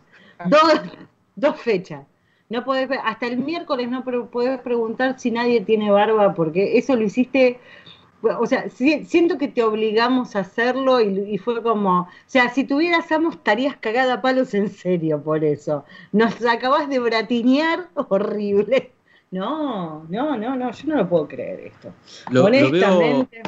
Dos, 0.47 0.81
dos 1.35 1.61
fechas. 1.61 2.07
No 2.49 2.65
podés, 2.65 2.89
hasta 3.05 3.27
el 3.27 3.39
miércoles 3.39 3.89
no 3.89 4.05
podés 4.05 4.61
preguntar 4.61 5.19
si 5.19 5.31
nadie 5.31 5.61
tiene 5.61 5.91
barba, 5.91 6.35
porque 6.35 6.79
eso 6.79 6.95
lo 6.97 7.03
hiciste. 7.03 7.59
O 8.23 8.47
sea, 8.47 8.69
si- 8.69 9.05
siento 9.05 9.39
que 9.39 9.49
te 9.49 9.63
obligamos 9.63 10.37
a 10.37 10.41
hacerlo 10.41 11.01
y, 11.01 11.35
y 11.35 11.39
fue 11.39 11.63
como. 11.63 12.01
O 12.03 12.09
sea, 12.27 12.49
si 12.51 12.65
tuvieras 12.65 13.11
amo, 13.13 13.31
estarías 13.31 13.77
cagada 13.77 14.15
a 14.15 14.23
palos 14.23 14.53
en 14.55 14.69
serio 14.71 15.23
por 15.23 15.43
eso. 15.45 15.85
Nos 16.13 16.45
acabas 16.45 16.89
de 16.89 16.99
bratinear 16.99 17.89
horrible. 17.95 18.93
No, 19.31 20.05
no, 20.09 20.37
no, 20.37 20.57
no, 20.57 20.73
yo 20.73 20.89
no 20.89 20.97
lo 20.97 21.09
puedo 21.09 21.29
creer 21.29 21.61
esto. 21.61 21.93
Lo, 22.31 22.43
lo 22.43 22.71
veo, 22.71 22.99
Honestamente. 22.99 23.43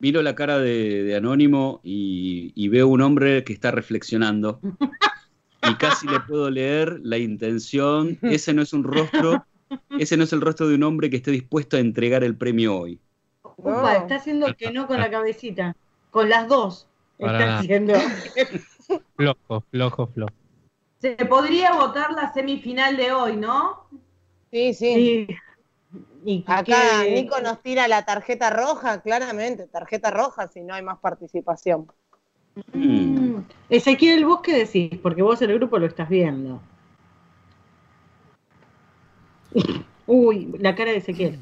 miro 0.00 0.22
la 0.22 0.34
cara 0.34 0.58
de, 0.58 1.04
de 1.04 1.16
Anónimo 1.16 1.80
y, 1.84 2.52
y 2.56 2.68
veo 2.68 2.88
un 2.88 3.00
hombre 3.00 3.44
que 3.44 3.52
está 3.52 3.70
reflexionando. 3.70 4.60
Y 5.62 5.74
casi 5.76 6.06
le 6.08 6.20
puedo 6.20 6.50
leer 6.50 7.00
la 7.02 7.16
intención. 7.18 8.18
Ese 8.22 8.52
no 8.52 8.62
es 8.62 8.72
un 8.72 8.84
rostro, 8.84 9.46
ese 9.98 10.16
no 10.16 10.24
es 10.24 10.32
el 10.32 10.40
rostro 10.40 10.68
de 10.68 10.74
un 10.74 10.82
hombre 10.82 11.08
que 11.10 11.16
esté 11.16 11.30
dispuesto 11.30 11.76
a 11.76 11.80
entregar 11.80 12.22
el 12.24 12.36
premio 12.36 12.76
hoy. 12.76 13.00
Upa, 13.56 13.96
está 13.96 14.16
haciendo 14.16 14.54
que 14.56 14.70
no 14.72 14.86
con 14.86 15.00
la 15.00 15.10
cabecita. 15.10 15.76
Con 16.10 16.28
las 16.28 16.48
dos. 16.48 16.88
Para 17.18 17.32
Está 17.32 17.46
nada. 17.46 17.58
haciendo. 17.60 17.94
Flojo, 19.16 19.64
flojo, 19.70 20.06
flojo. 20.08 20.32
Se 20.98 21.16
podría 21.26 21.74
votar 21.74 22.12
la 22.12 22.32
semifinal 22.32 22.96
de 22.96 23.12
hoy, 23.12 23.36
¿no? 23.36 23.84
Sí, 24.50 24.74
sí. 24.74 25.26
Y 26.24 26.44
Acá 26.46 26.64
que- 27.04 27.10
Nico 27.12 27.40
nos 27.40 27.60
tira 27.62 27.86
la 27.88 28.04
tarjeta 28.04 28.50
roja, 28.50 29.00
claramente, 29.02 29.66
tarjeta 29.66 30.10
roja 30.10 30.48
si 30.48 30.62
no 30.62 30.74
hay 30.74 30.82
más 30.82 30.98
participación. 30.98 31.86
Mm. 32.72 33.38
Ezequiel, 33.68 34.24
¿vos 34.24 34.40
qué 34.42 34.56
decís? 34.58 34.98
Porque 35.02 35.22
vos 35.22 35.40
el 35.42 35.54
grupo 35.54 35.78
lo 35.78 35.86
estás 35.86 36.08
viendo. 36.08 36.60
Uy, 40.06 40.52
la 40.58 40.74
cara 40.74 40.90
de 40.92 40.98
Ezequiel. 40.98 41.40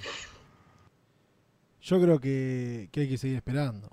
Yo 1.83 2.01
creo 2.01 2.21
que, 2.21 2.89
que 2.93 3.01
hay 3.01 3.09
que 3.09 3.19
seguir 3.19 3.37
esperando. 3.37 3.89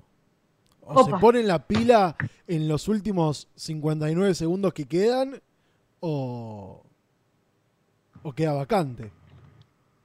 O 0.82 1.04
se 1.04 1.12
ponen 1.20 1.48
la 1.48 1.68
pila 1.68 2.16
en 2.48 2.68
los 2.68 2.88
últimos 2.88 3.48
59 3.56 4.34
segundos 4.34 4.74
que 4.74 4.86
quedan, 4.86 5.42
o, 6.00 6.84
o 8.24 8.34
queda 8.34 8.54
vacante. 8.54 9.12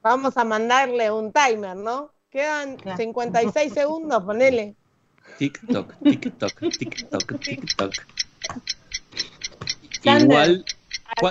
Vamos 0.02 0.36
a 0.36 0.44
mandarle 0.44 1.10
un 1.10 1.32
timer, 1.32 1.76
¿no? 1.76 2.10
Quedan 2.30 2.76
56 2.96 3.72
segundos, 3.72 4.22
ponele. 4.24 4.74
TikTok, 5.38 5.94
TikTok, 6.02 6.52
TikTok, 6.78 7.40
TikTok. 7.40 7.92
Igual, 10.02 10.64
¿cuá- 10.66 10.74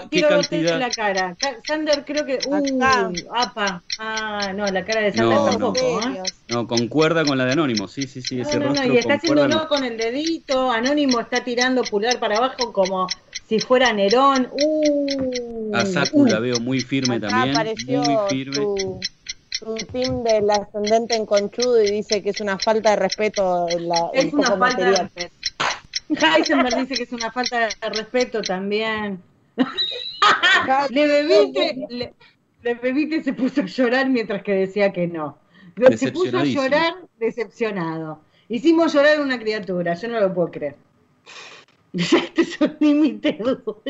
¿qué 0.10 0.22
cantidad? 0.22 0.80
la 0.80 0.90
cara. 0.90 1.36
Ca- 1.40 1.58
Sander, 1.66 2.04
creo 2.06 2.26
que. 2.26 2.40
Uh, 2.48 2.64
apa. 3.34 3.82
Ah, 4.00 4.52
no, 4.56 4.66
la 4.68 4.86
cara 4.86 5.02
de 5.02 5.12
Sander 5.14 5.36
No, 5.36 5.45
no. 5.45 5.50
tampoco. 5.52 6.00
¿eh? 6.02 6.24
No, 6.50 6.68
concuerda 6.68 7.26
con 7.26 7.38
la 7.38 7.45
de 7.45 7.54
Anónimo, 7.54 7.88
sí, 7.88 8.04
sí, 8.08 8.22
sí, 8.22 8.40
ese 8.41 8.60
No, 8.60 8.60
no, 8.60 8.66
no, 8.66 8.76
rostro 8.76 8.94
y 8.94 8.98
está 8.98 9.18
concuerda. 9.20 9.44
haciéndolo 9.45 9.68
con 9.70 9.84
el 9.84 9.98
dedito. 9.98 10.72
Anónimo 10.72 11.20
está 11.20 11.44
tirando 11.44 11.84
pulgar 11.84 12.20
para 12.20 12.38
abajo 12.38 12.72
como 12.72 13.08
si 13.48 13.60
fuera 13.60 13.91
Nerón. 13.94 14.50
Uh, 14.52 15.76
A 15.76 15.86
Saku 15.86 16.22
uh. 16.24 16.26
la 16.28 16.40
veo 16.40 16.60
muy 16.60 16.80
firme 16.82 17.16
Acá 17.16 17.28
también, 17.30 17.56
apareció 17.56 18.02
muy 18.04 18.30
firme. 18.30 18.56
su, 18.56 19.00
su 19.52 19.76
team 19.91 20.24
del 20.24 20.50
ascendente 20.50 21.16
en 21.16 21.26
conchudo 21.26 21.82
y 21.84 21.90
dice 21.91 22.22
que 22.22 22.30
es 22.32 22.41
una 22.41 22.58
falta 22.60 22.91
de 22.91 22.95
respeto 22.98 23.68
la, 23.80 24.10
Es 24.14 24.32
una 24.34 24.44
falta 24.56 24.56
de 24.56 24.91
material. 24.91 25.12
respeto. 25.16 25.34
Heisenberg 26.36 26.78
dice 26.82 26.95
que 26.95 27.04
es 27.04 27.12
una 27.12 27.32
falta 27.32 27.60
de 27.68 27.90
respeto 27.90 28.41
también. 28.41 29.20
Le 30.89 31.07
bebiste, 31.07 31.75
le, 31.89 32.13
le 32.63 32.73
bebiste 32.75 33.15
y 33.17 33.23
se 33.23 33.34
puso 33.34 33.61
a 33.61 33.65
llorar 33.65 34.09
mientras 34.09 34.41
que 34.43 34.53
decía 34.53 34.91
que 34.93 35.07
no. 35.07 35.38
Se 35.97 36.11
puso 36.11 36.38
a 36.38 36.43
llorar 36.43 36.93
decepcionado. 37.19 38.21
Hicimos 38.49 38.93
llorar 38.93 39.17
a 39.19 39.23
una 39.23 39.39
criatura, 39.39 39.93
yo 39.95 40.07
no 40.09 40.19
lo 40.19 40.31
puedo 40.34 40.51
creer. 40.51 40.75
Este 41.93 42.41
es 42.41 42.59
un 42.61 42.75
límite 42.80 43.38
duro. 43.39 43.81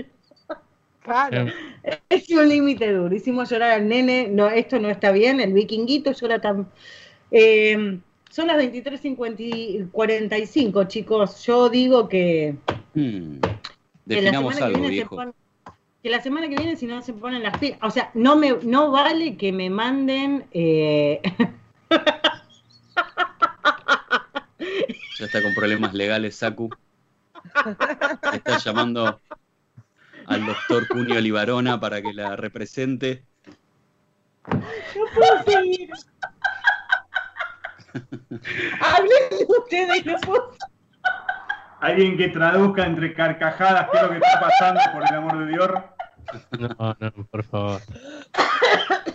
Claro. 1.03 1.47
Es 2.09 2.29
un 2.29 2.47
límite 2.49 2.91
duro. 2.93 3.13
Hicimos 3.15 3.49
llorar 3.49 3.71
al 3.71 3.87
nene. 3.87 4.27
No, 4.29 4.49
esto 4.49 4.77
no 4.79 4.89
está 4.89 5.11
bien. 5.11 5.39
El 5.41 5.53
vikinguito 5.53 6.11
llora 6.13 6.39
tan. 6.41 6.67
Eh, 7.31 7.99
son 8.29 8.47
las 8.47 8.57
23.45, 8.57 10.87
chicos. 10.87 11.43
Yo 11.45 11.69
digo 11.69 12.07
que, 12.09 12.55
Hmm, 12.93 13.39
que 13.41 13.49
la 14.21 14.25
Definamos 14.31 14.55
que 14.55 14.63
algo, 14.63 14.73
viene 14.79 14.87
se 14.87 14.93
viejo. 14.93 15.15
pon- 15.15 15.33
que 16.03 16.09
la 16.09 16.21
semana 16.21 16.49
que 16.49 16.57
viene, 16.57 16.75
si 16.75 16.85
no 16.85 17.01
se 17.01 17.13
ponen 17.13 17.41
las 17.43 17.57
pilas. 17.57 17.79
O 17.81 17.89
sea, 17.89 18.11
no 18.13 18.35
me 18.35 18.51
no 18.63 18.91
vale 18.91 19.37
que 19.37 19.53
me 19.53 19.69
manden. 19.69 20.45
eh, 20.51 21.21
Ya 25.17 25.25
está 25.25 25.41
con 25.41 25.53
problemas 25.53 25.93
legales, 25.93 26.35
Saku. 26.35 26.69
Está 28.33 28.57
llamando 28.57 29.21
al 30.25 30.45
doctor 30.45 30.87
Cunio 30.87 31.21
Libarona 31.21 31.79
para 31.79 32.01
que 32.01 32.13
la 32.13 32.35
represente. 32.35 33.23
no 34.47 34.61
puedo 35.13 35.43
seguir. 35.45 35.89
Hablen 38.81 39.47
ustedes, 39.47 40.05
no 40.05 40.17
puedo. 40.19 40.57
Alguien 41.79 42.17
que 42.17 42.29
traduzca 42.29 42.85
entre 42.85 43.13
carcajadas 43.13 43.89
qué 43.91 43.97
es 43.97 44.03
lo 44.03 44.09
que 44.09 44.15
está 44.15 44.39
pasando, 44.39 44.81
por 44.93 45.03
el 45.03 45.15
amor 45.15 45.37
de 45.45 45.47
Dios. 45.51 45.69
No, 46.59 46.95
no, 46.99 47.11
por 47.29 47.43
favor. 47.43 47.81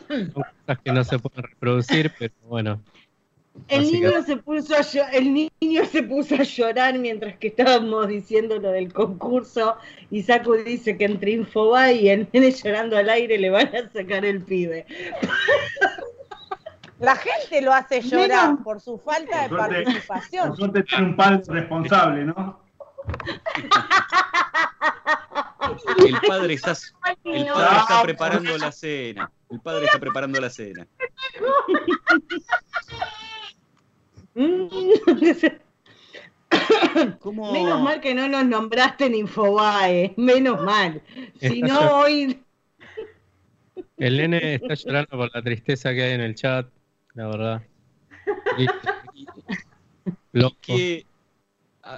Son 0.08 0.30
cosas 0.32 0.78
que 0.84 0.92
no 0.92 1.04
se 1.04 1.18
pueden 1.18 1.42
reproducir, 1.50 2.12
pero 2.18 2.34
bueno. 2.42 2.80
El 3.66 3.82
niño, 3.90 4.12
que- 4.12 4.22
se 4.22 4.36
puso 4.36 4.74
a 4.76 4.80
llo- 4.82 5.08
el 5.12 5.34
niño 5.60 5.84
se 5.90 6.04
puso 6.04 6.36
a 6.36 6.44
llorar 6.44 6.96
mientras 6.98 7.36
que 7.38 7.48
estábamos 7.48 8.06
diciendo 8.06 8.56
lo 8.58 8.70
del 8.70 8.92
concurso 8.92 9.76
y 10.12 10.22
Saku 10.22 10.52
dice 10.54 10.96
que 10.96 11.04
entre 11.06 11.32
Infobae 11.32 11.94
y 11.94 12.08
el 12.08 12.28
nene 12.32 12.52
llorando 12.52 12.96
al 12.96 13.08
aire 13.10 13.36
le 13.36 13.50
van 13.50 13.66
a 13.74 13.90
sacar 13.92 14.24
el 14.24 14.42
pibe. 14.42 14.86
La 17.00 17.16
gente 17.16 17.60
lo 17.62 17.72
hace 17.72 18.00
llorar 18.00 18.56
por 18.62 18.80
su 18.80 18.98
falta 18.98 19.42
de 19.42 19.48
participación. 19.56 20.48
Por 20.48 20.56
suerte 20.56 20.82
tiene 20.84 21.04
un 21.06 21.16
padre 21.16 21.42
responsable, 21.48 22.24
¿no? 22.26 22.60
El 26.06 26.20
padre 26.26 26.54
está, 26.54 26.72
el 27.24 27.46
padre 27.46 27.78
está 27.78 28.02
preparando 28.02 28.58
la 28.58 28.72
cena. 28.72 29.30
El 29.50 29.60
padre 29.60 29.84
está 29.86 29.98
preparando 29.98 30.40
la 30.40 30.50
cena. 30.50 30.86
¿Cómo? 37.20 37.52
Menos 37.52 37.80
mal 37.82 38.00
que 38.00 38.14
no 38.14 38.28
nos 38.28 38.44
nombraste 38.46 39.06
en 39.06 39.14
Infobae, 39.14 40.14
menos 40.16 40.62
mal. 40.62 41.02
Si 41.40 41.60
Está 41.60 41.66
no, 41.66 41.96
hoy 42.00 42.42
El 43.96 44.16
nene 44.16 44.54
está 44.54 44.74
llorando 44.74 45.10
por 45.16 45.30
la 45.34 45.42
tristeza 45.42 45.92
que 45.92 46.02
hay 46.02 46.12
en 46.12 46.20
el 46.22 46.34
chat, 46.34 46.66
la 47.14 47.26
verdad. 47.28 47.62
Loco. 50.32 50.56
¿Qué- 50.66 51.04
a- 51.04 51.17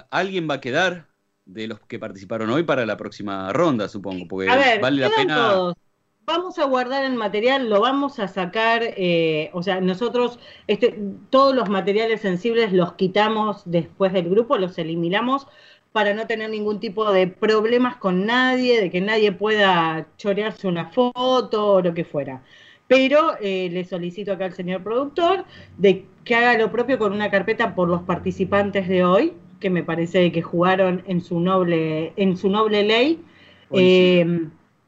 ¿Alguien 0.09 0.47
va 0.49 0.55
a 0.55 0.61
quedar 0.61 1.07
de 1.45 1.67
los 1.67 1.79
que 1.81 1.99
participaron 1.99 2.49
hoy 2.49 2.63
para 2.63 2.85
la 2.85 2.97
próxima 2.97 3.51
ronda, 3.51 3.87
supongo? 3.89 4.27
Porque 4.27 4.49
A 4.49 4.55
ver, 4.55 4.81
vale 4.81 5.01
la 5.01 5.09
pena. 5.09 5.35
todos. 5.35 5.75
Vamos 6.23 6.59
a 6.59 6.65
guardar 6.65 7.03
el 7.03 7.15
material, 7.15 7.67
lo 7.67 7.81
vamos 7.81 8.19
a 8.19 8.27
sacar, 8.27 8.83
eh, 8.83 9.49
o 9.53 9.63
sea, 9.63 9.81
nosotros 9.81 10.39
este, 10.67 10.97
todos 11.29 11.55
los 11.55 11.67
materiales 11.67 12.21
sensibles 12.21 12.71
los 12.71 12.93
quitamos 12.93 13.63
después 13.65 14.13
del 14.13 14.29
grupo, 14.29 14.57
los 14.57 14.77
eliminamos 14.77 15.47
para 15.91 16.13
no 16.13 16.27
tener 16.27 16.49
ningún 16.49 16.79
tipo 16.79 17.11
de 17.11 17.27
problemas 17.27 17.97
con 17.97 18.25
nadie, 18.25 18.79
de 18.79 18.89
que 18.89 19.01
nadie 19.01 19.31
pueda 19.31 20.07
chorearse 20.17 20.67
una 20.67 20.89
foto 20.91 21.73
o 21.73 21.81
lo 21.81 21.93
que 21.93 22.05
fuera. 22.05 22.43
Pero 22.87 23.35
eh, 23.41 23.69
le 23.71 23.83
solicito 23.83 24.31
acá 24.33 24.45
al 24.45 24.53
señor 24.53 24.83
productor 24.83 25.45
de 25.77 26.05
que 26.23 26.35
haga 26.35 26.57
lo 26.57 26.71
propio 26.71 26.97
con 26.97 27.13
una 27.13 27.31
carpeta 27.31 27.73
por 27.75 27.89
los 27.89 28.03
participantes 28.03 28.87
de 28.87 29.03
hoy, 29.03 29.33
que 29.61 29.69
me 29.69 29.83
parece 29.83 30.29
que 30.33 30.41
jugaron 30.41 31.03
en 31.07 31.21
su 31.21 31.39
noble, 31.39 32.11
en 32.17 32.35
su 32.35 32.49
noble 32.49 32.83
ley. 32.83 33.23
Eh, 33.71 34.25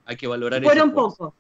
Hay 0.06 0.16
que 0.18 0.28
valorar 0.28 0.62
fueron 0.62 0.90
ese 0.90 0.98
esfuerzo. 0.98 1.18
pocos. 1.18 1.34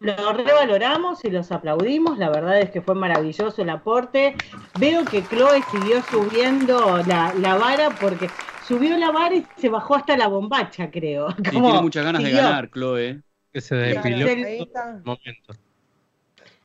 Los 0.00 0.34
revaloramos 0.36 1.24
y 1.26 1.30
los 1.30 1.52
aplaudimos. 1.52 2.18
La 2.18 2.30
verdad 2.30 2.58
es 2.60 2.70
que 2.70 2.80
fue 2.80 2.94
maravilloso 2.94 3.60
el 3.62 3.68
aporte. 3.70 4.34
Veo 4.78 5.04
que 5.04 5.22
Chloe 5.22 5.62
siguió 5.70 6.02
subiendo 6.02 7.02
la, 7.06 7.34
la 7.34 7.56
vara 7.56 7.90
porque 8.00 8.30
subió 8.66 8.96
la 8.96 9.10
vara 9.12 9.36
y 9.36 9.44
se 9.58 9.68
bajó 9.68 9.94
hasta 9.96 10.16
la 10.16 10.26
bombacha, 10.26 10.90
creo. 10.90 11.30
Sí, 11.32 11.42
Como 11.52 11.66
tiene 11.66 11.82
muchas 11.82 12.04
ganas 12.04 12.22
de 12.24 12.30
ganar, 12.30 12.70
Chloe. 12.70 13.20
Que 13.52 13.60
se 13.60 13.74
despiló 13.74 14.26
Ahí 14.26 14.58
está. 14.60 15.00
momento. 15.04 15.52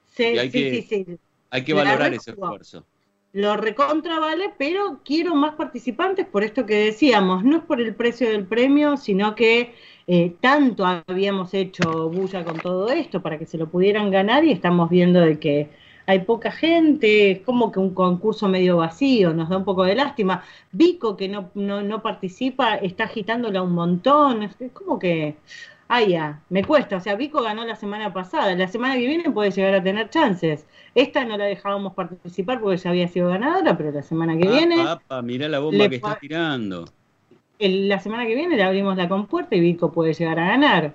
Se- 0.08 0.34
Y 0.34 0.38
hay 0.40 0.50
sí, 0.52 0.60
que- 0.64 0.82
sí, 0.82 1.06
sí. 1.06 1.18
Hay 1.50 1.64
que 1.64 1.74
valorar 1.74 2.14
ese 2.14 2.32
esfuerzo. 2.32 2.86
Lo 3.36 3.58
recontra 3.58 4.18
vale, 4.18 4.54
pero 4.58 5.02
quiero 5.04 5.36
más 5.36 5.56
participantes 5.56 6.26
por 6.26 6.46
esto 6.46 6.66
que 6.66 6.86
decíamos. 6.86 7.44
No 7.44 7.58
es 7.58 7.64
por 7.64 7.82
el 7.82 7.94
precio 7.94 8.30
del 8.30 8.46
premio, 8.46 8.96
sino 8.96 9.36
que 9.36 9.76
eh, 10.08 10.34
tanto 10.40 10.86
habíamos 10.86 11.54
hecho 11.54 12.10
bulla 12.10 12.46
con 12.46 12.62
todo 12.62 12.88
esto 12.88 13.22
para 13.22 13.38
que 13.38 13.46
se 13.46 13.58
lo 13.58 13.68
pudieran 13.68 14.10
ganar 14.10 14.46
y 14.46 14.54
estamos 14.54 14.90
viendo 14.90 15.20
de 15.20 15.38
que 15.38 15.70
hay 16.06 16.20
poca 16.20 16.50
gente, 16.50 17.32
es 17.32 17.40
como 17.42 17.74
que 17.74 17.80
un 17.80 17.94
concurso 17.94 18.48
medio 18.48 18.78
vacío, 18.78 19.34
nos 19.34 19.50
da 19.50 19.58
un 19.58 19.66
poco 19.66 19.84
de 19.84 19.96
lástima. 19.96 20.42
Vico, 20.72 21.18
que 21.18 21.28
no, 21.28 21.52
no, 21.56 21.82
no 21.82 22.02
participa, 22.02 22.76
está 22.76 23.04
agitándola 23.04 23.62
un 23.62 23.74
montón, 23.74 24.44
es 24.44 24.56
como 24.72 24.98
que, 24.98 25.36
ay 25.88 26.10
ya, 26.10 26.42
me 26.50 26.64
cuesta. 26.64 26.98
O 26.98 27.00
sea, 27.00 27.16
Vico 27.16 27.42
ganó 27.42 27.64
la 27.66 27.76
semana 27.76 28.12
pasada, 28.14 28.56
la 28.56 28.68
semana 28.68 28.96
que 28.96 29.08
viene 29.08 29.32
puede 29.32 29.52
llegar 29.52 29.76
a 29.76 29.84
tener 29.84 30.10
chances. 30.10 30.66
Esta 30.96 31.26
no 31.26 31.38
la 31.38 31.46
dejábamos 31.46 31.94
participar 31.94 32.60
porque 32.62 32.78
ya 32.78 32.90
había 32.90 33.08
sido 33.08 33.30
ganadora, 33.30 33.78
pero 33.78 33.92
la 33.92 34.04
semana 34.04 34.38
que 34.38 34.48
viene, 34.48 34.82
Apa, 34.82 35.22
mirá 35.22 35.48
la 35.48 35.60
bomba 35.60 35.90
que 35.90 35.96
estás 35.96 36.20
tirando. 36.20 36.86
el- 37.60 37.88
la 37.90 38.00
semana 38.00 38.26
que 38.26 38.36
viene 38.36 38.56
le 38.58 38.64
abrimos 38.64 38.98
la 38.98 39.08
compuerta 39.10 39.56
y 39.56 39.60
Vico 39.60 39.92
puede 39.92 40.14
llegar 40.14 40.40
a 40.40 40.48
ganar. 40.48 40.94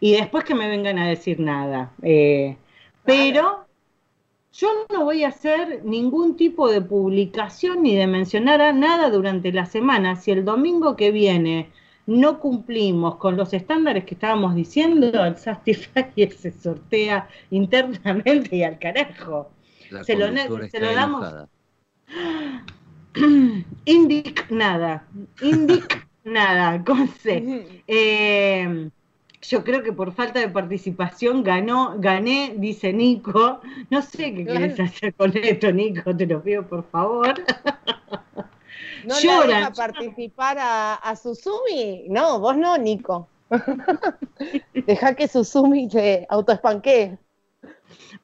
Y 0.00 0.12
después 0.12 0.44
que 0.44 0.54
me 0.54 0.68
vengan 0.68 0.98
a 0.98 1.08
decir 1.08 1.38
nada. 1.40 1.92
Eh, 2.02 2.56
pero 3.04 3.66
yo 4.52 4.68
no 4.92 5.04
voy 5.04 5.24
a 5.24 5.28
hacer 5.28 5.82
ningún 5.84 6.36
tipo 6.36 6.70
de 6.70 6.80
publicación 6.82 7.82
ni 7.82 7.94
de 7.94 8.06
mencionar 8.06 8.60
a 8.60 8.72
nada 8.72 9.10
durante 9.10 9.52
la 9.52 9.64
semana. 9.66 10.16
Si 10.16 10.30
el 10.30 10.44
domingo 10.44 10.96
que 10.96 11.10
viene 11.10 11.68
no 12.06 12.40
cumplimos 12.40 13.16
con 13.16 13.36
los 13.36 13.52
estándares 13.52 14.04
que 14.04 14.14
estábamos 14.14 14.54
diciendo, 14.54 15.24
el 15.24 15.36
Satisfyer 15.36 16.32
se 16.36 16.52
sortea 16.52 17.28
internamente 17.50 18.56
y 18.56 18.62
al 18.62 18.78
carajo. 18.78 19.50
La 19.90 20.04
Se 20.04 20.16
lo, 20.16 20.26
se 20.26 20.64
está 20.64 20.80
lo 20.80 20.94
damos 20.94 21.22
enojada. 21.22 21.48
indignada, 23.84 25.06
indignada, 25.42 26.84
con 26.86 27.08
C. 27.08 27.82
Eh, 27.86 28.90
yo 29.42 29.64
creo 29.64 29.82
que 29.82 29.92
por 29.92 30.12
falta 30.12 30.40
de 30.40 30.48
participación 30.48 31.42
ganó, 31.42 31.96
gané, 31.98 32.54
dice 32.56 32.92
Nico. 32.92 33.60
No 33.90 34.02
sé 34.02 34.34
qué 34.34 34.46
quieres 34.46 34.78
hacer 34.78 35.14
con 35.14 35.36
esto, 35.36 35.72
Nico, 35.72 36.16
te 36.16 36.26
lo 36.26 36.42
pido 36.42 36.66
por 36.66 36.84
favor. 36.84 37.34
¿No 39.02 39.20
Lloran. 39.20 39.48
la 39.50 39.70
deja 39.70 39.74
participar 39.74 40.58
a, 40.58 40.94
a 40.94 41.16
Susumi? 41.16 42.06
No, 42.08 42.40
vos 42.40 42.56
no, 42.56 42.76
Nico. 42.78 43.30
Deja 44.86 45.14
que 45.16 45.28
Susumi 45.28 45.88
te 45.88 46.26
autoespanquee. 46.30 47.18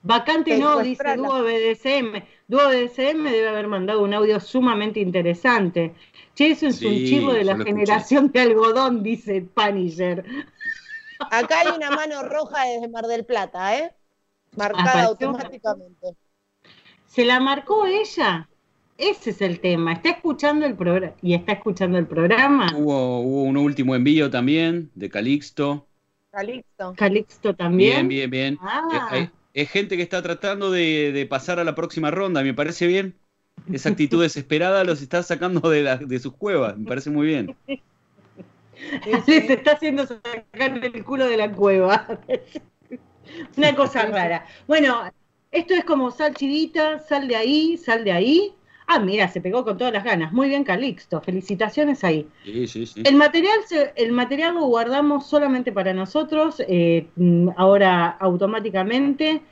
Vacante 0.03 0.57
Te 0.57 0.59
no, 0.59 0.81
dice. 0.81 1.15
Dúo 1.15 1.43
BDSM. 1.43 2.23
Dúo 2.49 2.69
BDSM 2.69 3.25
debe 3.31 3.49
haber 3.49 3.69
mandado 3.69 4.03
un 4.03 4.15
audio 4.15 4.41
sumamente 4.41 5.01
interesante. 5.01 5.95
Che, 6.35 6.51
eso 6.51 6.67
es 6.69 6.77
Sí, 6.79 6.87
un 6.87 7.03
chivo 7.05 7.33
de 7.33 7.45
la 7.45 7.53
escuché. 7.53 7.65
generación 7.65 8.31
de 8.33 8.41
algodón, 8.41 9.03
dice 9.03 9.43
Punisher. 9.43 10.25
Acá 11.31 11.61
hay 11.61 11.71
una 11.71 11.91
mano 11.93 12.23
roja 12.25 12.65
desde 12.65 12.89
Mar 12.89 13.07
del 13.07 13.25
Plata, 13.27 13.77
¿eh? 13.79 13.95
Marcada 14.53 15.07
Apareció. 15.07 15.07
automáticamente. 15.07 16.17
¿Se 17.07 17.25
la 17.25 17.41
marcó 17.41 17.87
ella? 17.87 18.49
Ese 18.99 19.31
es 19.31 19.41
el 19.41 19.61
tema. 19.61 19.93
¿Está 19.93 20.11
escuchando 20.11 20.67
el 20.67 20.75
programa? 20.75 21.15
¿Y 21.23 21.35
está 21.35 21.53
escuchando 21.53 21.97
el 21.99 22.07
programa? 22.07 22.67
Hubo, 22.77 23.21
hubo 23.21 23.43
un 23.45 23.57
último 23.57 23.95
envío 23.95 24.29
también 24.29 24.91
de 24.95 25.09
Calixto. 25.09 25.87
Calixto. 26.33 26.95
Calixto 26.97 27.55
también. 27.55 28.09
Bien, 28.09 28.29
bien, 28.29 28.31
bien. 28.31 28.59
Ah. 28.61 29.09
Eh, 29.15 29.31
es 29.55 29.71
gente 29.71 29.97
que 29.97 30.03
está 30.03 30.21
tratando 30.21 30.71
de, 30.73 31.13
de 31.13 31.27
pasar 31.27 31.59
a 31.61 31.65
la 31.65 31.75
próxima 31.77 32.11
ronda, 32.11 32.43
me 32.43 32.55
parece 32.55 32.87
bien. 32.89 33.15
Esa 33.73 33.91
actitud 33.91 34.21
desesperada 34.23 34.83
los 34.85 35.01
está 35.01 35.23
sacando 35.23 35.71
de, 35.71 35.83
la- 35.85 35.97
de 35.97 36.19
sus 36.19 36.35
cuevas, 36.35 36.77
me 36.77 36.87
parece 36.87 37.11
muy 37.11 37.27
bien. 37.29 37.57
Les 39.27 39.29
está 39.29 39.73
haciendo 39.73 40.07
sacar 40.07 40.85
el 40.85 41.05
culo 41.05 41.27
de 41.27 41.37
la 41.37 41.51
cueva. 41.53 42.19
Una 43.57 43.75
cosa 43.75 44.07
rara. 44.07 44.47
Bueno, 44.67 45.03
esto 45.51 45.75
es 45.75 45.85
como 45.85 46.11
sal 46.11 46.35
chivita, 46.35 46.99
sal 47.01 47.29
de 47.29 47.37
ahí, 47.37 47.77
sal 47.77 48.05
de 48.05 48.13
ahí. 48.13 48.55
Ah, 48.91 48.99
mira, 48.99 49.29
se 49.29 49.41
pegó 49.43 49.65
con 49.65 49.77
todas 49.77 49.93
las 49.93 50.03
ganas. 50.03 50.33
Muy 50.33 50.49
bien, 50.49 50.65
Calixto. 50.65 51.21
Felicitaciones 51.21 52.03
ahí. 52.05 52.27
Sí, 52.45 52.67
sí, 52.67 52.87
sí. 52.87 53.03
El 53.05 53.17
material, 53.17 53.59
se- 53.67 53.93
el 53.97 54.13
material 54.13 54.55
lo 54.55 54.65
guardamos 54.67 55.27
solamente 55.27 55.73
para 55.73 55.93
nosotros, 55.93 56.63
eh, 56.67 57.07
mm, 57.17 57.51
ahora 57.57 58.09
automáticamente. 58.19 59.43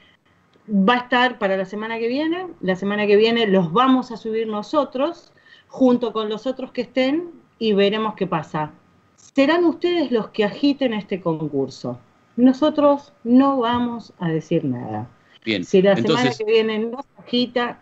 Va 0.69 0.95
a 0.95 0.99
estar 0.99 1.39
para 1.39 1.57
la 1.57 1.65
semana 1.67 1.99
que 1.99 2.09
viene. 2.09 2.47
La 2.61 2.77
semana 2.77 3.07
que 3.07 3.17
viene 3.17 3.47
los 3.47 3.73
vamos 3.73 4.11
a 4.11 4.17
subir 4.17 4.47
nosotros, 4.49 5.33
junto 5.69 6.13
con 6.13 6.29
los 6.31 6.47
otros 6.47 6.73
que 6.73 6.81
estén, 6.81 7.31
y 7.59 7.73
veremos 7.75 8.15
qué 8.15 8.27
pasa. 8.27 8.73
Serán 9.17 9.65
ustedes 9.67 10.11
los 10.11 10.29
que 10.31 10.45
agiten 10.45 10.95
este 10.95 11.21
concurso. 11.21 11.99
Nosotros 12.37 13.13
no 13.23 13.59
vamos 13.59 14.13
a 14.19 14.29
decir 14.31 14.65
nada. 14.65 15.09
Bien. 15.45 15.63
Si 15.65 15.81
la 15.83 15.95
semana 15.97 16.31
que 16.37 16.45
viene 16.45 16.79
no 16.81 17.03
se 17.03 17.23
agita, 17.23 17.81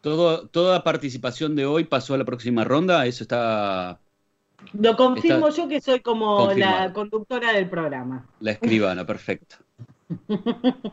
todo, 0.00 0.48
toda 0.48 0.84
participación 0.84 1.56
de 1.56 1.66
hoy 1.66 1.84
pasó 1.84 2.14
a 2.14 2.18
la 2.18 2.24
próxima 2.24 2.64
ronda, 2.64 3.06
eso 3.06 3.24
está 3.24 4.00
lo 4.72 4.96
confirmo 4.96 5.48
Está 5.48 5.62
yo 5.62 5.68
que 5.68 5.80
soy 5.80 6.00
como 6.00 6.50
la 6.52 6.92
conductora 6.92 7.52
del 7.52 7.68
programa. 7.68 8.26
la 8.40 8.52
escribana, 8.52 9.06
perfecto. 9.06 9.56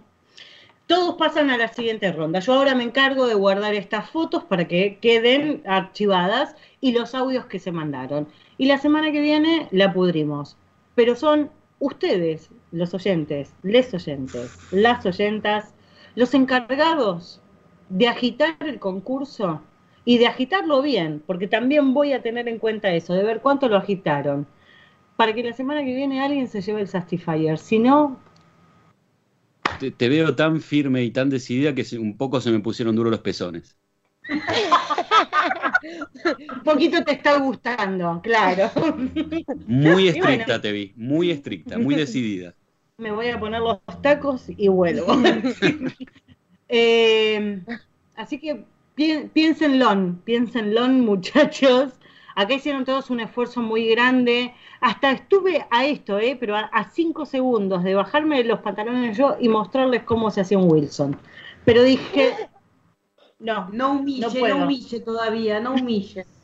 Todos 0.87 1.15
pasan 1.15 1.49
a 1.49 1.57
la 1.57 1.67
siguiente 1.67 2.11
ronda. 2.11 2.39
Yo 2.39 2.53
ahora 2.53 2.75
me 2.75 2.83
encargo 2.83 3.25
de 3.25 3.33
guardar 3.33 3.73
estas 3.73 4.09
fotos 4.11 4.43
para 4.43 4.67
que 4.67 4.99
queden 4.99 5.63
archivadas 5.65 6.55
y 6.79 6.91
los 6.91 7.15
audios 7.15 7.47
que 7.47 7.57
se 7.57 7.71
mandaron. 7.71 8.27
Y 8.59 8.67
la 8.67 8.77
semana 8.77 9.11
que 9.11 9.19
viene 9.19 9.67
la 9.71 9.91
pudrimos. 9.93 10.57
Pero 10.93 11.15
son 11.15 11.49
ustedes, 11.79 12.51
los 12.71 12.93
oyentes, 12.93 13.51
les 13.63 13.91
oyentes, 13.95 14.59
las 14.71 15.03
oyentas, 15.07 15.73
los 16.13 16.35
encargados 16.35 17.41
de 17.89 18.07
agitar 18.07 18.55
el 18.61 18.79
concurso 18.79 19.61
y 20.05 20.17
de 20.19 20.27
agitarlo 20.27 20.81
bien, 20.81 21.21
porque 21.25 21.47
también 21.47 21.93
voy 21.93 22.13
a 22.13 22.21
tener 22.21 22.47
en 22.47 22.59
cuenta 22.59 22.93
eso, 22.93 23.13
de 23.13 23.23
ver 23.23 23.41
cuánto 23.41 23.67
lo 23.69 23.77
agitaron, 23.77 24.47
para 25.17 25.33
que 25.33 25.43
la 25.43 25.53
semana 25.53 25.83
que 25.85 25.95
viene 25.95 26.21
alguien 26.21 26.47
se 26.49 26.61
lleve 26.61 26.81
el 26.81 26.87
Sastifier. 26.89 27.57
Si 27.59 27.79
no, 27.79 28.19
Te, 29.77 29.91
te 29.91 30.09
veo 30.09 30.35
tan 30.35 30.59
firme 30.61 31.03
y 31.03 31.11
tan 31.11 31.29
decidida 31.29 31.75
que 31.75 31.85
un 31.99 32.17
poco 32.17 32.39
se 32.41 32.51
me 32.51 32.59
pusieron 32.61 32.95
duros 32.95 33.11
los 33.11 33.21
pezones. 33.21 33.77
un 36.55 36.63
poquito 36.63 37.03
te 37.03 37.13
está 37.13 37.37
gustando, 37.39 38.19
claro. 38.23 38.71
Muy 39.65 40.07
estricta 40.07 40.45
bueno. 40.45 40.61
te 40.61 40.71
vi, 40.71 40.93
muy 40.95 41.29
estricta, 41.31 41.77
muy 41.77 41.95
decidida. 41.95 42.55
me 42.97 43.11
voy 43.11 43.29
a 43.29 43.39
poner 43.39 43.61
los 43.61 43.79
tacos 44.01 44.45
y 44.49 44.67
vuelvo. 44.67 45.07
Eh, 46.77 47.61
así 48.15 48.39
que 48.39 48.65
pi- 48.95 49.29
piénsenlo, 49.33 50.15
piénsenlo, 50.23 50.87
muchachos. 50.89 51.93
Acá 52.35 52.53
hicieron 52.53 52.83
todos 52.83 53.09
un 53.09 53.21
esfuerzo 53.21 53.61
muy 53.61 53.87
grande. 53.87 54.53
Hasta 54.81 55.11
estuve 55.11 55.65
a 55.71 55.85
esto, 55.85 56.19
eh, 56.19 56.35
pero 56.37 56.55
a, 56.57 56.61
a 56.61 56.89
cinco 56.91 57.25
segundos 57.25 57.83
de 57.83 57.95
bajarme 57.95 58.43
los 58.43 58.59
pantalones 58.59 59.17
yo 59.17 59.37
y 59.39 59.47
mostrarles 59.47 60.03
cómo 60.03 60.29
se 60.31 60.41
hacía 60.41 60.57
un 60.57 60.69
Wilson. 60.69 61.17
Pero 61.63 61.81
dije, 61.81 62.33
no, 63.39 63.69
No 63.71 63.91
humille, 63.91 64.21
no 64.21 64.57
no, 64.57 64.63
humille 64.65 64.99
todavía, 64.99 65.59
no 65.59 65.73
humille. 65.73 66.25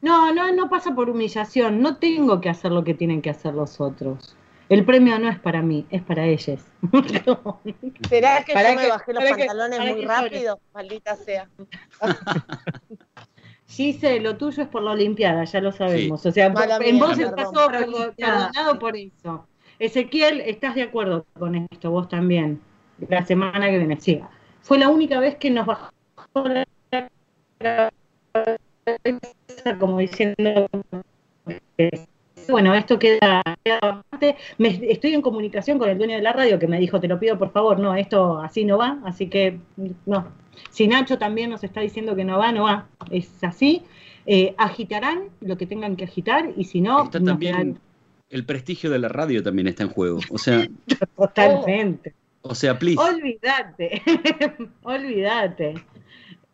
No, 0.00 0.32
no, 0.32 0.52
no 0.52 0.68
pasa 0.70 0.94
por 0.94 1.10
humillación. 1.10 1.80
No 1.82 1.96
tengo 1.96 2.40
que 2.40 2.48
hacer 2.48 2.70
lo 2.70 2.84
que 2.84 2.94
tienen 2.94 3.20
que 3.20 3.30
hacer 3.30 3.54
los 3.54 3.80
otros. 3.80 4.36
El 4.68 4.84
premio 4.84 5.18
no 5.18 5.28
es 5.30 5.38
para 5.38 5.62
mí, 5.62 5.86
es 5.90 6.02
para 6.02 6.26
ellos. 6.26 6.60
¿Será 8.08 8.44
que 8.44 8.52
Para 8.52 8.70
yo 8.70 8.76
me 8.76 8.82
que- 8.82 8.88
bajé 8.90 9.12
los 9.14 9.24
que- 9.24 9.30
pantalones 9.30 9.80
muy 9.80 10.00
que 10.00 10.06
rápido? 10.06 10.60
Maldita 10.74 11.16
sea. 11.16 11.48
Gise, 13.66 14.20
lo 14.20 14.36
tuyo 14.36 14.62
es 14.62 14.68
por 14.68 14.82
la 14.82 14.92
Olimpiada, 14.92 15.44
ya 15.44 15.60
lo 15.60 15.72
sabemos. 15.72 16.22
Sí. 16.22 16.28
O 16.28 16.32
sea, 16.32 16.48
Mala 16.50 16.76
en 16.82 16.94
mía, 16.96 17.04
vos 17.04 17.18
estás 17.18 17.50
perdonado 17.52 18.78
por 18.78 18.96
eso. 18.96 19.46
Ezequiel, 19.78 20.40
¿estás 20.40 20.74
de 20.74 20.82
acuerdo 20.82 21.24
con 21.38 21.54
esto? 21.54 21.90
Vos 21.90 22.08
también. 22.08 22.60
La 23.08 23.24
semana 23.24 23.68
que 23.70 23.78
viene, 23.78 24.00
sí. 24.00 24.20
Fue 24.62 24.78
la 24.78 24.88
única 24.88 25.20
vez 25.20 25.36
que 25.36 25.50
nos 25.50 25.66
bajó 25.66 25.90
la 26.34 26.66
cabeza, 27.58 27.90
como 29.78 29.98
diciendo 29.98 30.66
que, 31.76 32.08
bueno, 32.48 32.74
esto 32.74 32.98
queda, 32.98 33.42
queda 33.64 33.78
bastante. 33.80 34.36
Me- 34.58 34.80
estoy 34.90 35.14
en 35.14 35.22
comunicación 35.22 35.78
con 35.78 35.88
el 35.88 35.98
dueño 35.98 36.16
de 36.16 36.22
la 36.22 36.32
radio 36.32 36.58
que 36.58 36.66
me 36.66 36.78
dijo, 36.80 37.00
te 37.00 37.08
lo 37.08 37.18
pido 37.18 37.38
por 37.38 37.52
favor, 37.52 37.78
no, 37.78 37.94
esto 37.94 38.38
así 38.40 38.64
no 38.64 38.78
va, 38.78 38.98
así 39.04 39.28
que 39.28 39.58
no. 40.06 40.28
Si 40.70 40.88
Nacho 40.88 41.18
también 41.18 41.50
nos 41.50 41.62
está 41.62 41.80
diciendo 41.80 42.16
que 42.16 42.24
no 42.24 42.38
va, 42.38 42.52
no 42.52 42.64
va, 42.64 42.88
es 43.10 43.42
así. 43.44 43.82
Eh, 44.26 44.54
agitarán 44.58 45.28
lo 45.40 45.56
que 45.56 45.66
tengan 45.66 45.96
que 45.96 46.04
agitar 46.04 46.50
y 46.56 46.64
si 46.64 46.80
no, 46.80 47.04
Está 47.04 47.20
también 47.22 47.78
el 48.30 48.44
prestigio 48.44 48.90
de 48.90 48.98
la 48.98 49.08
radio 49.08 49.42
también 49.42 49.68
está 49.68 49.84
en 49.84 49.90
juego. 49.90 50.20
O 50.30 50.38
sea, 50.38 50.66
totalmente. 51.16 52.14
o 52.42 52.54
sea, 52.54 52.78
please. 52.78 53.00
Olvídate, 53.00 54.02
olvídate. 54.82 55.74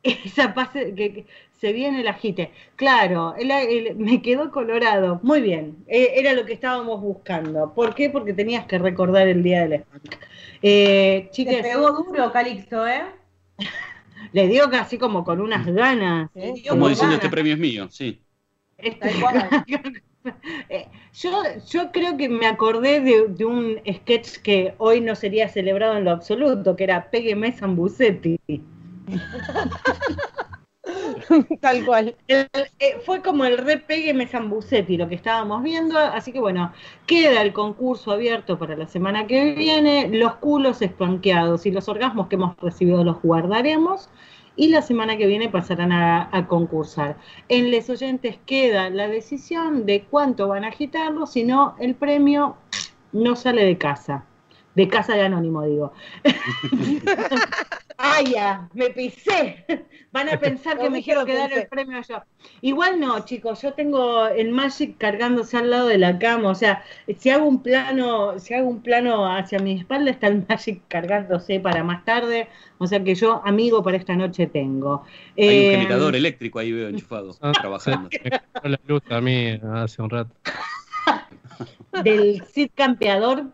Esa 0.02 0.52
pase 0.52 0.94
que 0.94 1.26
se 1.60 1.72
viene 1.72 2.00
el 2.00 2.08
agite. 2.08 2.50
Claro, 2.76 3.34
el- 3.36 3.50
el- 3.50 3.96
me 3.96 4.20
quedó 4.22 4.50
colorado. 4.50 5.20
Muy 5.22 5.40
bien, 5.40 5.76
eh, 5.86 6.12
era 6.16 6.32
lo 6.32 6.44
que 6.44 6.52
estábamos 6.52 7.00
buscando. 7.00 7.72
¿Por 7.74 7.94
qué? 7.94 8.10
Porque 8.10 8.32
tenías 8.32 8.66
que 8.66 8.78
recordar 8.78 9.28
el 9.28 9.42
día 9.42 9.66
del 9.66 9.80
Spank. 9.82 10.14
Eh, 10.62 11.30
Te 11.34 11.62
pegó 11.62 11.92
duro, 11.92 12.32
Calixto, 12.32 12.86
¿eh? 12.86 13.02
le 14.32 14.48
dio 14.48 14.68
casi 14.70 14.98
como 14.98 15.24
con 15.24 15.40
unas 15.40 15.66
ganas. 15.66 16.30
Como 16.68 16.88
diciendo, 16.88 17.16
este 17.16 17.28
premio 17.28 17.54
es 17.54 17.58
mío, 17.58 17.88
sí. 17.90 18.20
Eh, 20.70 20.86
yo, 21.12 21.42
yo 21.70 21.92
creo 21.92 22.16
que 22.16 22.30
me 22.30 22.46
acordé 22.46 23.00
de, 23.00 23.28
de 23.28 23.44
un 23.44 23.78
sketch 23.86 24.38
que 24.38 24.74
hoy 24.78 25.02
no 25.02 25.14
sería 25.14 25.50
celebrado 25.50 25.98
en 25.98 26.04
lo 26.04 26.12
absoluto, 26.12 26.76
que 26.76 26.84
era 26.84 27.10
Pégueme 27.10 27.52
Zambucetti. 27.52 28.40
Tal 31.60 31.84
cual. 31.84 32.16
El- 32.28 32.48
eh, 32.78 33.00
fue 33.04 33.22
como 33.22 33.44
el 33.44 33.58
re 33.58 33.78
Pégueme 33.78 34.26
Zambucetti 34.26 34.96
lo 34.96 35.08
que 35.08 35.14
estábamos 35.14 35.62
viendo, 35.62 35.98
así 35.98 36.32
que 36.32 36.40
bueno, 36.40 36.72
queda 37.06 37.42
el 37.42 37.52
concurso 37.52 38.12
abierto 38.12 38.58
para 38.58 38.76
la 38.76 38.86
semana 38.86 39.26
que 39.26 39.54
viene, 39.54 40.08
los 40.08 40.36
culos 40.36 40.82
espanqueados 40.82 41.66
y 41.66 41.70
los 41.70 41.88
orgasmos 41.88 42.28
que 42.28 42.36
hemos 42.36 42.56
recibido 42.58 43.02
los 43.04 43.20
guardaremos 43.22 44.10
y 44.56 44.68
la 44.68 44.82
semana 44.82 45.16
que 45.16 45.26
viene 45.26 45.48
pasarán 45.48 45.90
a, 45.92 46.28
a 46.30 46.46
concursar. 46.46 47.16
En 47.48 47.70
Les 47.70 47.88
Oyentes 47.90 48.38
queda 48.46 48.90
la 48.90 49.08
decisión 49.08 49.86
de 49.86 50.04
cuánto 50.04 50.48
van 50.48 50.64
a 50.64 50.68
agitarlo, 50.68 51.26
si 51.26 51.44
no, 51.44 51.74
el 51.80 51.94
premio 51.94 52.56
no 53.12 53.36
sale 53.36 53.64
de 53.64 53.78
casa. 53.78 54.26
De 54.74 54.88
casa 54.88 55.14
de 55.14 55.22
anónimo, 55.22 55.62
digo. 55.64 55.92
¡Ay, 57.96 58.32
ya! 58.34 58.68
¡Me 58.74 58.90
pisé! 58.90 59.64
Van 60.10 60.28
a 60.28 60.38
pensar 60.38 60.76
que 60.78 60.84
No, 60.84 60.90
me 60.90 61.02
quiero 61.02 61.24
quedar 61.24 61.48
pensé. 61.48 61.62
el 61.62 61.68
premio 61.68 62.00
yo. 62.02 62.22
Igual 62.60 62.98
no, 63.00 63.24
chicos, 63.24 63.62
yo 63.62 63.72
tengo 63.74 64.26
el 64.26 64.50
Magic 64.50 64.96
cargándose 64.98 65.56
al 65.56 65.70
lado 65.70 65.86
de 65.88 65.98
la 65.98 66.18
cama, 66.18 66.50
o 66.50 66.54
sea, 66.54 66.82
si 67.18 67.30
hago 67.30 67.46
un 67.46 67.62
plano, 67.62 68.38
si 68.38 68.54
hago 68.54 68.68
un 68.68 68.82
plano 68.82 69.26
hacia 69.32 69.58
mi 69.60 69.78
espalda 69.78 70.10
está 70.10 70.26
el 70.26 70.44
Magic 70.48 70.82
cargándose 70.88 71.60
para 71.60 71.84
más 71.84 72.04
tarde, 72.04 72.48
o 72.78 72.86
sea 72.88 73.02
que 73.02 73.14
yo 73.14 73.42
amigo 73.44 73.82
para 73.82 73.96
esta 73.96 74.16
noche 74.16 74.46
tengo. 74.48 75.04
Hay 75.36 75.44
un 75.46 75.52
Eh, 75.54 75.70
generador 75.78 76.16
eléctrico 76.16 76.58
ahí 76.58 76.72
veo 76.72 76.88
enchufado, 76.88 77.32
trabajando. 77.60 78.08
Me 78.62 78.68
la 78.70 78.80
luz 78.86 79.02
a 79.10 79.20
mí 79.20 79.58
hace 79.72 80.02
un 80.02 80.10
rato. 80.10 80.34
del 82.02 82.42
Cid 82.52 82.70
Campeador. 82.74 83.46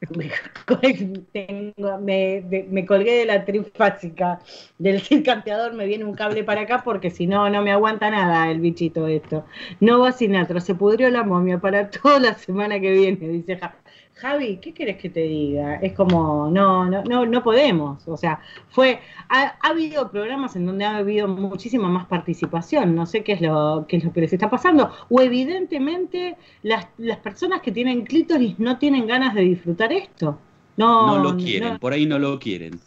Tengo- 1.32 1.98
me, 2.00 2.40
de- 2.42 2.66
me 2.70 2.86
colgué 2.86 3.18
de 3.18 3.26
la 3.26 3.44
trifásica 3.44 4.40
del 4.78 5.00
Cid 5.02 5.24
Campeador, 5.24 5.74
me 5.74 5.86
viene 5.86 6.04
un 6.04 6.14
cable 6.14 6.42
para 6.44 6.62
acá 6.62 6.82
porque 6.84 7.10
si 7.10 7.26
no, 7.26 7.50
no 7.50 7.62
me 7.62 7.72
aguanta 7.72 8.10
nada 8.10 8.50
el 8.50 8.60
bichito 8.60 9.06
esto. 9.06 9.44
No 9.80 10.00
va 10.00 10.12
sin 10.12 10.36
otro, 10.36 10.60
se 10.60 10.74
pudrió 10.74 11.10
la 11.10 11.22
momia 11.24 11.58
para 11.58 11.90
toda 11.90 12.18
la 12.20 12.34
semana 12.34 12.80
que 12.80 12.90
viene, 12.92 13.28
dice 13.28 13.58
Ja- 13.58 13.74
Javi, 14.20 14.58
¿qué 14.58 14.74
querés 14.74 14.98
que 14.98 15.08
te 15.10 15.20
diga? 15.20 15.76
Es 15.76 15.94
como, 15.94 16.50
no, 16.50 16.84
no, 16.90 17.02
no, 17.04 17.24
no 17.26 17.42
podemos. 17.42 18.06
O 18.06 18.16
sea, 18.16 18.40
fue, 18.68 19.00
ha, 19.28 19.56
ha 19.62 19.68
habido 19.70 20.10
programas 20.10 20.54
en 20.56 20.66
donde 20.66 20.84
ha 20.84 20.96
habido 20.98 21.26
muchísima 21.28 21.88
más 21.88 22.06
participación. 22.06 22.94
No 22.94 23.06
sé 23.06 23.24
qué 23.24 23.32
es 23.32 23.40
lo, 23.40 23.86
qué 23.88 23.96
es 23.96 24.04
lo 24.04 24.12
que 24.12 24.20
les 24.20 24.32
está 24.32 24.50
pasando. 24.50 24.90
O 25.08 25.20
evidentemente 25.22 26.36
las, 26.62 26.86
las 26.98 27.18
personas 27.18 27.62
que 27.62 27.72
tienen 27.72 28.04
clítoris 28.04 28.58
no 28.58 28.78
tienen 28.78 29.06
ganas 29.06 29.34
de 29.34 29.42
disfrutar 29.42 29.92
esto. 29.92 30.38
No, 30.76 31.16
No 31.16 31.18
lo 31.18 31.36
quieren, 31.36 31.74
no. 31.74 31.78
por 31.78 31.92
ahí 31.92 32.06
no 32.06 32.18
lo 32.18 32.38
quieren. 32.38 32.80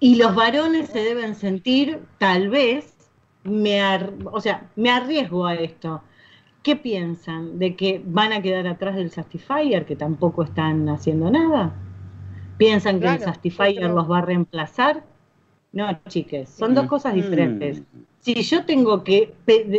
Y 0.00 0.16
los 0.16 0.34
varones 0.34 0.88
se 0.90 1.00
deben 1.00 1.34
sentir, 1.34 2.00
tal 2.18 2.48
vez, 2.50 2.94
me 3.44 3.80
ar- 3.80 4.14
o 4.32 4.40
sea, 4.40 4.70
me 4.76 4.90
arriesgo 4.90 5.46
a 5.46 5.54
esto. 5.54 6.02
¿Qué 6.66 6.74
piensan? 6.76 7.42
¿De 7.60 7.76
que 7.76 7.90
van 8.04 8.32
a 8.32 8.42
quedar 8.42 8.66
atrás 8.66 8.96
del 8.96 9.10
Sastifier, 9.10 9.86
que 9.86 9.96
tampoco 9.96 10.42
están 10.42 10.88
haciendo 10.88 11.30
nada? 11.30 11.64
¿Piensan 12.58 13.00
que 13.00 13.08
el 13.08 13.20
yo 13.74 13.74
creo- 13.74 13.96
los 13.96 14.10
va 14.10 14.18
a 14.18 14.22
reemplazar? 14.22 15.04
No, 15.72 15.86
chiques, 16.08 16.50
son 16.50 16.74
dos 16.74 16.86
cosas 16.86 17.14
Mm. 17.14 17.20
diferentes. 17.22 17.82
Si 18.20 18.34
yo 18.42 18.64
tengo 18.66 19.04
que 19.04 19.34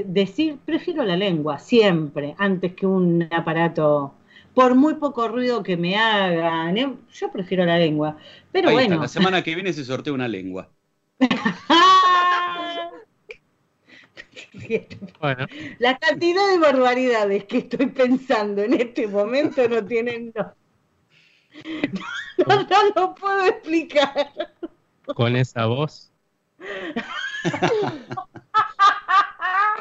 decir, 0.07 0.59
prefiero 0.65 1.03
la 1.03 1.18
lengua, 1.18 1.59
siempre, 1.59 2.35
antes 2.39 2.73
que 2.76 2.88
un 2.88 3.27
aparato, 3.31 4.14
por 4.55 4.76
muy 4.76 4.95
poco 4.95 5.27
ruido 5.30 5.64
que 5.64 5.77
me 5.77 5.97
hagan, 5.97 6.77
¿eh? 6.77 6.93
yo 7.14 7.31
prefiero 7.31 7.65
la 7.65 7.77
lengua. 7.80 8.18
Pero 8.53 8.69
Ahí 8.69 8.77
bueno, 8.77 8.95
está, 8.95 8.97
la 8.97 9.07
semana 9.07 9.43
que 9.43 9.55
viene 9.55 9.73
se 9.73 9.84
sortea 9.85 10.14
una 10.14 10.27
lengua. 10.27 10.72
Bueno, 15.19 15.45
La 15.79 15.97
cantidad 15.97 16.49
de 16.51 16.57
barbaridades 16.59 17.45
que 17.45 17.59
estoy 17.59 17.88
pensando 17.88 18.61
en 18.63 18.73
este 18.73 19.07
momento 19.07 19.67
no 19.67 19.84
tienen. 19.85 20.34
No, 20.35 20.53
no, 22.45 22.63
no 22.63 22.89
lo 22.95 23.15
puedo 23.15 23.45
explicar. 23.45 24.31
con 25.15 25.35
esa 25.35 25.65
voz. 25.65 26.11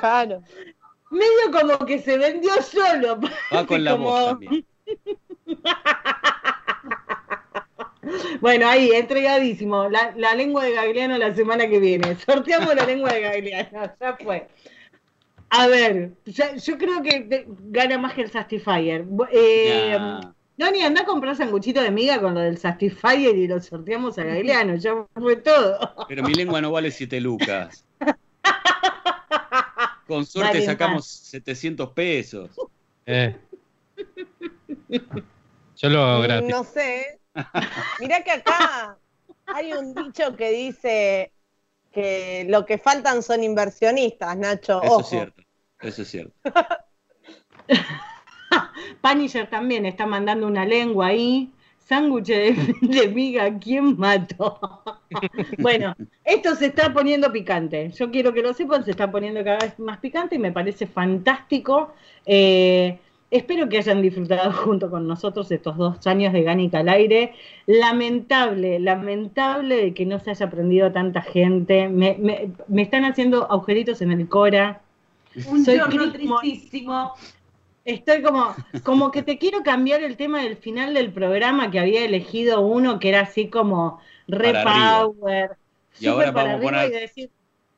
Claro. 0.00 0.42
Medio 1.10 1.52
como 1.52 1.86
que 1.86 1.98
se 2.00 2.18
vendió 2.18 2.50
solo. 2.62 3.20
Va 3.54 3.66
con 3.66 3.82
la 3.84 3.92
Como- 3.92 4.04
voz 4.10 4.28
también. 4.30 4.66
Bueno, 8.40 8.68
ahí, 8.68 8.90
entregadísimo. 8.92 9.88
La, 9.88 10.12
la 10.16 10.34
lengua 10.34 10.64
de 10.64 10.72
Gagliano 10.72 11.18
la 11.18 11.34
semana 11.34 11.68
que 11.68 11.78
viene. 11.80 12.16
Sorteamos 12.16 12.74
la 12.74 12.86
lengua 12.86 13.12
de 13.12 13.20
Gagliano. 13.20 13.92
Ya 14.00 14.16
fue. 14.16 14.48
A 15.50 15.66
ver, 15.68 16.12
ya- 16.24 16.56
yo 16.56 16.76
creo 16.76 17.02
que 17.02 17.46
gana 17.46 17.98
más 17.98 18.14
que 18.14 18.22
el 18.22 18.30
eh, 19.32 19.96
Nah. 19.98 20.32
No, 20.58 20.70
ni 20.70 20.80
anda 20.80 21.02
a 21.02 21.04
comprar 21.04 21.36
sanguchito 21.36 21.82
de 21.82 21.90
miga 21.90 22.18
con 22.20 22.34
lo 22.34 22.40
del 22.40 22.56
Satisfyer 22.56 23.36
y 23.36 23.46
lo 23.46 23.60
sorteamos 23.60 24.18
a 24.18 24.24
Gagliano, 24.24 24.76
ya 24.76 24.94
fue 25.14 25.36
todo. 25.36 26.06
Pero 26.08 26.22
mi 26.22 26.32
lengua 26.32 26.62
no 26.62 26.72
vale 26.72 26.90
7 26.90 27.20
lucas. 27.20 27.84
Con 30.06 30.24
suerte 30.24 30.54
Vale 30.54 30.66
sacamos 30.66 30.96
más. 30.96 31.06
700 31.06 31.90
pesos. 31.90 32.50
Eh. 33.04 33.36
Yo 35.76 35.88
lo 35.90 36.02
hago 36.02 36.22
gratis. 36.22 36.48
No 36.50 36.64
sé. 36.64 37.18
Mirá 38.00 38.22
que 38.22 38.32
acá 38.32 38.98
hay 39.46 39.72
un 39.72 39.94
dicho 39.94 40.36
que 40.36 40.50
dice 40.50 41.32
que 41.92 42.46
lo 42.48 42.66
que 42.66 42.78
faltan 42.78 43.22
son 43.22 43.42
inversionistas, 43.42 44.36
Nacho. 44.36 44.82
Eso 44.82 44.92
Ojo. 44.92 45.00
es 45.00 45.08
cierto. 45.08 45.42
Eso 45.80 46.02
es 46.02 46.08
cierto. 46.08 46.34
Punisher 49.00 49.48
también 49.48 49.86
está 49.86 50.06
mandando 50.06 50.46
una 50.46 50.64
lengua 50.64 51.08
ahí. 51.08 51.52
Sándwich 51.78 52.26
de, 52.26 52.74
de 52.80 53.08
miga, 53.08 53.58
¿quién 53.60 53.96
mató? 53.96 54.82
bueno, 55.58 55.94
esto 56.24 56.56
se 56.56 56.66
está 56.66 56.92
poniendo 56.92 57.30
picante. 57.30 57.92
Yo 57.92 58.10
quiero 58.10 58.34
que 58.34 58.42
lo 58.42 58.52
sepan, 58.54 58.84
se 58.84 58.90
está 58.90 59.08
poniendo 59.08 59.44
cada 59.44 59.58
vez 59.58 59.78
más 59.78 59.98
picante 59.98 60.34
y 60.34 60.40
me 60.40 60.50
parece 60.50 60.88
fantástico. 60.88 61.94
Eh, 62.24 62.98
espero 63.30 63.68
que 63.68 63.78
hayan 63.78 64.02
disfrutado 64.02 64.52
junto 64.64 64.90
con 64.90 65.06
nosotros 65.06 65.50
estos 65.50 65.76
dos 65.76 66.06
años 66.06 66.32
de 66.32 66.42
Gánica 66.42 66.80
al 66.80 66.88
aire. 66.88 67.34
Lamentable, 67.66 68.78
lamentable 68.80 69.76
de 69.76 69.94
que 69.94 70.06
no 70.06 70.18
se 70.20 70.30
haya 70.30 70.46
aprendido 70.46 70.92
tanta 70.92 71.22
gente. 71.22 71.88
Me, 71.88 72.16
me- 72.18 72.52
me 72.68 72.82
están 72.82 73.04
haciendo 73.04 73.50
agujeritos 73.50 74.00
en 74.02 74.12
el 74.12 74.28
Cora. 74.28 74.82
Un 75.44 75.64
Soy 75.64 75.78
tristísimo. 75.88 77.12
Estoy 77.84 78.22
como, 78.22 78.54
como 78.82 79.10
que 79.12 79.22
te 79.22 79.38
quiero 79.38 79.62
cambiar 79.62 80.02
el 80.02 80.16
tema 80.16 80.42
del 80.42 80.56
final 80.56 80.94
del 80.94 81.12
programa 81.12 81.70
que 81.70 81.78
había 81.78 82.04
elegido 82.04 82.60
uno 82.60 82.98
que 82.98 83.10
era 83.10 83.20
así 83.20 83.48
como 83.48 84.00
re 84.26 84.52
Para 84.52 84.62
arriba. 84.62 85.02
power. 85.04 85.50
Y 85.98 86.06
ahora 86.08 86.32
vamos 86.32 86.54
a 86.54 86.56
arriba 86.56 86.60
poner 86.62 86.88
y 86.88 86.90
decir, 86.90 87.30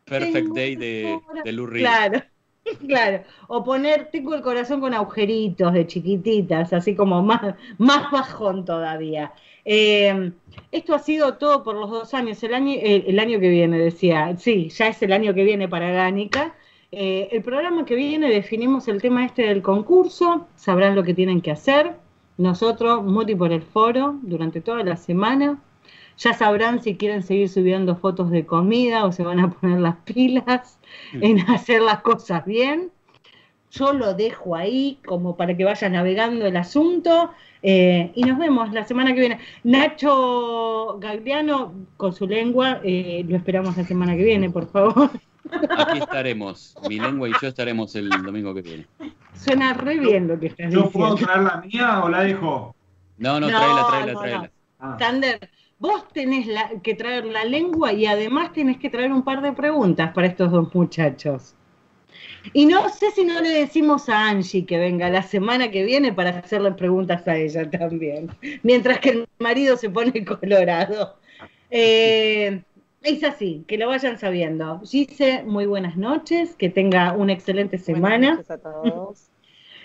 Perfect 0.04 0.48
Day 0.54 0.76
de, 0.76 1.20
de 1.44 1.52
Lou 1.52 1.66
Reed. 1.66 1.84
Claro, 1.84 2.22
claro. 2.86 3.22
O 3.46 3.64
poner 3.64 4.10
tengo 4.10 4.34
el 4.34 4.42
corazón 4.42 4.80
con 4.80 4.94
agujeritos 4.94 5.72
de 5.72 5.86
chiquititas, 5.86 6.72
así 6.72 6.94
como 6.94 7.22
más, 7.22 7.54
más 7.78 8.10
bajón 8.10 8.64
todavía. 8.64 9.32
Eh, 9.64 10.32
esto 10.72 10.94
ha 10.94 10.98
sido 10.98 11.34
todo 11.34 11.62
por 11.62 11.74
los 11.74 11.90
dos 11.90 12.14
años. 12.14 12.42
El 12.42 12.54
año, 12.54 12.72
eh, 12.72 13.04
el 13.06 13.18
año 13.18 13.38
que 13.40 13.48
viene, 13.48 13.78
decía. 13.78 14.36
Sí, 14.38 14.68
ya 14.70 14.88
es 14.88 15.02
el 15.02 15.12
año 15.12 15.34
que 15.34 15.44
viene 15.44 15.68
para 15.68 15.90
Gánica. 15.90 16.54
Eh, 16.90 17.28
el 17.32 17.42
programa 17.42 17.84
que 17.84 17.94
viene 17.94 18.30
definimos 18.30 18.88
el 18.88 19.02
tema 19.02 19.26
este 19.26 19.42
del 19.42 19.60
concurso, 19.60 20.48
sabrán 20.56 20.94
lo 20.94 21.02
que 21.04 21.14
tienen 21.14 21.42
que 21.42 21.50
hacer. 21.50 21.96
Nosotros, 22.38 23.04
Muti 23.04 23.34
por 23.34 23.52
el 23.52 23.62
foro, 23.62 24.18
durante 24.22 24.60
toda 24.60 24.82
la 24.84 24.96
semana. 24.96 25.60
Ya 26.18 26.34
sabrán 26.34 26.82
si 26.82 26.96
quieren 26.96 27.22
seguir 27.22 27.48
subiendo 27.48 27.96
fotos 27.96 28.30
de 28.30 28.44
comida 28.44 29.04
o 29.04 29.12
se 29.12 29.22
van 29.22 29.38
a 29.40 29.50
poner 29.50 29.80
las 29.80 29.96
pilas 29.98 30.78
en 31.12 31.38
hacer 31.50 31.80
las 31.82 32.00
cosas 32.00 32.44
bien. 32.44 32.90
Yo 33.70 33.92
lo 33.92 34.14
dejo 34.14 34.56
ahí 34.56 34.98
como 35.06 35.36
para 35.36 35.56
que 35.56 35.64
vaya 35.64 35.88
navegando 35.88 36.46
el 36.46 36.56
asunto 36.56 37.30
eh, 37.62 38.12
y 38.14 38.22
nos 38.22 38.38
vemos 38.38 38.72
la 38.72 38.84
semana 38.84 39.14
que 39.14 39.20
viene. 39.20 39.38
Nacho 39.62 40.98
Gagliano 40.98 41.74
con 41.96 42.12
su 42.12 42.26
lengua, 42.26 42.80
eh, 42.82 43.24
lo 43.28 43.36
esperamos 43.36 43.76
la 43.76 43.84
semana 43.84 44.16
que 44.16 44.24
viene, 44.24 44.50
por 44.50 44.70
favor. 44.70 45.10
Aquí 45.78 45.98
estaremos. 45.98 46.74
Mi 46.88 46.98
lengua 46.98 47.28
y 47.28 47.32
yo 47.40 47.48
estaremos 47.48 47.94
el 47.94 48.08
domingo 48.08 48.54
que 48.54 48.62
viene. 48.62 48.86
Suena 49.34 49.72
re 49.74 49.98
bien 49.98 50.28
lo 50.28 50.38
que 50.38 50.46
estás 50.46 50.72
¿Yo 50.72 50.82
diciendo. 50.84 50.90
puedo 50.90 51.14
traer 51.14 51.42
la 51.42 51.60
mía 51.60 52.00
o 52.04 52.08
la 52.08 52.22
dejo? 52.22 52.74
No, 53.18 53.38
no, 53.38 53.50
No, 53.50 53.58
tráela, 53.58 53.86
tráela, 53.88 54.12
no, 54.12 54.20
tráela. 54.20 54.50
Ah. 54.80 54.96
Sander, 54.98 55.50
vos 55.78 56.06
tenés 56.12 56.46
la- 56.46 56.80
que 56.82 56.94
traer 56.94 57.24
la 57.26 57.44
lengua 57.44 57.92
y 57.92 58.06
además 58.06 58.52
tenés 58.52 58.78
que 58.78 58.90
traer 58.90 59.12
un 59.12 59.22
par 59.24 59.42
de 59.42 59.52
preguntas 59.52 60.12
para 60.14 60.26
estos 60.26 60.50
dos 60.52 60.74
muchachos. 60.74 61.54
Y 62.52 62.66
no 62.66 62.88
sé 62.88 63.10
si 63.10 63.24
no 63.24 63.40
le 63.40 63.50
decimos 63.50 64.08
a 64.08 64.28
Angie 64.28 64.66
que 64.66 64.78
venga 64.78 65.08
la 65.10 65.22
semana 65.22 65.70
que 65.70 65.84
viene 65.84 66.12
para 66.12 66.30
hacerle 66.30 66.72
preguntas 66.72 67.26
a 67.28 67.36
ella 67.36 67.68
también, 67.70 68.28
mientras 68.62 69.00
que 69.00 69.10
el 69.10 69.28
marido 69.38 69.76
se 69.76 69.90
pone 69.90 70.24
colorado. 70.24 71.16
Eh, 71.70 72.62
es 73.02 73.22
así, 73.24 73.64
que 73.68 73.78
lo 73.78 73.88
vayan 73.88 74.18
sabiendo. 74.18 74.80
Gise, 74.84 75.42
muy 75.44 75.66
buenas 75.66 75.96
noches, 75.96 76.54
que 76.56 76.68
tenga 76.70 77.12
una 77.12 77.32
excelente 77.32 77.78
semana. 77.78 78.32
noches 78.36 78.50
a 78.50 78.58
todos. 78.58 79.30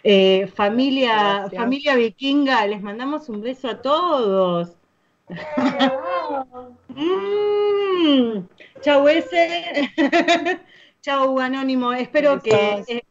Eh, 0.03 0.48
familia, 0.48 1.14
Gracias. 1.40 1.61
familia 1.61 1.95
vikinga, 1.95 2.68
les 2.68 2.82
mandamos 2.82 3.30
un 3.30 3.41
beso 3.41 3.70
a 3.70 3.82
todos. 3.82 4.76
Mm. 6.90 8.48
Chau 8.82 9.08
ese. 9.08 9.90
Chau 11.02 11.40
Anónimo. 11.40 11.94
Espero 11.94 12.41
que 12.41 12.84
eh, 12.88 13.04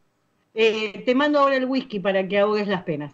eh, 0.53 1.03
te 1.05 1.15
mando 1.15 1.39
ahora 1.39 1.57
el 1.57 1.65
whisky 1.65 1.99
para 1.99 2.27
que 2.27 2.39
ahogues 2.39 2.67
las 2.67 2.83
penas. 2.83 3.13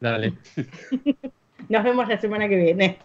Dale. 0.00 0.34
Nos 1.68 1.84
vemos 1.84 2.08
la 2.08 2.20
semana 2.20 2.48
que 2.48 2.56
viene. 2.56 2.98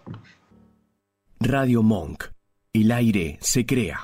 Radio 1.39 1.84
Monk. 1.84 2.26
El 2.73 2.91
aire 2.91 3.38
se 3.39 3.65
crea. 3.65 3.99